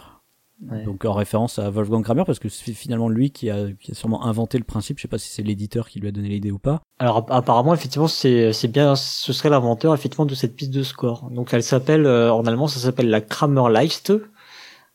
Ouais. 0.72 0.84
Donc 0.86 1.03
en 1.06 1.14
référence 1.14 1.60
à 1.60 1.69
Wolfgang 1.69 2.02
Kramer, 2.03 2.23
parce 2.26 2.40
que 2.40 2.48
c'est 2.48 2.72
finalement 2.73 3.10
lui 3.10 3.30
qui 3.30 3.49
a, 3.49 3.65
qui 3.80 3.91
a 3.91 3.94
sûrement 3.94 4.26
inventé 4.26 4.57
le 4.57 4.64
principe. 4.64 4.98
Je 4.98 5.02
sais 5.03 5.07
pas 5.10 5.18
si 5.18 5.30
c'est 5.30 5.44
l'éditeur 5.44 5.90
qui 5.90 5.99
lui 5.99 6.07
a 6.07 6.11
donné 6.11 6.30
l'idée 6.30 6.52
ou 6.52 6.60
pas. 6.60 6.82
Alors 6.99 7.18
app- 7.18 7.32
apparemment 7.32 7.73
effectivement 7.73 8.07
c'est 8.07 8.53
c'est 8.53 8.69
bien 8.69 8.95
ce 8.95 9.34
serait 9.34 9.49
l'inventeur 9.49 9.94
effectivement 9.94 10.26
de 10.26 10.34
cette 10.34 10.56
piste 10.56 10.72
de 10.73 10.82
score. 10.84 11.30
Donc 11.30 11.53
elle 11.53 11.61
s'appelle 11.64 12.06
euh, 12.06 12.34
en 12.34 12.45
allemand 12.45 12.68
ça 12.68 12.80
s'appelle 12.80 13.10
la 13.10 13.19
Kramerleiste. 13.22 14.14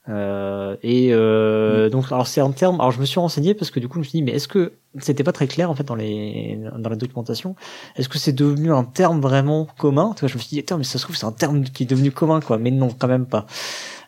Euh, 0.09 0.77
et 0.83 1.11
euh, 1.13 1.87
Mm. 1.87 1.91
donc 1.91 2.07
alors 2.11 2.27
c'est 2.27 2.41
un 2.41 2.51
terme 2.53 2.77
alors 2.81 2.91
je 2.91 2.99
me 3.01 3.05
suis 3.05 3.21
renseigné 3.21 3.53
parce 3.53 3.71
que 3.71 3.79
du 3.79 3.87
coup 3.87 3.97
je 3.97 3.99
me 3.99 4.05
suis 4.05 4.13
dit 4.19 4.23
mais 4.23 4.33
est-ce 4.33 4.49
que 4.49 4.73
c'était 4.99 5.23
pas 5.23 5.31
très 5.33 5.47
clair 5.47 5.71
en 5.71 5.75
fait 5.75 5.85
dans 5.85 5.95
les 5.95 6.59
dans 6.79 6.89
la 6.89 6.97
documentation 6.97 7.55
est-ce 7.97 8.09
que 8.09 8.19
c'est 8.19 8.33
devenu 8.33 8.73
un 8.73 8.83
terme 8.85 9.21
vraiment 9.21 9.67
commun? 9.79 10.15
Tu 10.17 10.21
vois 10.21 10.29
je 10.31 10.35
me 10.37 10.41
suis 10.41 10.49
dit 10.49 10.59
attends 10.61 10.79
mais 10.79 10.85
ça 10.85 10.99
se 10.99 11.05
trouve 11.05 11.17
c'est 11.17 11.27
un 11.27 11.33
terme 11.33 11.65
qui 11.65 11.83
est 11.83 11.87
devenu 11.87 12.11
commun 12.13 12.41
quoi 12.41 12.57
mais 12.57 12.71
non 12.71 12.89
quand 12.99 13.09
même 13.09 13.27
pas 13.27 13.45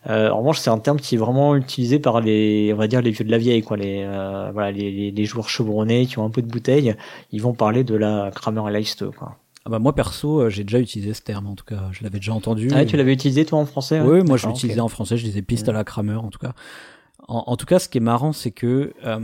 en 0.06 0.38
revanche 0.38 0.58
c'est 0.58 0.70
un 0.70 0.78
terme 0.78 0.98
qui 0.98 1.14
est 1.14 1.18
vraiment 1.18 1.54
utilisé 1.56 1.98
par 1.98 2.20
les 2.20 2.72
on 2.74 2.76
va 2.76 2.88
dire 2.88 3.00
les 3.02 3.10
vieux 3.12 3.24
de 3.24 3.30
la 3.30 3.38
vieille 3.38 3.62
quoi 3.62 3.76
les 3.76 4.02
euh, 4.04 4.50
voilà 4.52 4.70
les, 4.72 4.90
les, 4.90 5.10
les 5.12 5.24
joueurs 5.24 5.48
chevronnés 5.48 6.06
qui 6.06 6.18
ont 6.18 6.24
un 6.24 6.30
peu 6.30 6.42
de 6.42 6.48
bouteille 6.48 6.94
ils 7.30 7.40
vont 7.40 7.52
parler 7.54 7.84
de 7.84 7.94
la 7.94 8.30
Kramerleiste 8.34 9.08
quoi 9.10 9.36
Ah 9.64 9.70
bah 9.70 9.78
moi 9.78 9.94
perso, 9.94 10.40
euh, 10.40 10.50
j'ai 10.50 10.64
déjà 10.64 10.80
utilisé 10.80 11.14
ce 11.14 11.22
terme. 11.22 11.46
En 11.46 11.54
tout 11.54 11.64
cas, 11.64 11.82
je 11.92 12.02
l'avais 12.02 12.18
déjà 12.18 12.32
entendu. 12.34 12.68
ah 12.74 12.84
tu 12.84 12.96
l'avais 12.96 13.12
utilisé 13.12 13.44
toi 13.44 13.60
en 13.60 13.64
français 13.66 14.00
Oui, 14.00 14.08
ouais 14.18 14.22
moi 14.24 14.36
je 14.36 14.48
l'utilisais 14.48 14.80
en 14.80 14.88
français. 14.88 15.16
Je 15.16 15.24
disais 15.24 15.40
piste 15.42 15.68
Mm. 15.68 15.70
à 15.70 15.72
la 15.74 15.84
Kramer, 15.84 16.16
en 16.16 16.30
tout 16.30 16.40
cas. 16.40 16.52
En, 17.28 17.44
en 17.46 17.56
tout 17.56 17.66
cas, 17.66 17.78
ce 17.78 17.88
qui 17.88 17.98
est 17.98 18.00
marrant, 18.00 18.32
c'est 18.32 18.50
que 18.50 18.92
euh, 19.06 19.20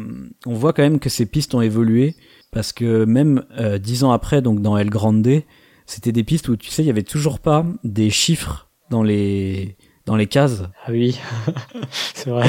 on 0.46 0.54
voit 0.54 0.72
quand 0.72 0.82
même 0.84 1.00
que 1.00 1.08
ces 1.10 1.26
pistes 1.26 1.54
ont 1.56 1.60
évolué 1.60 2.14
parce 2.52 2.72
que 2.72 3.04
même 3.04 3.44
euh, 3.58 3.78
dix 3.78 4.04
ans 4.04 4.12
après, 4.12 4.40
donc 4.40 4.62
dans 4.62 4.78
El 4.78 4.90
Grande, 4.90 5.42
c'était 5.86 6.12
des 6.12 6.22
pistes 6.22 6.48
où 6.48 6.56
tu 6.56 6.70
sais, 6.70 6.84
il 6.84 6.86
y 6.86 6.90
avait 6.90 7.02
toujours 7.02 7.40
pas 7.40 7.66
des 7.82 8.10
chiffres 8.10 8.68
dans 8.90 9.02
les 9.02 9.76
dans 10.08 10.16
les 10.16 10.26
cases. 10.26 10.62
ah 10.86 10.90
oui 10.90 11.18
c'est 12.14 12.30
vrai 12.30 12.48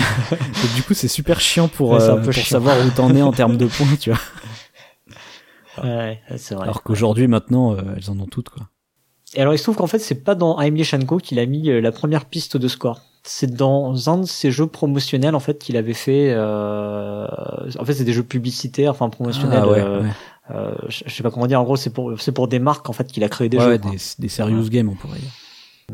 du 0.76 0.84
coup, 0.84 0.94
c'est 0.94 1.07
super 1.07 1.40
chiant 1.40 1.68
pour, 1.68 1.91
Ouais, 1.91 2.02
euh, 2.02 2.15
pour 2.18 2.34
chiant. 2.34 2.44
savoir 2.44 2.76
où 2.86 2.90
t'en 2.90 3.14
es 3.15 3.22
en 3.22 3.31
termes 3.31 3.57
de 3.57 3.65
points, 3.68 3.95
tu 3.99 4.11
vois. 4.11 4.19
ouais 5.84 6.19
c'est 6.38 6.56
vrai 6.56 6.64
Alors 6.64 6.84
qu'aujourd'hui, 6.84 7.27
maintenant, 7.27 7.73
euh, 7.76 7.81
elles 7.95 8.10
en 8.10 8.19
ont 8.19 8.26
toutes, 8.26 8.49
quoi. 8.49 8.68
Et 9.36 9.41
alors 9.41 9.53
il 9.53 9.57
se 9.60 9.64
trouve 9.64 9.76
qu'en 9.76 9.86
fait 9.88 9.99
c'est 9.99 10.23
pas 10.23 10.34
dans 10.34 10.60
Heimlich 10.60 10.95
Co 11.06 11.18
qu'il 11.18 11.38
a 11.38 11.45
mis 11.45 11.69
euh, 11.69 11.81
la 11.81 11.91
première 11.91 12.26
piste 12.26 12.57
de 12.57 12.68
score. 12.68 13.02
C'est 13.23 13.53
dans 13.53 14.10
un 14.10 14.18
de 14.19 14.26
ses 14.26 14.49
jeux 14.49 14.65
promotionnels 14.65 15.36
en 15.36 15.40
fait 15.40 15.60
qu'il 15.60 15.77
avait 15.77 15.94
fait. 15.94 16.31
Euh... 16.36 17.27
En 17.77 17.86
fait 17.86 17.94
c'est 17.94 18.06
des 18.06 18.14
jeux 18.14 18.23
publicitaires, 18.23 18.90
enfin 18.91 19.10
promotionnels. 19.10 19.60
Ah 19.61 19.68
ouais, 19.68 19.84
ouais. 19.84 20.10
euh, 20.56 20.72
je 20.88 21.14
sais 21.14 21.22
pas 21.22 21.30
comment 21.30 21.45
dire. 21.45 21.61
En 21.61 21.64
gros 21.64 21.76
c'est 21.76 21.91
pour 21.91 22.19
c'est 22.19 22.31
pour 22.31 22.48
des 22.48 22.57
marques 22.57 22.90
en 22.90 22.94
fait 22.94 23.06
qu'il 23.06 23.23
a 23.23 23.30
créé 23.30 23.49
des 23.49 23.57
Ouais, 23.57 23.64
jeux. 23.65 23.72
ouais, 23.73 23.98
des 24.18 24.30
serious 24.30 24.68
games, 24.69 24.90
on 24.90 24.95
pourrait 24.95 25.19
dire. 25.19 25.30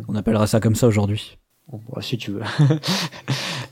On 0.08 0.16
appellera 0.16 0.48
ça 0.48 0.62
comme 0.62 0.76
ça 0.76 0.88
aujourd'hui. 0.88 1.38
Bon, 1.72 1.82
ouais, 1.96 2.02
si 2.04 2.18
tu 2.18 2.32
veux. 2.32 2.42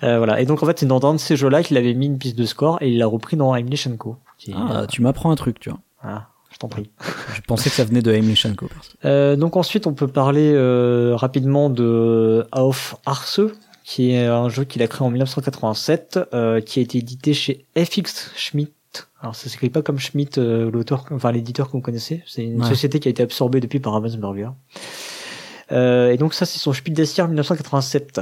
Euh, 0.01 0.17
voilà. 0.17 0.41
Et 0.41 0.45
donc 0.45 0.61
en 0.61 0.65
fait 0.65 0.77
c'est 0.79 0.85
dans 0.85 0.99
un 1.09 1.13
de 1.13 1.17
ces 1.19 1.37
jeux-là 1.37 1.63
qu'il 1.63 1.77
avait 1.77 1.93
mis 1.93 2.07
une 2.07 2.17
piste 2.17 2.37
de 2.37 2.43
score 2.43 2.77
et 2.81 2.89
il 2.89 2.97
l'a 2.97 3.07
repris 3.07 3.37
dans 3.37 3.55
Heimlich 3.55 3.87
Co. 3.97 4.17
Qui 4.37 4.51
est- 4.51 4.55
Ah, 4.57 4.85
tu 4.89 5.01
m'apprends 5.01 5.31
un 5.31 5.35
truc, 5.35 5.61
tu 5.61 5.69
vois. 5.69 5.79
Voilà, 6.01 6.27
je 6.51 6.57
t'en 6.57 6.67
prie. 6.67 6.89
Je 7.35 7.39
pensais 7.47 7.69
que 7.69 7.75
ça 7.77 7.85
venait 7.85 8.01
de 8.01 8.11
Heimlich 8.11 8.45
Co. 8.57 8.67
Euh, 9.05 9.37
donc 9.37 9.55
ensuite, 9.55 9.87
on 9.87 9.93
peut 9.93 10.07
parler 10.09 10.51
euh, 10.53 11.13
rapidement 11.15 11.69
de 11.69 12.45
Auf 12.51 12.97
Arce, 13.05 13.39
qui 13.85 14.11
est 14.11 14.25
un 14.25 14.49
jeu 14.49 14.65
qu'il 14.65 14.81
a 14.81 14.87
créé 14.87 15.07
en 15.07 15.09
1987, 15.09 16.19
euh, 16.33 16.59
qui 16.59 16.79
a 16.79 16.81
été 16.81 16.97
édité 16.97 17.33
chez 17.33 17.65
FX 17.77 18.31
Schmidt. 18.35 18.73
Alors 19.21 19.35
ça 19.35 19.47
s'écrit 19.49 19.69
pas 19.69 19.81
comme 19.81 19.99
Schmidt, 19.99 20.37
euh, 20.37 20.69
l'auteur, 20.69 21.05
enfin 21.11 21.31
l'éditeur 21.31 21.67
que 21.67 21.71
vous 21.73 21.81
connaissez. 21.81 22.23
C'est 22.27 22.43
une 22.43 22.61
Ouais. 22.61 22.67
société 22.67 22.99
qui 22.99 23.07
a 23.07 23.11
été 23.11 23.23
absorbée 23.23 23.61
depuis 23.61 23.79
par 23.79 23.93
Ravensburger. 23.93 24.49
Euh, 25.71 26.11
et 26.11 26.17
donc 26.17 26.33
ça, 26.33 26.45
c'est 26.45 26.59
son 26.59 26.73
Spiel 26.73 26.93
des 26.95 27.05
Jahres 27.05 27.27
1987. 27.29 28.21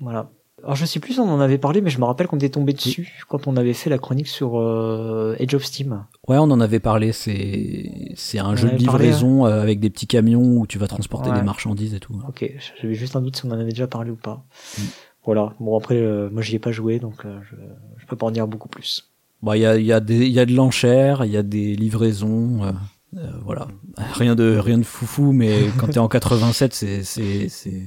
Voilà. 0.00 0.30
Alors 0.62 0.76
je 0.76 0.86
sais 0.86 0.98
plus 0.98 1.12
si 1.14 1.20
on 1.20 1.28
en 1.28 1.40
avait 1.40 1.58
parlé, 1.58 1.82
mais 1.82 1.90
je 1.90 1.98
me 1.98 2.04
rappelle 2.06 2.26
qu'on 2.26 2.36
était 2.38 2.48
tombé 2.48 2.72
dessus 2.72 3.22
quand 3.28 3.46
on 3.46 3.56
avait 3.58 3.74
fait 3.74 3.90
la 3.90 3.98
chronique 3.98 4.28
sur 4.28 4.58
euh, 4.58 5.36
Age 5.38 5.54
of 5.54 5.62
Steam. 5.64 6.06
Ouais, 6.26 6.38
on 6.38 6.44
en 6.44 6.58
avait 6.60 6.80
parlé. 6.80 7.12
C'est 7.12 8.12
c'est 8.14 8.38
un 8.38 8.52
On 8.52 8.56
jeu 8.56 8.70
de 8.70 8.82
parlé, 8.84 9.08
livraison 9.08 9.44
euh, 9.44 9.60
avec 9.60 9.78
des 9.78 9.90
petits 9.90 10.06
camions 10.06 10.40
où 10.58 10.66
tu 10.66 10.78
vas 10.78 10.86
transporter 10.86 11.28
Ouais. 11.28 11.36
des 11.36 11.42
marchandises 11.42 11.92
et 11.92 12.00
tout. 12.00 12.14
Ok, 12.26 12.50
j'avais 12.80 12.94
juste 12.94 13.14
un 13.14 13.20
doute 13.20 13.36
si 13.36 13.44
on 13.44 13.50
en 13.50 13.58
avait 13.60 13.70
déjà 13.70 13.86
parlé 13.86 14.10
ou 14.10 14.16
pas. 14.16 14.42
Mm. 14.78 14.82
Voilà. 15.26 15.52
Bon 15.60 15.76
après, 15.76 15.96
euh, 15.98 16.30
moi 16.32 16.40
j'y 16.40 16.54
ai 16.56 16.58
pas 16.58 16.72
joué, 16.72 16.98
donc 16.98 17.26
euh, 17.26 17.38
je, 17.50 17.56
je 17.98 18.06
peux 18.06 18.16
pas 18.16 18.26
en 18.26 18.30
dire 18.30 18.46
beaucoup 18.48 18.68
plus. 18.70 19.10
Bah, 19.42 19.58
il 19.58 19.60
y 19.60 19.66
a, 19.66 19.76
il 19.76 19.84
y 19.84 19.92
a 19.92 20.00
des, 20.00 20.16
il 20.26 20.32
y 20.32 20.40
a 20.40 20.46
de 20.46 20.54
l'enchère, 20.54 21.26
il 21.26 21.30
y 21.32 21.36
a 21.36 21.42
des 21.42 21.76
livraisons. 21.76 22.72
Euh, 23.16 23.30
voilà, 23.44 23.68
rien 24.14 24.34
de 24.34 24.56
rien 24.56 24.78
de 24.78 24.82
foufou, 24.82 25.32
mais 25.32 25.68
quand 25.78 25.88
t'es 25.88 25.98
en 25.98 26.08
87, 26.08 26.74
c'est 26.74 27.02
c'est 27.04 27.48
c'est 27.48 27.82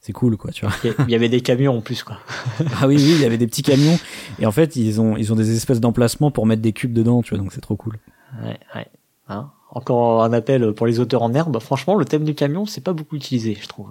c'est 0.00 0.12
cool 0.12 0.36
quoi 0.36 0.50
tu 0.50 0.66
vois. 0.66 0.74
Il 1.06 1.10
y 1.10 1.14
avait 1.14 1.28
des 1.28 1.40
camions 1.40 1.76
en 1.76 1.80
plus 1.80 2.02
quoi. 2.02 2.18
Ah 2.80 2.88
oui 2.88 2.96
oui 2.96 3.12
il 3.14 3.20
y 3.20 3.24
avait 3.24 3.38
des 3.38 3.46
petits 3.46 3.62
camions. 3.62 3.98
Et 4.40 4.46
en 4.46 4.50
fait 4.52 4.74
ils 4.74 5.00
ont 5.00 5.16
ils 5.16 5.32
ont 5.32 5.36
des 5.36 5.54
espèces 5.56 5.80
d'emplacements 5.80 6.30
pour 6.32 6.46
mettre 6.46 6.62
des 6.62 6.72
cubes 6.72 6.92
dedans 6.92 7.22
tu 7.22 7.30
vois 7.30 7.38
donc 7.38 7.52
c'est 7.52 7.60
trop 7.60 7.76
cool. 7.76 7.98
Ouais 8.42 8.58
ouais. 8.74 8.88
Hein? 9.28 9.50
Encore 9.70 10.24
un 10.24 10.32
appel 10.32 10.72
pour 10.72 10.86
les 10.86 10.98
auteurs 10.98 11.22
en 11.22 11.32
herbe. 11.32 11.60
Franchement 11.60 11.94
le 11.94 12.04
thème 12.04 12.24
du 12.24 12.34
camion 12.34 12.66
c'est 12.66 12.82
pas 12.82 12.92
beaucoup 12.92 13.16
utilisé 13.16 13.56
je 13.60 13.68
trouve. 13.68 13.90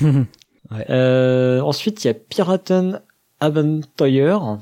Ouais. 0.70 0.86
euh, 0.88 1.60
ensuite 1.60 2.02
il 2.02 2.06
y 2.06 2.10
a 2.10 2.14
Piraten 2.14 3.02
Adventure 3.38 4.58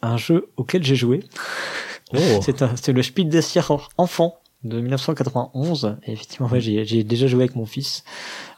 un 0.00 0.16
jeu 0.16 0.48
auquel 0.56 0.82
j'ai 0.82 0.96
joué. 0.96 1.24
Oh. 2.14 2.40
c'est 2.40 2.88
le 2.88 3.02
Spiel 3.02 3.28
des 3.28 3.42
enfant 3.98 4.40
de 4.64 4.80
1991. 4.80 5.96
Et 6.04 6.12
effectivement, 6.12 6.48
ouais, 6.48 6.60
j'ai 6.60 7.04
déjà 7.04 7.26
joué 7.26 7.44
avec 7.44 7.56
mon 7.56 7.66
fils. 7.66 8.04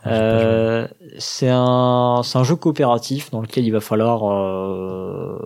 Ah, 0.04 0.10
euh, 0.10 0.88
c'est 1.18 1.50
un, 1.50 2.20
c'est 2.22 2.38
un 2.38 2.44
jeu 2.44 2.54
coopératif 2.54 3.30
dans 3.30 3.40
lequel 3.40 3.64
il 3.64 3.72
va 3.72 3.80
falloir 3.80 4.30
euh, 4.30 5.36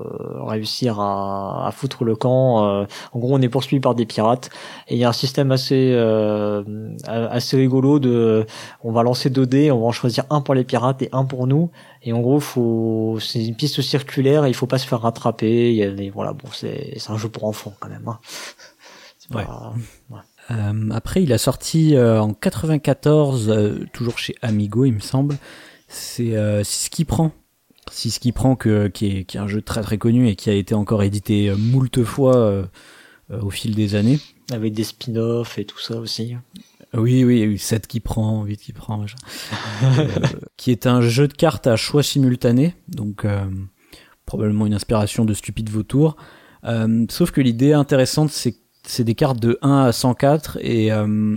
réussir 0.46 1.00
à, 1.00 1.66
à, 1.66 1.72
foutre 1.72 2.04
le 2.04 2.14
camp. 2.16 2.64
Euh, 2.64 2.84
en 3.12 3.18
gros, 3.18 3.34
on 3.34 3.40
est 3.40 3.48
poursuivi 3.48 3.80
par 3.80 3.94
des 3.94 4.04
pirates 4.04 4.50
et 4.88 4.94
il 4.94 4.98
y 4.98 5.04
a 5.04 5.08
un 5.08 5.14
système 5.14 5.52
assez 5.52 5.92
euh, 5.94 6.62
assez 7.06 7.56
rigolo 7.56 7.98
de, 7.98 8.46
on 8.84 8.92
va 8.92 9.02
lancer 9.02 9.30
deux 9.30 9.46
dés, 9.46 9.70
on 9.70 9.80
va 9.80 9.86
en 9.86 9.92
choisir 9.92 10.24
un 10.28 10.42
pour 10.42 10.54
les 10.54 10.64
pirates 10.64 11.00
et 11.00 11.08
un 11.12 11.24
pour 11.24 11.46
nous. 11.46 11.70
Et 12.02 12.12
en 12.12 12.20
gros, 12.20 12.38
faut, 12.38 13.18
c'est 13.20 13.42
une 13.42 13.56
piste 13.56 13.80
circulaire 13.80 14.44
et 14.44 14.48
il 14.48 14.54
faut 14.54 14.66
pas 14.66 14.78
se 14.78 14.86
faire 14.86 15.00
rattraper. 15.00 15.70
Il 15.70 15.76
y 15.76 15.82
a 15.82 15.90
des, 15.90 16.10
voilà, 16.10 16.34
bon, 16.34 16.48
c'est, 16.52 16.94
c'est 16.98 17.10
un 17.10 17.16
jeu 17.16 17.30
pour 17.30 17.44
enfants 17.44 17.72
quand 17.80 17.88
même. 17.88 18.06
Hein. 18.06 18.18
ouais. 19.34 19.46
ouais. 20.10 20.20
Euh, 20.51 20.90
après, 20.90 21.23
il 21.23 21.32
a 21.32 21.39
sorti 21.39 21.97
euh, 21.97 22.20
en 22.20 22.35
94, 22.35 23.48
euh, 23.48 23.86
toujours 23.93 24.19
chez 24.19 24.35
Amigo, 24.43 24.85
il 24.85 24.93
me 24.93 25.01
semble. 25.01 25.36
C'est 25.89 26.32
ce 26.64 26.90
qui 26.90 27.05
prend. 27.05 27.32
C'est 27.90 28.10
ce 28.10 28.20
qui 28.20 28.32
prend 28.32 28.56
que 28.56 28.89
qui 28.89 29.19
est, 29.19 29.24
qui 29.24 29.36
est 29.36 29.40
un 29.40 29.48
jeu 29.48 29.60
très 29.60 29.82
très 29.82 29.98
connu 29.98 30.28
et 30.28 30.36
qui 30.36 30.48
a 30.48 30.55
été 30.55 30.74
encore 30.74 31.02
édité 31.02 31.52
moult 31.55 32.02
fois 32.05 32.64
au 33.31 33.51
fil 33.51 33.74
des 33.74 33.94
années. 33.94 34.19
Avec 34.51 34.73
des 34.73 34.85
spin-offs 34.85 35.59
et 35.59 35.66
tout 35.66 35.78
ça 35.78 35.97
aussi. 35.97 36.36
Oui, 36.94 37.24
oui, 37.24 37.59
7 37.59 37.86
qui 37.86 38.01
prend, 38.01 38.44
8 38.44 38.56
qui 38.59 38.73
prend, 38.73 39.05
euh, 39.82 40.09
qui 40.59 40.70
est 40.70 40.86
un 40.86 41.01
jeu 41.01 41.27
de 41.27 41.32
cartes 41.32 41.66
à 41.66 41.77
choix 41.77 42.02
simultané, 42.02 42.74
donc 42.89 43.24
euh, 43.24 43.44
probablement 44.27 44.66
une 44.66 44.74
inspiration 44.74 45.24
de 45.24 45.32
Stupide 45.32 45.70
Vautour. 45.70 46.16
Euh, 46.64 47.06
sauf 47.09 47.31
que 47.31 47.40
l'idée 47.40 47.73
intéressante, 47.73 48.31
c'est 48.31 48.56
c'est 48.84 49.04
des 49.04 49.14
cartes 49.14 49.40
de 49.40 49.59
1 49.62 49.84
à 49.84 49.92
104 49.92 50.59
et 50.60 50.92
euh, 50.92 51.36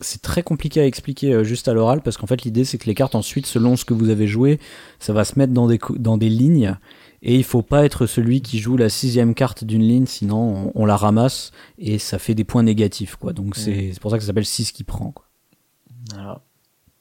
c'est 0.00 0.22
très 0.22 0.42
compliqué 0.42 0.80
à 0.80 0.86
expliquer 0.86 1.32
euh, 1.32 1.44
juste 1.44 1.68
à 1.68 1.74
l'oral 1.74 2.02
parce 2.02 2.16
qu'en 2.16 2.26
fait 2.26 2.42
l'idée 2.42 2.64
c'est 2.64 2.78
que 2.78 2.86
les 2.86 2.94
cartes 2.94 3.14
ensuite 3.14 3.46
selon 3.46 3.76
ce 3.76 3.84
que 3.84 3.94
vous 3.94 4.08
avez 4.08 4.26
joué 4.26 4.58
ça 4.98 5.12
va 5.12 5.24
se 5.24 5.38
mettre 5.38 5.52
dans 5.52 5.66
des, 5.66 5.78
dans 5.96 6.16
des 6.16 6.28
lignes 6.28 6.76
et 7.22 7.34
il 7.34 7.44
faut 7.44 7.62
pas 7.62 7.84
être 7.84 8.06
celui 8.06 8.40
qui 8.40 8.58
joue 8.58 8.76
la 8.76 8.88
sixième 8.88 9.34
carte 9.34 9.64
d'une 9.64 9.82
ligne 9.82 10.06
sinon 10.06 10.72
on, 10.74 10.86
la 10.86 10.96
ramasse 10.96 11.52
et 11.78 11.98
ça 11.98 12.18
fait 12.18 12.34
des 12.34 12.44
points 12.44 12.62
négatifs 12.62 13.16
quoi 13.16 13.32
donc 13.32 13.56
c'est 13.56 13.92
pour 14.00 14.10
ça 14.10 14.16
que 14.16 14.22
ça 14.22 14.28
s'appelle 14.28 14.46
6 14.46 14.72
qui 14.72 14.84
prend 14.84 15.12
quoi. 15.12 15.24
Voilà. 16.14 16.40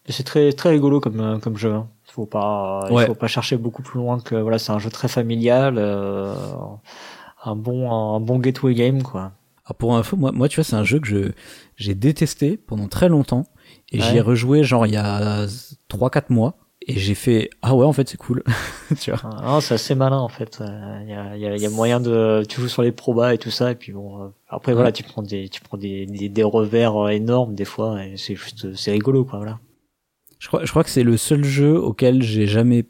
C'est 0.08 0.24
très 0.24 0.52
très 0.54 0.70
rigolo 0.70 1.00
comme 1.00 1.20
euh, 1.20 1.40
comme 1.40 1.58
jeu. 1.58 1.74
Hein. 1.74 1.88
Faut 2.04 2.28
pas 2.28 2.88
il 2.92 3.06
faut 3.06 3.16
pas 3.16 3.28
chercher 3.28 3.58
beaucoup 3.58 3.82
plus 3.82 4.00
loin 4.00 4.20
que 4.20 4.36
voilà 4.36 4.60
c'est 4.60 4.72
un 4.72 4.80
jeu 4.80 4.90
très 4.90 5.08
familial 5.08 5.80
un 5.80 7.56
bon 7.56 7.92
un 7.92 8.20
bon 8.20 8.40
gateway 8.40 8.74
game 8.74 9.04
quoi. 9.04 9.32
Alors 9.66 9.76
pour 9.78 9.96
info, 9.96 10.16
moi, 10.16 10.32
moi 10.32 10.48
tu 10.48 10.56
vois, 10.58 10.64
c'est 10.64 10.76
un 10.76 10.84
jeu 10.84 11.00
que 11.00 11.08
je 11.08 11.32
j'ai 11.76 11.96
détesté 11.96 12.58
pendant 12.58 12.88
très 12.88 13.10
longtemps 13.10 13.46
et 13.92 14.00
j'y 14.00 14.18
ai 14.18 14.22
rejoué 14.22 14.64
genre 14.64 14.86
il 14.86 14.94
y 14.94 14.98
a 14.98 15.48
3-4 15.90 16.26
mois 16.30 16.58
et 16.88 17.00
j'ai 17.00 17.16
fait 17.16 17.50
ah 17.64 17.74
ouais 17.76 17.86
en 17.86 17.94
fait 17.94 18.08
c'est 18.08 18.18
cool. 18.18 18.44
Tu 19.02 19.10
vois. 19.10 19.20
Ah, 19.24 19.58
c'est 19.62 19.74
assez 19.74 19.96
malin 19.96 20.20
en 20.20 20.28
fait. 20.30 20.62
Il 20.62 21.10
y 21.10 21.14
a, 21.14 21.36
y, 21.36 21.48
a, 21.48 21.58
y 21.58 21.66
a 21.66 21.70
moyen 21.72 22.00
de 22.00 22.44
tu 22.48 22.62
joues 22.62 22.68
sur 22.68 22.84
les 22.84 22.92
probas 22.92 23.34
et 23.34 23.40
tout 23.40 23.50
ça 23.50 23.72
et 23.72 23.76
puis 23.76 23.92
bon 23.92 24.22
euh, 24.22 24.28
après 24.48 24.74
voilà 24.74 24.92
tu 24.92 25.02
prends 25.02 25.24
des 25.24 25.50
tu 25.50 25.62
prends 25.62 25.78
des, 25.78 26.06
des, 26.06 26.30
des 26.30 26.44
revers 26.44 26.96
euh, 26.96 27.10
énormes 27.10 27.56
des 27.56 27.66
fois 27.66 28.06
et 28.06 28.18
c'est 28.18 28.36
juste 28.36 28.76
c'est 28.76 28.92
rigolo 28.92 29.26
quoi 29.26 29.40
voilà. 29.40 29.60
Je 30.38 30.48
crois 30.48 30.64
je 30.64 30.70
crois 30.70 30.84
que 30.84 30.92
c'est 30.92 31.04
le 31.04 31.18
seul 31.18 31.44
jeu 31.44 31.76
auquel 31.76 32.22
j'ai 32.22 32.46
jamais 32.46 32.86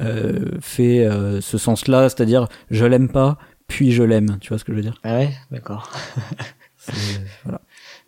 euh, 0.00 0.52
fait 0.60 1.04
euh, 1.04 1.42
ce 1.42 1.58
sens 1.58 1.88
là 1.88 2.08
c'est-à-dire 2.08 2.48
je 2.70 2.86
l'aime 2.86 3.10
pas 3.10 3.36
puis 3.66 3.92
je 3.92 4.02
l'aime. 4.02 4.38
Tu 4.40 4.48
vois 4.48 4.58
ce 4.58 4.64
que 4.64 4.72
je 4.72 4.76
veux 4.76 4.82
dire 4.82 4.98
Ah 5.02 5.16
ouais, 5.16 5.34
d'accord. 5.50 5.90
voilà. 7.44 7.60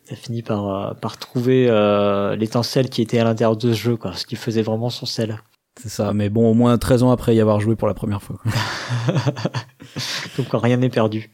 T'as 0.06 0.16
fini 0.16 0.42
par 0.42 0.68
euh, 0.68 0.94
par 0.94 1.18
trouver 1.18 1.66
euh, 1.68 2.34
l'étincelle 2.36 2.88
qui 2.88 3.02
était 3.02 3.18
à 3.18 3.24
l'intérieur 3.24 3.56
de 3.56 3.72
ce 3.72 3.78
jeu, 3.78 3.96
quoi, 3.96 4.14
ce 4.14 4.24
qui 4.26 4.36
faisait 4.36 4.62
vraiment 4.62 4.90
son 4.90 5.06
sel. 5.06 5.40
C'est 5.80 5.90
ça, 5.90 6.12
mais 6.12 6.28
bon, 6.28 6.50
au 6.50 6.54
moins 6.54 6.76
13 6.76 7.04
ans 7.04 7.10
après 7.10 7.36
y 7.36 7.40
avoir 7.40 7.60
joué 7.60 7.76
pour 7.76 7.86
la 7.86 7.94
première 7.94 8.22
fois. 8.22 8.40
Donc 10.36 10.48
rien 10.52 10.76
n'est 10.76 10.88
perdu. 10.88 11.30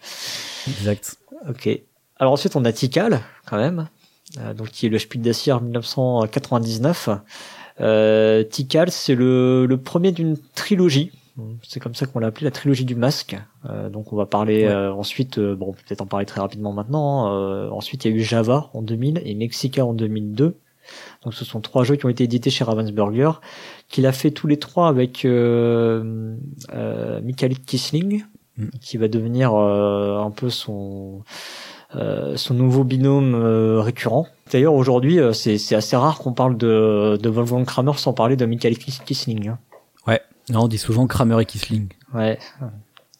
Exact. 0.66 1.16
Ok. 1.48 1.68
Alors 2.18 2.32
ensuite 2.32 2.56
on 2.56 2.64
a 2.64 2.72
Tikal, 2.72 3.20
quand 3.46 3.56
même, 3.56 3.88
euh, 4.38 4.54
donc 4.54 4.68
qui 4.68 4.86
est 4.86 4.88
le 4.88 4.98
Spiel 4.98 5.22
des 5.22 5.30
1999. 5.30 7.08
Euh, 7.80 8.44
Tikal, 8.44 8.90
c'est 8.90 9.14
le, 9.14 9.66
le 9.66 9.76
premier 9.78 10.12
d'une 10.12 10.36
trilogie 10.54 11.10
c'est 11.62 11.80
comme 11.80 11.94
ça 11.94 12.06
qu'on 12.06 12.20
l'a 12.20 12.28
appelé 12.28 12.44
la 12.44 12.50
trilogie 12.50 12.84
du 12.84 12.94
masque. 12.94 13.36
Euh, 13.68 13.88
donc 13.90 14.12
on 14.12 14.16
va 14.16 14.26
parler 14.26 14.64
euh, 14.64 14.92
ensuite, 14.92 15.38
euh, 15.38 15.56
bon 15.56 15.72
peut-être 15.72 16.00
en 16.00 16.06
parler 16.06 16.26
très 16.26 16.40
rapidement 16.40 16.72
maintenant. 16.72 17.26
Hein. 17.26 17.68
ensuite 17.70 18.04
il 18.04 18.12
y 18.12 18.14
a 18.14 18.16
eu 18.16 18.20
Java 18.20 18.70
en 18.72 18.82
2000 18.82 19.22
et 19.24 19.34
Mexica 19.34 19.84
en 19.84 19.94
2002. 19.94 20.56
Donc 21.24 21.34
ce 21.34 21.44
sont 21.44 21.60
trois 21.60 21.82
jeux 21.82 21.96
qui 21.96 22.06
ont 22.06 22.10
été 22.10 22.24
édités 22.24 22.50
chez 22.50 22.62
Ravensburger, 22.62 23.40
qu'il 23.88 24.06
a 24.06 24.12
fait 24.12 24.30
tous 24.30 24.46
les 24.46 24.58
trois 24.58 24.88
avec 24.88 25.24
euh, 25.24 26.36
Michael 27.22 27.58
Kisling, 27.58 28.24
mm. 28.58 28.68
qui 28.80 28.98
va 28.98 29.08
devenir 29.08 29.54
un 29.54 30.30
peu 30.30 30.50
son 30.50 31.22
son 32.36 32.54
nouveau 32.54 32.82
binôme 32.84 33.34
récurrent. 33.80 34.26
D'ailleurs 34.52 34.74
aujourd'hui 34.74 35.18
c'est 35.32 35.74
assez 35.74 35.96
rare 35.96 36.18
qu'on 36.18 36.32
parle 36.32 36.56
de, 36.56 37.18
de 37.20 37.28
Wolfgang 37.28 37.64
Kramer 37.64 37.92
sans 37.96 38.12
parler 38.12 38.36
de 38.36 38.44
Michael 38.46 38.76
Kisling. 38.76 39.48
Hein. 39.48 39.58
Non, 40.50 40.64
on 40.64 40.68
dit 40.68 40.78
souvent 40.78 41.06
Kramer 41.06 41.40
et 41.40 41.46
Kisling. 41.46 41.88
Ouais, 42.12 42.38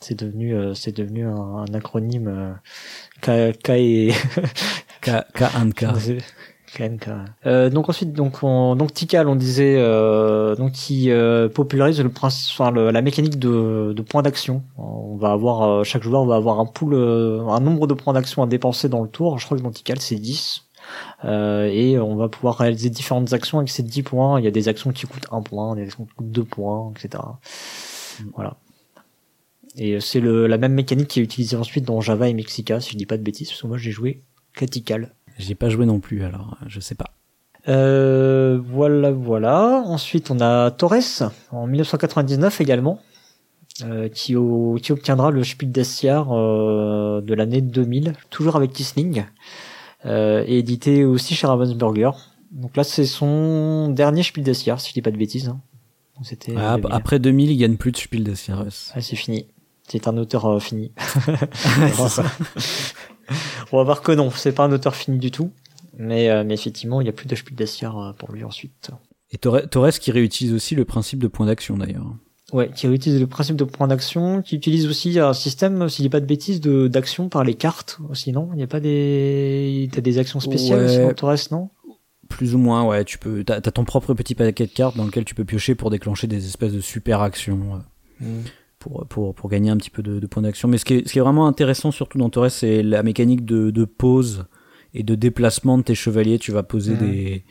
c'est 0.00 0.18
devenu 0.18 0.54
euh, 0.54 0.74
c'est 0.74 0.92
devenu 0.92 1.26
un, 1.26 1.64
acronyme 1.72 2.28
euh, 2.28 3.52
K, 3.52 3.56
K 3.62 3.68
et 3.70 4.12
K 5.00 5.10
K 5.32 5.44
K. 5.68 7.08
Euh, 7.46 7.70
donc 7.70 7.88
ensuite 7.88 8.12
donc 8.12 8.42
on, 8.42 8.74
donc 8.74 8.92
Tikal 8.92 9.28
on 9.28 9.36
disait 9.36 9.76
euh, 9.78 10.56
donc 10.56 10.72
qui 10.72 11.10
euh, 11.10 11.48
popularise 11.48 12.00
le 12.00 12.08
principe 12.08 12.52
enfin 12.52 12.70
le, 12.70 12.90
la 12.90 13.00
mécanique 13.00 13.38
de, 13.38 13.92
de 13.94 14.02
points 14.02 14.22
d'action. 14.22 14.62
On 14.76 15.16
va 15.16 15.30
avoir 15.30 15.62
euh, 15.62 15.84
chaque 15.84 16.02
joueur 16.02 16.24
va 16.26 16.36
avoir 16.36 16.60
un 16.60 16.66
pool 16.66 16.94
un 16.94 17.60
nombre 17.60 17.86
de 17.86 17.94
points 17.94 18.12
d'action 18.12 18.42
à 18.42 18.46
dépenser 18.46 18.88
dans 18.88 19.02
le 19.02 19.08
tour. 19.08 19.38
Je 19.38 19.46
crois 19.46 19.56
que 19.56 19.62
dans 19.62 19.70
Tikal 19.70 20.00
c'est 20.00 20.16
10. 20.16 20.63
Euh, 21.24 21.64
et 21.66 21.98
on 21.98 22.16
va 22.16 22.28
pouvoir 22.28 22.58
réaliser 22.58 22.90
différentes 22.90 23.32
actions 23.32 23.58
avec 23.58 23.70
ces 23.70 23.82
10 23.82 24.02
points. 24.02 24.38
Il 24.38 24.44
y 24.44 24.48
a 24.48 24.50
des 24.50 24.68
actions 24.68 24.92
qui 24.92 25.06
coûtent 25.06 25.26
1 25.30 25.42
point, 25.42 25.74
des 25.74 25.84
actions 25.84 26.04
qui 26.04 26.14
coûtent 26.14 26.30
2 26.30 26.44
points, 26.44 26.92
etc. 26.96 27.22
Mm. 28.20 28.24
Voilà. 28.34 28.56
Et 29.76 30.00
c'est 30.00 30.20
la 30.20 30.58
même 30.58 30.74
mécanique 30.74 31.08
qui 31.08 31.20
est 31.20 31.22
utilisée 31.22 31.56
ensuite 31.56 31.84
dans 31.84 32.00
Java 32.00 32.28
et 32.28 32.34
Mexica, 32.34 32.80
si 32.80 32.92
je 32.92 32.96
dis 32.96 33.06
pas 33.06 33.16
de 33.16 33.22
bêtises, 33.22 33.48
parce 33.48 33.60
que 33.60 33.66
moi 33.66 33.76
j'ai 33.76 33.90
joué 33.90 34.20
Critical. 34.52 35.12
J'ai 35.36 35.56
pas 35.56 35.68
joué 35.68 35.84
non 35.84 35.98
plus, 35.98 36.22
alors 36.22 36.56
je 36.68 36.78
sais 36.78 36.94
pas. 36.94 37.06
Euh, 37.68 38.60
voilà, 38.64 39.10
voilà. 39.10 39.82
Ensuite, 39.84 40.30
on 40.30 40.40
a 40.40 40.70
Torres 40.70 41.32
en 41.50 41.66
1999 41.66 42.60
également, 42.60 43.00
euh, 43.82 44.08
qui, 44.08 44.36
qui, 44.82 44.92
obtiendra 44.92 45.30
le 45.30 45.42
Spiel 45.42 45.72
des 45.72 45.82
euh, 46.04 47.20
de 47.20 47.34
l'année 47.34 47.60
2000, 47.60 48.12
toujours 48.30 48.54
avec 48.56 48.72
Kisling 48.72 49.20
euh, 49.20 49.22
et 50.04 50.58
édité 50.58 51.04
aussi 51.04 51.34
chez 51.34 51.46
Ravensburger. 51.46 52.10
Donc 52.50 52.76
là, 52.76 52.84
c'est 52.84 53.04
son 53.04 53.88
dernier 53.88 54.22
Spiel 54.22 54.44
des 54.44 54.54
Jahres, 54.54 54.80
si 54.80 54.90
je 54.90 54.94
dis 54.94 55.02
pas 55.02 55.10
de 55.10 55.16
bêtises. 55.16 55.48
Hein. 55.48 55.60
Ah, 56.56 56.76
après 56.90 57.18
2000, 57.18 57.50
il 57.50 57.56
gagne 57.56 57.76
plus 57.76 57.90
de 57.90 57.96
Spiel 57.96 58.22
des 58.22 58.36
Jahres. 58.36 58.66
Ah, 58.94 59.00
c'est 59.00 59.16
fini. 59.16 59.48
C'est 59.88 60.06
un 60.06 60.16
auteur 60.16 60.46
euh, 60.46 60.60
fini. 60.60 60.92
On 63.72 63.78
va 63.78 63.82
voir 63.82 64.02
que 64.02 64.12
non, 64.12 64.30
c'est 64.30 64.52
pas 64.52 64.64
un 64.64 64.72
auteur 64.72 64.94
fini 64.94 65.18
du 65.18 65.30
tout. 65.30 65.50
Mais, 65.96 66.28
euh, 66.30 66.42
mais 66.44 66.54
effectivement, 66.54 67.00
il 67.00 67.06
y 67.06 67.10
a 67.10 67.12
plus 67.12 67.26
de 67.26 67.34
Spiel 67.34 67.56
des 67.56 67.66
Jahres 67.66 67.98
euh, 67.98 68.12
pour 68.12 68.30
lui 68.32 68.44
ensuite. 68.44 68.90
Et 69.30 69.38
Torres 69.38 69.98
qui 69.98 70.12
réutilise 70.12 70.54
aussi 70.54 70.76
le 70.76 70.84
principe 70.84 71.18
de 71.18 71.28
point 71.28 71.46
d'action 71.46 71.76
d'ailleurs. 71.76 72.14
Ouais, 72.54 72.70
qui 72.72 72.86
utilise 72.86 73.18
le 73.18 73.26
principe 73.26 73.56
de 73.56 73.64
point 73.64 73.88
d'action, 73.88 74.40
qui 74.40 74.54
utilise 74.54 74.86
aussi 74.86 75.18
un 75.18 75.32
système, 75.32 75.88
s'il 75.88 76.04
n'y 76.04 76.06
a 76.06 76.10
pas 76.10 76.20
de 76.20 76.24
bêtises, 76.24 76.60
de 76.60 76.86
d'action 76.86 77.28
par 77.28 77.42
les 77.42 77.54
cartes 77.54 77.98
aussi, 78.08 78.30
non? 78.30 78.48
Il 78.52 78.58
n'y 78.58 78.62
a 78.62 78.68
pas 78.68 78.78
des, 78.78 79.88
t'as 79.90 80.00
des 80.00 80.18
actions 80.18 80.38
spéciales 80.38 80.88
sur 80.88 81.12
Torres, 81.16 81.34
non? 81.50 81.70
Plus 82.28 82.54
ou 82.54 82.58
moins, 82.58 82.86
ouais. 82.86 83.04
Tu 83.04 83.18
peux, 83.18 83.42
t'as, 83.42 83.56
as 83.56 83.60
ton 83.60 83.84
propre 83.84 84.14
petit 84.14 84.36
paquet 84.36 84.66
de 84.66 84.70
cartes 84.70 84.96
dans 84.96 85.04
lequel 85.04 85.24
tu 85.24 85.34
peux 85.34 85.44
piocher 85.44 85.74
pour 85.74 85.90
déclencher 85.90 86.28
des 86.28 86.46
espèces 86.46 86.72
de 86.72 86.80
super 86.80 87.22
actions. 87.22 87.82
Euh, 88.22 88.24
mm. 88.24 88.44
Pour, 88.78 89.04
pour, 89.08 89.34
pour 89.34 89.50
gagner 89.50 89.70
un 89.70 89.76
petit 89.76 89.90
peu 89.90 90.04
de, 90.04 90.20
de 90.20 90.26
points 90.28 90.44
d'action. 90.44 90.68
Mais 90.68 90.78
ce 90.78 90.84
qui, 90.84 90.94
est, 90.94 91.08
ce 91.08 91.12
qui 91.12 91.18
est 91.18 91.22
vraiment 91.22 91.48
intéressant, 91.48 91.90
surtout 91.90 92.18
dans 92.18 92.30
Torres, 92.30 92.52
c'est 92.52 92.84
la 92.84 93.02
mécanique 93.02 93.44
de, 93.44 93.72
de 93.72 93.84
pause 93.84 94.44
et 94.92 95.02
de 95.02 95.16
déplacement 95.16 95.76
de 95.76 95.82
tes 95.82 95.96
chevaliers. 95.96 96.38
Tu 96.38 96.52
vas 96.52 96.62
poser 96.62 96.94
mm. 96.94 96.98
des, 96.98 97.44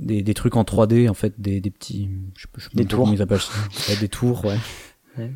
des, 0.00 0.22
des 0.22 0.34
trucs 0.34 0.56
en 0.56 0.62
3D 0.62 1.08
en 1.08 1.14
fait, 1.14 1.34
des, 1.38 1.60
des 1.60 1.70
petits, 1.70 2.10
je 2.36 2.42
sais, 2.42 2.48
je 2.56 2.62
sais 2.64 2.70
Des 2.74 2.84
tours. 2.84 3.00
comment 3.04 3.12
ils 3.14 3.22
appellent 3.22 3.40
ça, 3.40 3.52
Ouais, 3.88 3.96
des 3.98 4.08
tours, 4.08 4.44
ouais. 4.44 4.58
Ouais. 5.18 5.30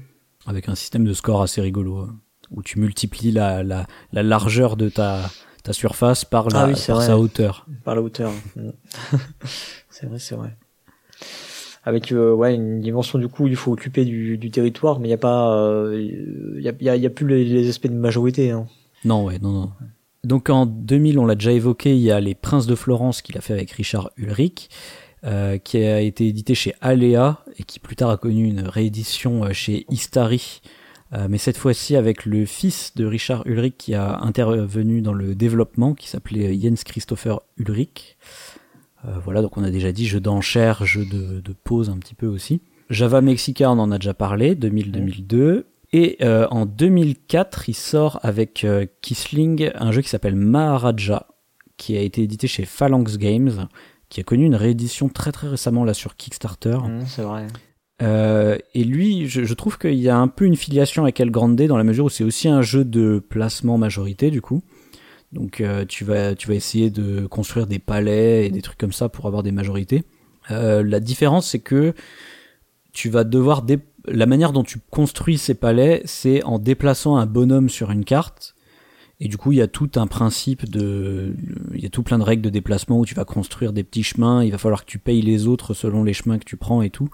avec 0.46 0.68
un 0.68 0.74
système 0.74 1.04
de 1.04 1.12
score 1.14 1.40
assez 1.42 1.60
rigolo 1.60 1.98
hein, 1.98 2.16
où 2.50 2.62
tu 2.62 2.78
multiplies 2.78 3.32
la, 3.32 3.62
la, 3.62 3.86
la 4.12 4.22
largeur 4.22 4.76
de 4.76 4.88
ta 4.88 5.30
ta 5.62 5.72
surface 5.74 6.24
par 6.24 6.48
la 6.48 6.60
Ah 6.62 6.66
oui, 6.68 6.74
c'est 6.76 6.90
par 6.92 7.02
sa 7.02 7.18
hauteur. 7.18 7.66
par 7.84 7.94
la 7.94 8.00
hauteur. 8.00 8.32
C'est 9.90 10.06
vrai, 10.06 10.18
c'est 10.18 10.34
vrai. 10.34 10.56
Avec 11.84 12.12
euh, 12.12 12.32
ouais 12.32 12.54
une 12.54 12.80
dimension 12.80 13.18
du 13.18 13.28
coup, 13.28 13.46
il 13.46 13.56
faut 13.56 13.72
occuper 13.72 14.04
du, 14.06 14.38
du 14.38 14.50
territoire, 14.50 15.00
mais 15.00 15.08
il 15.08 15.10
y 15.10 15.14
a 15.14 15.18
pas, 15.18 15.54
euh, 15.54 16.00
y, 16.58 16.68
a, 16.68 16.72
y, 16.80 16.88
a, 16.88 16.96
il 16.96 17.02
y 17.02 17.06
a 17.06 17.10
plus 17.10 17.26
les, 17.26 17.44
les 17.44 17.68
aspects 17.68 17.86
de 17.88 17.92
majorité. 17.94 18.50
Hein. 18.50 18.66
Non, 19.04 19.24
ouais, 19.24 19.38
non, 19.38 19.50
non. 19.52 19.70
Donc 20.24 20.50
en 20.50 20.66
2000, 20.66 21.18
on 21.18 21.26
l'a 21.26 21.34
déjà 21.34 21.52
évoqué, 21.52 21.94
il 21.94 22.02
y 22.02 22.10
a 22.10 22.20
Les 22.20 22.34
Princes 22.34 22.66
de 22.66 22.74
Florence 22.74 23.22
qu'il 23.22 23.38
a 23.38 23.40
fait 23.40 23.54
avec 23.54 23.70
Richard 23.70 24.10
Ulrich, 24.16 24.68
euh, 25.24 25.58
qui 25.58 25.78
a 25.78 26.00
été 26.00 26.26
édité 26.28 26.54
chez 26.54 26.74
Alea 26.80 27.44
et 27.58 27.62
qui 27.62 27.78
plus 27.78 27.96
tard 27.96 28.10
a 28.10 28.16
connu 28.16 28.46
une 28.46 28.60
réédition 28.60 29.44
euh, 29.44 29.52
chez 29.52 29.86
Istari, 29.90 30.60
euh, 31.12 31.26
mais 31.28 31.38
cette 31.38 31.56
fois-ci 31.56 31.96
avec 31.96 32.26
le 32.26 32.44
fils 32.44 32.94
de 32.96 33.06
Richard 33.06 33.46
Ulrich 33.46 33.74
qui 33.78 33.94
a 33.94 34.18
intervenu 34.20 35.00
dans 35.00 35.14
le 35.14 35.34
développement, 35.34 35.94
qui 35.94 36.08
s'appelait 36.08 36.58
Jens 36.60 36.84
Christopher 36.84 37.40
Ulrich. 37.56 38.16
Voilà, 39.24 39.40
donc 39.40 39.56
on 39.56 39.64
a 39.64 39.70
déjà 39.70 39.92
dit 39.92 40.06
jeu 40.06 40.20
d'enchères, 40.20 40.84
jeu 40.84 41.06
de, 41.06 41.40
de 41.40 41.54
pause 41.64 41.88
un 41.88 41.96
petit 41.96 42.14
peu 42.14 42.26
aussi. 42.26 42.60
Java 42.90 43.22
Mexica, 43.22 43.70
on 43.70 43.78
en 43.78 43.90
a 43.92 43.96
déjà 43.96 44.12
parlé, 44.12 44.54
2000-2002. 44.54 45.64
Et 45.92 46.18
euh, 46.22 46.46
en 46.50 46.66
2004, 46.66 47.68
il 47.68 47.74
sort 47.74 48.20
avec 48.22 48.64
euh, 48.64 48.86
Kisling 49.02 49.70
un 49.74 49.90
jeu 49.90 50.02
qui 50.02 50.08
s'appelle 50.08 50.36
Maharaja, 50.36 51.26
qui 51.76 51.96
a 51.96 52.00
été 52.00 52.22
édité 52.22 52.46
chez 52.46 52.64
Phalanx 52.64 53.18
Games, 53.18 53.66
qui 54.08 54.20
a 54.20 54.22
connu 54.22 54.44
une 54.44 54.54
réédition 54.54 55.08
très 55.08 55.32
très 55.32 55.48
récemment 55.48 55.84
là 55.84 55.94
sur 55.94 56.16
Kickstarter. 56.16 56.78
Mm, 56.78 57.06
c'est 57.06 57.22
vrai. 57.22 57.46
Euh, 58.02 58.56
et 58.74 58.84
lui, 58.84 59.28
je, 59.28 59.44
je 59.44 59.54
trouve 59.54 59.78
qu'il 59.78 59.94
y 59.94 60.08
a 60.08 60.16
un 60.16 60.28
peu 60.28 60.44
une 60.46 60.56
filiation 60.56 61.02
avec 61.02 61.18
El 61.20 61.30
Grande 61.30 61.56
dans 61.56 61.76
la 61.76 61.84
mesure 61.84 62.06
où 62.06 62.08
c'est 62.08 62.24
aussi 62.24 62.48
un 62.48 62.62
jeu 62.62 62.84
de 62.84 63.18
placement 63.18 63.76
majorité 63.76 64.30
du 64.30 64.40
coup. 64.40 64.62
Donc 65.32 65.60
euh, 65.60 65.84
tu 65.84 66.04
vas 66.04 66.34
tu 66.34 66.48
vas 66.48 66.54
essayer 66.54 66.90
de 66.90 67.26
construire 67.26 67.66
des 67.66 67.78
palais 67.78 68.46
et 68.46 68.50
des 68.50 68.62
trucs 68.62 68.78
comme 68.78 68.92
ça 68.92 69.08
pour 69.08 69.26
avoir 69.26 69.42
des 69.42 69.52
majorités. 69.52 70.04
La 70.48 70.98
différence 70.98 71.48
c'est 71.50 71.60
que 71.60 71.94
tu 72.92 73.08
vas 73.10 73.22
devoir 73.22 73.62
dé- 73.62 73.78
la 74.06 74.26
manière 74.26 74.52
dont 74.52 74.62
tu 74.62 74.78
construis 74.90 75.38
ces 75.38 75.54
palais, 75.54 76.02
c'est 76.04 76.42
en 76.44 76.58
déplaçant 76.58 77.16
un 77.16 77.26
bonhomme 77.26 77.68
sur 77.68 77.90
une 77.90 78.04
carte. 78.04 78.54
Et 79.22 79.28
du 79.28 79.36
coup, 79.36 79.52
il 79.52 79.58
y 79.58 79.62
a 79.62 79.68
tout 79.68 79.90
un 79.96 80.06
principe 80.06 80.68
de, 80.68 81.36
il 81.74 81.80
y 81.80 81.86
a 81.86 81.90
tout 81.90 82.02
plein 82.02 82.18
de 82.18 82.22
règles 82.22 82.42
de 82.42 82.48
déplacement 82.48 82.98
où 82.98 83.04
tu 83.04 83.14
vas 83.14 83.26
construire 83.26 83.74
des 83.74 83.84
petits 83.84 84.02
chemins. 84.02 84.42
Il 84.42 84.50
va 84.50 84.58
falloir 84.58 84.84
que 84.84 84.90
tu 84.90 84.98
payes 84.98 85.20
les 85.20 85.46
autres 85.46 85.74
selon 85.74 86.04
les 86.04 86.14
chemins 86.14 86.38
que 86.38 86.44
tu 86.44 86.56
prends 86.56 86.80
et 86.80 86.88
tout. 86.88 87.10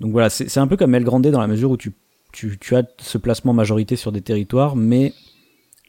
Donc 0.00 0.12
voilà, 0.12 0.30
c'est 0.30 0.58
un 0.58 0.66
peu 0.68 0.76
comme 0.76 0.94
El 0.94 1.04
Grande 1.04 1.26
dans 1.26 1.40
la 1.40 1.48
mesure 1.48 1.72
où 1.72 1.76
tu, 1.76 1.94
tu, 2.32 2.58
tu 2.58 2.76
as 2.76 2.84
ce 2.98 3.18
placement 3.18 3.52
majorité 3.52 3.96
sur 3.96 4.12
des 4.12 4.20
territoires, 4.20 4.76
mais 4.76 5.12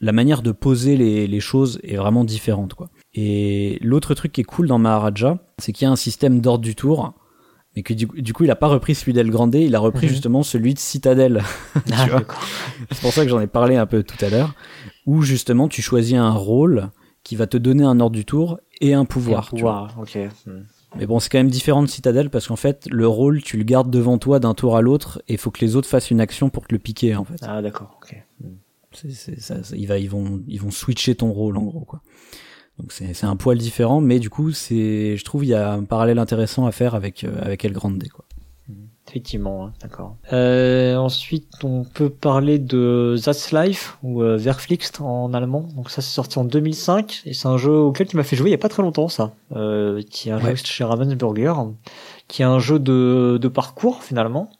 la 0.00 0.12
manière 0.12 0.42
de 0.42 0.50
poser 0.50 0.96
les, 0.96 1.28
les 1.28 1.40
choses 1.40 1.78
est 1.84 1.96
vraiment 1.96 2.24
différente, 2.24 2.74
quoi. 2.74 2.90
Et 3.14 3.78
l'autre 3.80 4.14
truc 4.14 4.32
qui 4.32 4.40
est 4.40 4.44
cool 4.44 4.66
dans 4.66 4.78
Maharaja, 4.78 5.38
c'est 5.58 5.72
qu'il 5.72 5.84
y 5.84 5.88
a 5.88 5.92
un 5.92 5.96
système 5.96 6.40
d'ordre 6.40 6.64
du 6.64 6.74
tour, 6.74 7.14
mais 7.76 7.82
que 7.82 7.92
du, 7.94 8.06
coup- 8.06 8.20
du 8.20 8.32
coup, 8.32 8.44
il 8.44 8.50
a 8.50 8.56
pas 8.56 8.68
repris 8.68 8.94
celui 8.94 9.12
d'El 9.12 9.30
Grande, 9.30 9.54
il 9.54 9.74
a 9.74 9.78
repris 9.80 10.06
Mhm. 10.06 10.12
justement 10.12 10.42
celui 10.42 10.74
de 10.74 10.78
Citadel. 10.78 11.42
Ah. 11.92 12.20
C'est 12.90 13.00
pour 13.00 13.12
ça 13.12 13.24
que 13.24 13.30
j'en 13.30 13.40
ai 13.40 13.46
parlé 13.46 13.76
un 13.76 13.86
peu 13.86 14.02
tout 14.02 14.22
à 14.24 14.28
l'heure, 14.30 14.54
où 15.06 15.22
justement 15.22 15.68
tu 15.68 15.82
choisis 15.82 16.14
un 16.14 16.30
rôle 16.32 16.90
qui 17.22 17.36
va 17.36 17.46
te 17.46 17.56
donner 17.56 17.84
un 17.84 18.00
ordre 18.00 18.14
du 18.16 18.24
tour 18.24 18.58
et 18.80 18.94
un 18.94 19.04
pouvoir. 19.04 19.44
Et 19.52 19.54
un 19.54 19.56
tu 19.56 19.62
vois. 19.62 19.88
pouvoir, 19.88 19.98
ok. 20.00 20.18
Mm. 20.46 20.50
Mais 20.96 21.06
bon, 21.06 21.18
c'est 21.18 21.28
quand 21.28 21.38
même 21.38 21.50
différent 21.50 21.82
de 21.82 21.88
Citadel 21.88 22.30
parce 22.30 22.46
qu'en 22.46 22.54
fait, 22.56 22.86
le 22.90 23.08
rôle, 23.08 23.42
tu 23.42 23.56
le 23.56 23.64
gardes 23.64 23.90
devant 23.90 24.16
toi 24.18 24.38
d'un 24.38 24.54
tour 24.54 24.76
à 24.76 24.80
l'autre 24.82 25.20
et 25.26 25.32
il 25.32 25.38
faut 25.38 25.50
que 25.50 25.60
les 25.64 25.74
autres 25.74 25.88
fassent 25.88 26.10
une 26.12 26.20
action 26.20 26.50
pour 26.50 26.66
te 26.68 26.74
le 26.74 26.78
piquer 26.78 27.16
en 27.16 27.24
fait. 27.24 27.36
Ah 27.42 27.62
d'accord, 27.62 27.98
ok. 28.02 28.14
Mm. 28.40 28.46
C'est, 28.92 29.10
c'est, 29.10 29.40
ça, 29.40 29.64
ça- 29.64 29.74
il 29.76 29.86
va, 29.88 29.98
ils 29.98 30.08
vont, 30.08 30.40
ils 30.46 30.60
vont 30.60 30.70
switcher 30.70 31.16
ton 31.16 31.32
rôle 31.32 31.56
en 31.56 31.62
gros 31.64 31.80
quoi. 31.80 32.00
Donc 32.78 32.90
c'est, 32.92 33.14
c'est 33.14 33.26
un 33.26 33.36
poil 33.36 33.56
différent, 33.58 34.00
mais 34.00 34.18
du 34.18 34.30
coup, 34.30 34.50
c'est, 34.52 35.16
je 35.16 35.24
trouve, 35.24 35.44
il 35.44 35.48
y 35.48 35.54
a 35.54 35.72
un 35.72 35.84
parallèle 35.84 36.18
intéressant 36.18 36.66
à 36.66 36.72
faire 36.72 36.94
avec 36.94 37.22
euh, 37.24 37.30
avec 37.42 37.64
El 37.64 37.72
Grande 37.72 38.02
quoi. 38.12 38.24
Effectivement, 39.06 39.66
hein, 39.66 39.72
d'accord. 39.82 40.16
Euh, 40.32 40.96
ensuite, 40.96 41.52
on 41.62 41.84
peut 41.84 42.08
parler 42.08 42.58
de 42.58 43.16
That's 43.22 43.52
Life 43.52 43.98
ou 44.02 44.22
euh, 44.22 44.36
Verflixt 44.38 45.00
en 45.02 45.32
allemand. 45.34 45.68
Donc 45.76 45.90
ça, 45.90 46.00
c'est 46.00 46.10
sorti 46.14 46.38
en 46.38 46.44
2005 46.44 47.22
et 47.26 47.34
c'est 47.34 47.46
un 47.46 47.58
jeu 47.58 47.70
auquel 47.76 48.06
tu 48.08 48.16
m'as 48.16 48.22
fait 48.22 48.34
jouer 48.34 48.48
il 48.48 48.52
y 48.52 48.56
a 48.56 48.58
pas 48.58 48.70
très 48.70 48.82
longtemps, 48.82 49.08
ça. 49.08 49.32
Euh, 49.54 50.00
qui 50.10 50.30
est 50.30 50.32
un 50.32 50.40
Ouais. 50.42 50.56
jeu 50.56 50.64
chez 50.64 50.84
Ravensburger, 50.84 51.52
qui 52.28 52.40
est 52.42 52.46
un 52.46 52.58
jeu 52.58 52.78
de, 52.78 53.38
de 53.40 53.48
parcours 53.48 54.02
finalement. 54.02 54.50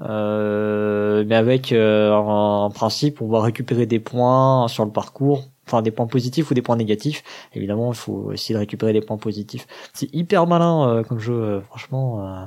Euh, 0.00 1.24
mais 1.26 1.34
avec 1.34 1.72
euh, 1.72 2.12
un, 2.14 2.66
un 2.66 2.70
principe, 2.70 3.20
on 3.20 3.26
va 3.28 3.40
récupérer 3.42 3.84
des 3.86 3.98
points 3.98 4.68
sur 4.68 4.84
le 4.84 4.92
parcours, 4.92 5.42
enfin 5.68 5.82
des 5.82 5.90
points 5.90 6.06
positifs 6.06 6.50
ou 6.50 6.54
des 6.54 6.62
points 6.62 6.76
négatifs. 6.76 7.22
Évidemment, 7.54 7.92
il 7.92 7.96
faut 7.96 8.32
essayer 8.32 8.54
de 8.54 8.58
récupérer 8.60 8.92
des 8.92 9.00
points 9.02 9.18
positifs. 9.18 9.66
C'est 9.92 10.12
hyper 10.14 10.46
malin 10.46 10.88
euh, 10.88 11.02
comme 11.02 11.18
jeu, 11.18 11.34
euh, 11.34 11.60
franchement. 11.60 12.24
euh, 12.26 12.46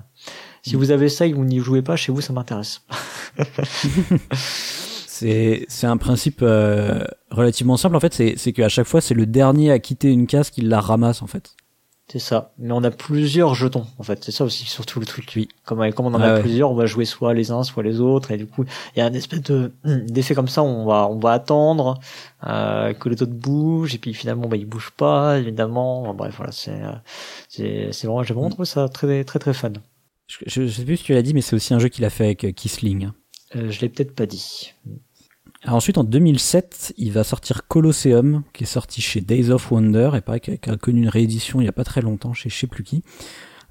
si 0.64 0.76
vous 0.76 0.92
avez 0.92 1.10
ça 1.10 1.26
et 1.26 1.32
que 1.32 1.36
vous 1.36 1.46
n'y 1.46 1.60
jouez 1.60 1.82
pas 1.82 1.96
chez 1.96 2.12
vous, 2.12 2.22
ça 2.22 2.34
m'intéresse. 2.34 2.82
C'est, 5.08 5.66
c'est 5.68 5.86
un 5.86 5.98
principe 5.98 6.40
euh, 6.42 7.04
relativement 7.30 7.78
simple 7.78 7.96
en 7.96 8.00
fait. 8.00 8.12
C'est, 8.12 8.34
c'est 8.38 8.54
qu'à 8.54 8.70
chaque 8.70 8.88
fois, 8.88 9.02
c'est 9.02 9.14
le 9.14 9.28
dernier 9.28 9.72
à 9.72 9.78
quitter 9.78 10.10
une 10.12 10.26
case 10.26 10.50
qui 10.50 10.62
la 10.62 10.80
ramasse 10.82 11.22
en 11.22 11.28
fait. 11.28 11.56
C'est 12.12 12.20
ça. 12.20 12.52
Mais 12.58 12.74
on 12.74 12.84
a 12.84 12.92
plusieurs 12.92 13.56
jetons, 13.56 13.88
en 13.98 14.04
fait. 14.04 14.22
C'est 14.22 14.34
ça 14.34 14.44
aussi, 14.44 14.66
surtout 14.66 15.00
le 15.00 15.06
truc. 15.06 15.32
Oui. 15.38 15.48
Comme, 15.64 15.94
comme 15.94 16.08
on 16.08 16.14
en 16.14 16.20
Ah 16.20 16.26
a 16.26 16.34
ouais. 16.34 16.42
plusieurs, 16.42 16.70
on 16.70 16.76
va 16.76 16.86
jouer 16.86 17.06
soit 17.06 17.34
les 17.34 17.52
uns, 17.52 17.64
soit 17.64 17.84
les 17.84 18.02
autres. 18.02 18.32
Et 18.32 18.38
du 18.38 18.48
coup, 18.48 18.66
il 18.94 19.00
y 19.00 19.02
a 19.02 19.06
un 19.06 19.14
espèce 19.14 19.42
de, 19.44 19.72
d'effet 19.86 20.36
comme 20.36 20.50
ça. 20.50 20.62
On 20.62 20.86
va, 20.86 21.08
on 21.08 21.20
va 21.20 21.32
attendre, 21.32 22.02
euh, 22.46 22.92
que 22.94 23.08
les 23.08 23.24
autres 23.24 23.32
bougent. 23.32 23.96
Et 23.96 23.98
puis 23.98 24.14
finalement, 24.14 24.50
bah, 24.50 24.58
ils 24.58 24.66
bougent 24.66 24.92
pas, 24.92 25.40
évidemment. 25.40 26.02
Enfin, 26.02 26.14
bref, 26.14 26.34
voilà, 26.36 26.52
c'est, 26.52 26.72
euh, 26.84 26.92
c'est, 27.48 27.94
c'est 27.94 28.08
vraiment, 28.08 28.24
j'ai 28.24 28.34
vraiment 28.34 28.50
trouvé 28.50 28.66
ça 28.66 28.90
très, 28.90 29.24
très, 29.24 29.40
très 29.40 29.54
fun. 29.54 29.72
Je, 30.28 30.38
je, 30.48 30.68
je 30.68 30.72
sais 30.72 30.84
plus 30.84 30.98
si 30.98 31.06
tu 31.06 31.14
l'as 31.14 31.22
dit, 31.22 31.34
mais 31.34 31.40
c'est 31.42 31.56
aussi 31.56 31.74
un 31.74 31.80
jeu 31.80 31.88
qu'il 31.88 32.04
a 32.04 32.10
fait 32.10 32.26
avec 32.26 32.44
euh, 32.44 32.52
Kisling. 32.52 33.12
Euh, 33.56 33.72
je 33.72 33.80
l'ai 33.80 33.88
peut-être 33.88 34.14
pas 34.14 34.26
dit. 34.26 34.74
Alors 35.64 35.76
ensuite, 35.76 35.98
en 36.00 36.04
2007, 36.04 36.96
il 36.98 37.12
va 37.12 37.24
sortir 37.24 37.68
Colosseum, 37.68 38.44
qui 38.52 38.64
est 38.64 38.68
sorti 38.68 39.00
chez 39.00 39.22
Days 39.22 39.52
of 39.52 39.72
Wonder, 39.72 40.12
et 40.16 40.22
pareil, 40.22 40.42
qui 40.42 40.70
a, 40.70 40.78
connu 40.78 41.02
une 41.02 41.10
réédition 41.10 41.62
il 41.62 41.66
y 41.66 41.70
a 41.70 41.74
pas 41.74 41.84
très 41.84 42.02
longtemps 42.02 42.34
chez 42.34 42.50
je 42.50 42.58
sais 42.58 42.68
plus 42.68 42.84
qui, 42.84 43.04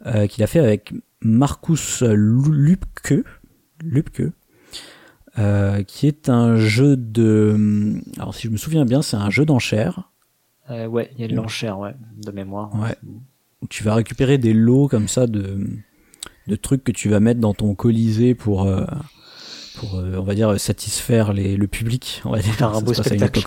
euh, 0.06 0.28
qu'il 0.28 0.44
a 0.44 0.46
fait 0.46 0.60
avec 0.60 0.94
Marcus 1.20 2.02
Lupke, 2.02 3.24
Lupke, 3.82 4.22
euh, 5.38 5.82
qui 5.82 6.06
est 6.06 6.28
un 6.28 6.56
jeu 6.56 6.96
de... 6.96 8.00
Alors 8.18 8.36
si 8.36 8.46
je 8.46 8.52
me 8.52 8.56
souviens 8.56 8.84
bien, 8.84 9.02
c'est 9.02 9.16
un 9.16 9.30
jeu 9.30 9.44
d'enchères, 9.44 10.10
Euh, 10.70 10.86
ouais, 10.86 11.10
il 11.16 11.22
y 11.22 11.24
a 11.24 11.28
de 11.28 11.34
l'enchère, 11.34 11.80
ouais, 11.80 11.96
de 12.24 12.30
mémoire. 12.30 12.72
Ouais. 12.76 12.94
tu 13.68 13.82
vas 13.82 13.96
récupérer 13.96 14.38
des 14.38 14.52
lots 14.52 14.86
comme 14.86 15.08
ça 15.08 15.26
de, 15.26 15.66
de 16.46 16.56
trucs 16.56 16.84
que 16.84 16.92
tu 16.92 17.08
vas 17.08 17.18
mettre 17.18 17.40
dans 17.40 17.54
ton 17.54 17.74
colisée 17.74 18.36
pour... 18.36 18.70
pour, 19.80 19.98
euh, 19.98 20.16
on 20.18 20.22
va 20.22 20.34
dire, 20.34 20.58
satisfaire 20.60 21.32
les, 21.32 21.56
le 21.56 21.66
public, 21.66 22.22
on 22.24 22.30
va 22.30 22.40
dire. 22.40 22.54
Faire 22.54 22.74
un 22.74 22.82
beau 22.82 22.94
spectacle. 22.94 23.46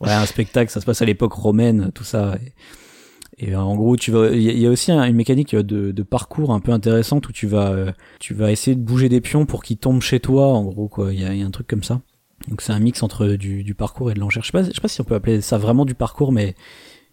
ouais, 0.00 0.10
un 0.12 0.26
spectacle, 0.26 0.70
ça 0.70 0.80
se 0.80 0.86
passe 0.86 1.02
à 1.02 1.04
l'époque 1.04 1.32
romaine, 1.32 1.90
tout 1.94 2.04
ça. 2.04 2.34
Et, 3.38 3.48
et, 3.50 3.56
en 3.56 3.74
gros, 3.74 3.96
tu 3.96 4.10
vas, 4.10 4.28
il 4.30 4.42
y, 4.42 4.66
a- 4.66 4.70
aussi 4.70 4.92
un- 4.92 5.04
une 5.04 5.16
mécanique 5.16 5.54
de, 5.56 5.92
de 5.92 6.02
parcours 6.02 6.52
un 6.52 6.60
peu 6.60 6.72
intéressante 6.72 7.28
où 7.28 7.32
tu 7.32 7.46
vas, 7.46 7.70
euh, 7.70 7.92
tu 8.18 8.34
vas 8.34 8.52
essayer 8.52 8.76
de 8.76 8.82
bouger 8.82 9.08
des 9.08 9.20
pions 9.20 9.46
pour 9.46 9.62
qu'ils 9.62 9.78
tombent 9.78 10.02
chez 10.02 10.20
toi, 10.20 10.48
en 10.48 10.64
gros, 10.64 10.88
quoi. 10.88 11.12
Il 11.12 11.20
y 11.20 11.24
a, 11.24 11.34
y 11.34 11.42
a 11.42 11.46
un 11.46 11.50
truc 11.50 11.66
comme 11.66 11.82
ça. 11.82 12.00
Donc 12.48 12.62
c'est 12.62 12.72
un 12.72 12.78
mix 12.80 13.02
entre 13.02 13.26
du, 13.26 13.64
du 13.64 13.74
parcours 13.74 14.10
et 14.10 14.14
de 14.14 14.20
l'enchère. 14.20 14.42
Je 14.42 14.48
sais 14.48 14.52
pas, 14.52 14.62
je 14.62 14.70
sais 14.70 14.80
pas 14.80 14.88
si 14.88 15.00
on 15.00 15.04
peut 15.04 15.14
appeler 15.14 15.40
ça 15.42 15.58
vraiment 15.58 15.84
du 15.84 15.94
parcours, 15.94 16.32
mais 16.32 16.54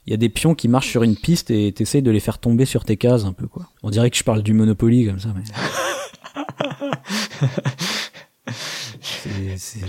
il 0.05 0.11
y 0.11 0.14
a 0.14 0.18
des 0.18 0.30
pions 0.30 0.55
qui 0.55 0.69
marchent 0.69 0.89
sur 0.89 1.03
une 1.03 1.18
piste 1.18 1.51
et 1.51 1.72
t'essayes 1.73 2.01
de 2.01 2.11
les 2.11 2.22
faire 2.22 2.39
tomber 2.39 2.64
sur 2.65 2.85
tes 2.85 2.95
cases 2.95 3.26
un 3.26 3.34
peu, 3.34 3.45
quoi. 3.47 3.68
On 3.84 3.89
dirait 3.89 4.09
que 4.09 4.15
je 4.18 4.23
parle 4.23 4.41
du 4.41 4.53
Monopoly 4.53 5.05
comme 5.05 5.19
ça, 5.19 5.30
mais. 5.35 5.43
C'est- 9.02 9.86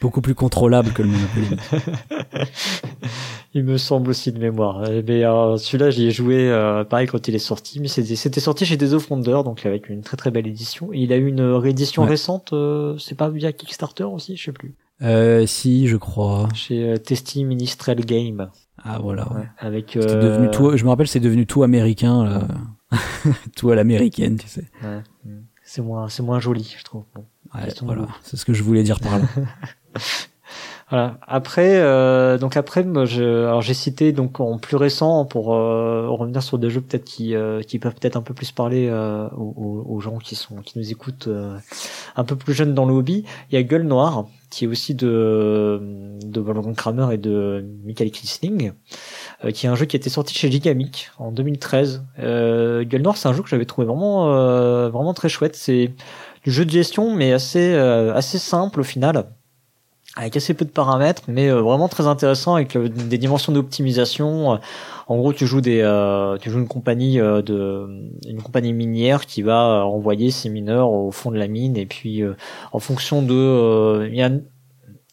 beaucoup 0.00 0.20
plus 0.20 0.34
contrôlable 0.34 0.92
que 0.92 1.02
le 1.02 1.08
Monopoly. 1.08 1.46
Il 3.54 3.64
me 3.64 3.78
semble 3.78 4.10
aussi 4.10 4.32
de 4.32 4.38
mémoire. 4.38 4.82
Mais 5.06 5.24
euh, 5.24 5.56
celui-là, 5.56 5.90
j'y 5.90 6.06
ai 6.06 6.10
joué 6.10 6.50
euh, 6.50 6.84
pareil 6.84 7.06
quand 7.06 7.26
il 7.28 7.34
est 7.34 7.38
sorti, 7.38 7.80
mais 7.80 7.88
c'était 7.88 8.40
sorti 8.40 8.66
chez 8.66 8.76
Days 8.76 8.92
of 8.92 9.10
Wonder, 9.10 9.40
donc 9.44 9.64
avec 9.64 9.88
une 9.88 10.02
très 10.02 10.16
très 10.18 10.30
belle 10.30 10.46
édition. 10.46 10.92
Et 10.92 10.98
il 10.98 11.12
a 11.12 11.16
eu 11.16 11.26
une 11.28 11.40
réédition 11.40 12.02
Ouais. 12.02 12.10
récente, 12.10 12.52
euh, 12.52 12.98
c'est 12.98 13.14
pas 13.16 13.30
via 13.30 13.52
Kickstarter 13.52 14.04
aussi, 14.04 14.36
je 14.36 14.44
sais 14.44 14.52
plus. 14.52 14.74
Euh, 15.02 15.46
si, 15.46 15.88
je 15.88 15.96
crois. 15.96 16.48
Chez 16.54 16.90
euh, 16.90 16.96
Testy 16.98 17.44
Ministrel 17.44 18.00
Game, 18.04 18.50
Ah 18.82 18.98
voilà. 19.02 19.30
Ouais. 19.32 19.48
avec. 19.58 19.96
Devenu 19.96 20.50
tout. 20.50 20.76
Je 20.76 20.84
me 20.84 20.90
rappelle, 20.90 21.08
c'est 21.08 21.20
devenu 21.20 21.46
tout 21.46 21.62
américain, 21.62 22.24
là. 22.24 22.42
tout 23.56 23.70
à 23.70 23.74
l'américaine, 23.74 24.36
tu 24.38 24.46
sais. 24.48 24.64
ouais, 24.84 25.00
mm. 25.24 25.42
C'est 25.64 25.82
moins 25.82 26.08
c'est 26.08 26.22
moins 26.22 26.38
joli, 26.38 26.74
je 26.78 26.84
trouve. 26.84 27.04
Bon. 27.14 27.24
Ouais, 27.56 27.72
voilà. 27.82 28.06
C'est 28.22 28.36
ce 28.36 28.44
que 28.44 28.52
je 28.52 28.62
voulais 28.62 28.82
dire 28.82 29.00
par 29.00 29.18
là. 29.18 29.24
Voilà. 30.88 31.18
Après, 31.26 31.80
euh, 31.80 32.38
donc 32.38 32.56
après, 32.56 32.84
moi, 32.84 33.06
je, 33.06 33.22
alors 33.22 33.60
j'ai 33.60 33.74
cité 33.74 34.12
donc 34.12 34.38
en 34.38 34.56
plus 34.58 34.76
récent 34.76 35.24
pour 35.24 35.52
euh, 35.52 36.08
revenir 36.08 36.44
sur 36.44 36.58
des 36.58 36.70
jeux 36.70 36.80
peut-être 36.80 37.04
qui 37.04 37.34
euh, 37.34 37.60
qui 37.62 37.80
peuvent 37.80 37.94
peut-être 37.94 38.16
un 38.16 38.22
peu 38.22 38.34
plus 38.34 38.52
parler 38.52 38.86
euh, 38.88 39.28
aux, 39.30 39.84
aux, 39.88 40.00
gens 40.00 40.18
qui 40.18 40.36
sont 40.36 40.56
qui 40.58 40.78
nous 40.78 40.88
écoutent 40.92 41.26
euh, 41.26 41.58
un 42.14 42.22
peu 42.22 42.36
plus 42.36 42.54
jeunes 42.54 42.72
dans 42.72 42.84
le 42.86 42.94
hobby. 42.94 43.24
Il 43.50 43.56
y 43.56 43.58
a 43.58 43.64
Gueule 43.64 43.82
Noire 43.82 44.26
qui 44.48 44.64
est 44.64 44.68
aussi 44.68 44.94
de 44.94 45.80
de 46.24 46.40
Wolfgang 46.40 46.76
Kramer 46.76 47.12
et 47.12 47.18
de 47.18 47.66
Michael 47.84 48.12
Kisling, 48.12 48.70
qui 49.52 49.66
est 49.66 49.68
un 49.68 49.74
jeu 49.74 49.86
qui 49.86 49.96
était 49.96 50.08
sorti 50.08 50.34
chez 50.34 50.52
Gigamic 50.52 51.10
en 51.18 51.32
2013. 51.32 52.04
Gueule 52.18 53.02
Noire, 53.02 53.16
c'est 53.16 53.26
un 53.26 53.32
jeu 53.32 53.42
que 53.42 53.48
j'avais 53.48 53.64
trouvé 53.64 53.88
vraiment 53.88 54.26
vraiment 54.88 55.14
très 55.14 55.28
chouette. 55.28 55.56
C'est 55.56 55.90
jeu 56.50 56.64
de 56.64 56.70
gestion 56.70 57.14
mais 57.14 57.32
assez 57.32 57.74
assez 57.74 58.38
simple 58.38 58.80
au 58.80 58.84
final 58.84 59.26
avec 60.16 60.34
assez 60.34 60.54
peu 60.54 60.64
de 60.64 60.70
paramètres, 60.70 61.22
mais 61.28 61.48
euh, 61.48 61.60
vraiment 61.60 61.88
très 61.88 62.06
intéressant 62.06 62.54
avec 62.54 62.74
euh, 62.74 62.88
des 62.88 63.18
dimensions 63.18 63.52
d'optimisation. 63.52 64.54
Euh, 64.54 64.56
en 65.08 65.18
gros, 65.18 65.34
tu 65.34 65.46
joues 65.46 65.60
des, 65.60 65.82
tu 66.40 66.50
joues 66.50 66.58
une 66.58 66.66
compagnie 66.66 67.18
de, 67.18 68.08
une 68.26 68.42
compagnie 68.42 68.72
minière 68.72 69.26
qui 69.26 69.42
va 69.42 69.86
envoyer 69.86 70.32
ses 70.32 70.48
mineurs 70.48 70.90
au 70.90 71.12
fond 71.12 71.30
de 71.30 71.36
la 71.36 71.46
mine, 71.46 71.76
et 71.76 71.86
puis 71.86 72.24
en 72.72 72.80
fonction 72.80 73.22
de, 73.22 74.08
il 74.08 74.16
y 74.16 74.22
a, 74.22 74.32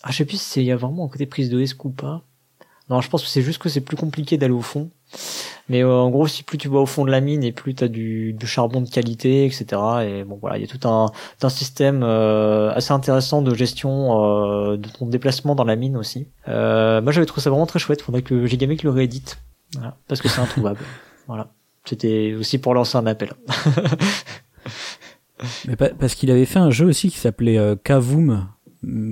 ah, 0.02 0.10
je 0.10 0.18
sais 0.18 0.26
plus 0.26 0.42
si 0.42 0.62
il 0.62 0.66
y 0.66 0.72
a 0.72 0.76
vraiment 0.76 1.06
un 1.06 1.10
côté 1.10 1.28
prise 1.28 1.52
de 1.52 1.58
risque 1.58 1.86
ou 1.86 1.92
pas. 1.92 2.24
Non, 2.90 3.02
je 3.02 3.10
pense 3.10 3.22
que 3.22 3.30
c'est 3.30 3.44
juste 3.44 3.62
que 3.62 3.70
c'est 3.70 3.82
plus 3.82 3.98
compliqué 3.98 4.38
d'aller 4.38 4.54
au 4.56 4.62
fond. 4.62 4.90
Mais 5.70 5.82
euh, 5.84 5.92
en 5.94 6.10
gros, 6.10 6.28
si 6.28 6.44
plus 6.44 6.58
tu 6.58 6.68
vas 6.68 6.80
au 6.80 6.86
fond 6.86 7.06
de 7.06 7.12
la 7.12 7.22
mine 7.22 7.44
et 7.44 7.52
plus 7.52 7.74
tu 7.74 7.84
as 7.84 7.88
du, 7.88 8.34
du, 8.34 8.46
charbon 8.48 8.82
de 8.82 8.90
qualité, 8.90 9.46
etc. 9.46 9.66
Et 10.06 10.24
bon 10.24 10.38
voilà, 10.40 10.58
il 10.58 10.62
y 10.62 10.66
a 10.66 10.68
tout 10.68 10.88
un, 10.88 11.12
un 11.42 11.50
système 11.50 12.04
euh, 12.04 12.74
assez 12.74 12.92
intéressant 12.92 13.42
de 13.42 13.56
gestion 13.56 14.22
euh, 14.22 14.78
de 14.78 14.90
ton 14.90 15.08
déplacement 15.08 15.56
dans 15.56 15.64
la 15.64 15.76
mine 15.76 15.96
aussi. 15.96 16.28
moi, 16.48 17.12
j'avais 17.12 17.26
trouvé 17.26 17.42
ça 17.42 17.50
vraiment 17.50 17.66
très 17.66 17.80
chouette. 17.80 18.02
Faudrait 18.02 18.24
que 18.24 18.46
Gigamic 18.46 18.84
le 18.84 18.90
réédite, 18.90 19.38
voilà, 19.74 19.98
parce 20.08 20.22
que 20.22 20.28
c'est 20.28 20.42
introuvable. 20.42 20.80
voilà, 21.28 21.54
c'était 21.86 22.36
aussi 22.38 22.58
pour 22.58 22.74
lancer 22.74 22.98
un 22.98 23.08
appel. 23.08 23.34
Mais 25.68 25.76
parce 25.76 26.16
qu'il 26.16 26.32
avait 26.32 26.46
fait 26.46 26.60
un 26.60 26.72
jeu 26.72 26.86
aussi 26.86 27.10
qui 27.10 27.18
s'appelait 27.18 27.60
Kavoom 27.84 28.48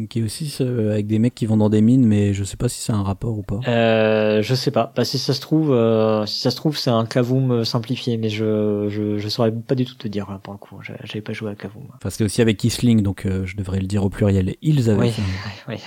qui 0.09 0.19
est 0.19 0.23
aussi 0.23 0.55
avec 0.61 1.07
des 1.07 1.19
mecs 1.19 1.35
qui 1.35 1.45
vont 1.45 1.57
dans 1.57 1.69
des 1.69 1.81
mines, 1.81 2.05
mais 2.05 2.33
je 2.33 2.43
sais 2.43 2.57
pas 2.57 2.69
si 2.69 2.81
c'est 2.81 2.91
un 2.91 3.03
rapport 3.03 3.37
ou 3.37 3.43
pas. 3.43 3.59
Euh, 3.67 4.41
je 4.41 4.55
sais 4.55 4.71
pas. 4.71 4.91
Bah, 4.95 5.05
si 5.05 5.17
ça 5.17 5.33
se 5.33 5.41
trouve, 5.41 5.71
euh, 5.71 6.25
si 6.25 6.41
ça 6.41 6.51
se 6.51 6.55
trouve, 6.55 6.77
c'est 6.77 6.89
un 6.89 7.05
Kavoum 7.05 7.51
euh, 7.51 7.63
simplifié, 7.63 8.17
mais 8.17 8.29
je, 8.29 8.87
je 8.89 9.17
je 9.17 9.29
saurais 9.29 9.51
pas 9.51 9.75
du 9.75 9.85
tout 9.85 9.95
te 9.95 10.07
dire 10.07 10.39
pour 10.43 10.53
le 10.53 10.59
coup. 10.59 10.77
J'avais 10.81 11.21
pas 11.21 11.33
joué 11.33 11.51
à 11.51 11.55
Kavoum. 11.55 11.83
Enfin, 11.95 12.09
c'était 12.09 12.25
aussi 12.25 12.41
avec 12.41 12.57
Kisling, 12.57 13.01
donc 13.01 13.25
euh, 13.25 13.45
je 13.45 13.55
devrais 13.55 13.79
le 13.79 13.87
dire 13.87 14.03
au 14.03 14.09
pluriel. 14.09 14.55
Ils 14.61 14.89
avaient. 14.89 14.99
Oui, 14.99 15.13
oui. 15.67 15.77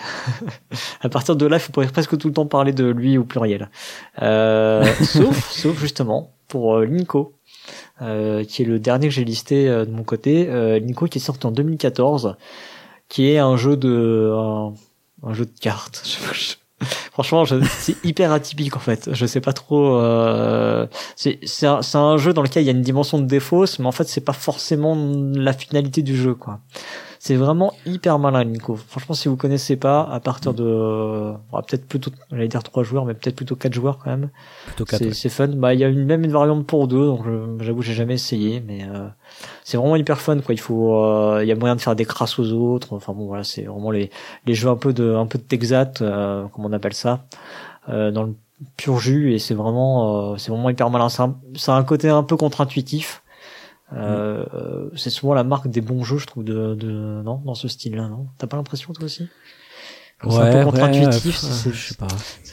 à 1.00 1.08
partir 1.08 1.36
de 1.36 1.46
là, 1.46 1.58
il 1.64 1.72
pourrait 1.72 1.86
presque 1.88 2.16
tout 2.16 2.28
le 2.28 2.34
temps 2.34 2.46
parler 2.46 2.72
de 2.72 2.86
lui 2.86 3.18
au 3.18 3.24
pluriel. 3.24 3.70
Euh, 4.22 4.84
sauf, 5.02 5.50
sauf 5.50 5.78
justement 5.78 6.32
pour 6.48 6.78
Linko. 6.78 7.34
Euh, 8.02 8.42
qui 8.42 8.62
est 8.62 8.64
le 8.64 8.80
dernier 8.80 9.06
que 9.06 9.14
j'ai 9.14 9.24
listé 9.24 9.68
de 9.68 9.90
mon 9.90 10.02
côté. 10.02 10.48
Euh, 10.48 10.80
Linko 10.80 11.06
qui 11.06 11.18
est 11.18 11.20
sorti 11.20 11.46
en 11.46 11.52
2014 11.52 12.36
qui 13.08 13.30
est 13.30 13.38
un 13.38 13.56
jeu 13.56 13.76
de 13.76 14.32
un, 15.22 15.34
jeu 15.34 15.46
de 15.46 15.58
cartes. 15.58 16.02
Franchement, 17.12 17.44
c'est 17.78 18.04
hyper 18.04 18.32
atypique 18.32 18.76
en 18.76 18.80
fait. 18.80 19.08
Je 19.12 19.24
sais 19.24 19.40
pas 19.40 19.52
trop. 19.52 19.98
Euh, 19.98 20.86
c'est 21.14 21.38
un, 21.66 21.80
un, 21.94 22.16
jeu 22.16 22.32
dans 22.32 22.42
lequel 22.42 22.64
il 22.64 22.66
y 22.66 22.68
a 22.68 22.72
une 22.72 22.82
dimension 22.82 23.18
de 23.18 23.26
défausse, 23.26 23.78
mais 23.78 23.86
en 23.86 23.92
fait 23.92 24.08
c'est 24.08 24.20
pas 24.20 24.32
forcément 24.32 24.96
la 25.34 25.52
finalité 25.52 26.02
du 26.02 26.16
jeu 26.16 26.34
quoi. 26.34 26.60
C'est 27.26 27.36
vraiment 27.36 27.72
hyper 27.86 28.18
malin, 28.18 28.44
Nico. 28.44 28.76
Franchement, 28.76 29.14
si 29.14 29.28
vous 29.28 29.36
connaissez 29.36 29.76
pas, 29.76 30.02
à 30.02 30.20
partir 30.20 30.52
de, 30.52 30.62
euh, 30.62 31.32
peut-être 31.66 31.88
plutôt, 31.88 32.10
j'allais 32.30 32.48
dire 32.48 32.62
trois 32.62 32.82
joueurs, 32.82 33.06
mais 33.06 33.14
peut-être 33.14 33.36
plutôt 33.36 33.56
quatre 33.56 33.72
joueurs 33.72 33.96
quand 33.96 34.10
même. 34.10 34.28
Plutôt 34.66 34.84
quatre. 34.84 35.10
C'est 35.14 35.30
fun. 35.30 35.48
Bah, 35.48 35.72
il 35.72 35.80
y 35.80 35.84
a 35.84 35.88
une, 35.88 36.04
même 36.04 36.22
une 36.22 36.32
variante 36.32 36.66
pour 36.66 36.86
deux, 36.86 37.06
donc 37.06 37.24
j'avoue, 37.60 37.80
j'ai 37.80 37.94
jamais 37.94 38.12
essayé, 38.12 38.60
mais 38.60 38.84
euh, 38.84 39.08
c'est 39.64 39.78
vraiment 39.78 39.96
hyper 39.96 40.20
fun, 40.20 40.38
quoi. 40.40 40.52
Il 40.52 40.60
faut, 40.60 41.02
euh, 41.02 41.38
il 41.42 41.48
y 41.48 41.52
a 41.52 41.54
moyen 41.54 41.76
de 41.76 41.80
faire 41.80 41.96
des 41.96 42.04
crasses 42.04 42.38
aux 42.38 42.52
autres. 42.52 42.92
Enfin 42.92 43.14
bon, 43.14 43.24
voilà, 43.24 43.42
c'est 43.42 43.62
vraiment 43.62 43.90
les, 43.90 44.10
les 44.44 44.52
jeux 44.52 44.68
un 44.68 44.76
peu 44.76 44.92
de, 44.92 45.14
un 45.14 45.24
peu 45.24 45.38
de 45.38 45.44
Texat, 45.44 46.02
euh, 46.02 46.44
comme 46.48 46.66
on 46.66 46.72
appelle 46.74 46.92
ça, 46.92 47.24
dans 47.88 48.24
le 48.24 48.34
pur 48.76 48.98
jus, 48.98 49.32
et 49.32 49.38
c'est 49.38 49.54
vraiment, 49.54 50.36
c'est 50.36 50.50
vraiment 50.50 50.68
hyper 50.68 50.90
malin. 50.90 51.08
C'est 51.08 51.22
un, 51.22 51.34
un 51.68 51.84
côté 51.84 52.10
un 52.10 52.22
peu 52.22 52.36
contre-intuitif 52.36 53.22
euh, 53.94 54.88
c'est 54.96 55.10
souvent 55.10 55.34
la 55.34 55.44
marque 55.44 55.68
des 55.68 55.80
bons 55.80 56.04
jeux, 56.04 56.18
je 56.18 56.26
trouve, 56.26 56.44
de, 56.44 56.74
de 56.74 57.22
non, 57.22 57.40
dans 57.44 57.54
ce 57.54 57.68
style-là, 57.68 58.08
non? 58.08 58.26
T'as 58.38 58.46
pas 58.46 58.56
l'impression 58.56 58.92
toi 58.92 59.04
aussi? 59.04 59.28
Ouais, 60.24 60.30
C'est 60.30 60.38
un 60.38 60.52
peu 60.52 60.64
contre-intuitif, 60.64 61.40
je 61.72 61.88
sais 61.88 61.94
pas. 61.94 62.08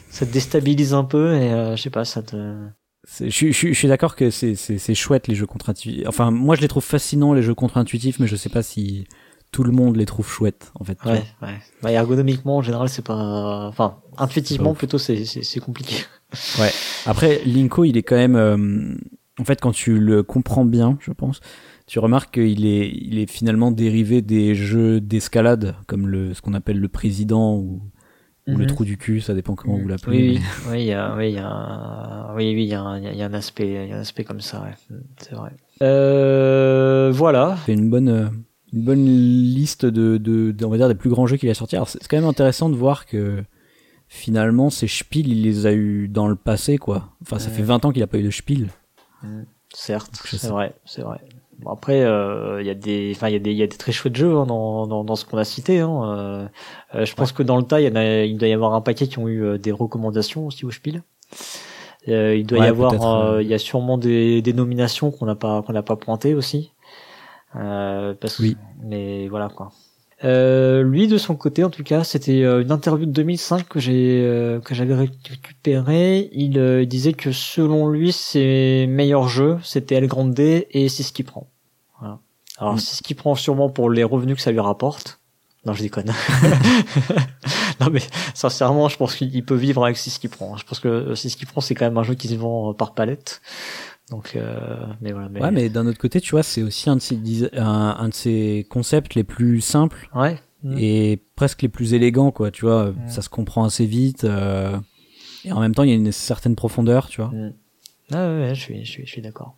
Ça 0.10 0.26
te 0.26 0.32
déstabilise 0.32 0.94
un 0.94 1.04
peu 1.04 1.36
et 1.36 1.52
euh, 1.52 1.76
je 1.76 1.82
sais 1.82 1.90
pas, 1.90 2.06
ça 2.06 2.22
te. 2.22 2.58
Je, 3.20 3.30
je, 3.30 3.52
je, 3.52 3.74
suis 3.74 3.88
d'accord 3.88 4.16
que 4.16 4.30
c'est 4.30 4.56
c'est 4.56 4.94
chouette 4.94 5.28
les 5.28 5.36
jeux 5.36 5.48
contre-intuitifs. 5.48 6.08
Enfin, 6.08 6.30
moi 6.30 6.56
je 6.56 6.62
les 6.62 6.68
trouve 6.68 6.84
fascinants 6.84 7.34
les 7.34 7.42
jeux 7.42 7.56
contre-intuitifs, 7.56 8.20
mais 8.20 8.28
je 8.28 8.36
sais 8.36 8.50
pas 8.50 8.62
si 8.62 9.08
tout 9.52 9.64
le 9.64 9.72
monde 9.72 9.98
les 9.98 10.06
trouve 10.06 10.28
chouettes 10.28 10.72
en 10.76 10.84
fait. 10.84 10.98
Ouais, 11.06 11.24
ouais. 11.42 11.60
Bah, 11.82 11.92
ergonomiquement 11.92 12.58
en 12.58 12.62
général 12.62 12.90
c'est 12.90 13.04
pas, 13.04 13.68
enfin 13.68 13.98
intuitivement 14.18 14.74
plutôt 14.74 14.98
c'est 14.98 15.26
c'est 15.26 15.60
compliqué. 15.60 15.96
Ouais. 16.60 16.72
Après 17.06 17.42
Linko 17.46 17.84
il 17.84 17.98
est 17.98 18.04
quand 18.04 18.16
même 18.16 18.36
euh, 18.36 18.96
en 19.42 19.44
fait, 19.44 19.60
quand 19.60 19.72
tu 19.72 19.98
le 19.98 20.22
comprends 20.22 20.66
bien, 20.66 20.98
je 21.02 21.12
pense, 21.12 21.42
tu 21.88 21.98
remarques 21.98 22.36
qu'il 22.36 22.68
est, 22.68 22.90
il 22.90 23.18
est 23.18 23.30
finalement 23.30 23.72
dérivé 23.72 24.22
des 24.22 24.54
jeux 24.54 25.02
d'escalade, 25.02 25.76
comme 25.88 26.08
le, 26.08 26.36
ce 26.36 26.42
qu'on 26.42 26.54
appelle 26.54 26.80
le 26.80 26.88
président 26.88 27.56
ou, 27.56 27.82
le 28.46 28.58
mhm. 28.58 28.68
trou 28.68 28.86
du 28.86 28.98
cul, 28.98 29.22
ça 29.22 29.34
dépend 29.34 29.56
comment 29.56 29.78
vous 29.78 29.88
l'appelez. 29.88 30.18
Oui, 30.18 30.42
oui, 30.70 30.82
il 30.82 30.86
y 30.88 30.94
a, 30.94 31.16
oui, 31.16 31.30
il 31.30 31.36
y 31.36 31.40
a, 31.40 32.34
oui, 32.36 32.54
oui, 32.56 32.64
il 32.64 32.70
y 32.70 32.74
a, 32.74 32.82
un, 32.82 33.00
il 33.00 33.18
y 33.18 33.22
a 33.22 33.26
un 33.26 33.34
aspect, 33.34 33.68
il 33.68 33.90
y 33.90 33.92
a 33.92 33.98
un 33.98 34.02
aspect 34.02 34.24
comme 34.24 34.42
ça, 34.42 34.62
ouais. 34.62 34.98
c'est 35.18 35.36
vrai. 35.36 35.52
Euh, 35.82 37.12
voilà. 37.14 37.58
C'est 37.66 37.74
une 37.74 37.90
bonne, 37.90 38.32
une 38.74 38.84
bonne 38.84 39.06
liste 39.06 39.86
de, 39.86 40.18
de, 40.18 40.66
on 40.66 40.70
va 40.70 40.78
dire, 40.78 40.88
des 40.88 40.96
plus 40.96 41.10
grands 41.10 41.28
jeux 41.28 41.38
qu'il 41.38 41.50
a 41.50 41.54
sortis. 41.54 41.76
Alors, 41.76 41.90
c'est 41.90 42.06
quand 42.08 42.18
même 42.18 42.26
intéressant 42.26 42.70
de 42.70 42.76
voir 42.76 43.06
que 43.06 43.44
finalement, 44.08 44.70
ces 44.70 44.88
spiels, 44.88 45.30
il 45.30 45.44
les 45.44 45.66
a 45.66 45.74
eu 45.74 46.08
dans 46.08 46.28
le 46.28 46.36
passé, 46.36 46.78
quoi. 46.78 47.10
Enfin, 47.22 47.40
ça 47.40 47.50
fait 47.50 47.64
20 47.64 47.86
ans 47.86 47.92
qu'il 47.92 48.04
a 48.04 48.08
pas 48.08 48.18
eu 48.18 48.24
de 48.24 48.32
spiel. 48.32 48.70
Mm. 49.23 49.43
Certes, 49.73 50.22
c'est 50.26 50.49
vrai, 50.49 50.73
c'est 50.85 51.02
vrai. 51.02 51.22
Bon, 51.60 51.72
après, 51.72 52.02
euh, 52.02 52.61
il 52.61 52.68
y 52.68 52.69
a 52.69 52.73
des, 52.73 53.14
enfin, 53.15 53.30
il 53.30 53.34
y 53.34 53.35
a 53.35 53.39
des, 53.39 53.52
il 53.52 53.57
y 53.57 53.64
a 53.64 53.68
des 53.68 53.77
très 53.77 53.91
chouettes 53.91 54.15
jeux 54.15 54.35
hein, 54.35 54.45
dans, 54.45 54.88
dans, 54.88 55.03
dans, 55.03 55.15
ce 55.15 55.26
qu'on 55.26 55.38
a 55.38 55.43
cité. 55.43 55.80
Hein. 55.80 56.02
Euh, 56.03 56.48
euh 56.95 57.06
je 57.06 57.14
pense 57.15 57.31
que 57.31 57.43
dans 57.43 57.57
le 57.57 57.64
tas, 57.64 57.80
il, 57.80 57.88
y 57.88 57.91
en 57.91 57.95
a, 57.95 58.23
il 58.23 58.38
doit 58.38 58.48
y 58.48 58.53
avoir 58.53 58.73
un 58.73 58.81
paquet 58.81 59.07
qui 59.07 59.19
ont 59.19 59.27
eu 59.27 59.43
euh, 59.43 59.57
des 59.57 59.72
recommandations 59.72 60.48
aussi 60.48 60.65
au 60.65 60.72
Spiel. 60.72 61.03
Euh, 62.07 62.35
il 62.35 62.48
doit 62.48 62.65
y 62.65 62.68
avoir, 62.68 63.41
il 63.41 63.48
y 63.48 63.53
a 63.53 63.60
sûrement 63.60 63.98
des, 63.98 64.41
des 64.41 64.53
nominations 64.53 65.11
qu'on 65.11 65.27
n'a 65.27 65.35
pas, 65.35 65.61
qu'on 65.61 65.73
n'a 65.73 65.84
pas 65.84 65.95
pointées 65.95 66.34
aussi. 66.34 66.73
parce 67.53 68.39
oui. 68.39 68.57
mais 68.81 69.27
voilà 69.27 69.49
quoi. 69.49 69.72
Euh, 70.23 70.84
lui, 70.84 71.07
de 71.07 71.18
son 71.18 71.35
côté, 71.35 71.64
en 71.64 71.69
tout 71.69 71.84
cas, 71.84 72.03
c'était 72.03 72.43
euh, 72.43 72.61
une 72.61 72.72
interview 72.72 73.06
de 73.06 73.11
2005 73.11 73.68
que 73.68 73.80
j'ai 73.80 74.22
euh, 74.23 74.60
que 74.60 74.76
j'avais 74.76 74.93
récupéré. 74.93 76.30
Il 76.34 76.85
disait 76.88 77.14
que 77.14 77.31
selon 77.31 77.88
lui, 77.88 78.11
ses 78.11 78.85
meilleurs 78.88 79.27
jeux, 79.27 79.57
c'était 79.64 79.95
El 79.95 80.07
Grande 80.07 80.39
et 80.39 80.89
c'est 80.89 81.03
ce 81.03 81.11
qu'il 81.11 81.26
prend. 81.26 81.48
Voilà. 81.99 82.19
Alors, 82.57 82.76
mm. 82.76 82.80
c'est 82.80 82.95
ce 82.98 83.03
qu'il 83.03 83.15
prend 83.15 83.35
sûrement 83.35 83.69
pour 83.69 83.89
les 83.89 84.03
revenus 84.03 84.35
que 84.35 84.41
ça 84.41 84.52
lui 84.52 84.60
rapporte. 84.60 85.19
Non, 85.65 85.73
je 85.73 85.84
déconne. 85.84 86.07
non, 87.80 87.88
mais 87.91 88.02
sincèrement, 88.34 88.89
je 88.89 88.98
pense 88.98 89.15
qu'il 89.15 89.45
peut 89.45 89.56
vivre 89.56 89.84
avec 89.84 89.95
ce 89.95 90.19
qu'il 90.19 90.30
prend. 90.30 90.57
Je 90.57 90.65
pense 90.65 90.80
que 90.80 91.14
c'est 91.14 91.30
ce 91.30 91.38
qu'il 91.38 91.48
prend, 91.48 91.61
c'est 91.61 91.76
quand 91.76 91.85
même 91.85 91.98
un 91.99 92.03
jeu 92.03 92.15
qui 92.15 92.27
se 92.27 92.35
vend 92.35 92.73
par 92.73 92.93
palette. 92.93 93.41
Donc, 94.12 94.34
euh, 94.36 94.86
mais 95.02 95.12
voilà. 95.14 95.30
Mais... 95.30 95.42
Ouais, 95.42 95.52
mais 95.52 95.70
d'un 95.70 95.88
autre 95.88 95.98
côté, 95.98 96.22
tu 96.22 96.32
vois, 96.32 96.44
c'est 96.44 96.62
aussi 96.62 96.90
un 96.90 96.98
de 96.98 97.02
ces 97.02 97.18
un, 97.58 98.10
de 98.10 98.14
ces 98.14 98.68
concepts 98.70 99.16
les 99.16 99.24
plus 99.24 99.62
simples. 99.62 100.10
Ouais. 100.14 100.38
Mm. 100.64 100.78
Et 100.78 101.20
presque 101.36 101.64
les 101.64 101.70
plus 101.70 101.94
élégants, 101.94 102.32
quoi. 102.32 102.52
Tu 102.52 102.66
vois, 102.66 102.92
mm. 102.92 103.08
ça 103.08 103.22
se 103.22 103.30
comprend 103.30 103.64
assez 103.64 103.86
vite. 103.86 104.26
Euh, 104.26 104.78
et 105.46 105.52
en 105.52 105.60
même 105.60 105.74
temps, 105.74 105.84
il 105.84 105.90
y 105.90 105.94
a 105.94 105.96
une 105.96 106.12
certaine 106.12 106.56
profondeur, 106.56 107.08
tu 107.08 107.22
vois. 107.22 107.32
Mm. 107.32 107.54
Ah 108.14 108.28
ouais, 108.28 108.52
je 108.54 108.62
suis, 108.62 108.86
je 108.86 108.92
suis, 108.92 109.06
je 109.06 109.12
suis 109.12 109.22
d'accord. 109.22 109.56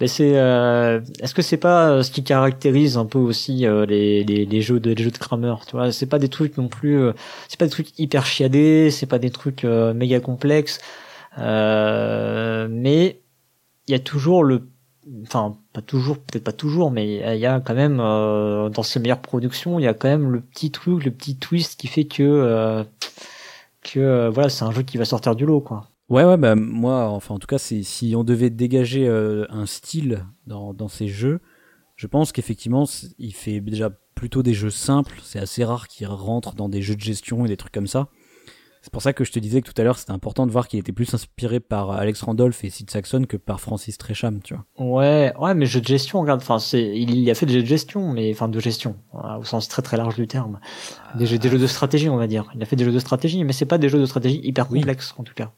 Mais 0.00 0.06
c'est, 0.06 0.36
euh, 0.36 1.00
est-ce 1.20 1.34
que 1.34 1.42
c'est 1.42 1.56
pas 1.56 1.90
euh, 1.90 2.02
ce 2.02 2.10
qui 2.10 2.22
caractérise 2.22 2.98
un 2.98 3.06
peu 3.06 3.18
aussi 3.18 3.66
euh, 3.66 3.86
les, 3.86 4.24
les, 4.24 4.44
les, 4.44 4.60
jeux 4.60 4.80
de 4.80 4.92
les 4.92 5.02
jeux 5.02 5.10
de 5.10 5.18
Kramer, 5.18 5.54
tu 5.66 5.72
vois? 5.72 5.92
C'est 5.92 6.06
pas 6.06 6.18
des 6.18 6.28
trucs 6.28 6.56
non 6.58 6.68
plus, 6.68 6.98
euh, 6.98 7.12
c'est 7.48 7.58
pas 7.58 7.64
des 7.64 7.70
trucs 7.70 7.98
hyper 7.98 8.26
chiadés, 8.26 8.90
c'est 8.90 9.06
pas 9.06 9.18
des 9.18 9.30
trucs 9.30 9.64
méga 9.64 10.20
complexes, 10.20 10.78
mais 11.38 13.21
il 13.92 13.96
y 13.96 14.00
a 14.00 14.04
toujours 14.04 14.42
le 14.42 14.62
enfin 15.24 15.58
pas 15.72 15.82
toujours 15.82 16.18
peut-être 16.18 16.44
pas 16.44 16.52
toujours 16.52 16.90
mais 16.90 17.16
il 17.34 17.40
y 17.40 17.46
a 17.46 17.60
quand 17.60 17.74
même 17.74 17.98
euh, 18.00 18.70
dans 18.70 18.82
ses 18.82 19.00
meilleures 19.00 19.20
productions 19.20 19.78
il 19.78 19.82
y 19.82 19.88
a 19.88 19.94
quand 19.94 20.08
même 20.08 20.30
le 20.30 20.40
petit 20.40 20.70
truc 20.70 21.04
le 21.04 21.10
petit 21.10 21.36
twist 21.36 21.78
qui 21.78 21.88
fait 21.88 22.04
que 22.04 22.22
euh, 22.22 22.84
euh, 23.96 24.30
voilà 24.30 24.48
c'est 24.48 24.64
un 24.64 24.70
jeu 24.70 24.82
qui 24.82 24.96
va 24.96 25.04
sortir 25.04 25.36
du 25.36 25.44
lot 25.44 25.60
quoi 25.60 25.88
ouais 26.08 26.24
ouais 26.24 26.38
bah 26.38 26.54
moi 26.54 27.10
enfin 27.10 27.34
en 27.34 27.38
tout 27.38 27.48
cas 27.48 27.58
si 27.58 28.14
on 28.16 28.24
devait 28.24 28.48
dégager 28.48 29.06
un 29.08 29.66
style 29.66 30.24
dans 30.46 30.72
dans 30.72 30.88
ces 30.88 31.08
jeux 31.08 31.40
je 31.96 32.06
pense 32.06 32.32
qu'effectivement 32.32 32.88
il 33.18 33.34
fait 33.34 33.60
déjà 33.60 33.90
plutôt 34.22 34.44
des 34.44 34.54
jeux 34.54 34.70
simples. 34.70 35.18
C'est 35.24 35.40
assez 35.40 35.64
rare 35.64 35.88
qu'ils 35.88 36.06
rentrent 36.06 36.54
dans 36.54 36.68
des 36.68 36.80
jeux 36.80 36.94
de 36.94 37.00
gestion 37.00 37.44
et 37.44 37.48
des 37.48 37.56
trucs 37.56 37.72
comme 37.72 37.88
ça. 37.88 38.08
C'est 38.82 38.92
pour 38.92 39.00
ça 39.00 39.12
que 39.12 39.22
je 39.22 39.30
te 39.30 39.38
disais 39.38 39.62
que 39.62 39.70
tout 39.70 39.80
à 39.80 39.84
l'heure, 39.84 39.96
c'était 39.96 40.10
important 40.10 40.44
de 40.44 40.50
voir 40.50 40.66
qu'il 40.66 40.80
était 40.80 40.90
plus 40.90 41.14
inspiré 41.14 41.60
par 41.60 41.92
Alex 41.92 42.20
Randolph 42.22 42.64
et 42.64 42.70
Sid 42.70 42.90
Saxon 42.90 43.26
que 43.28 43.36
par 43.36 43.60
Francis 43.60 43.96
Tresham, 43.96 44.40
tu 44.42 44.54
vois. 44.54 44.64
Ouais, 44.76 45.32
ouais, 45.38 45.54
mais 45.54 45.66
jeux 45.66 45.80
de 45.80 45.86
gestion, 45.86 46.20
regarde, 46.20 46.40
enfin, 46.42 46.58
c'est, 46.58 46.82
il 46.82 47.30
a 47.30 47.34
fait 47.36 47.46
des 47.46 47.54
jeux 47.54 47.62
de 47.62 47.66
gestion, 47.66 48.12
mais, 48.12 48.32
enfin, 48.32 48.48
de 48.48 48.58
gestion, 48.58 48.96
au 49.12 49.44
sens 49.44 49.68
très 49.68 49.82
très 49.82 49.96
large 49.96 50.16
du 50.16 50.26
terme. 50.26 50.58
Des 51.14 51.26
jeux, 51.26 51.38
des 51.38 51.48
jeux 51.48 51.60
de 51.60 51.66
stratégie, 51.68 52.08
on 52.08 52.16
va 52.16 52.26
dire. 52.26 52.50
Il 52.56 52.62
a 52.62 52.66
fait 52.66 52.74
des 52.74 52.84
jeux 52.84 52.92
de 52.92 52.98
stratégie, 52.98 53.44
mais 53.44 53.52
c'est 53.52 53.66
pas 53.66 53.78
des 53.78 53.88
jeux 53.88 54.00
de 54.00 54.06
stratégie 54.06 54.40
hyper 54.42 54.66
complexes, 54.66 55.14
en 55.16 55.22
tout 55.22 55.34
cas. 55.34 55.52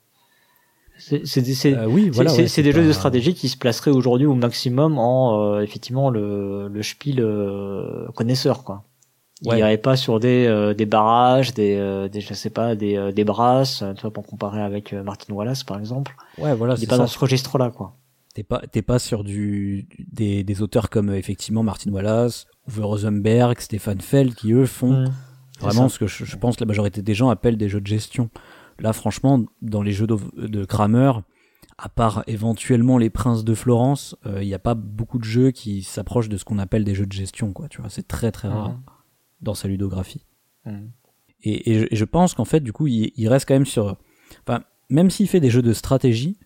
C'est, 0.98 1.24
c'est, 1.24 1.74
euh, 1.74 1.86
oui, 1.86 2.10
voilà, 2.10 2.30
c'est, 2.30 2.62
des 2.62 2.72
jeux 2.72 2.86
de 2.86 2.92
stratégie 2.92 3.34
qui 3.34 3.48
se 3.48 3.56
placeraient 3.56 3.90
aujourd'hui 3.90 4.26
au 4.26 4.34
maximum 4.34 4.98
en, 4.98 5.54
euh, 5.54 5.62
effectivement, 5.62 6.10
le, 6.10 6.68
le 6.68 6.82
spiel 6.82 7.20
euh, 7.20 8.06
connaisseur, 8.14 8.64
quoi. 8.64 8.84
Il 9.44 9.50
ouais. 9.50 9.58
irait 9.58 9.78
pas 9.78 9.96
sur 9.96 10.20
des 10.20 10.46
euh, 10.46 10.72
des 10.72 10.86
barrages, 10.86 11.52
des, 11.52 11.76
euh, 11.76 12.08
des 12.08 12.22
je 12.22 12.32
sais 12.32 12.50
pas, 12.50 12.74
des 12.74 12.96
euh, 12.96 13.12
des 13.12 13.24
brasses, 13.24 13.84
tu 13.96 14.02
vois 14.02 14.10
pour 14.10 14.26
comparer 14.26 14.62
avec 14.62 14.92
Martin 14.92 15.34
Wallace 15.34 15.64
par 15.64 15.78
exemple. 15.78 16.16
Ouais, 16.38 16.54
voilà, 16.54 16.76
c'est 16.76 16.86
pas 16.86 16.96
dans 16.96 17.06
ce 17.06 17.18
registre-là 17.18 17.70
quoi. 17.70 17.94
T'es 18.34 18.42
pas 18.42 18.62
t'es 18.70 18.82
pas 18.82 18.98
sur 18.98 19.22
du 19.22 19.86
des 20.10 20.44
des 20.44 20.62
auteurs 20.62 20.88
comme 20.88 21.12
effectivement 21.12 21.62
Martin 21.62 21.92
Wallace, 21.92 22.46
Uwe 22.68 22.84
Rosenberg, 22.84 23.60
Stéphane 23.60 24.00
Feld 24.00 24.34
qui 24.34 24.52
eux 24.52 24.66
font 24.66 25.02
mmh. 25.02 25.12
vraiment 25.60 25.88
ce 25.88 25.98
que 25.98 26.06
je, 26.06 26.24
je, 26.24 26.36
pense 26.36 26.58
la 26.58 26.66
majorité 26.66 27.02
des 27.02 27.14
gens 27.14 27.28
appellent 27.28 27.58
des 27.58 27.68
jeux 27.68 27.80
de 27.80 27.86
gestion. 27.86 28.30
Là 28.80 28.92
franchement 28.92 29.44
dans 29.62 29.82
les 29.82 29.92
jeux 29.92 30.06
de, 30.06 30.16
de 30.36 30.64
Kramer, 30.64 31.12
à 31.78 31.88
part 31.88 32.24
éventuellement 32.26 32.98
les 32.98 33.10
princes 33.10 33.44
de 33.44 33.54
Florence, 33.54 34.16
il 34.24 34.30
euh, 34.32 34.44
n'y 34.44 34.54
a 34.54 34.58
pas 34.58 34.74
beaucoup 34.74 35.18
de 35.18 35.24
jeux 35.24 35.50
qui 35.50 35.82
s'approchent 35.82 36.28
de 36.28 36.36
ce 36.36 36.44
qu'on 36.44 36.58
appelle 36.58 36.84
des 36.84 36.94
jeux 36.94 37.06
de 37.06 37.12
gestion 37.12 37.52
quoi, 37.52 37.68
tu 37.68 37.80
vois, 37.80 37.90
c'est 37.90 38.06
très 38.06 38.32
très 38.32 38.48
rare. 38.48 38.76
Dans 39.44 39.54
sa 39.54 39.68
ludographie. 39.68 40.24
Mm. 40.64 40.86
Et, 41.42 41.94
je, 41.94 42.04
pense 42.04 42.32
qu'en 42.34 42.46
fait, 42.46 42.60
du 42.60 42.72
coup, 42.72 42.86
il, 42.86 43.28
reste 43.28 43.46
quand 43.46 43.54
même 43.54 43.66
sur. 43.66 43.96
Enfin, 44.46 44.64
même 44.88 45.10
s'il 45.10 45.28
fait 45.28 45.40
des 45.40 45.50
jeux 45.50 45.62
de 45.62 45.74
stratégie, 45.74 46.38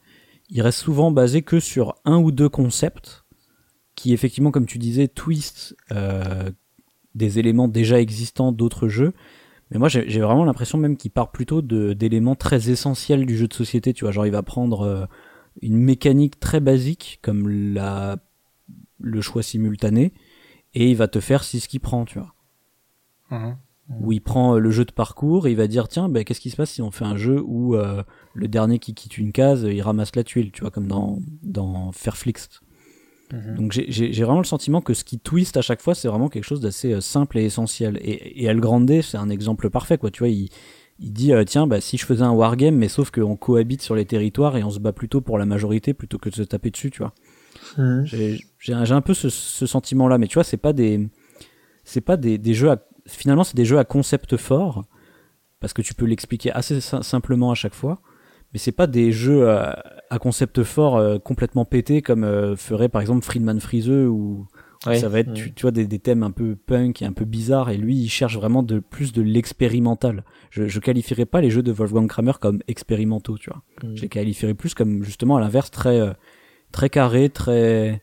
il 0.50 0.60
reste 0.60 0.80
souvent 0.80 1.12
basé 1.12 1.42
que 1.42 1.60
sur 1.60 1.94
un 2.04 2.18
ou 2.18 2.32
deux 2.32 2.48
concepts 2.48 3.24
qui, 3.94 4.12
effectivement, 4.12 4.50
comme 4.50 4.66
tu 4.66 4.78
disais, 4.78 5.06
twist 5.06 5.76
euh, 5.92 6.50
des 7.14 7.38
éléments 7.38 7.68
déjà 7.68 8.00
existants 8.00 8.50
d'autres 8.50 8.88
jeux. 8.88 9.12
Mais 9.70 9.78
moi, 9.78 9.88
j'ai 9.88 10.20
vraiment 10.20 10.44
l'impression 10.44 10.78
même 10.78 10.96
qu'il 10.96 11.10
part 11.10 11.30
plutôt 11.30 11.62
d'éléments 11.62 12.34
très 12.34 12.70
essentiels 12.70 13.26
du 13.26 13.36
jeu 13.36 13.46
de 13.46 13.54
société. 13.54 13.92
Tu 13.92 14.04
vois, 14.04 14.12
genre 14.12 14.26
il 14.26 14.32
va 14.32 14.42
prendre 14.42 14.80
euh, 14.80 15.04
une 15.60 15.76
mécanique 15.76 16.40
très 16.40 16.60
basique 16.60 17.20
comme 17.22 17.48
la 17.48 18.16
le 19.00 19.20
choix 19.20 19.42
simultané 19.42 20.12
et 20.74 20.90
il 20.90 20.96
va 20.96 21.08
te 21.08 21.20
faire 21.20 21.44
si 21.44 21.60
ce 21.60 21.68
qu'il 21.68 21.80
prend, 21.80 22.04
tu 22.04 22.18
vois. 22.18 22.34
Mhm. 23.30 23.56
où 24.00 24.12
il 24.12 24.20
prend 24.20 24.54
euh, 24.54 24.58
le 24.58 24.70
jeu 24.70 24.84
de 24.84 24.92
parcours 24.92 25.46
et 25.46 25.50
il 25.50 25.56
va 25.56 25.66
dire 25.66 25.88
tiens 25.88 26.08
ben 26.08 26.24
qu'est-ce 26.24 26.40
qui 26.40 26.50
se 26.50 26.56
passe 26.56 26.70
si 26.70 26.82
on 26.82 26.90
fait 26.90 27.04
un 27.04 27.16
jeu 27.16 27.42
où 27.44 27.74
euh, 27.74 28.02
le 28.34 28.48
dernier 28.48 28.78
qui 28.78 28.94
quitte 28.94 29.16
une 29.16 29.32
case 29.32 29.66
il 29.70 29.80
ramasse 29.80 30.14
la 30.14 30.24
tuile 30.24 30.50
tu 30.52 30.60
vois 30.60 30.70
comme 30.70 30.86
dans 30.86 31.18
dans 31.42 31.90
Fairflix 31.92 32.48
mhm. 33.32 33.56
donc 33.56 33.72
j'ai 33.72 34.22
vraiment 34.22 34.40
le 34.40 34.44
sentiment 34.44 34.82
que 34.82 34.92
ce 34.92 35.04
qui 35.04 35.18
twist 35.18 35.56
à 35.56 35.62
chaque 35.62 35.80
fois 35.80 35.94
c'est 35.94 36.08
vraiment 36.08 36.28
quelque 36.28 36.44
chose 36.44 36.60
d'assez 36.60 36.92
euh, 36.92 37.00
simple 37.00 37.38
et 37.38 37.44
essentiel 37.44 37.98
et, 38.02 38.42
et 38.42 38.44
El 38.44 38.60
Grande 38.60 39.00
c'est 39.02 39.16
un 39.16 39.30
exemple 39.30 39.70
parfait 39.70 39.96
quoi 39.96 40.10
tu 40.10 40.18
vois 40.18 40.28
il 40.28 40.50
il 41.00 41.12
dit 41.12 41.32
tiens 41.46 41.66
bah 41.66 41.80
si 41.80 41.96
je 41.96 42.04
faisais 42.04 42.24
un 42.24 42.32
wargame 42.32 42.74
mais 42.74 42.88
sauf 42.88 43.10
qu'on 43.10 43.36
cohabite 43.36 43.82
sur 43.82 43.94
les 43.94 44.04
territoires 44.04 44.56
et 44.56 44.64
on 44.64 44.70
se 44.70 44.80
bat 44.80 44.92
plutôt 44.92 45.20
pour 45.20 45.38
la 45.38 45.46
majorité 45.46 45.94
plutôt 45.94 46.18
que 46.18 46.28
de 46.28 46.34
se 46.34 46.42
taper 46.42 46.70
dessus 46.70 46.90
tu 46.90 46.98
vois 46.98 47.14
mhm. 47.78 48.04
j'ai 48.58 48.72
un 48.72 49.00
peu 49.00 49.14
ce, 49.14 49.30
ce 49.30 49.64
sentiment 49.64 50.08
là 50.08 50.18
mais 50.18 50.26
tu 50.26 50.34
vois 50.34 50.44
c'est 50.44 50.56
pas 50.56 50.72
des 50.72 51.08
c'est 51.88 52.02
pas 52.02 52.18
des, 52.18 52.36
des 52.36 52.52
jeux 52.52 52.70
à 52.70 52.76
finalement, 53.08 53.44
c'est 53.44 53.56
des 53.56 53.64
jeux 53.64 53.78
à 53.78 53.84
concept 53.84 54.36
fort, 54.36 54.84
parce 55.60 55.72
que 55.72 55.82
tu 55.82 55.94
peux 55.94 56.06
l'expliquer 56.06 56.52
assez 56.52 56.80
simplement 56.80 57.50
à 57.50 57.54
chaque 57.54 57.74
fois, 57.74 58.00
mais 58.52 58.58
c'est 58.58 58.72
pas 58.72 58.86
des 58.86 59.12
jeux 59.12 59.48
à, 59.48 60.18
concept 60.20 60.62
fort 60.62 60.96
euh, 60.96 61.18
complètement 61.18 61.64
pétés 61.64 62.00
comme 62.00 62.24
euh, 62.24 62.56
ferait 62.56 62.88
par 62.88 63.02
exemple 63.02 63.24
Friedman 63.24 63.60
Friseux 63.60 64.08
ou 64.08 64.46
ça 64.82 65.08
va 65.08 65.18
être 65.20 65.34
tu, 65.34 65.52
vois 65.60 65.70
des, 65.70 65.86
thèmes 65.98 66.22
un 66.22 66.30
peu 66.30 66.56
punk 66.56 67.02
et 67.02 67.04
un 67.04 67.12
peu 67.12 67.24
bizarres 67.24 67.68
et 67.68 67.76
lui 67.76 67.96
il 67.96 68.08
cherche 68.08 68.36
vraiment 68.36 68.62
de 68.62 68.78
plus 68.78 69.12
de 69.12 69.22
l'expérimental. 69.22 70.24
Je, 70.50 70.66
je 70.66 70.80
qualifierais 70.80 71.26
pas 71.26 71.40
les 71.40 71.50
jeux 71.50 71.62
de 71.62 71.72
Wolfgang 71.72 72.06
Kramer 72.06 72.32
comme 72.40 72.60
expérimentaux, 72.68 73.36
tu 73.36 73.50
vois. 73.50 73.62
Mm. 73.82 73.96
Je 73.96 74.02
les 74.02 74.08
qualifierais 74.08 74.54
plus 74.54 74.74
comme 74.74 75.02
justement 75.02 75.36
à 75.36 75.40
l'inverse 75.40 75.70
très 75.70 76.00
euh, 76.00 76.12
très 76.72 76.88
carré, 76.88 77.28
très 77.28 78.02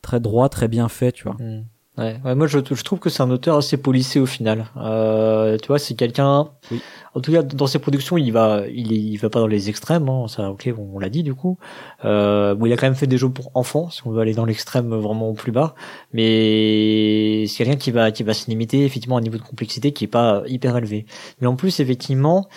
très 0.00 0.20
droit, 0.20 0.48
très 0.48 0.68
bien 0.68 0.88
fait, 0.88 1.12
tu 1.12 1.24
vois. 1.24 1.34
Mm. 1.34 1.66
Ouais, 1.98 2.18
ouais, 2.24 2.34
moi 2.34 2.46
je, 2.46 2.58
je 2.58 2.82
trouve 2.82 3.00
que 3.00 3.10
c'est 3.10 3.22
un 3.22 3.30
auteur 3.30 3.58
assez 3.58 3.76
policé 3.76 4.18
au 4.18 4.24
final. 4.24 4.64
Euh, 4.78 5.58
tu 5.58 5.68
vois, 5.68 5.78
c'est 5.78 5.94
quelqu'un. 5.94 6.48
Oui. 6.70 6.80
En 7.14 7.20
tout 7.20 7.30
cas, 7.30 7.42
dans 7.42 7.66
ses 7.66 7.78
productions, 7.78 8.16
il 8.16 8.32
va, 8.32 8.62
il, 8.66 8.92
il 8.92 9.16
va 9.18 9.28
pas 9.28 9.40
dans 9.40 9.46
les 9.46 9.68
extrêmes. 9.68 10.08
Hein, 10.08 10.26
ça, 10.26 10.50
ok, 10.50 10.72
on, 10.78 10.98
l'a 10.98 11.10
dit 11.10 11.22
du 11.22 11.34
coup. 11.34 11.58
Euh, 12.06 12.54
bon, 12.54 12.64
il 12.64 12.72
a 12.72 12.78
quand 12.78 12.86
même 12.86 12.94
fait 12.94 13.06
des 13.06 13.18
jeux 13.18 13.28
pour 13.28 13.50
enfants, 13.54 13.90
si 13.90 14.06
on 14.06 14.10
veut 14.10 14.22
aller 14.22 14.32
dans 14.32 14.46
l'extrême 14.46 14.94
vraiment 14.94 15.34
plus 15.34 15.52
bas. 15.52 15.74
Mais 16.14 17.44
c'est 17.46 17.58
quelqu'un 17.58 17.78
qui 17.78 17.90
va, 17.90 18.10
qui 18.10 18.22
va 18.22 18.32
se 18.32 18.48
limiter 18.48 18.86
effectivement 18.86 19.16
à 19.16 19.18
un 19.18 19.22
niveau 19.22 19.36
de 19.36 19.42
complexité 19.42 19.92
qui 19.92 20.04
est 20.04 20.08
pas 20.08 20.42
hyper 20.46 20.74
élevé. 20.78 21.04
Mais 21.42 21.46
en 21.46 21.56
plus, 21.56 21.78
effectivement, 21.78 22.48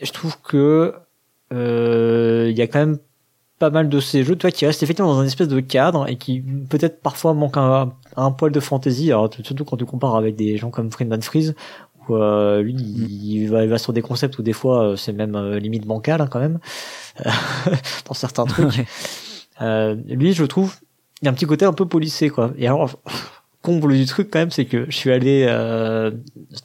je 0.00 0.10
trouve 0.12 0.40
que 0.40 0.94
euh, 1.52 2.48
il 2.50 2.56
y 2.56 2.62
a 2.62 2.66
quand 2.66 2.78
même 2.78 2.98
pas 3.58 3.70
mal 3.70 3.90
de 3.90 4.00
ces 4.00 4.24
jeux, 4.24 4.36
toi, 4.36 4.50
qui 4.50 4.64
restent 4.64 4.82
effectivement 4.82 5.12
dans 5.12 5.20
un 5.20 5.26
espèce 5.26 5.48
de 5.48 5.60
cadre 5.60 6.08
et 6.08 6.16
qui 6.16 6.40
peut-être 6.40 7.02
parfois 7.02 7.34
manquent 7.34 7.58
un, 7.58 7.92
un 8.16 8.30
poil 8.30 8.52
de 8.52 8.60
fantaisie. 8.60 9.10
Alors 9.10 9.30
surtout 9.42 9.64
quand 9.64 9.76
tu 9.76 9.84
compares 9.84 10.16
avec 10.16 10.36
des 10.36 10.56
gens 10.56 10.70
comme 10.70 10.90
Friedman 10.90 11.22
Freeze, 11.22 11.54
où 12.08 12.16
euh, 12.16 12.62
lui, 12.62 12.74
mm. 12.74 13.06
il, 13.08 13.46
va, 13.48 13.64
il, 13.64 13.68
va, 13.68 13.78
sur 13.78 13.92
des 13.92 14.02
concepts 14.02 14.38
où 14.38 14.42
des 14.42 14.52
fois 14.52 14.84
euh, 14.84 14.96
c'est 14.96 15.12
même 15.12 15.36
euh, 15.36 15.58
limite 15.58 15.86
bancal 15.86 16.20
hein, 16.20 16.28
quand 16.30 16.40
même 16.40 16.58
dans 18.06 18.14
certains 18.14 18.44
trucs. 18.44 18.84
lui, 19.60 20.32
je 20.32 20.44
trouve, 20.44 20.76
il 21.20 21.26
y 21.26 21.28
a 21.28 21.30
un 21.30 21.34
petit 21.34 21.46
côté 21.46 21.64
un 21.64 21.72
peu 21.72 21.86
polissé 21.86 22.30
quoi. 22.30 22.52
Et 22.56 22.66
alors 22.66 22.90
comble 23.62 23.92
du 23.94 24.06
truc 24.06 24.30
quand 24.30 24.38
même, 24.38 24.50
c'est 24.50 24.64
que 24.64 24.86
je 24.88 24.96
suis 24.96 25.12
allé, 25.12 25.44
euh, 25.46 26.10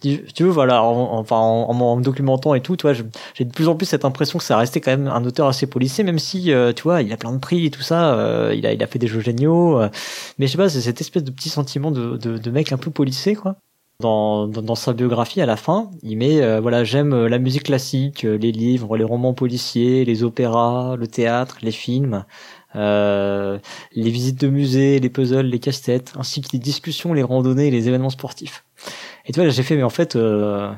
si 0.01 0.21
tu 0.33 0.43
veux, 0.43 0.49
voilà, 0.49 0.81
en, 0.81 1.25
en, 1.29 1.33
en, 1.33 1.95
me 1.97 2.01
documentant 2.03 2.53
et 2.53 2.61
tout, 2.61 2.77
tu 2.77 2.87
j'ai 3.33 3.45
de 3.45 3.51
plus 3.51 3.67
en 3.67 3.75
plus 3.75 3.85
cette 3.85 4.05
impression 4.05 4.39
que 4.39 4.45
ça 4.45 4.57
restait 4.57 4.79
quand 4.79 4.91
même 4.91 5.07
un 5.07 5.25
auteur 5.25 5.47
assez 5.47 5.67
policier, 5.67 6.03
même 6.03 6.19
si, 6.19 6.53
euh, 6.53 6.71
tu 6.71 6.83
vois, 6.83 7.01
il 7.01 7.11
a 7.11 7.17
plein 7.17 7.33
de 7.33 7.39
prix 7.39 7.65
et 7.65 7.71
tout 7.71 7.81
ça, 7.81 8.17
euh, 8.17 8.53
il 8.55 8.65
a, 8.65 8.71
il 8.71 8.81
a 8.81 8.87
fait 8.87 8.99
des 8.99 9.07
jeux 9.07 9.19
géniaux, 9.19 9.79
euh, 9.79 9.89
mais 10.39 10.47
je 10.47 10.53
sais 10.53 10.57
pas, 10.57 10.69
c'est 10.69 10.81
cette 10.81 11.01
espèce 11.01 11.23
de 11.23 11.31
petit 11.31 11.49
sentiment 11.49 11.91
de, 11.91 12.15
de, 12.15 12.37
de 12.37 12.51
mec 12.51 12.71
un 12.71 12.77
peu 12.77 12.91
policier, 12.91 13.35
quoi. 13.35 13.57
Dans, 14.01 14.47
dans, 14.47 14.61
dans, 14.61 14.75
sa 14.75 14.91
biographie 14.91 15.39
à 15.39 15.45
la 15.45 15.55
fin, 15.55 15.89
il 16.03 16.17
met 16.17 16.59
voilà 16.59 16.83
j'aime 16.83 17.27
la 17.27 17.39
musique 17.39 17.63
classique, 17.63 18.23
les 18.23 18.51
livres, 18.51 18.97
les 18.97 19.05
romans 19.05 19.33
policiers, 19.33 20.03
les 20.03 20.21
opéras, 20.25 20.97
le 20.97 21.07
théâtre, 21.07 21.59
les 21.61 21.71
films. 21.71 22.25
Euh, 22.75 23.57
les 23.93 24.09
visites 24.09 24.39
de 24.39 24.47
musées, 24.47 24.99
les 24.99 25.09
puzzles, 25.09 25.45
les 25.45 25.59
casse-têtes, 25.59 26.13
ainsi 26.17 26.41
que 26.41 26.49
les 26.53 26.59
discussions, 26.59 27.13
les 27.13 27.23
randonnées 27.23 27.67
et 27.67 27.71
les 27.71 27.87
événements 27.87 28.09
sportifs. 28.09 28.65
Et 29.25 29.31
tu 29.31 29.39
vois, 29.39 29.49
j'ai 29.49 29.63
fait, 29.63 29.75
mais 29.75 29.83
en 29.83 29.89
fait, 29.89 30.15
euh, 30.15 30.71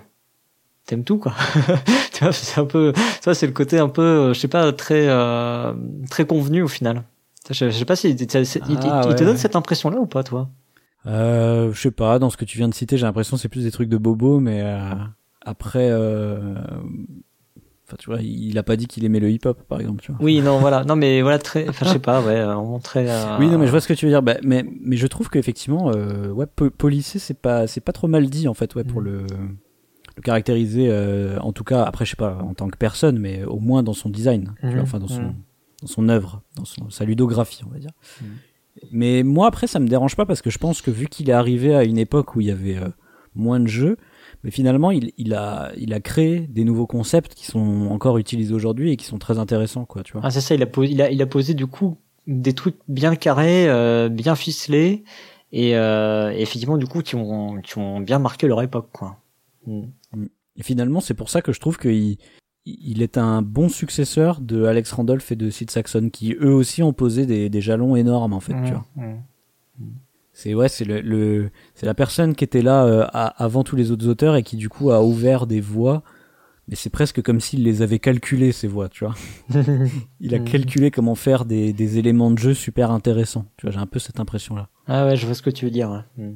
t'aimes 0.86 1.03
tout, 1.03 1.18
quoi. 1.18 1.34
tu 2.14 2.24
vois, 2.24 2.34
c'est 2.34 2.60
un 2.60 2.65
peu, 2.65 2.94
ça, 3.22 3.34
c'est 3.34 3.48
le 3.48 3.53
côté 3.53 3.80
un 3.80 3.90
peu, 3.90 4.02
euh, 4.02 4.34
je 4.34 4.40
sais 4.40 4.48
pas, 4.48 4.72
très, 4.74 5.07
euh, 5.07 5.74
très 6.10 6.26
convenu 6.26 6.61
au 6.61 6.68
final. 6.68 7.03
Je, 7.49 7.69
sais 7.69 7.86
pas 7.86 7.95
si 7.95 8.10
il, 8.10 8.28
ah, 8.90 9.14
te 9.14 9.24
donne 9.24 9.38
cette 9.38 9.56
impression-là 9.56 9.99
ou 9.99 10.06
pas, 10.06 10.24
toi? 10.24 10.49
Euh, 11.06 11.72
Je 11.72 11.80
sais 11.80 11.91
pas. 11.91 12.19
Dans 12.19 12.30
ce 12.30 12.38
que 12.38 12.45
tu 12.45 12.57
viens 12.57 12.68
de 12.68 12.74
citer, 12.74 12.98
j'ai 12.98 13.06
l'impression 13.06 13.38
que 13.38 13.41
c'est 13.41 13.49
plus 13.49 13.64
des 13.64 13.72
trucs 13.72 13.90
de 13.90 13.98
bobo, 13.98 14.40
mais 14.40 14.61
euh, 14.64 14.94
après, 15.41 15.90
euh, 15.90 16.56
Enfin, 17.88 17.95
tu 17.97 18.09
vois, 18.09 18.19
il 18.22 18.57
a 18.57 18.64
pas 18.64 18.76
dit 18.76 18.85
qu'il 18.85 19.05
aimait 19.05 19.22
le 19.22 19.31
hip-hop, 19.31 19.64
par 19.64 19.80
exemple, 19.80 20.01
tu 20.01 20.11
vois. 20.11 20.22
Oui, 20.22 20.41
non, 20.41 20.59
voilà. 20.59 20.84
Non, 20.84 20.97
mais 20.97 21.22
voilà, 21.22 21.39
très, 21.39 21.69
enfin, 21.69 21.85
je 21.85 21.91
sais 21.93 21.99
pas, 21.99 22.22
ouais, 22.22 22.43
on 22.43 22.80
très. 22.80 23.09
Euh... 23.09 23.38
Oui, 23.39 23.47
non, 23.47 23.57
mais 23.57 23.65
je 23.65 23.72
vois 23.72 23.80
ce 23.80 23.88
que 23.88 23.93
tu 23.93 24.05
veux 24.05 24.11
dire. 24.11 24.22
Bah, 24.22 24.35
mais, 24.43 24.65
mais 24.81 24.97
je 24.97 25.07
trouve 25.07 25.30
qu'effectivement, 25.30 25.91
euh, 25.95 26.30
ouais, 26.31 26.45
policier, 26.45 27.22
c'est 27.22 27.39
pas, 27.39 27.65
c'est 27.65 27.80
pas 27.80 27.93
trop 27.93 28.07
mal 28.07 28.30
dit, 28.30 28.49
en 28.49 28.53
fait, 28.53 28.76
ouais, 28.76 28.84
pour 28.84 28.99
mm. 28.99 29.05
le, 29.05 29.27
le 30.18 30.22
caractériser, 30.22 30.89
euh, 30.89 31.39
en 31.39 31.53
tout 31.53 31.64
cas, 31.64 31.84
après, 31.84 32.03
je 32.03 32.09
sais 32.09 32.18
pas, 32.18 32.39
en 32.41 32.53
tant 32.53 32.68
que 32.68 32.77
personne, 32.77 33.19
mais 33.19 33.45
au 33.45 33.59
moins 33.59 33.84
dans 33.84 33.93
son 33.93 34.09
design, 34.09 34.53
tu 34.59 34.68
vois, 34.68 34.76
mm. 34.76 34.81
enfin, 34.81 34.99
dans 34.99 35.07
son, 35.07 35.22
mm. 35.22 35.35
dans 35.84 35.88
son 35.88 36.09
œuvre, 36.09 36.41
dans 36.57 36.65
son, 36.65 36.89
sa 36.89 37.05
ludographie, 37.05 37.64
on 37.65 37.72
va 37.72 37.80
dire. 37.80 37.91
Mais 38.91 39.23
moi, 39.23 39.47
après, 39.47 39.68
ça 39.68 39.80
me 39.80 39.88
dérange 39.88 40.18
pas 40.18 40.26
parce 40.26 40.41
que 40.41 40.49
je 40.49 40.57
pense 40.57 40.81
que 40.81 40.91
vu 40.91 41.07
qu'il 41.07 41.30
est 41.30 41.34
arrivé 41.34 41.73
à 41.73 41.85
une 41.85 41.97
époque 41.97 42.35
où 42.35 42.41
il 42.41 42.47
y 42.47 42.51
avait 42.51 42.77
euh, 42.77 42.89
moins 43.34 43.61
de 43.61 43.68
jeux, 43.68 43.97
mais 44.43 44.51
finalement, 44.51 44.91
il, 44.91 45.11
il, 45.18 45.34
a, 45.34 45.72
il 45.77 45.93
a 45.93 45.99
créé 45.99 46.41
des 46.41 46.64
nouveaux 46.64 46.88
concepts 46.88 47.34
qui 47.34 47.45
sont 47.45 47.88
encore 47.89 48.18
utilisés 48.18 48.53
aujourd'hui 48.53 48.91
et 48.91 48.97
qui 48.97 49.05
sont 49.05 49.18
très 49.18 49.39
intéressants, 49.39 49.85
quoi, 49.85 50.03
tu 50.03 50.14
vois. 50.14 50.22
Ah, 50.23 50.31
c'est 50.31 50.41
ça, 50.41 50.55
il 50.55 50.61
a, 50.61 50.68
posé, 50.68 50.91
il, 50.91 51.01
a, 51.01 51.11
il 51.11 51.22
a 51.22 51.26
posé 51.26 51.53
du 51.53 51.68
coup 51.68 51.97
des 52.27 52.53
trucs 52.53 52.77
bien 52.88 53.15
carrés, 53.15 53.68
euh, 53.69 54.09
bien 54.09 54.35
ficelés, 54.35 55.03
et 55.51 55.76
euh, 55.76 56.31
effectivement, 56.31 56.77
du 56.77 56.88
coup, 56.88 57.01
qui 57.01 57.15
ont, 57.15 57.61
qui 57.61 57.77
ont 57.77 57.99
bien 57.99 58.19
marqué 58.19 58.47
leur 58.47 58.61
époque, 58.61 58.89
quoi. 58.91 59.18
Mm. 59.65 59.84
Et 60.57 60.64
finalement, 60.64 60.99
c'est 60.99 61.14
pour 61.14 61.30
ça 61.30 61.41
que 61.41 61.53
je 61.53 61.59
trouve 61.59 61.77
qu'il 61.77 62.18
il 62.65 63.01
est 63.01 63.18
un 63.18 63.41
bon 63.41 63.69
successeur 63.69 64.41
de 64.41 64.65
Alex 64.65 64.91
Randolph 64.91 65.31
et 65.31 65.35
de 65.35 65.49
Sid 65.49 65.72
Saxon, 65.72 66.09
qui 66.09 66.34
eux 66.34 66.53
aussi 66.53 66.84
ont 66.84 66.93
posé 66.93 67.26
des, 67.26 67.49
des 67.49 67.61
jalons 67.61 67.95
énormes, 67.95 68.34
en 68.34 68.39
fait, 68.41 68.53
tu 68.53 68.59
mmh, 68.59 68.65
vois. 68.65 68.85
Mmh. 68.95 69.15
C'est 70.38 70.53
ouais, 70.53 70.69
c'est 70.69 70.85
le, 70.85 71.01
le 71.01 71.49
c'est 71.73 71.88
la 71.88 71.95
personne 71.95 72.35
qui 72.35 72.43
était 72.43 72.61
là 72.61 72.85
euh, 72.85 73.07
avant 73.11 73.64
tous 73.64 73.76
les 73.76 73.89
autres 73.89 74.07
auteurs 74.07 74.35
et 74.35 74.43
qui 74.43 74.55
du 74.55 74.69
coup 74.69 74.91
a 74.91 75.01
ouvert 75.01 75.47
des 75.47 75.59
voies. 75.59 76.03
Mais 76.68 76.76
c'est 76.76 76.91
presque 76.91 77.23
comme 77.23 77.39
s'il 77.39 77.64
les 77.64 77.81
avait 77.81 77.97
calculées 77.97 78.51
ces 78.51 78.68
voies, 78.68 78.88
tu 78.88 79.03
vois. 79.03 79.15
il 80.19 80.35
a 80.35 80.39
calculé 80.39 80.91
comment 80.91 81.15
faire 81.15 81.43
des, 81.43 81.73
des 81.73 81.97
éléments 81.97 82.30
de 82.30 82.38
jeu 82.38 82.53
super 82.53 82.91
intéressants. 82.91 83.45
Tu 83.57 83.65
vois, 83.65 83.72
j'ai 83.72 83.80
un 83.80 83.88
peu 83.88 83.97
cette 83.97 84.19
impression 84.19 84.55
là. 84.55 84.69
Ah 84.85 85.07
ouais, 85.07 85.18
je 85.18 85.26
vois 85.26 85.34
ce 85.34 85.41
que 85.41 85.49
tu 85.49 85.65
veux 85.65 85.72
dire. 85.72 85.89
Ouais, 85.89 86.23
hmm. 86.23 86.35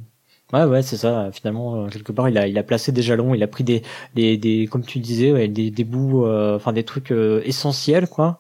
ouais, 0.53 0.65
ouais 0.65 0.81
c'est 0.81 0.97
ça. 0.97 1.29
Finalement, 1.31 1.83
euh, 1.83 1.87
quelque 1.89 2.11
part, 2.11 2.27
il 2.27 2.39
a, 2.39 2.47
il 2.47 2.57
a 2.57 2.63
placé 2.63 2.91
des 2.91 3.03
jalons, 3.03 3.35
il 3.35 3.43
a 3.43 3.47
pris 3.47 3.63
des, 3.63 3.83
des, 4.15 4.35
des 4.35 4.65
comme 4.65 4.83
tu 4.83 4.97
disais, 4.97 5.31
ouais, 5.31 5.47
des, 5.47 5.69
des 5.69 5.83
bouts, 5.83 6.25
euh, 6.25 6.55
enfin 6.55 6.73
des 6.73 6.85
trucs 6.85 7.11
essentiels, 7.11 8.07
quoi. 8.07 8.39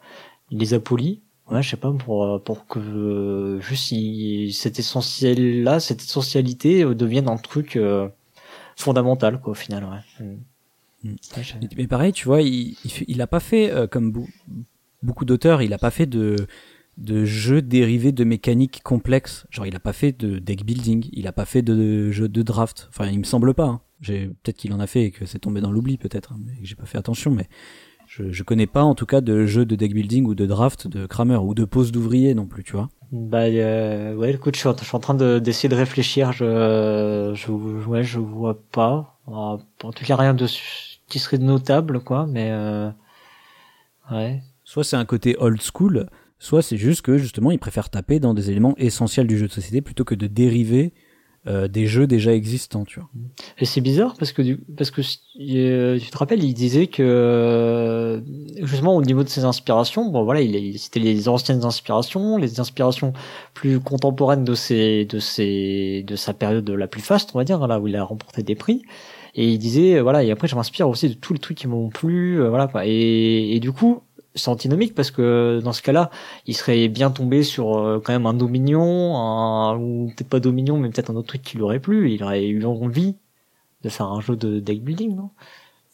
Il 0.49 0.57
les 0.57 0.73
a 0.73 0.79
polis 0.79 1.19
ouais, 1.51 1.61
je 1.61 1.69
sais 1.69 1.77
pas 1.77 1.91
pour 1.91 2.23
euh, 2.23 2.39
pour 2.39 2.67
que 2.67 2.79
euh, 2.79 3.59
juste 3.59 3.93
cet 4.53 4.79
essentiel 4.79 5.63
là, 5.63 5.79
cette 5.79 6.01
essentialité 6.01 6.83
euh, 6.83 6.95
devienne 6.95 7.27
un 7.27 7.37
truc 7.37 7.79
fondamental 8.75 9.39
quoi 9.39 9.51
au 9.51 9.55
final. 9.55 9.83
Ouais. 9.85 10.25
Mm. 10.25 10.37
Mm. 11.03 11.15
mais 11.77 11.87
pareil, 11.87 12.13
tu 12.13 12.25
vois, 12.25 12.41
il 12.41 12.75
il, 13.07 13.21
a 13.21 13.27
pas 13.27 13.39
fait 13.39 13.71
comme 13.89 14.13
beaucoup 15.01 15.25
d'auteurs, 15.25 15.61
il 15.61 15.73
a 15.73 15.77
pas 15.77 15.91
fait 15.91 16.05
de 16.05 16.35
de 16.97 17.25
jeux 17.25 17.61
dérivés 17.61 18.11
de 18.11 18.23
mécaniques 18.23 18.81
complexes. 18.83 19.47
Genre, 19.49 19.65
il 19.65 19.75
a 19.75 19.79
pas 19.79 19.93
fait 19.93 20.11
de 20.11 20.39
deck 20.39 20.63
building, 20.63 21.09
il 21.13 21.25
a 21.25 21.31
pas 21.31 21.45
fait 21.45 21.61
de 21.61 22.11
jeu 22.11 22.27
de 22.29 22.41
draft. 22.43 22.87
Enfin, 22.89 23.07
il 23.07 23.17
me 23.17 23.23
semble 23.23 23.53
pas. 23.53 23.65
Hein. 23.65 23.81
J'ai 24.01 24.27
peut-être 24.27 24.57
qu'il 24.57 24.73
en 24.73 24.79
a 24.79 24.87
fait 24.87 25.05
et 25.05 25.11
que 25.11 25.25
c'est 25.25 25.39
tombé 25.39 25.61
dans 25.61 25.71
l'oubli 25.71 25.97
peut-être, 25.97 26.33
hein, 26.33 26.39
mais 26.45 26.53
que 26.61 26.65
j'ai 26.65 26.75
pas 26.75 26.85
fait 26.85 26.97
attention. 26.97 27.31
Mais 27.31 27.47
je, 28.11 28.29
je 28.29 28.43
connais 28.43 28.67
pas 28.67 28.83
en 28.83 28.93
tout 28.93 29.05
cas 29.05 29.21
de 29.21 29.45
jeu 29.45 29.65
de 29.65 29.75
deck 29.77 29.93
building 29.93 30.25
ou 30.25 30.35
de 30.35 30.45
draft 30.45 30.85
de 30.85 31.05
Kramer 31.05 31.37
ou 31.37 31.53
de 31.53 31.63
pose 31.63 31.93
d'ouvrier 31.93 32.35
non 32.35 32.45
plus, 32.45 32.61
tu 32.61 32.73
vois. 32.73 32.89
Bah 33.13 33.43
euh, 33.43 34.13
ouais, 34.15 34.31
écoute, 34.33 34.55
je 34.55 34.59
suis, 34.59 34.69
je 34.79 34.83
suis 34.83 34.95
en 34.97 34.99
train 34.99 35.13
d'essayer 35.13 35.69
de, 35.69 35.75
réfléchir. 35.75 36.33
Je, 36.33 37.31
je, 37.33 37.51
ouais, 37.51 38.03
je 38.03 38.19
vois 38.19 38.61
pas. 38.73 39.17
En 39.27 39.59
tout 39.95 40.03
cas, 40.03 40.17
rien 40.17 40.33
de 40.33 40.45
qui 41.07 41.19
serait 41.19 41.37
notable, 41.37 42.01
quoi. 42.01 42.25
Mais 42.27 42.49
euh, 42.51 42.89
ouais. 44.11 44.41
Soit 44.65 44.83
c'est 44.83 44.97
un 44.97 45.05
côté 45.05 45.37
old 45.39 45.61
school, 45.61 46.09
soit 46.37 46.61
c'est 46.61 46.77
juste 46.77 47.03
que 47.03 47.17
justement, 47.17 47.51
il 47.51 47.59
préfère 47.59 47.89
taper 47.89 48.19
dans 48.19 48.33
des 48.33 48.51
éléments 48.51 48.75
essentiels 48.77 49.27
du 49.27 49.37
jeu 49.37 49.47
de 49.47 49.53
société 49.53 49.81
plutôt 49.81 50.03
que 50.03 50.15
de 50.15 50.27
dériver 50.27 50.93
euh, 51.47 51.67
des 51.67 51.87
jeux 51.87 52.05
déjà 52.05 52.33
existants, 52.33 52.85
tu 52.85 52.99
vois. 52.99 53.09
Et 53.57 53.65
c'est 53.65 53.81
bizarre 53.81 54.15
parce 54.19 54.31
que 54.31 54.43
du, 54.43 54.57
parce 54.77 54.91
que 54.91 55.01
euh, 55.01 55.97
tu 55.97 56.11
te 56.11 56.17
rappelles, 56.17 56.43
il 56.43 56.53
disait 56.53 56.85
que 56.85 57.01
euh, 57.01 58.21
justement 58.61 58.95
au 58.95 59.01
niveau 59.01 59.23
de 59.23 59.29
ses 59.29 59.43
inspirations, 59.43 60.07
bon 60.11 60.23
voilà, 60.23 60.41
il, 60.41 60.77
c'était 60.77 60.99
les 60.99 61.27
anciennes 61.27 61.65
inspirations, 61.65 62.37
les 62.37 62.59
inspirations 62.59 63.13
plus 63.55 63.79
contemporaines 63.79 64.43
de 64.43 64.53
ses 64.53 65.05
de 65.05 65.17
ses 65.17 66.03
de 66.05 66.15
sa 66.15 66.35
période 66.35 66.69
la 66.69 66.87
plus 66.87 67.01
faste, 67.01 67.31
on 67.33 67.39
va 67.39 67.43
dire, 67.43 67.65
là 67.65 67.79
où 67.79 67.87
il 67.87 67.95
a 67.95 68.03
remporté 68.03 68.43
des 68.43 68.53
prix. 68.53 68.83
Et 69.33 69.47
il 69.47 69.57
disait 69.57 69.99
voilà, 69.99 70.23
et 70.23 70.29
après 70.29 70.47
je 70.47 70.55
m'inspire 70.55 70.87
aussi 70.89 71.09
de 71.09 71.13
tous 71.15 71.33
les 71.33 71.39
trucs 71.39 71.57
qui 71.57 71.67
m'ont 71.67 71.89
plu, 71.89 72.39
voilà 72.49 72.67
quoi. 72.67 72.85
Et, 72.85 73.55
et 73.55 73.59
du 73.59 73.71
coup, 73.71 74.03
c'est 74.35 74.49
antinomique 74.49 74.95
parce 74.95 75.11
que 75.11 75.59
dans 75.63 75.73
ce 75.73 75.81
cas-là, 75.81 76.09
il 76.45 76.55
serait 76.55 76.87
bien 76.87 77.11
tombé 77.11 77.43
sur 77.43 77.77
euh, 77.77 78.01
quand 78.03 78.13
même 78.13 78.25
un 78.25 78.33
Dominion, 78.33 79.17
un, 79.17 79.77
ou 79.77 80.11
peut-être 80.15 80.29
pas 80.29 80.39
Dominion, 80.39 80.77
mais 80.77 80.89
peut-être 80.89 81.11
un 81.11 81.15
autre 81.15 81.27
truc 81.27 81.41
qui 81.41 81.57
lui 81.57 81.63
aurait 81.63 81.79
plu. 81.79 82.11
Il 82.11 82.23
aurait 82.23 82.45
eu 82.45 82.63
envie 82.65 83.15
de 83.83 83.89
faire 83.89 84.07
un 84.07 84.21
jeu 84.21 84.35
de 84.35 84.59
deck 84.59 84.83
building, 84.83 85.15
non? 85.15 85.31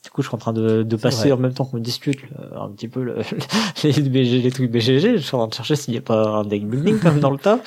Du 0.04 0.12
coup, 0.12 0.22
je 0.22 0.28
suis 0.28 0.36
en 0.36 0.40
train 0.40 0.54
de, 0.54 0.84
de 0.84 0.96
passer 0.96 1.32
en 1.32 1.38
même 1.38 1.54
temps 1.54 1.66
qu'on 1.66 1.80
discute 1.80 2.20
euh, 2.40 2.62
un 2.62 2.70
petit 2.70 2.88
peu 2.88 3.04
le, 3.04 3.18
les, 3.84 3.92
les, 3.92 4.52
trucs 4.52 4.72
BGG. 4.72 5.18
Je 5.18 5.22
suis 5.22 5.36
en 5.36 5.40
train 5.40 5.48
de 5.48 5.54
chercher 5.54 5.76
s'il 5.76 5.94
n'y 5.94 5.98
a 5.98 6.02
pas 6.02 6.30
un 6.30 6.46
deck 6.46 6.66
building 6.66 7.00
comme 7.00 7.20
dans 7.20 7.32
le 7.32 7.38
tas. 7.38 7.60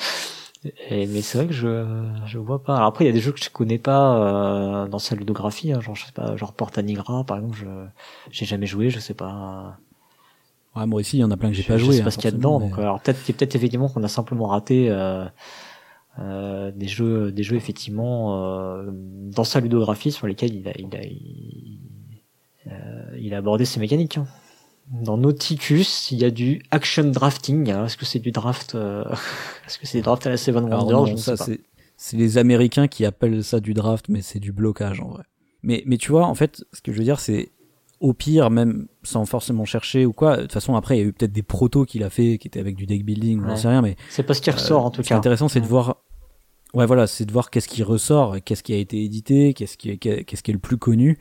Et, 0.89 1.07
mais 1.07 1.21
c'est 1.21 1.39
vrai 1.39 1.47
que 1.47 1.53
je 1.53 1.85
je 2.25 2.37
vois 2.37 2.63
pas. 2.63 2.75
Alors 2.75 2.87
après, 2.87 3.03
il 3.03 3.07
y 3.07 3.09
a 3.09 3.13
des 3.13 3.19
jeux 3.19 3.31
que 3.31 3.43
je 3.43 3.49
connais 3.49 3.79
pas 3.79 4.15
euh, 4.15 4.87
dans 4.87 4.99
sa 4.99 5.15
ludographie, 5.15 5.71
hein, 5.73 5.81
genre 5.81 5.95
je 5.95 6.05
sais 6.05 6.11
pas, 6.11 6.35
genre 6.35 6.53
Portanigra 6.53 7.23
par 7.23 7.37
exemple. 7.37 7.57
Je 7.59 7.65
j'ai 8.31 8.45
jamais 8.45 8.67
joué, 8.67 8.89
je 8.89 8.99
sais 8.99 9.15
pas. 9.15 9.77
Ouais, 10.75 10.85
moi 10.85 11.01
aussi, 11.01 11.17
il 11.17 11.19
y 11.19 11.23
en 11.23 11.31
a 11.31 11.37
plein 11.37 11.49
que 11.49 11.55
j'ai 11.55 11.63
pas 11.63 11.77
joué. 11.77 11.93
Je 11.93 11.97
sais 11.97 12.01
pas 12.01 12.07
hein, 12.07 12.11
ce 12.11 12.17
qu'il 12.17 12.25
y 12.25 12.33
a 12.33 12.37
dedans. 12.37 12.59
Donc, 12.59 12.77
alors 12.77 13.01
peut-être, 13.01 13.21
peut-être 13.25 13.55
effectivement 13.55 13.89
qu'on 13.89 14.03
a 14.03 14.07
simplement 14.07 14.47
raté 14.47 14.89
euh, 14.89 15.25
euh, 16.19 16.71
des 16.71 16.87
jeux, 16.87 17.31
des 17.31 17.43
jeux 17.43 17.57
effectivement 17.57 18.41
euh, 18.41 18.89
dans 18.89 19.43
sa 19.43 19.59
ludographie 19.59 20.11
sur 20.11 20.27
lesquels 20.27 20.55
il 20.55 20.67
a, 20.67 20.71
il 20.77 20.95
a, 20.95 21.01
il, 23.17 23.33
a 23.33 23.37
abordé 23.37 23.65
ses 23.65 23.81
mécaniques. 23.81 24.17
Hein. 24.17 24.27
Dans 24.91 25.17
Nauticus, 25.17 26.11
il 26.11 26.19
y 26.19 26.25
a 26.25 26.31
du 26.31 26.63
action 26.71 27.03
drafting. 27.03 27.69
Est-ce 27.69 27.97
que 27.97 28.05
c'est 28.05 28.19
du 28.19 28.31
draft 28.31 28.75
Est-ce 29.67 29.77
que 29.77 29.85
c'est 29.85 29.97
du 29.97 30.03
draft 30.03 30.25
à 30.25 30.29
la 30.29 30.37
Seven 30.37 30.73
Wonders 30.73 31.17
ça, 31.19 31.35
c'est, 31.35 31.59
c'est 31.97 32.17
les 32.17 32.37
Américains 32.37 32.87
qui 32.87 33.05
appellent 33.05 33.43
ça 33.43 33.59
du 33.59 33.73
draft, 33.73 34.07
mais 34.07 34.21
c'est 34.21 34.39
du 34.39 34.53
blocage 34.53 35.01
en 35.01 35.09
vrai. 35.09 35.23
Mais, 35.63 35.83
mais 35.85 35.97
tu 35.97 36.11
vois, 36.11 36.25
en 36.25 36.35
fait, 36.35 36.63
ce 36.73 36.81
que 36.81 36.91
je 36.91 36.97
veux 36.97 37.03
dire, 37.03 37.19
c'est 37.19 37.51
au 38.01 38.13
pire, 38.13 38.49
même 38.49 38.87
sans 39.03 39.25
forcément 39.25 39.63
chercher 39.63 40.05
ou 40.05 40.11
quoi. 40.11 40.35
De 40.35 40.41
toute 40.41 40.51
façon, 40.51 40.75
après, 40.75 40.97
il 40.97 41.01
y 41.01 41.03
a 41.03 41.07
eu 41.07 41.13
peut-être 41.13 41.31
des 41.31 41.43
protos 41.43 41.85
qu'il 41.85 42.03
a 42.03 42.09
fait 42.09 42.39
qui 42.39 42.47
étaient 42.47 42.59
avec 42.59 42.75
du 42.75 42.87
deck 42.87 43.05
building, 43.05 43.41
ouais. 43.45 43.55
sais 43.55 43.67
rien, 43.67 43.81
mais. 43.81 43.95
C'est 44.09 44.23
pas 44.23 44.33
ce 44.33 44.41
qui 44.41 44.49
ressort, 44.49 44.85
en 44.85 44.89
tout 44.89 45.03
cas. 45.03 45.15
intéressant, 45.15 45.47
c'est 45.47 45.61
de 45.61 45.67
voir, 45.67 45.97
ouais, 46.73 46.87
voilà, 46.87 47.05
c'est 47.05 47.25
de 47.25 47.31
voir 47.31 47.51
qu'est-ce 47.51 47.67
qui 47.67 47.83
ressort, 47.83 48.37
qu'est-ce 48.43 48.63
qui 48.63 48.73
a 48.73 48.77
été 48.77 49.03
édité, 49.03 49.53
qu'est-ce 49.53 49.77
qui 49.77 49.91
est, 49.91 49.97
qu'est-ce 49.97 50.41
qui 50.43 50.51
est 50.51 50.53
le 50.53 50.59
plus 50.59 50.77
connu. 50.77 51.19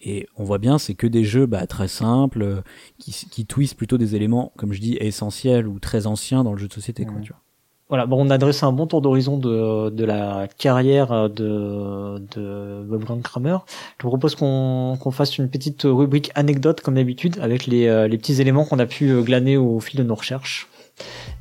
Et 0.00 0.28
on 0.36 0.44
voit 0.44 0.58
bien, 0.58 0.78
c'est 0.78 0.94
que 0.94 1.06
des 1.06 1.24
jeux, 1.24 1.46
bah, 1.46 1.66
très 1.66 1.88
simples, 1.88 2.62
qui, 2.98 3.12
qui 3.12 3.44
twistent 3.44 3.76
plutôt 3.76 3.98
des 3.98 4.14
éléments, 4.14 4.52
comme 4.56 4.72
je 4.72 4.80
dis, 4.80 4.96
essentiels 5.00 5.66
ou 5.66 5.80
très 5.80 6.06
anciens 6.06 6.44
dans 6.44 6.52
le 6.52 6.58
jeu 6.58 6.68
de 6.68 6.72
société, 6.72 7.04
quoi, 7.04 7.20
tu 7.20 7.32
vois. 7.32 7.42
Voilà, 7.90 8.06
bon, 8.06 8.24
on 8.24 8.30
a 8.30 8.38
dressé 8.38 8.64
un 8.64 8.70
bon 8.70 8.86
tour 8.86 9.02
d'horizon 9.02 9.36
de, 9.36 9.90
de 9.90 10.04
la 10.04 10.46
carrière 10.58 11.28
de, 11.28 12.18
de 12.34 12.84
Wolfgang 12.88 13.20
Kramer. 13.20 13.56
Je 13.98 14.04
vous 14.04 14.10
propose 14.10 14.36
qu'on 14.36 15.10
fasse 15.10 15.38
une 15.38 15.50
petite 15.50 15.82
rubrique 15.82 16.30
anecdote 16.36 16.82
comme 16.82 16.94
d'habitude 16.94 17.38
avec 17.42 17.66
les, 17.66 17.88
euh, 17.88 18.06
les 18.06 18.16
petits 18.16 18.40
éléments 18.40 18.64
qu'on 18.64 18.78
a 18.78 18.86
pu 18.86 19.20
glaner 19.22 19.56
au 19.56 19.80
fil 19.80 19.98
de 19.98 20.04
nos 20.04 20.14
recherches, 20.14 20.68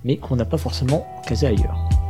mais 0.04 0.18
qu'on 0.18 0.36
n'a 0.36 0.46
pas 0.46 0.58
forcément 0.58 1.06
casé 1.28 1.46
ailleurs. 1.46 2.09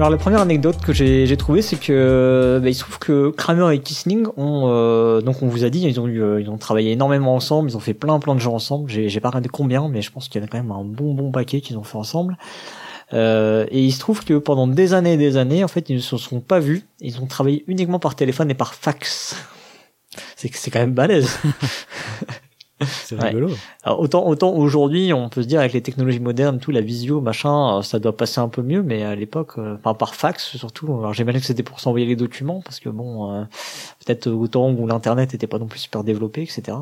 Alors 0.00 0.08
la 0.08 0.16
première 0.16 0.40
anecdote 0.40 0.78
que 0.80 0.94
j'ai 0.94 1.36
trouvée, 1.36 1.60
c'est 1.60 1.76
que 1.76 2.58
bah, 2.62 2.70
il 2.70 2.74
se 2.74 2.80
trouve 2.80 2.98
que 2.98 3.28
Kramer 3.36 3.74
et 3.74 3.80
Kissling 3.80 4.28
ont, 4.38 4.70
euh, 4.70 5.20
donc 5.20 5.42
on 5.42 5.46
vous 5.46 5.62
a 5.62 5.68
dit, 5.68 5.82
ils 5.82 6.00
ont 6.00 6.08
eu, 6.08 6.22
euh, 6.22 6.40
ils 6.40 6.48
ont 6.48 6.56
travaillé 6.56 6.92
énormément 6.92 7.34
ensemble, 7.34 7.68
ils 7.68 7.76
ont 7.76 7.80
fait 7.80 7.92
plein 7.92 8.18
plein 8.18 8.34
de 8.34 8.40
jeux 8.40 8.48
ensemble. 8.48 8.88
J'ai 8.88 9.20
pas 9.20 9.28
regardé 9.28 9.50
combien, 9.50 9.90
mais 9.90 10.00
je 10.00 10.10
pense 10.10 10.30
qu'il 10.30 10.40
y 10.40 10.44
a 10.44 10.46
quand 10.46 10.56
même 10.56 10.70
un 10.70 10.84
bon 10.84 11.12
bon 11.12 11.30
paquet 11.30 11.60
qu'ils 11.60 11.76
ont 11.76 11.82
fait 11.82 11.98
ensemble. 11.98 12.38
Euh, 13.12 13.66
et 13.70 13.84
il 13.84 13.92
se 13.92 14.00
trouve 14.00 14.24
que 14.24 14.38
pendant 14.38 14.66
des 14.66 14.94
années 14.94 15.12
et 15.12 15.18
des 15.18 15.36
années, 15.36 15.62
en 15.64 15.68
fait, 15.68 15.90
ils 15.90 15.96
ne 15.96 16.00
se 16.00 16.16
sont 16.16 16.40
pas 16.40 16.60
vus. 16.60 16.86
Ils 17.02 17.20
ont 17.20 17.26
travaillé 17.26 17.62
uniquement 17.66 17.98
par 17.98 18.14
téléphone 18.14 18.50
et 18.50 18.54
par 18.54 18.72
fax. 18.72 19.36
C'est 20.34 20.50
c'est 20.54 20.70
quand 20.70 20.80
même 20.80 20.94
balèze. 20.94 21.38
C'est 23.04 23.20
rigolo. 23.20 23.50
Alors, 23.82 24.00
autant 24.00 24.26
autant 24.26 24.52
aujourd'hui, 24.54 25.12
on 25.12 25.28
peut 25.28 25.42
se 25.42 25.46
dire 25.46 25.60
avec 25.60 25.72
les 25.72 25.82
technologies 25.82 26.20
modernes, 26.20 26.58
tout 26.58 26.70
la 26.70 26.80
visio, 26.80 27.20
machin, 27.20 27.78
euh, 27.78 27.82
ça 27.82 27.98
doit 27.98 28.16
passer 28.16 28.40
un 28.40 28.48
peu 28.48 28.62
mieux, 28.62 28.82
mais 28.82 29.04
à 29.04 29.14
l'époque, 29.14 29.58
euh, 29.58 29.76
enfin 29.78 29.94
par 29.94 30.14
fax 30.14 30.56
surtout. 30.56 30.86
Alors 30.98 31.12
j'imagine 31.12 31.40
que 31.40 31.46
c'était 31.46 31.62
pour 31.62 31.80
s'envoyer 31.80 32.06
les 32.06 32.16
documents, 32.16 32.62
parce 32.62 32.80
que 32.80 32.88
bon, 32.88 33.32
euh, 33.32 33.44
peut-être 34.04 34.28
autant 34.28 34.70
où 34.70 34.86
l'internet 34.86 35.34
était 35.34 35.46
pas 35.46 35.58
non 35.58 35.66
plus 35.66 35.80
super 35.80 36.04
développé, 36.04 36.42
etc. 36.42 36.78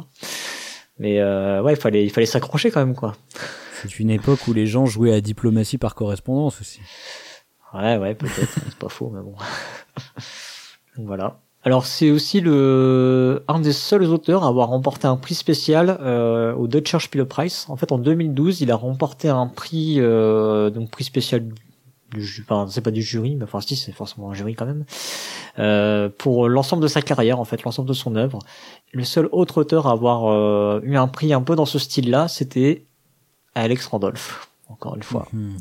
Mais 0.99 1.19
euh, 1.19 1.63
ouais, 1.63 1.75
il 1.75 1.81
fallait 1.81 2.05
il 2.05 2.11
fallait 2.11 2.27
s'accrocher 2.27 2.71
quand 2.71 2.81
même 2.81 2.95
quoi. 2.95 3.17
C'est 3.83 3.99
une 3.99 4.11
époque 4.11 4.47
où 4.49 4.53
les 4.53 4.67
gens 4.67 4.87
jouaient 4.87 5.15
à 5.15 5.21
diplomatie 5.21 5.79
par 5.79 5.95
correspondance 5.95 6.61
aussi. 6.61 6.81
Ouais, 7.75 7.97
ouais, 7.97 8.15
peut-être, 8.15 8.53
c'est 8.65 8.79
pas 8.79 8.89
faux, 8.89 9.11
mais 9.11 9.21
bon. 9.21 9.35
Donc 10.97 11.07
voilà. 11.07 11.41
Alors 11.65 11.87
c'est 11.87 12.11
aussi 12.11 12.41
le 12.41 13.45
un 13.49 13.61
des 13.61 13.73
seuls 13.73 14.05
auteurs 14.05 14.45
à 14.45 14.49
avoir 14.49 14.69
remporté 14.69 15.07
un 15.07 15.17
prix 15.17 15.35
spécial 15.35 15.99
euh, 16.01 16.55
au 16.55 16.69
Deutscher 16.69 17.01
Spielepreis. 17.01 17.67
En 17.69 17.77
fait, 17.77 17.91
en 17.91 17.99
2012, 17.99 18.61
il 18.61 18.71
a 18.71 18.77
remporté 18.77 19.29
un 19.29 19.47
prix 19.47 19.97
euh, 19.99 20.71
donc 20.71 20.91
prix 20.91 21.05
spécial 21.05 21.45
du 22.13 22.25
enfin 22.43 22.67
c'est 22.71 22.81
pas 22.81 22.91
du 22.91 23.03
jury, 23.03 23.37
mais 23.37 23.45
enfin 23.45 23.61
si 23.61 23.77
c'est 23.77 23.93
forcément 23.93 24.31
un 24.31 24.35
jury 24.35 24.55
quand 24.55 24.67
même 24.67 24.85
euh, 25.59 26.09
pour 26.17 26.49
l'ensemble 26.49 26.83
de 26.83 26.89
sa 26.89 27.03
carrière 27.03 27.41
en 27.41 27.45
fait, 27.45 27.65
l'ensemble 27.65 27.89
de 27.89 27.95
son 27.95 28.17
œuvre. 28.17 28.39
Le 28.93 29.05
seul 29.05 29.29
autre 29.33 29.59
auteur 29.59 29.87
à 29.87 29.93
avoir 29.93 30.27
euh, 30.27 30.81
eu 30.85 30.97
un 30.97 31.09
prix 31.09 31.33
un 31.33 31.43
peu 31.43 31.57
dans 31.57 31.67
ce 31.67 31.79
style-là, 31.79 32.29
c'était 32.29 32.87
Alex 33.55 33.87
Randolph. 33.87 34.49
Encore 34.69 34.97
une 34.97 35.03
fois. 35.03 35.27
Mhm. 35.33 35.57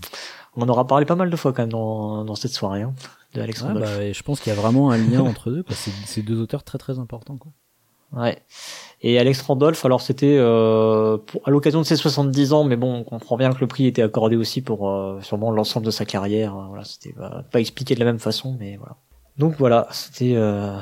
On 0.57 0.64
en 0.64 0.69
aura 0.69 0.86
parlé 0.86 1.06
pas 1.06 1.15
mal 1.15 1.30
de 1.30 1.36
fois 1.36 1.53
quand 1.53 1.64
même 1.64 1.72
dans, 1.72 2.26
dans 2.26 2.36
cette 2.36 2.52
soirée. 2.52 2.82
Hein 2.82 2.94
de 3.33 3.41
Alex 3.41 3.63
bah, 3.63 4.11
je 4.11 4.23
pense 4.23 4.39
qu'il 4.39 4.53
y 4.53 4.55
a 4.55 4.59
vraiment 4.59 4.91
un 4.91 4.97
lien 4.97 5.21
entre 5.21 5.51
deux, 5.51 5.63
c'est 6.05 6.21
deux 6.21 6.39
auteurs 6.39 6.63
très 6.63 6.77
très 6.77 6.99
importants. 6.99 7.37
Quoi. 7.37 7.51
Ouais. 8.13 8.41
Et 9.01 9.19
Alex 9.19 9.41
Randolph, 9.41 9.83
alors 9.85 10.01
c'était 10.01 10.37
euh, 10.39 11.17
à 11.45 11.51
l'occasion 11.51 11.79
de 11.79 11.85
ses 11.85 11.97
70 11.97 12.53
ans, 12.53 12.63
mais 12.63 12.75
bon, 12.75 12.95
on 12.95 13.03
comprend 13.03 13.37
bien 13.37 13.51
que 13.53 13.59
le 13.59 13.67
prix 13.67 13.85
était 13.85 14.01
accordé 14.01 14.35
aussi 14.35 14.61
pour 14.61 14.89
euh, 14.89 15.19
sûrement 15.21 15.51
l'ensemble 15.51 15.85
de 15.85 15.91
sa 15.91 16.05
carrière. 16.05 16.55
Hein, 16.55 16.67
voilà, 16.69 16.83
c'était 16.83 17.13
pas 17.51 17.59
expliqué 17.59 17.93
de 17.93 17.99
la 17.99 18.05
même 18.05 18.19
façon, 18.19 18.55
mais 18.59 18.77
voilà. 18.77 18.97
Donc 19.37 19.55
voilà, 19.59 19.87
c'était 19.91 20.33
euh, 20.35 20.75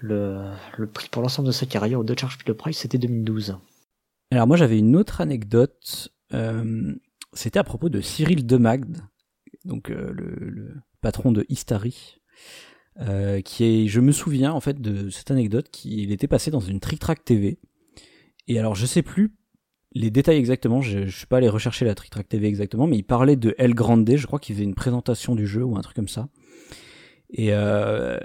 le, 0.00 0.42
le 0.76 0.86
prix 0.86 1.08
pour 1.08 1.22
l'ensemble 1.22 1.46
de 1.46 1.52
sa 1.52 1.64
carrière 1.66 2.00
au 2.00 2.04
Dutch 2.04 2.24
Prize, 2.58 2.76
c'était 2.76 2.98
2012. 2.98 3.56
Alors 4.32 4.46
moi 4.46 4.56
j'avais 4.56 4.78
une 4.78 4.96
autre 4.96 5.20
anecdote 5.20 6.10
c'était 7.32 7.58
à 7.58 7.64
propos 7.64 7.88
de 7.88 8.00
Cyril 8.00 8.46
Demagde, 8.46 8.98
donc 9.64 9.88
le, 9.88 10.12
le, 10.12 10.74
patron 11.06 11.30
de 11.30 11.46
Istari, 11.48 12.18
euh, 13.00 13.40
qui 13.40 13.62
est, 13.62 13.86
je 13.86 14.00
me 14.00 14.10
souviens 14.10 14.52
en 14.52 14.58
fait 14.58 14.80
de 14.80 15.08
cette 15.08 15.30
anecdote 15.30 15.68
qu'il 15.70 16.10
était 16.10 16.26
passé 16.26 16.50
dans 16.50 16.58
une 16.58 16.80
Trick 16.80 16.98
Track 16.98 17.24
TV. 17.24 17.60
Et 18.48 18.58
alors 18.58 18.74
je 18.74 18.86
sais 18.86 19.02
plus 19.02 19.36
les 19.92 20.10
détails 20.10 20.36
exactement, 20.36 20.80
je, 20.80 21.06
je 21.06 21.16
suis 21.16 21.28
pas 21.28 21.36
allé 21.36 21.48
rechercher 21.48 21.84
la 21.84 21.94
Trick 21.94 22.10
Track 22.10 22.28
TV 22.28 22.48
exactement, 22.48 22.88
mais 22.88 22.96
il 22.96 23.04
parlait 23.04 23.36
de 23.36 23.54
El 23.56 23.74
Grande, 23.74 24.10
je 24.16 24.26
crois 24.26 24.40
qu'il 24.40 24.56
faisait 24.56 24.64
une 24.64 24.74
présentation 24.74 25.36
du 25.36 25.46
jeu 25.46 25.62
ou 25.62 25.76
un 25.76 25.80
truc 25.80 25.94
comme 25.94 26.08
ça. 26.08 26.28
Et 27.30 27.52
euh, 27.52 28.18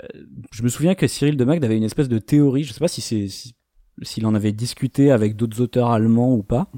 je 0.51 0.63
me 0.63 0.69
souvian 0.69 0.95
que 0.95 1.05
Cyril 1.05 1.37
de 1.37 1.45
Magd 1.45 1.63
avait 1.63 1.77
une 1.77 1.83
espèce 1.83 2.09
de 2.09 2.17
théorie, 2.17 2.63
je 2.63 2.73
sais 2.73 2.79
pas 2.79 2.87
si 2.87 3.01
c'est 3.01 3.27
s'il 4.01 4.25
en 4.25 4.33
avait 4.33 4.53
discuté 4.53 5.11
avec 5.11 5.35
d'autres 5.35 5.61
auteurs 5.61 5.91
allemands 5.91 6.33
ou 6.33 6.41
pas, 6.41 6.71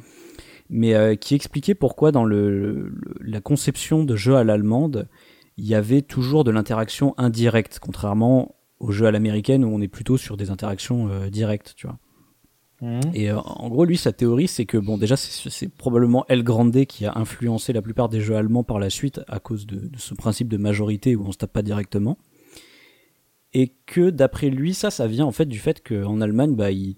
mais 0.69 0.95
euh, 0.95 1.15
qui 1.15 1.33
expliquait 1.33 1.75
pourquoi 1.75 2.11
dans 2.11 2.25
le, 2.25 2.93
la 3.21 3.39
conception 3.39 4.03
de 4.03 4.17
jeux 4.17 4.35
à 4.35 4.43
l'allemande, 4.43 5.07
il 5.57 5.65
y 5.65 5.75
avait 5.75 6.01
toujours 6.01 6.43
de 6.43 6.51
l'interaction 6.51 7.13
indirecte, 7.17 7.79
contrairement 7.79 8.55
aux 8.79 8.91
jeux 8.91 9.05
à 9.05 9.11
l'américaine 9.11 9.63
où 9.63 9.69
on 9.69 9.81
est 9.81 9.87
plutôt 9.87 10.17
sur 10.17 10.35
des 10.35 10.49
interactions 10.49 11.09
euh, 11.09 11.29
directes, 11.29 11.73
tu 11.75 11.87
vois. 11.87 11.97
Mmh. 12.81 12.99
Et 13.13 13.31
euh, 13.31 13.39
en 13.39 13.69
gros, 13.69 13.85
lui, 13.85 13.95
sa 13.95 14.11
théorie, 14.11 14.47
c'est 14.47 14.65
que 14.65 14.77
bon, 14.77 14.97
déjà, 14.97 15.15
c'est 15.15 15.69
probablement 15.69 16.25
El 16.27 16.43
Grande 16.43 16.85
qui 16.85 17.05
a 17.05 17.13
influencé 17.15 17.71
la 17.71 17.81
plupart 17.81 18.09
des 18.09 18.19
jeux 18.19 18.35
allemands 18.35 18.63
par 18.63 18.79
la 18.79 18.89
suite 18.89 19.21
à 19.27 19.39
cause 19.39 19.65
de, 19.65 19.89
ce 19.97 20.13
principe 20.13 20.49
de 20.49 20.57
majorité 20.57 21.15
où 21.15 21.25
on 21.25 21.31
se 21.31 21.37
tape 21.37 21.53
pas 21.53 21.61
directement. 21.61 22.17
Et 23.53 23.73
que 23.85 24.09
d'après 24.09 24.49
lui, 24.49 24.73
ça, 24.73 24.89
ça 24.89 25.07
vient 25.07 25.25
en 25.25 25.31
fait 25.31 25.45
du 25.45 25.59
fait 25.59 25.81
qu'en 25.87 26.19
Allemagne, 26.19 26.55
bah, 26.55 26.71
ils, 26.71 26.97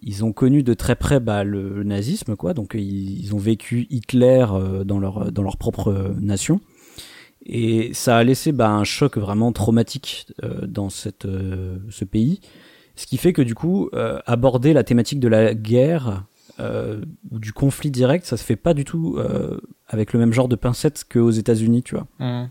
ils 0.00 0.24
ont 0.24 0.32
connu 0.32 0.62
de 0.62 0.72
très 0.72 0.96
près 0.96 1.20
bah, 1.20 1.44
le, 1.44 1.82
nazisme, 1.82 2.36
quoi. 2.36 2.54
Donc 2.54 2.74
ils, 2.74 3.20
ils 3.20 3.34
ont 3.34 3.38
vécu 3.38 3.88
Hitler 3.90 4.46
euh, 4.50 4.84
dans 4.84 5.00
leur 5.00 5.32
dans 5.32 5.42
leur 5.42 5.58
propre 5.58 6.14
nation. 6.18 6.60
Et 7.52 7.92
ça 7.94 8.16
a 8.16 8.22
laissé 8.22 8.52
bah, 8.52 8.70
un 8.70 8.84
choc 8.84 9.18
vraiment 9.18 9.50
traumatique 9.50 10.28
euh, 10.44 10.66
dans 10.68 10.88
cette, 10.88 11.24
euh, 11.24 11.78
ce 11.90 12.04
pays. 12.04 12.40
Ce 12.94 13.06
qui 13.06 13.16
fait 13.16 13.32
que 13.32 13.42
du 13.42 13.56
coup, 13.56 13.90
euh, 13.92 14.20
aborder 14.24 14.72
la 14.72 14.84
thématique 14.84 15.18
de 15.18 15.28
la 15.28 15.54
guerre 15.54 16.24
ou 17.30 17.38
du 17.38 17.54
conflit 17.54 17.90
direct, 17.90 18.26
ça 18.26 18.36
se 18.36 18.44
fait 18.44 18.54
pas 18.54 18.74
du 18.74 18.84
tout 18.84 19.18
avec 19.88 20.12
le 20.12 20.18
même 20.18 20.30
genre 20.30 20.46
de 20.46 20.56
pincettes 20.56 21.06
qu'aux 21.10 21.30
États-Unis, 21.30 21.82
tu 21.82 21.94
vois. 21.94 22.06
Mmh, 22.18 22.50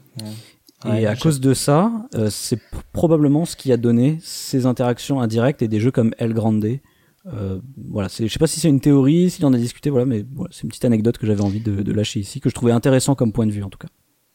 mmh. 0.88 0.96
et 0.96 1.06
à 1.06 1.16
cause 1.16 1.40
de 1.40 1.54
ça, 1.54 1.92
c'est 2.32 2.60
probablement 2.92 3.46
ce 3.46 3.56
qui 3.56 3.72
a 3.72 3.78
donné 3.78 4.18
ces 4.24 4.66
interactions 4.66 5.22
indirectes 5.22 5.62
et 5.62 5.68
des 5.68 5.80
jeux 5.80 5.92
comme 5.92 6.16
El 6.18 6.34
Grande. 6.34 6.80
Euh, 7.28 7.60
voilà, 7.90 8.08
je 8.08 8.28
sais 8.28 8.40
pas 8.40 8.48
si 8.48 8.60
c'est 8.60 8.70
une 8.70 8.80
théorie, 8.80 9.30
s'il 9.30 9.46
en 9.46 9.54
a 9.54 9.58
discuté, 9.58 9.92
voilà, 9.92 10.08
mais 10.08 10.26
voilà, 10.34 10.50
c'est 10.52 10.64
une 10.64 10.70
petite 10.70 10.86
anecdote 10.86 11.20
que 11.20 11.28
j'avais 11.28 11.42
envie 11.42 11.60
de, 11.60 11.84
de, 11.84 11.92
lâcher 11.92 12.20
ici, 12.20 12.40
que 12.40 12.50
je 12.50 12.56
trouvais 12.56 12.72
intéressant 12.72 13.14
comme 13.14 13.32
point 13.32 13.46
de 13.46 13.52
vue 13.52 13.64
en 13.64 13.70
tout 13.70 13.78
cas. 13.78 13.90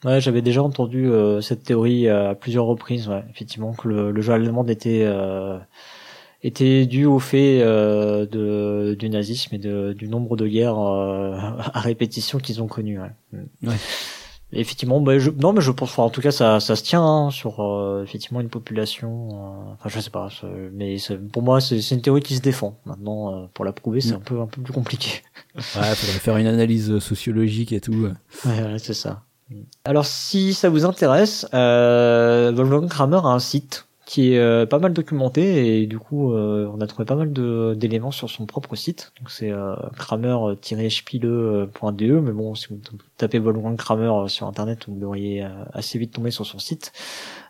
Ouais, 0.05 0.21
j'avais 0.21 0.43
déjà 0.43 0.63
entendu 0.63 1.07
euh, 1.07 1.41
cette 1.41 1.63
théorie 1.63 2.09
euh, 2.09 2.31
à 2.31 2.35
plusieurs 2.35 2.67
reprises, 2.67 3.09
ouais, 3.09 3.25
effectivement, 3.31 3.73
que 3.73 3.89
le, 3.89 4.11
le 4.11 4.23
jeu 4.23 4.35
allemand 4.35 4.67
était 4.67 5.03
euh, 5.05 5.59
était 6.43 6.85
dû 6.85 7.07
au 7.07 7.19
fait 7.19 7.61
de, 7.61 8.95
du 8.99 9.09
nazisme 9.09 9.55
et 9.55 9.59
de, 9.59 9.95
du 9.95 10.09
nombre 10.09 10.37
de 10.37 10.47
guerres 10.47 10.77
à 10.79 11.81
répétition 11.81 12.39
qu'ils 12.39 12.61
ont 12.61 12.67
connues. 12.67 13.01
Ouais. 13.01 13.13
Mm. 13.33 13.69
ouais. 13.69 13.77
effectivement, 14.53 15.01
bah, 15.01 15.19
je, 15.19 15.31
non, 15.31 15.55
mais 15.55 15.63
je 15.63 15.71
pense, 15.71 15.99
en 15.99 16.11
tout 16.11 16.21
cas, 16.21 16.33
ça, 16.33 16.61
ça 16.61 16.77
se 16.77 16.83
tient 16.83 17.03
hein, 17.03 17.31
sur 17.31 18.03
effectivement 18.05 18.43
une 18.43 18.51
population. 18.51 19.73
enfin, 19.73 19.89
je 19.89 20.01
sais 20.01 20.11
pas, 20.11 20.29
mais 20.75 20.97
pour 21.33 21.43
moi, 21.43 21.63
c'est 21.63 21.79
une 21.93 22.03
théorie 22.03 22.21
qui 22.21 22.37
se 22.37 22.43
défend. 22.43 22.79
Maintenant, 22.85 23.49
pour 23.55 23.65
la 23.65 23.73
prouver, 23.73 24.03
c'est 24.03 24.13
mm. 24.13 24.17
un 24.17 24.21
peu 24.21 24.41
un 24.43 24.47
peu 24.47 24.61
plus 24.61 24.75
compliqué. 24.75 25.23
ouais, 25.57 25.63
faudrait 25.63 26.19
faire 26.19 26.37
une 26.37 26.47
analyse 26.47 26.99
sociologique 26.99 27.73
et 27.73 27.81
tout. 27.81 27.95
Ouais, 28.45 28.63
ouais 28.63 28.79
c'est 28.79 28.93
ça. 28.93 29.23
Alors 29.85 30.07
si 30.07 30.55
ça 30.55 30.69
vous 30.69 30.85
intéresse, 30.85 31.47
euh, 31.55 32.53
Wolfgang 32.55 32.89
Kramer 32.89 33.21
a 33.25 33.29
un 33.29 33.39
site 33.39 33.87
qui 34.07 34.33
est 34.33 34.39
euh, 34.39 34.67
pas 34.67 34.79
mal 34.79 34.93
documenté 34.93 35.83
et 35.83 35.87
du 35.87 35.99
coup 35.99 36.33
euh, 36.33 36.71
on 36.73 36.81
a 36.81 36.87
trouvé 36.87 37.07
pas 37.07 37.15
mal 37.15 37.33
d'éléments 37.77 38.11
sur 38.11 38.29
son 38.29 38.47
propre 38.47 38.77
site. 38.77 39.13
Donc 39.19 39.31
c'est 39.31 39.51
euh, 39.51 39.75
kramer-spiele.de 39.97 42.21
mais 42.21 42.33
bon 42.33 42.55
si 42.55 42.69
vous 42.69 42.81
tapez 43.17 43.39
Wolfgang 43.39 43.77
Kramer 43.77 44.29
sur 44.29 44.47
internet 44.47 44.87
vous 44.89 44.99
devriez 44.99 45.47
assez 45.73 45.99
vite 45.99 46.13
tomber 46.13 46.31
sur 46.31 46.45
son 46.45 46.59
site. 46.59 46.93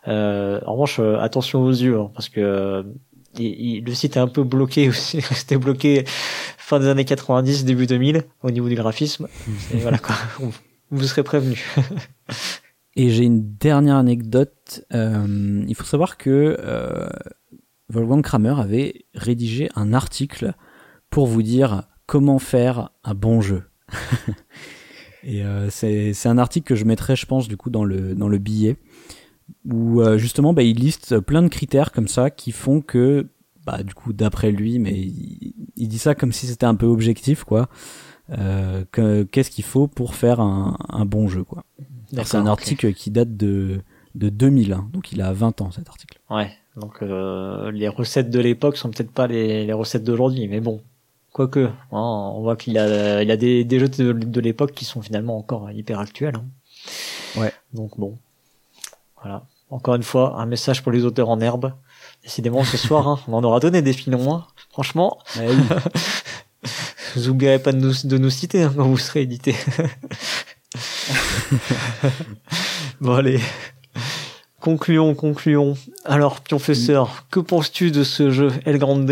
en 0.07 0.59
revanche 0.65 0.99
attention 0.99 1.63
aux 1.63 1.71
yeux 1.71 1.99
hein, 1.99 2.09
parce 2.13 2.29
que 2.29 2.85
le 3.37 3.93
site 3.93 4.15
est 4.15 4.19
un 4.19 4.27
peu 4.27 4.43
bloqué 4.43 4.87
aussi, 4.89 5.19
resté 5.19 5.57
bloqué 5.57 6.05
fin 6.57 6.79
des 6.79 6.87
années 6.87 7.05
90, 7.05 7.65
début 7.65 7.85
2000 7.85 8.23
au 8.43 8.51
niveau 8.51 8.69
du 8.69 8.75
graphisme. 8.75 9.27
Et 9.73 9.77
voilà 9.77 9.97
quoi 9.97 10.15
vous 10.91 11.03
serez 11.03 11.23
prévenu. 11.23 11.63
Et 12.95 13.09
j'ai 13.09 13.25
une 13.25 13.55
dernière 13.55 13.95
anecdote. 13.95 14.85
Euh, 14.93 15.63
il 15.67 15.75
faut 15.75 15.83
savoir 15.83 16.17
que 16.17 16.57
euh, 16.59 17.09
Wolfgang 17.89 18.21
Kramer 18.21 18.55
avait 18.59 19.05
rédigé 19.13 19.69
un 19.75 19.93
article 19.93 20.53
pour 21.09 21.27
vous 21.27 21.43
dire 21.43 21.83
comment 22.05 22.39
faire 22.39 22.91
un 23.03 23.13
bon 23.13 23.41
jeu. 23.41 23.63
Et 25.23 25.43
euh, 25.43 25.69
c'est 25.71 26.27
un 26.27 26.37
article 26.37 26.67
que 26.67 26.75
je 26.75 26.85
mettrai, 26.85 27.15
je 27.15 27.25
pense, 27.25 27.47
du 27.47 27.57
coup, 27.57 27.71
dans 27.71 27.83
le, 27.83 28.13
dans 28.13 28.27
le 28.27 28.37
billet, 28.37 28.77
où 29.65 30.01
euh, 30.01 30.19
justement, 30.19 30.53
bah, 30.53 30.61
il 30.61 30.77
liste 30.77 31.19
plein 31.19 31.41
de 31.41 31.47
critères 31.47 31.91
comme 31.91 32.07
ça 32.07 32.29
qui 32.29 32.51
font 32.51 32.79
que, 32.79 33.27
bah, 33.65 33.81
du 33.81 33.95
coup, 33.95 34.13
d'après 34.13 34.51
lui, 34.51 34.77
mais 34.77 34.93
il, 34.93 35.53
il, 35.75 35.87
dit 35.87 35.97
ça 35.97 36.13
comme 36.13 36.31
si 36.31 36.45
c'était 36.45 36.67
un 36.67 36.75
peu 36.75 36.85
objectif, 36.85 37.43
quoi. 37.43 37.69
Euh, 38.31 38.83
qu'est-ce 39.31 39.51
qu'il 39.51 39.63
faut 39.63 39.87
pour 39.87 40.15
faire 40.15 40.39
un, 40.39 40.77
un 40.89 41.05
bon 41.05 41.27
jeu 41.27 41.43
quoi. 41.43 41.63
C'est 42.23 42.35
un 42.37 42.47
article 42.47 42.93
qui 42.93 43.11
date 43.11 43.35
de 43.37 43.81
de 44.15 44.29
2001, 44.29 44.89
donc 44.93 45.11
il 45.11 45.21
a 45.21 45.33
20 45.33 45.61
ans 45.61 45.71
cet 45.71 45.89
article. 45.89 46.19
Ouais, 46.29 46.49
donc 46.77 47.01
euh, 47.01 47.69
les 47.71 47.89
recettes 47.89 48.29
de 48.29 48.39
l'époque 48.39 48.77
sont 48.77 48.89
peut-être 48.89 49.11
pas 49.11 49.27
les, 49.27 49.65
les 49.65 49.73
recettes 49.73 50.05
d'aujourd'hui, 50.05 50.47
mais 50.47 50.61
bon, 50.61 50.81
quoique, 51.33 51.59
hein, 51.59 51.71
on 51.91 52.41
voit 52.41 52.55
qu'il 52.55 52.77
a, 52.77 53.21
il 53.21 53.29
a 53.29 53.37
des, 53.37 53.65
des 53.65 53.79
jeux 53.79 53.89
de, 53.89 54.13
de 54.13 54.39
l'époque 54.39 54.71
qui 54.71 54.85
sont 54.85 55.01
finalement 55.01 55.37
encore 55.37 55.69
hyper 55.71 55.99
actuels. 55.99 56.35
Hein. 56.37 56.45
Ouais. 57.41 57.53
Donc 57.73 57.99
bon, 57.99 58.17
voilà. 59.21 59.43
Encore 59.69 59.95
une 59.95 60.03
fois, 60.03 60.39
un 60.39 60.45
message 60.45 60.81
pour 60.81 60.91
les 60.91 61.03
auteurs 61.03 61.29
en 61.29 61.41
herbe. 61.41 61.73
Décidément, 62.23 62.63
ce 62.63 62.77
soir, 62.77 63.07
hein, 63.07 63.19
on 63.27 63.33
en 63.33 63.43
aura 63.43 63.59
donné 63.59 63.81
des 63.81 63.93
filons, 63.93 64.33
hein. 64.33 64.47
franchement. 64.69 65.19
oui. 65.37 65.55
vous 67.15 67.29
oublierez 67.29 67.59
pas 67.59 67.71
de 67.71 67.77
nous, 67.77 67.93
de 68.03 68.17
nous 68.17 68.29
citer 68.29 68.63
hein, 68.63 68.73
quand 68.75 68.87
vous 68.87 68.97
serez 68.97 69.21
édité. 69.21 69.55
bon 73.01 73.13
allez, 73.13 73.39
concluons, 74.59 75.15
concluons. 75.15 75.75
Alors, 76.05 76.41
professeur, 76.41 77.27
que 77.29 77.39
penses-tu 77.39 77.91
de 77.91 78.03
ce 78.03 78.31
jeu 78.31 78.51
El 78.65 78.79
Grande? 78.79 79.09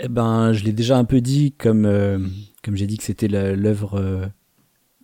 Eh 0.00 0.08
ben, 0.08 0.52
je 0.52 0.64
l'ai 0.64 0.72
déjà 0.72 0.98
un 0.98 1.04
peu 1.04 1.20
dit, 1.20 1.52
comme 1.52 1.86
euh, 1.86 2.18
comme 2.64 2.76
j'ai 2.76 2.86
dit 2.86 2.98
que 2.98 3.04
c'était 3.04 3.28
l'œuvre 3.28 3.98
euh, 3.98 4.26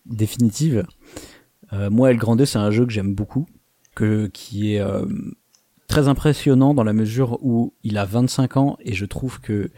définitive. 0.07 0.85
Euh, 1.73 1.91
moi, 1.91 2.11
El 2.11 2.17
Grande, 2.17 2.45
c'est 2.45 2.59
un 2.59 2.71
jeu 2.71 2.85
que 2.87 2.93
j'aime 2.93 3.15
beaucoup, 3.15 3.47
que 3.95 4.27
qui 4.27 4.75
est 4.75 4.83
très 5.87 6.09
impressionnant 6.09 6.75
dans 6.75 6.85
la 6.85 6.93
mesure 6.93 7.39
où 7.43 7.73
il 7.85 7.99
a 7.99 8.05
25 8.05 8.57
ans 8.57 8.77
et 8.81 8.95
je 8.95 9.05
trouve 9.05 9.41
que 9.41 9.71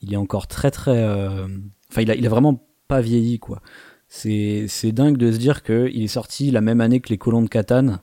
il 0.00 0.12
est 0.12 0.16
encore 0.16 0.46
très 0.46 0.70
très 0.70 1.02
euh, 1.02 1.46
enfin 1.90 2.02
il 2.02 2.10
a 2.10 2.14
il 2.14 2.26
a 2.26 2.28
vraiment 2.28 2.66
pas 2.86 3.00
vieilli 3.00 3.38
quoi. 3.38 3.60
C'est 4.08 4.66
c'est 4.68 4.92
dingue 4.92 5.16
de 5.16 5.30
se 5.32 5.38
dire 5.38 5.62
que 5.62 5.90
il 5.92 6.02
est 6.02 6.08
sorti 6.08 6.50
la 6.50 6.60
même 6.60 6.80
année 6.80 7.00
que 7.00 7.10
les 7.10 7.18
colons 7.18 7.42
de 7.42 7.48
Catane 7.48 8.00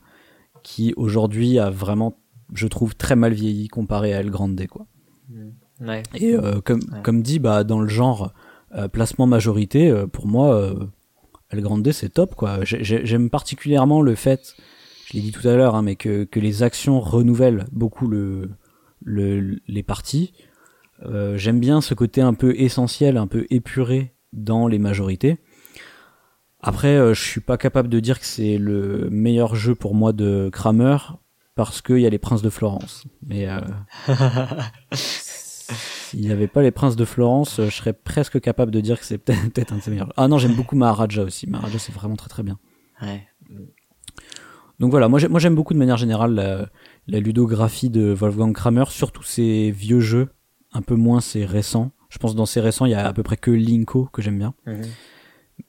qui 0.62 0.94
aujourd'hui 0.96 1.58
a 1.58 1.70
vraiment 1.70 2.18
je 2.52 2.66
trouve 2.66 2.94
très 2.94 3.16
mal 3.16 3.32
vieilli 3.32 3.68
comparé 3.68 4.14
à 4.14 4.20
El 4.20 4.30
Grande 4.30 4.64
quoi. 4.68 4.86
Mmh. 5.28 5.88
ouais. 5.88 6.02
et 6.14 6.34
euh, 6.34 6.60
comme 6.60 6.80
comme 7.02 7.22
dit 7.22 7.40
bah 7.40 7.64
dans 7.64 7.80
le 7.80 7.88
genre 7.88 8.32
euh, 8.74 8.86
placement 8.86 9.26
majorité 9.26 9.92
pour 10.12 10.26
moi 10.26 10.72
El 11.50 11.60
Grande 11.60 11.90
c'est 11.90 12.10
top 12.10 12.34
quoi. 12.36 12.60
J'aime 12.62 13.30
particulièrement 13.30 14.02
le 14.02 14.14
fait 14.14 14.54
je 15.06 15.14
l'ai 15.14 15.20
dit 15.20 15.32
tout 15.32 15.46
à 15.48 15.56
l'heure 15.56 15.74
hein, 15.74 15.82
mais 15.82 15.96
que 15.96 16.24
que 16.24 16.40
les 16.40 16.62
actions 16.62 17.00
renouvellent 17.00 17.66
beaucoup 17.72 18.06
le, 18.06 18.50
le 19.02 19.58
les 19.66 19.82
parties 19.82 20.32
euh, 21.04 21.36
j'aime 21.36 21.60
bien 21.60 21.80
ce 21.80 21.94
côté 21.94 22.20
un 22.20 22.34
peu 22.34 22.54
essentiel, 22.58 23.16
un 23.16 23.26
peu 23.26 23.46
épuré 23.50 24.14
dans 24.32 24.66
les 24.66 24.78
majorités. 24.78 25.38
Après, 26.60 26.96
euh, 26.96 27.14
je 27.14 27.22
suis 27.22 27.40
pas 27.40 27.56
capable 27.58 27.88
de 27.88 28.00
dire 28.00 28.18
que 28.18 28.26
c'est 28.26 28.58
le 28.58 29.08
meilleur 29.10 29.54
jeu 29.54 29.74
pour 29.74 29.94
moi 29.94 30.12
de 30.12 30.48
Kramer 30.52 30.96
parce 31.54 31.80
qu'il 31.80 31.98
y 31.98 32.06
a 32.06 32.10
les 32.10 32.18
Princes 32.18 32.42
de 32.42 32.50
Florence. 32.50 33.04
Mais 33.26 33.48
euh, 33.48 33.60
s'il 34.92 36.20
n'y 36.20 36.30
avait 36.30 36.48
pas 36.48 36.62
les 36.62 36.70
Princes 36.70 36.96
de 36.96 37.04
Florence, 37.04 37.60
je 37.62 37.70
serais 37.70 37.92
presque 37.92 38.40
capable 38.40 38.72
de 38.72 38.80
dire 38.80 38.98
que 38.98 39.06
c'est 39.06 39.18
peut-être 39.18 39.72
un 39.72 39.76
de 39.76 39.82
ses 39.82 39.90
meilleurs. 39.90 40.12
Ah 40.16 40.28
non, 40.28 40.38
j'aime 40.38 40.54
beaucoup 40.54 40.76
Maharaja 40.76 41.22
aussi. 41.22 41.46
Maharaja, 41.48 41.78
c'est 41.78 41.92
vraiment 41.92 42.16
très 42.16 42.28
très 42.28 42.42
bien. 42.42 42.58
Ouais. 43.02 43.26
Donc 44.78 44.90
voilà, 44.90 45.08
moi 45.08 45.18
ses 50.76 50.78
un 50.78 50.82
peu 50.82 50.94
moins 50.94 51.20
c'est 51.20 51.44
récent. 51.44 51.90
Je 52.08 52.18
pense 52.18 52.34
dans 52.34 52.46
ces 52.46 52.60
récents, 52.60 52.86
il 52.86 52.92
y 52.92 52.94
a 52.94 53.06
à 53.06 53.12
peu 53.12 53.22
près 53.22 53.36
que 53.36 53.50
Linko 53.50 54.08
que 54.12 54.22
j'aime 54.22 54.38
bien. 54.38 54.54
Mhm. 54.66 54.82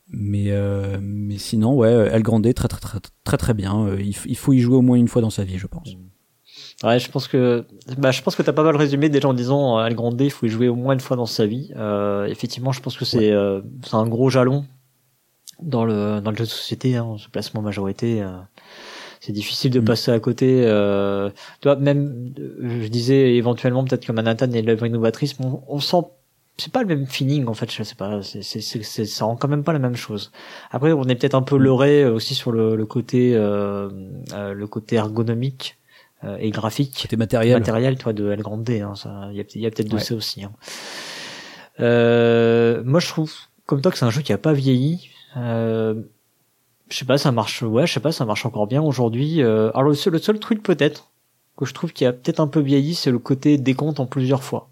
Mais 0.10 0.52
euh, 0.52 0.98
mais 1.02 1.38
sinon, 1.38 1.74
ouais, 1.76 1.90
El 1.90 2.24
Grande 2.24 2.54
très 2.54 2.68
très 2.68 2.80
très 2.80 3.00
très 3.24 3.38
très 3.38 3.54
bien. 3.54 3.86
Euh, 3.86 4.02
il, 4.02 4.16
il 4.26 4.38
faut 4.38 4.54
y 4.54 4.60
jouer 4.60 4.78
au 4.78 4.82
moins 4.82 4.98
une 4.98 5.08
fois 5.08 5.22
dans 5.22 5.30
sa 5.30 5.44
vie, 5.44 5.58
je 5.58 5.68
pense. 5.68 5.98
Ouais, 6.84 7.00
je 7.00 7.10
pense 7.10 7.28
que 7.28 7.66
bah 7.98 8.12
je 8.12 8.22
pense 8.22 8.36
que 8.36 8.44
t'as 8.44 8.54
pas 8.54 8.64
mal 8.64 8.76
résumé 8.76 9.10
déjà 9.10 9.28
en 9.28 9.34
disant 9.34 9.80
euh, 9.80 9.86
El 9.86 9.96
Grande, 9.96 10.20
il 10.22 10.30
faut 10.30 10.46
y 10.46 10.50
jouer 10.50 10.68
au 10.68 10.76
moins 10.76 10.94
une 10.94 11.00
fois 11.00 11.18
dans 11.18 11.26
sa 11.26 11.46
vie. 11.46 11.72
Euh, 11.76 12.26
effectivement, 12.26 12.72
je 12.72 12.82
pense 12.82 12.98
que 12.98 13.06
c'est 13.06 13.32
euh, 13.32 13.62
c'est 13.84 13.96
un 13.96 14.08
gros 14.08 14.30
jalon 14.30 14.66
dans 15.60 15.86
le 15.86 16.22
dans 16.22 16.30
le 16.30 16.38
jeu 16.38 16.44
de 16.44 16.50
société, 16.50 16.96
hein, 16.96 17.16
ce 17.18 17.30
placement 17.30 17.62
majorité. 17.62 18.24
C'est 19.20 19.32
difficile 19.34 19.72
de 19.72 19.80
Mm. 19.80 19.86
passer 19.86 20.12
à 20.12 20.20
côté. 20.20 20.64
Euh, 20.66 21.30
même 21.80 22.34
euh, 22.40 22.82
je 22.84 22.88
disais 22.88 23.36
éventuellement 23.36 23.84
peut-être 23.84 24.06
que 24.06 24.12
Manhattan 24.12 24.52
est 24.52 24.62
l'œuvre 24.62 24.86
innovatrice, 24.86 25.40
mais 25.40 25.46
on, 25.46 25.64
on 25.68 25.80
sent 25.80 25.98
c'est 26.60 26.72
pas 26.72 26.82
le 26.82 26.88
même 26.88 27.06
feeling 27.06 27.46
en 27.48 27.54
fait. 27.54 27.72
Je 27.72 27.84
sais 27.84 27.96
pas, 27.96 28.22
c'est 28.24 28.42
c'est 28.42 29.06
ça 29.06 29.26
rend 29.26 29.36
quand 29.36 29.48
même 29.48 29.64
pas 29.64 29.74
la 29.74 29.80
même 29.80 29.96
chose. 29.96 30.32
Après, 30.72 30.92
on 30.92 31.04
est 31.04 31.16
peut-être 31.16 31.36
un 31.36 31.44
peu 31.44 31.58
leurré 31.58 32.04
euh, 32.04 32.14
aussi 32.14 32.34
sur 32.34 32.52
le, 32.52 32.76
le 32.76 32.86
côté 32.86 33.36
euh, 33.36 33.90
euh, 34.34 34.54
le 34.54 34.68
côté 34.68 34.96
ergonomique 34.96 35.78
euh, 36.24 36.38
et 36.40 36.50
graphique 36.50 36.98
Côté 37.04 37.16
matériel. 37.16 37.60
matériel 37.60 37.98
toi 37.98 38.12
de 38.12 38.32
El 38.32 38.42
Grande 38.42 38.68
hein, 38.72 38.96
ça 38.96 39.30
il 39.32 39.38
y 39.38 39.42
a, 39.42 39.44
y 39.54 39.66
a 39.68 39.70
peut-être 39.70 39.90
de 39.90 40.00
ça 40.00 40.16
aussi 40.16 40.44
hein. 40.44 40.52
euh, 41.80 42.82
moi 42.84 43.00
je 43.00 43.08
trouve 43.08 43.32
comme 43.68 43.82
toi 43.82 43.92
que 43.92 43.98
c'est 43.98 44.06
un 44.06 44.10
jeu 44.10 44.22
qui 44.22 44.34
a 44.34 44.38
pas 44.38 44.54
vieilli 44.54 45.10
euh, 45.38 45.94
je 46.90 46.98
sais 46.98 47.06
pas 47.06 47.18
ça 47.18 47.32
marche 47.32 47.62
ouais 47.64 47.86
je 47.88 47.94
sais 47.94 48.00
pas 48.00 48.12
ça 48.12 48.26
marche 48.26 48.46
encore 48.46 48.68
bien 48.68 48.82
aujourd'hui 48.82 49.42
euh, 49.42 49.70
alors 49.74 49.90
le 49.90 49.96
seul, 49.96 50.14
le 50.14 50.20
seul 50.20 50.40
truc 50.40 50.64
peut-être 50.64 51.10
que 51.58 51.66
je 51.66 51.74
trouve 51.74 51.92
qui 51.94 52.06
a 52.06 52.14
peut-être 52.14 52.40
un 52.40 52.48
peu 52.48 52.60
vieilli 52.60 52.96
c'est 52.96 53.12
le 53.12 53.20
côté 53.20 53.58
décompte 53.58 54.00
en 54.00 54.06
plusieurs 54.06 54.44
fois 54.44 54.70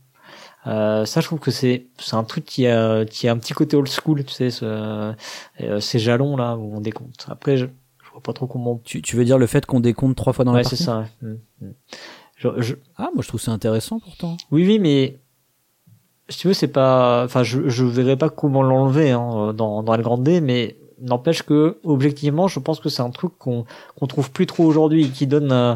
euh, 0.67 1.05
ça 1.05 1.21
je 1.21 1.25
trouve 1.27 1.39
que 1.39 1.51
c'est 1.51 1.87
c'est 1.99 2.15
un 2.15 2.23
truc 2.23 2.45
qui 2.45 2.67
a 2.67 3.05
qui 3.05 3.27
a 3.27 3.31
un 3.31 3.37
petit 3.37 3.53
côté 3.53 3.75
old 3.75 3.89
school 3.89 4.23
tu 4.23 4.33
sais 4.33 4.49
ce, 4.49 4.65
euh, 4.65 5.79
ces 5.79 5.99
jalons 5.99 6.37
là 6.37 6.55
où 6.57 6.75
on 6.75 6.81
décompte 6.81 7.25
après 7.29 7.57
je, 7.57 7.65
je 8.03 8.11
vois 8.11 8.21
pas 8.21 8.33
trop 8.33 8.47
comment 8.47 8.79
Tu, 8.83 9.01
tu 9.01 9.15
veux 9.15 9.25
dire 9.25 9.37
le 9.37 9.47
fait 9.47 9.65
qu'on 9.65 9.79
décompte 9.79 10.15
trois 10.17 10.33
fois 10.33 10.45
dans 10.45 10.53
ouais 10.53 10.63
la 10.63 10.69
c'est 10.69 10.71
partie 10.71 10.83
ça 10.85 11.05
ouais. 11.21 11.29
Mm, 11.61 11.67
mm. 11.67 11.73
Je- 12.37 12.61
je, 12.61 12.75
Ah, 12.97 13.09
moi 13.13 13.21
je 13.23 13.27
trouve 13.29 13.39
ça 13.41 13.51
intéressant 13.51 13.99
pourtant. 13.99 14.35
Oui, 14.51 14.65
oui, 14.67 14.77
mais 14.79 15.19
si 16.27 16.39
tu 16.39 16.47
veux, 16.47 16.53
c'est 16.53 16.67
pas. 16.67 17.23
Enfin, 17.23 17.43
je 17.43 17.69
je 17.69 17.85
verrais 17.85 18.17
pas 18.17 18.29
comment 18.29 18.61
l'enlever 18.63 19.11
hein, 19.11 19.53
dans 19.53 19.83
dans 19.83 19.93
El 19.93 20.01
Grande, 20.01 20.27
mais 20.41 20.75
n'empêche 21.01 21.43
que 21.43 21.77
objectivement, 21.84 22.47
je 22.47 22.59
pense 22.59 22.80
que 22.80 22.89
c'est 22.89 23.01
un 23.01 23.09
truc 23.11 23.38
qu'on 23.38 23.65
qu'on 23.99 24.07
trouve 24.07 24.31
plus 24.31 24.45
trop 24.45 24.63
aujourd'hui, 24.65 25.09
qui 25.09 25.27
donne 25.27 25.51
euh, 25.51 25.76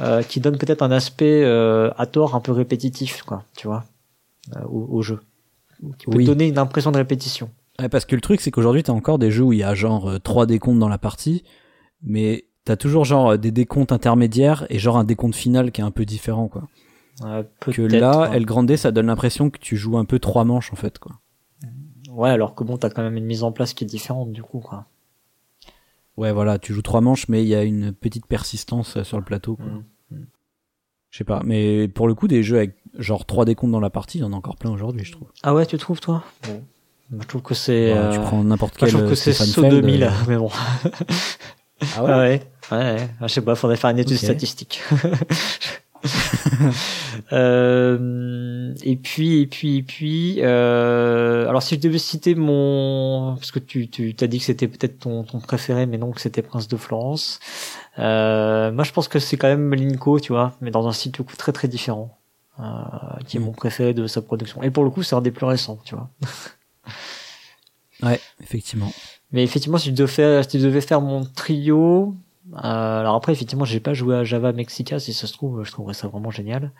euh, 0.00 0.22
qui 0.22 0.40
donne 0.40 0.56
peut-être 0.58 0.82
un 0.82 0.90
aspect 0.90 1.42
euh, 1.44 1.90
à 1.96 2.06
tort 2.06 2.34
un 2.34 2.40
peu 2.40 2.52
répétitif, 2.52 3.22
quoi. 3.22 3.44
Tu 3.56 3.66
vois, 3.66 3.84
euh, 4.56 4.60
au, 4.66 4.86
au 4.98 5.02
jeu, 5.02 5.20
qui 5.98 6.06
peut 6.06 6.16
Oui. 6.18 6.24
donner 6.24 6.46
une 6.48 6.58
impression 6.58 6.90
de 6.92 6.96
répétition. 6.98 7.50
Ouais, 7.80 7.88
parce 7.88 8.04
que 8.04 8.14
le 8.14 8.20
truc, 8.20 8.40
c'est 8.40 8.50
qu'aujourd'hui, 8.50 8.82
t'as 8.82 8.92
encore 8.92 9.18
des 9.18 9.30
jeux 9.30 9.44
où 9.44 9.52
il 9.52 9.58
y 9.58 9.62
a 9.64 9.74
genre 9.74 10.08
euh, 10.08 10.18
trois 10.18 10.46
décomptes 10.46 10.78
dans 10.78 10.88
la 10.88 10.98
partie, 10.98 11.42
mais 12.02 12.44
t'as 12.64 12.76
toujours 12.76 13.04
genre 13.04 13.36
des 13.38 13.50
décomptes 13.50 13.92
intermédiaires 13.92 14.66
et 14.70 14.78
genre 14.78 14.96
un 14.98 15.04
décompte 15.04 15.34
final 15.34 15.72
qui 15.72 15.80
est 15.80 15.84
un 15.84 15.90
peu 15.90 16.04
différent, 16.04 16.48
quoi. 16.48 16.62
Euh, 17.24 17.42
Que 17.60 17.82
là, 17.82 18.30
ouais. 18.30 18.36
El 18.36 18.46
Grande, 18.46 18.74
ça 18.76 18.90
donne 18.92 19.06
l'impression 19.06 19.50
que 19.50 19.58
tu 19.58 19.76
joues 19.76 19.98
un 19.98 20.04
peu 20.04 20.18
trois 20.18 20.44
manches, 20.44 20.72
en 20.72 20.76
fait, 20.76 20.98
quoi. 20.98 21.12
Ouais, 22.12 22.30
alors 22.30 22.54
que 22.54 22.64
bon, 22.64 22.76
t'as 22.76 22.90
quand 22.90 23.02
même 23.02 23.16
une 23.16 23.24
mise 23.26 23.42
en 23.42 23.52
place 23.52 23.74
qui 23.74 23.84
est 23.84 23.86
différente 23.86 24.32
du 24.32 24.42
coup, 24.42 24.60
quoi. 24.60 24.86
Ouais, 26.16 26.32
voilà, 26.32 26.58
tu 26.58 26.74
joues 26.74 26.82
trois 26.82 27.00
manches, 27.00 27.28
mais 27.28 27.42
il 27.42 27.48
y 27.48 27.54
a 27.54 27.62
une 27.62 27.92
petite 27.92 28.26
persistance 28.26 28.98
euh, 28.98 29.04
sur 29.04 29.18
le 29.18 29.24
plateau, 29.24 29.56
quoi. 29.56 29.66
Mm. 29.66 29.82
Je 31.10 31.18
sais 31.18 31.24
pas, 31.24 31.42
mais 31.44 31.88
pour 31.88 32.08
le 32.08 32.14
coup, 32.14 32.26
des 32.26 32.42
jeux 32.42 32.56
avec 32.56 32.74
genre 32.98 33.26
trois 33.26 33.44
décomptes 33.44 33.70
dans 33.72 33.80
la 33.80 33.90
partie, 33.90 34.18
il 34.18 34.20
y 34.22 34.24
en 34.24 34.32
a 34.32 34.36
encore 34.36 34.56
plein 34.56 34.70
aujourd'hui, 34.70 35.04
je 35.04 35.12
trouve. 35.12 35.28
Ah 35.42 35.52
ouais, 35.54 35.66
tu 35.66 35.76
trouves 35.76 36.00
toi? 36.00 36.24
Bon, 36.46 36.62
Moi, 37.10 37.20
je 37.22 37.28
trouve 37.28 37.42
que 37.42 37.54
c'est. 37.54 37.92
Bah, 37.94 38.08
Tu 38.12 38.18
euh, 38.18 38.22
prends 38.22 38.42
n'importe 38.44 38.74
moi, 38.74 38.80
quel 38.80 38.88
je 38.90 38.96
trouve 38.96 39.08
que 39.08 39.12
euh, 39.12 39.16
c'est 39.16 39.32
saut 39.34 39.60
Feld, 39.62 39.74
2000, 39.82 40.04
euh, 40.04 40.10
mais 40.28 40.36
bon. 40.38 40.48
Ah 41.82 41.86
Ah 41.96 42.04
ouais? 42.04 42.42
Ouais, 42.70 42.78
ouais, 42.78 42.78
ouais. 42.78 43.08
Ah, 43.20 43.26
Je 43.26 43.32
sais 43.34 43.40
pas, 43.42 43.54
faudrait 43.54 43.76
faire 43.76 43.90
une 43.90 43.98
étude 43.98 44.16
Ok. 44.16 44.22
statistique. 44.22 44.82
euh, 47.32 48.74
et 48.82 48.96
puis, 48.96 49.40
et 49.40 49.46
puis, 49.46 49.76
et 49.78 49.82
puis, 49.82 50.36
euh, 50.40 51.48
alors 51.48 51.62
si 51.62 51.74
je 51.76 51.80
devais 51.80 51.98
citer 51.98 52.34
mon, 52.34 53.36
parce 53.36 53.50
que 53.50 53.58
tu, 53.58 53.88
tu 53.88 54.14
t'as 54.14 54.26
dit 54.26 54.38
que 54.38 54.44
c'était 54.44 54.68
peut-être 54.68 54.98
ton, 55.00 55.24
ton 55.24 55.40
préféré, 55.40 55.86
mais 55.86 55.98
non 55.98 56.10
que 56.12 56.20
c'était 56.20 56.42
Prince 56.42 56.68
de 56.68 56.76
Florence. 56.76 57.40
Euh, 57.98 58.72
moi, 58.72 58.84
je 58.84 58.92
pense 58.92 59.08
que 59.08 59.18
c'est 59.18 59.36
quand 59.36 59.48
même 59.48 59.74
Linko, 59.74 60.20
tu 60.20 60.32
vois, 60.32 60.54
mais 60.60 60.70
dans 60.70 60.86
un 60.88 60.92
style 60.92 61.12
du 61.12 61.22
coup 61.22 61.36
très 61.36 61.52
très 61.52 61.68
différent, 61.68 62.18
euh, 62.60 62.62
qui 63.26 63.36
est 63.36 63.40
Mm. 63.40 63.44
mon 63.44 63.52
préféré 63.52 63.94
de 63.94 64.06
sa 64.06 64.22
production. 64.22 64.62
Et 64.62 64.70
pour 64.70 64.84
le 64.84 64.90
coup, 64.90 65.02
c'est 65.02 65.14
un 65.14 65.22
des 65.22 65.30
plus 65.32 65.46
récents, 65.46 65.78
tu 65.84 65.94
vois. 65.94 66.08
Ouais, 68.02 68.20
effectivement. 68.42 68.92
Mais 69.30 69.44
effectivement, 69.44 69.78
si 69.78 69.90
je 69.90 69.94
devais 69.94 70.10
faire, 70.10 70.50
si 70.50 70.58
je 70.58 70.66
devais 70.66 70.80
faire 70.80 71.00
mon 71.00 71.24
trio, 71.24 72.16
alors 72.54 73.14
après, 73.14 73.32
effectivement, 73.32 73.64
j'ai 73.64 73.80
pas 73.80 73.94
joué 73.94 74.16
à 74.16 74.24
Java 74.24 74.52
Mexica, 74.52 74.98
si 74.98 75.12
ça 75.12 75.26
se 75.26 75.32
trouve, 75.32 75.64
je 75.64 75.72
trouverais 75.72 75.94
ça 75.94 76.08
vraiment 76.08 76.30
génial. 76.30 76.72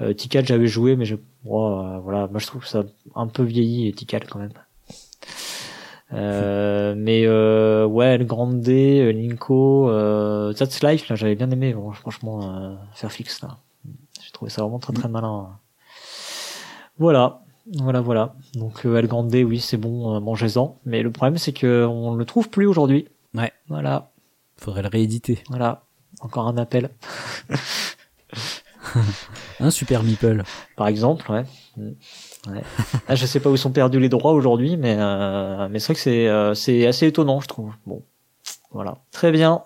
Euh, 0.00 0.14
j'avais 0.16 0.66
joué, 0.68 0.96
mais 0.96 1.04
je, 1.04 1.16
oh, 1.44 1.80
euh, 1.80 1.98
voilà, 1.98 2.28
moi 2.28 2.38
je 2.38 2.46
trouve 2.46 2.64
ça 2.66 2.84
un 3.14 3.26
peu 3.26 3.42
vieilli, 3.42 3.92
Tikal 3.92 4.26
quand 4.26 4.38
même. 4.38 4.52
Euh, 6.12 6.94
mais 6.96 7.26
euh, 7.26 7.84
ouais, 7.84 8.14
El 8.14 8.26
Grande, 8.26 8.66
euh, 8.68 9.12
Linko, 9.12 9.90
euh, 9.90 10.52
That's 10.52 10.82
Life, 10.82 11.08
là, 11.08 11.16
j'avais 11.16 11.34
bien 11.34 11.50
aimé, 11.50 11.74
bon, 11.74 11.92
franchement, 11.92 12.40
euh, 12.42 12.76
Fairfix, 12.94 13.42
là. 13.42 13.58
J'ai 14.22 14.30
trouvé 14.32 14.50
ça 14.50 14.62
vraiment 14.62 14.78
très 14.78 14.92
très 14.92 15.08
malin. 15.08 15.58
Voilà, 16.98 17.40
voilà, 17.76 18.00
voilà. 18.00 18.34
Donc 18.54 18.86
euh, 18.86 18.96
El 18.96 19.06
Grande, 19.06 19.34
oui, 19.34 19.58
c'est 19.58 19.76
bon, 19.76 20.14
euh, 20.14 20.20
mangez-en. 20.20 20.76
Mais 20.84 21.02
le 21.02 21.10
problème, 21.10 21.38
c'est 21.38 21.52
que 21.52 21.84
on 21.86 22.14
le 22.14 22.24
trouve 22.24 22.48
plus 22.48 22.66
aujourd'hui. 22.66 23.08
Ouais. 23.34 23.52
Voilà, 23.68 24.10
Faudrait 24.58 24.82
le 24.82 24.88
rééditer. 24.88 25.38
voilà. 25.48 25.84
Encore 26.20 26.48
un 26.48 26.56
appel, 26.56 26.90
Un 29.60 29.70
Super 29.70 30.02
Meeple. 30.02 30.42
par 30.76 30.88
exemple, 30.88 31.30
ouais. 31.30 31.44
Mm. 31.76 31.90
ouais. 32.50 32.62
Ah, 33.08 33.14
je 33.14 33.26
sais 33.26 33.40
pas 33.40 33.50
où 33.50 33.56
sont 33.56 33.70
perdus 33.72 34.00
les 34.00 34.08
droits 34.08 34.32
aujourd'hui, 34.32 34.76
mais 34.76 34.96
euh, 34.98 35.68
mais 35.70 35.78
c'est 35.78 35.86
vrai 35.86 35.94
que 35.94 36.00
c'est 36.00 36.28
euh, 36.28 36.54
c'est 36.54 36.86
assez 36.86 37.06
étonnant, 37.06 37.40
je 37.40 37.48
trouve. 37.48 37.72
Bon, 37.86 38.02
voilà. 38.72 38.98
Très 39.10 39.30
bien. 39.30 39.62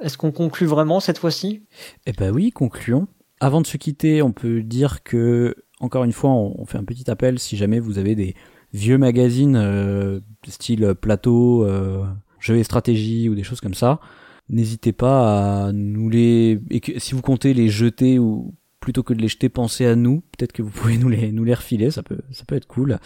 Est-ce 0.00 0.16
qu'on 0.16 0.32
conclut 0.32 0.66
vraiment 0.66 1.00
cette 1.00 1.18
fois-ci? 1.18 1.62
Eh 2.06 2.12
ben 2.12 2.32
oui, 2.32 2.50
concluons. 2.50 3.06
Avant 3.40 3.60
de 3.60 3.66
se 3.66 3.76
quitter, 3.76 4.22
on 4.22 4.32
peut 4.32 4.62
dire 4.62 5.02
que, 5.02 5.56
encore 5.80 6.04
une 6.04 6.12
fois, 6.12 6.30
on 6.30 6.54
on 6.58 6.66
fait 6.66 6.78
un 6.78 6.84
petit 6.84 7.10
appel 7.10 7.38
si 7.38 7.56
jamais 7.56 7.80
vous 7.80 7.98
avez 7.98 8.14
des 8.14 8.34
vieux 8.72 8.98
magazines 8.98 9.56
euh, 9.56 10.20
style 10.48 10.94
plateau, 11.00 11.64
euh, 11.64 12.04
jeux 12.44 12.56
et 12.58 12.64
stratégie 12.64 13.28
ou 13.28 13.34
des 13.34 13.42
choses 13.42 13.60
comme 13.60 13.74
ça. 13.74 14.00
N'hésitez 14.48 14.92
pas 14.92 15.66
à 15.66 15.72
nous 15.72 16.10
les... 16.10 16.60
Si 16.98 17.14
vous 17.14 17.22
comptez 17.22 17.54
les 17.54 17.68
jeter 17.68 18.18
ou 18.18 18.54
plutôt 18.80 19.02
que 19.02 19.14
de 19.14 19.22
les 19.22 19.28
jeter, 19.28 19.48
pensez 19.48 19.86
à 19.86 19.96
nous. 19.96 20.22
Peut-être 20.36 20.52
que 20.52 20.62
vous 20.62 20.70
pouvez 20.70 20.98
nous 20.98 21.08
les, 21.08 21.32
nous 21.32 21.44
les 21.44 21.54
refiler, 21.54 21.90
ça 21.90 22.02
peut, 22.02 22.20
ça 22.30 22.44
peut 22.44 22.54
être 22.54 22.66
cool. 22.66 22.98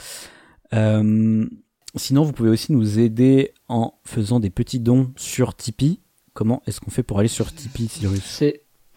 Euh, 0.74 1.46
sinon, 1.94 2.24
vous 2.24 2.32
pouvez 2.32 2.50
aussi 2.50 2.72
nous 2.72 2.98
aider 2.98 3.52
en 3.68 3.94
faisant 4.04 4.40
des 4.40 4.50
petits 4.50 4.80
dons 4.80 5.12
sur 5.16 5.54
Tipeee. 5.54 6.00
Comment 6.34 6.62
est-ce 6.66 6.80
qu'on 6.80 6.90
fait 6.90 7.02
pour 7.04 7.20
aller 7.20 7.28
sur 7.28 7.52
Tipeee, 7.52 7.88
Cyrus? 7.88 8.42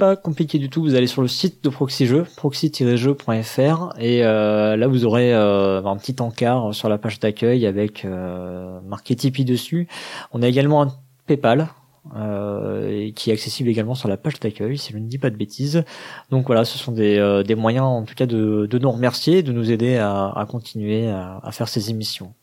Pas 0.02 0.16
compliqué 0.16 0.58
du 0.58 0.68
tout. 0.68 0.82
Vous 0.82 0.96
allez 0.96 1.06
sur 1.06 1.22
le 1.22 1.28
site 1.28 1.64
de 1.64 1.70
Proxy 1.70 2.08
Jeux, 2.08 2.26
proxy-jeux.fr, 2.36 3.94
et 4.00 4.26
euh, 4.26 4.76
là 4.76 4.88
vous 4.88 5.06
aurez 5.06 5.32
euh, 5.32 5.84
un 5.84 5.96
petit 5.96 6.16
encart 6.20 6.74
sur 6.74 6.90
la 6.90 6.98
page 6.98 7.20
d'accueil 7.20 7.68
avec 7.68 8.04
euh, 8.04 8.82
marqué 8.82 9.16
Tipeee 9.16 9.46
dessus. 9.46 9.88
On 10.32 10.42
a 10.42 10.48
également 10.48 10.82
un 10.82 10.92
PayPal. 11.28 11.70
euh, 12.16 13.12
qui 13.12 13.30
est 13.30 13.34
accessible 13.34 13.70
également 13.70 13.94
sur 13.94 14.10
la 14.10 14.18
page 14.18 14.40
d'accueil, 14.40 14.76
si 14.80 14.92
je 14.92 14.98
ne 14.98 15.08
dis 15.08 15.20
pas 15.20 15.30
de 15.30 15.36
bêtises. 15.36 15.84
Donc 16.32 16.48
voilà, 16.48 16.66
ce 16.66 16.80
sont 16.80 16.94
des, 16.94 17.56
moyens 17.56 17.86
en 17.86 18.04
tout 18.04 18.16
cas 18.16 18.26
de, 18.26 18.68
nous 18.82 18.92
remercier, 18.92 19.44
de 19.44 19.52
nous 19.52 19.72
aider 19.72 19.98
à, 19.98 20.48
continuer 20.50 21.10
à, 21.10 21.52
faire 21.52 21.70
ces 21.70 21.92
émissions. 21.92 22.34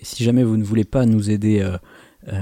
Et 0.00 0.04
si 0.04 0.22
jamais 0.22 0.44
vous 0.44 0.56
ne 0.56 0.62
voulez 0.62 0.84
pas 0.84 1.04
nous 1.04 1.32
aider 1.32 1.68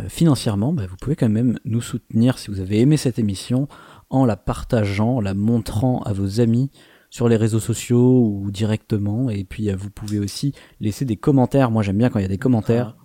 financièrement, 0.08 0.74
bah, 0.74 0.82
vous 0.86 0.96
pouvez 1.00 1.16
quand 1.16 1.30
même 1.30 1.58
nous 1.64 1.80
soutenir 1.80 2.36
si 2.36 2.50
vous 2.50 2.60
avez 2.60 2.80
aimé 2.80 2.98
cette 2.98 3.18
émission 3.18 3.68
en 4.10 4.24
la 4.24 4.36
partageant, 4.36 5.16
en 5.16 5.20
la 5.20 5.34
montrant 5.34 6.02
à 6.02 6.12
vos 6.12 6.40
amis 6.40 6.70
sur 7.10 7.28
les 7.28 7.36
réseaux 7.36 7.60
sociaux 7.60 8.26
ou 8.42 8.50
directement. 8.50 9.30
Et 9.30 9.44
puis 9.44 9.70
euh, 9.70 9.76
vous 9.76 9.90
pouvez 9.90 10.18
aussi 10.18 10.52
laisser 10.80 11.04
des 11.04 11.16
commentaires. 11.16 11.70
Moi 11.70 11.82
j'aime 11.82 11.98
bien 11.98 12.08
quand 12.10 12.18
il 12.18 12.22
y 12.22 12.26
a 12.26 12.28
des 12.28 12.38
commentaires. 12.38 12.96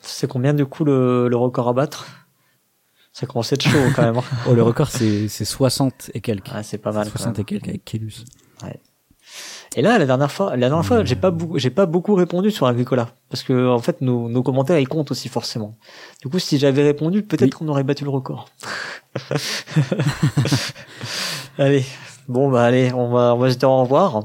C'est 0.00 0.28
combien 0.28 0.52
du 0.54 0.66
coup 0.66 0.84
le, 0.84 1.28
le 1.28 1.36
record 1.36 1.68
à 1.68 1.72
battre? 1.72 2.06
Ça 3.12 3.26
commence 3.26 3.52
à 3.52 3.54
être 3.54 3.62
chaud 3.62 3.78
quand 3.94 4.02
même. 4.02 4.16
hein. 4.16 4.22
Oh, 4.48 4.54
le 4.54 4.62
record 4.62 4.88
c'est 4.88 5.28
c'est 5.28 5.44
60 5.44 6.10
et 6.14 6.20
quelques. 6.20 6.48
Ah, 6.52 6.62
c'est 6.62 6.78
pas 6.78 6.92
mal. 6.92 7.04
quand 7.06 7.18
60 7.18 7.36
même. 7.36 7.42
et 7.42 7.44
quelques 7.44 7.68
avec 7.68 7.84
Kelus. 7.84 8.24
Et 9.76 9.82
là, 9.82 9.98
la 9.98 10.04
dernière 10.06 10.30
fois, 10.30 10.50
la 10.56 10.68
dernière 10.68 10.84
fois, 10.84 11.04
j'ai 11.04 11.14
pas 11.16 11.30
beaucoup, 11.30 11.58
j'ai 11.58 11.70
pas 11.70 11.86
beaucoup 11.86 12.14
répondu 12.14 12.50
sur 12.50 12.66
Agricola 12.66 13.08
parce 13.30 13.42
que 13.42 13.68
en 13.68 13.78
fait, 13.78 14.00
nos, 14.02 14.28
nos 14.28 14.42
commentaires 14.42 14.78
ils 14.78 14.88
comptent 14.88 15.10
aussi 15.10 15.28
forcément. 15.28 15.76
Du 16.20 16.28
coup, 16.28 16.38
si 16.38 16.58
j'avais 16.58 16.82
répondu, 16.82 17.22
peut-être 17.22 17.42
Oui. 17.42 17.50
qu'on 17.50 17.68
aurait 17.68 17.84
battu 17.84 18.04
le 18.04 18.10
record. 18.10 18.48
allez, 21.58 21.84
bon 22.28 22.50
bah 22.50 22.64
allez, 22.64 22.92
on 22.92 23.10
va, 23.10 23.34
on 23.34 23.38
va 23.38 23.50
se 23.50 23.56
dire 23.56 23.70
au 23.70 23.82
revoir. 23.82 24.24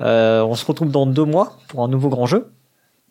Euh, 0.00 0.42
on 0.42 0.54
se 0.54 0.64
retrouve 0.64 0.90
dans 0.90 1.06
deux 1.06 1.24
mois 1.24 1.56
pour 1.68 1.82
un 1.82 1.88
nouveau 1.88 2.08
grand 2.08 2.26
jeu. 2.26 2.52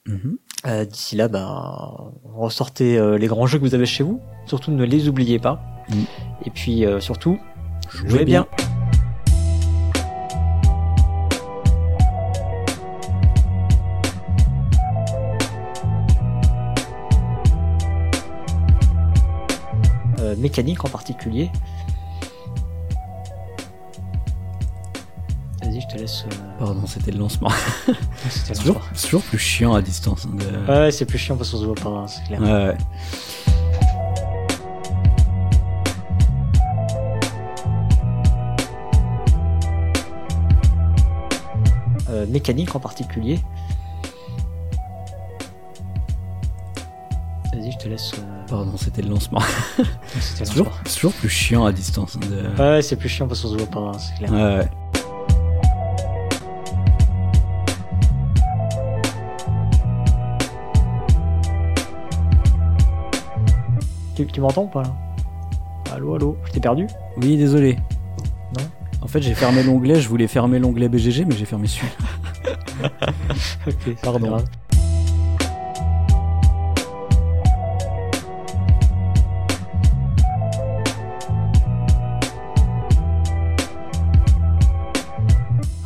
Mhm. 0.06 0.38
Euh, 0.68 0.86
D'ici 0.86 1.16
là, 1.16 1.28
ben, 1.28 2.12
ressortez 2.36 2.98
euh, 2.98 3.18
les 3.18 3.28
grands 3.28 3.48
jeux 3.48 3.60
que 3.60 3.64
vous 3.64 3.76
avez 3.76 3.86
chez 3.86 4.04
vous. 4.04 4.22
Surtout, 4.46 4.72
ne 4.72 4.84
les 4.84 5.08
oubliez 5.08 5.40
pas. 5.40 5.62
Mm. 5.90 5.94
Et 6.46 6.50
puis, 6.50 6.86
euh, 6.86 7.00
surtout, 7.00 7.40
jouez 8.08 8.26
bien. 8.26 8.48
Mécanique 20.38 20.84
en 20.86 20.90
particulier. 20.90 21.49
Vas-y, 25.64 25.82
je 25.82 25.88
te 25.88 25.98
laisse. 25.98 26.26
euh, 26.32 26.36
Pardon, 26.60 26.86
c'était 26.88 27.12
le 27.12 27.20
lancement. 27.20 27.49
C'est 28.30 28.53
toujours, 28.94 29.22
plus 29.24 29.38
chiant 29.40 29.74
à 29.74 29.82
distance. 29.82 30.26
hein, 30.28 30.36
de- 30.36 30.72
Ouais, 30.72 30.91
c'est 30.91 31.06
plus 31.06 31.18
chiant 31.20 31.36
parce 31.38 31.52
qu'on 31.52 31.57
se 31.57 31.66
voit 31.66 31.76
pas, 31.76 31.90
hein, 31.90 32.07
c'est 32.07 32.24
clair. 32.26 32.41
Ouais, 32.41 32.52
ouais. 32.70 32.78
Euh, 42.10 42.26
mécanique 42.28 42.76
en 42.76 42.80
particulier. 42.80 43.40
Vas-y, 47.56 47.72
je 47.72 47.77
te 47.77 47.88
laisse. 47.88 48.11
euh, 48.18 48.45
Pardon, 48.48 48.73
c'était 48.77 49.02
le 49.02 49.10
lancement. 49.10 49.40
C'est 50.19 50.45
toujours, 50.45 51.14
plus 51.14 51.30
chiant 51.30 51.65
à 51.65 51.72
distance. 51.72 52.18
hein, 52.18 52.27
de- 52.30 52.61
Ouais, 52.61 52.82
c'est 52.82 52.95
plus 52.95 53.10
chiant 53.10 53.27
parce 53.27 53.41
qu'on 53.41 53.49
se 53.49 53.56
voit 53.57 53.68
pas, 53.68 53.80
hein, 53.80 53.91
c'est 53.98 54.15
clair. 54.18 54.32
Ouais, 54.32 54.57
ouais. 54.60 54.69
Tu, 64.15 64.26
tu 64.27 64.41
m'entends 64.41 64.64
ou 64.64 64.68
pas 64.68 64.84
là? 64.84 64.94
Allô, 65.94 66.15
allô? 66.15 66.38
Je 66.45 66.52
t'ai 66.52 66.60
perdu? 66.60 66.88
Oui, 67.18 67.38
désolé. 67.38 67.77
Non? 68.57 68.64
En 69.02 69.07
fait, 69.07 69.22
j'ai 69.22 69.34
fermé 69.36 69.61
l'onglet, 69.64 69.99
je 69.99 70.07
voulais 70.10 70.27
fermer 70.27 70.60
l'onglet 70.60 70.88
BGG, 70.90 71.26
mais 71.26 71.36
j'ai 71.36 71.45
fermé 71.45 71.68
celui 71.68 71.88
Ok, 73.68 73.95
Pardon. 74.02 74.38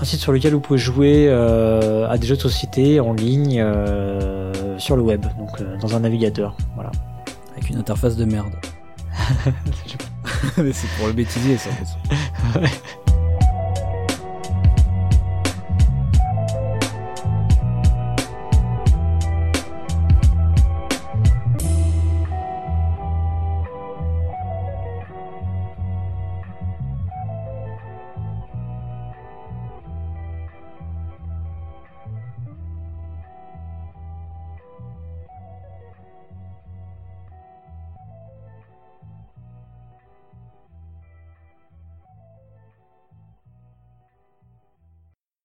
Site 0.10 0.22
sur 0.22 0.32
lequel 0.32 0.54
vous 0.54 0.60
pouvez 0.60 0.80
jouer 0.80 1.28
euh, 1.30 2.10
à 2.10 2.18
des 2.18 2.26
jeux 2.26 2.36
de 2.36 2.42
société 2.42 3.00
en 3.00 3.14
ligne 3.14 3.62
euh, 3.62 4.78
sur 4.80 4.96
le 4.96 5.04
web, 5.04 5.24
donc 5.38 5.62
euh, 5.62 5.78
dans 5.78 5.96
un 5.96 6.00
navigateur. 6.00 6.58
Voilà. 6.76 6.92
avec 7.52 7.70
une 7.70 7.78
interface 7.78 8.16
de 8.16 8.26
merde. 8.26 8.54
mais 10.58 10.74
c'est 10.74 10.88
pour 10.98 11.08
le 11.08 11.14
bêtisier, 11.14 11.58
ça. 11.58 11.70
en 11.70 12.60
fait. 12.60 12.82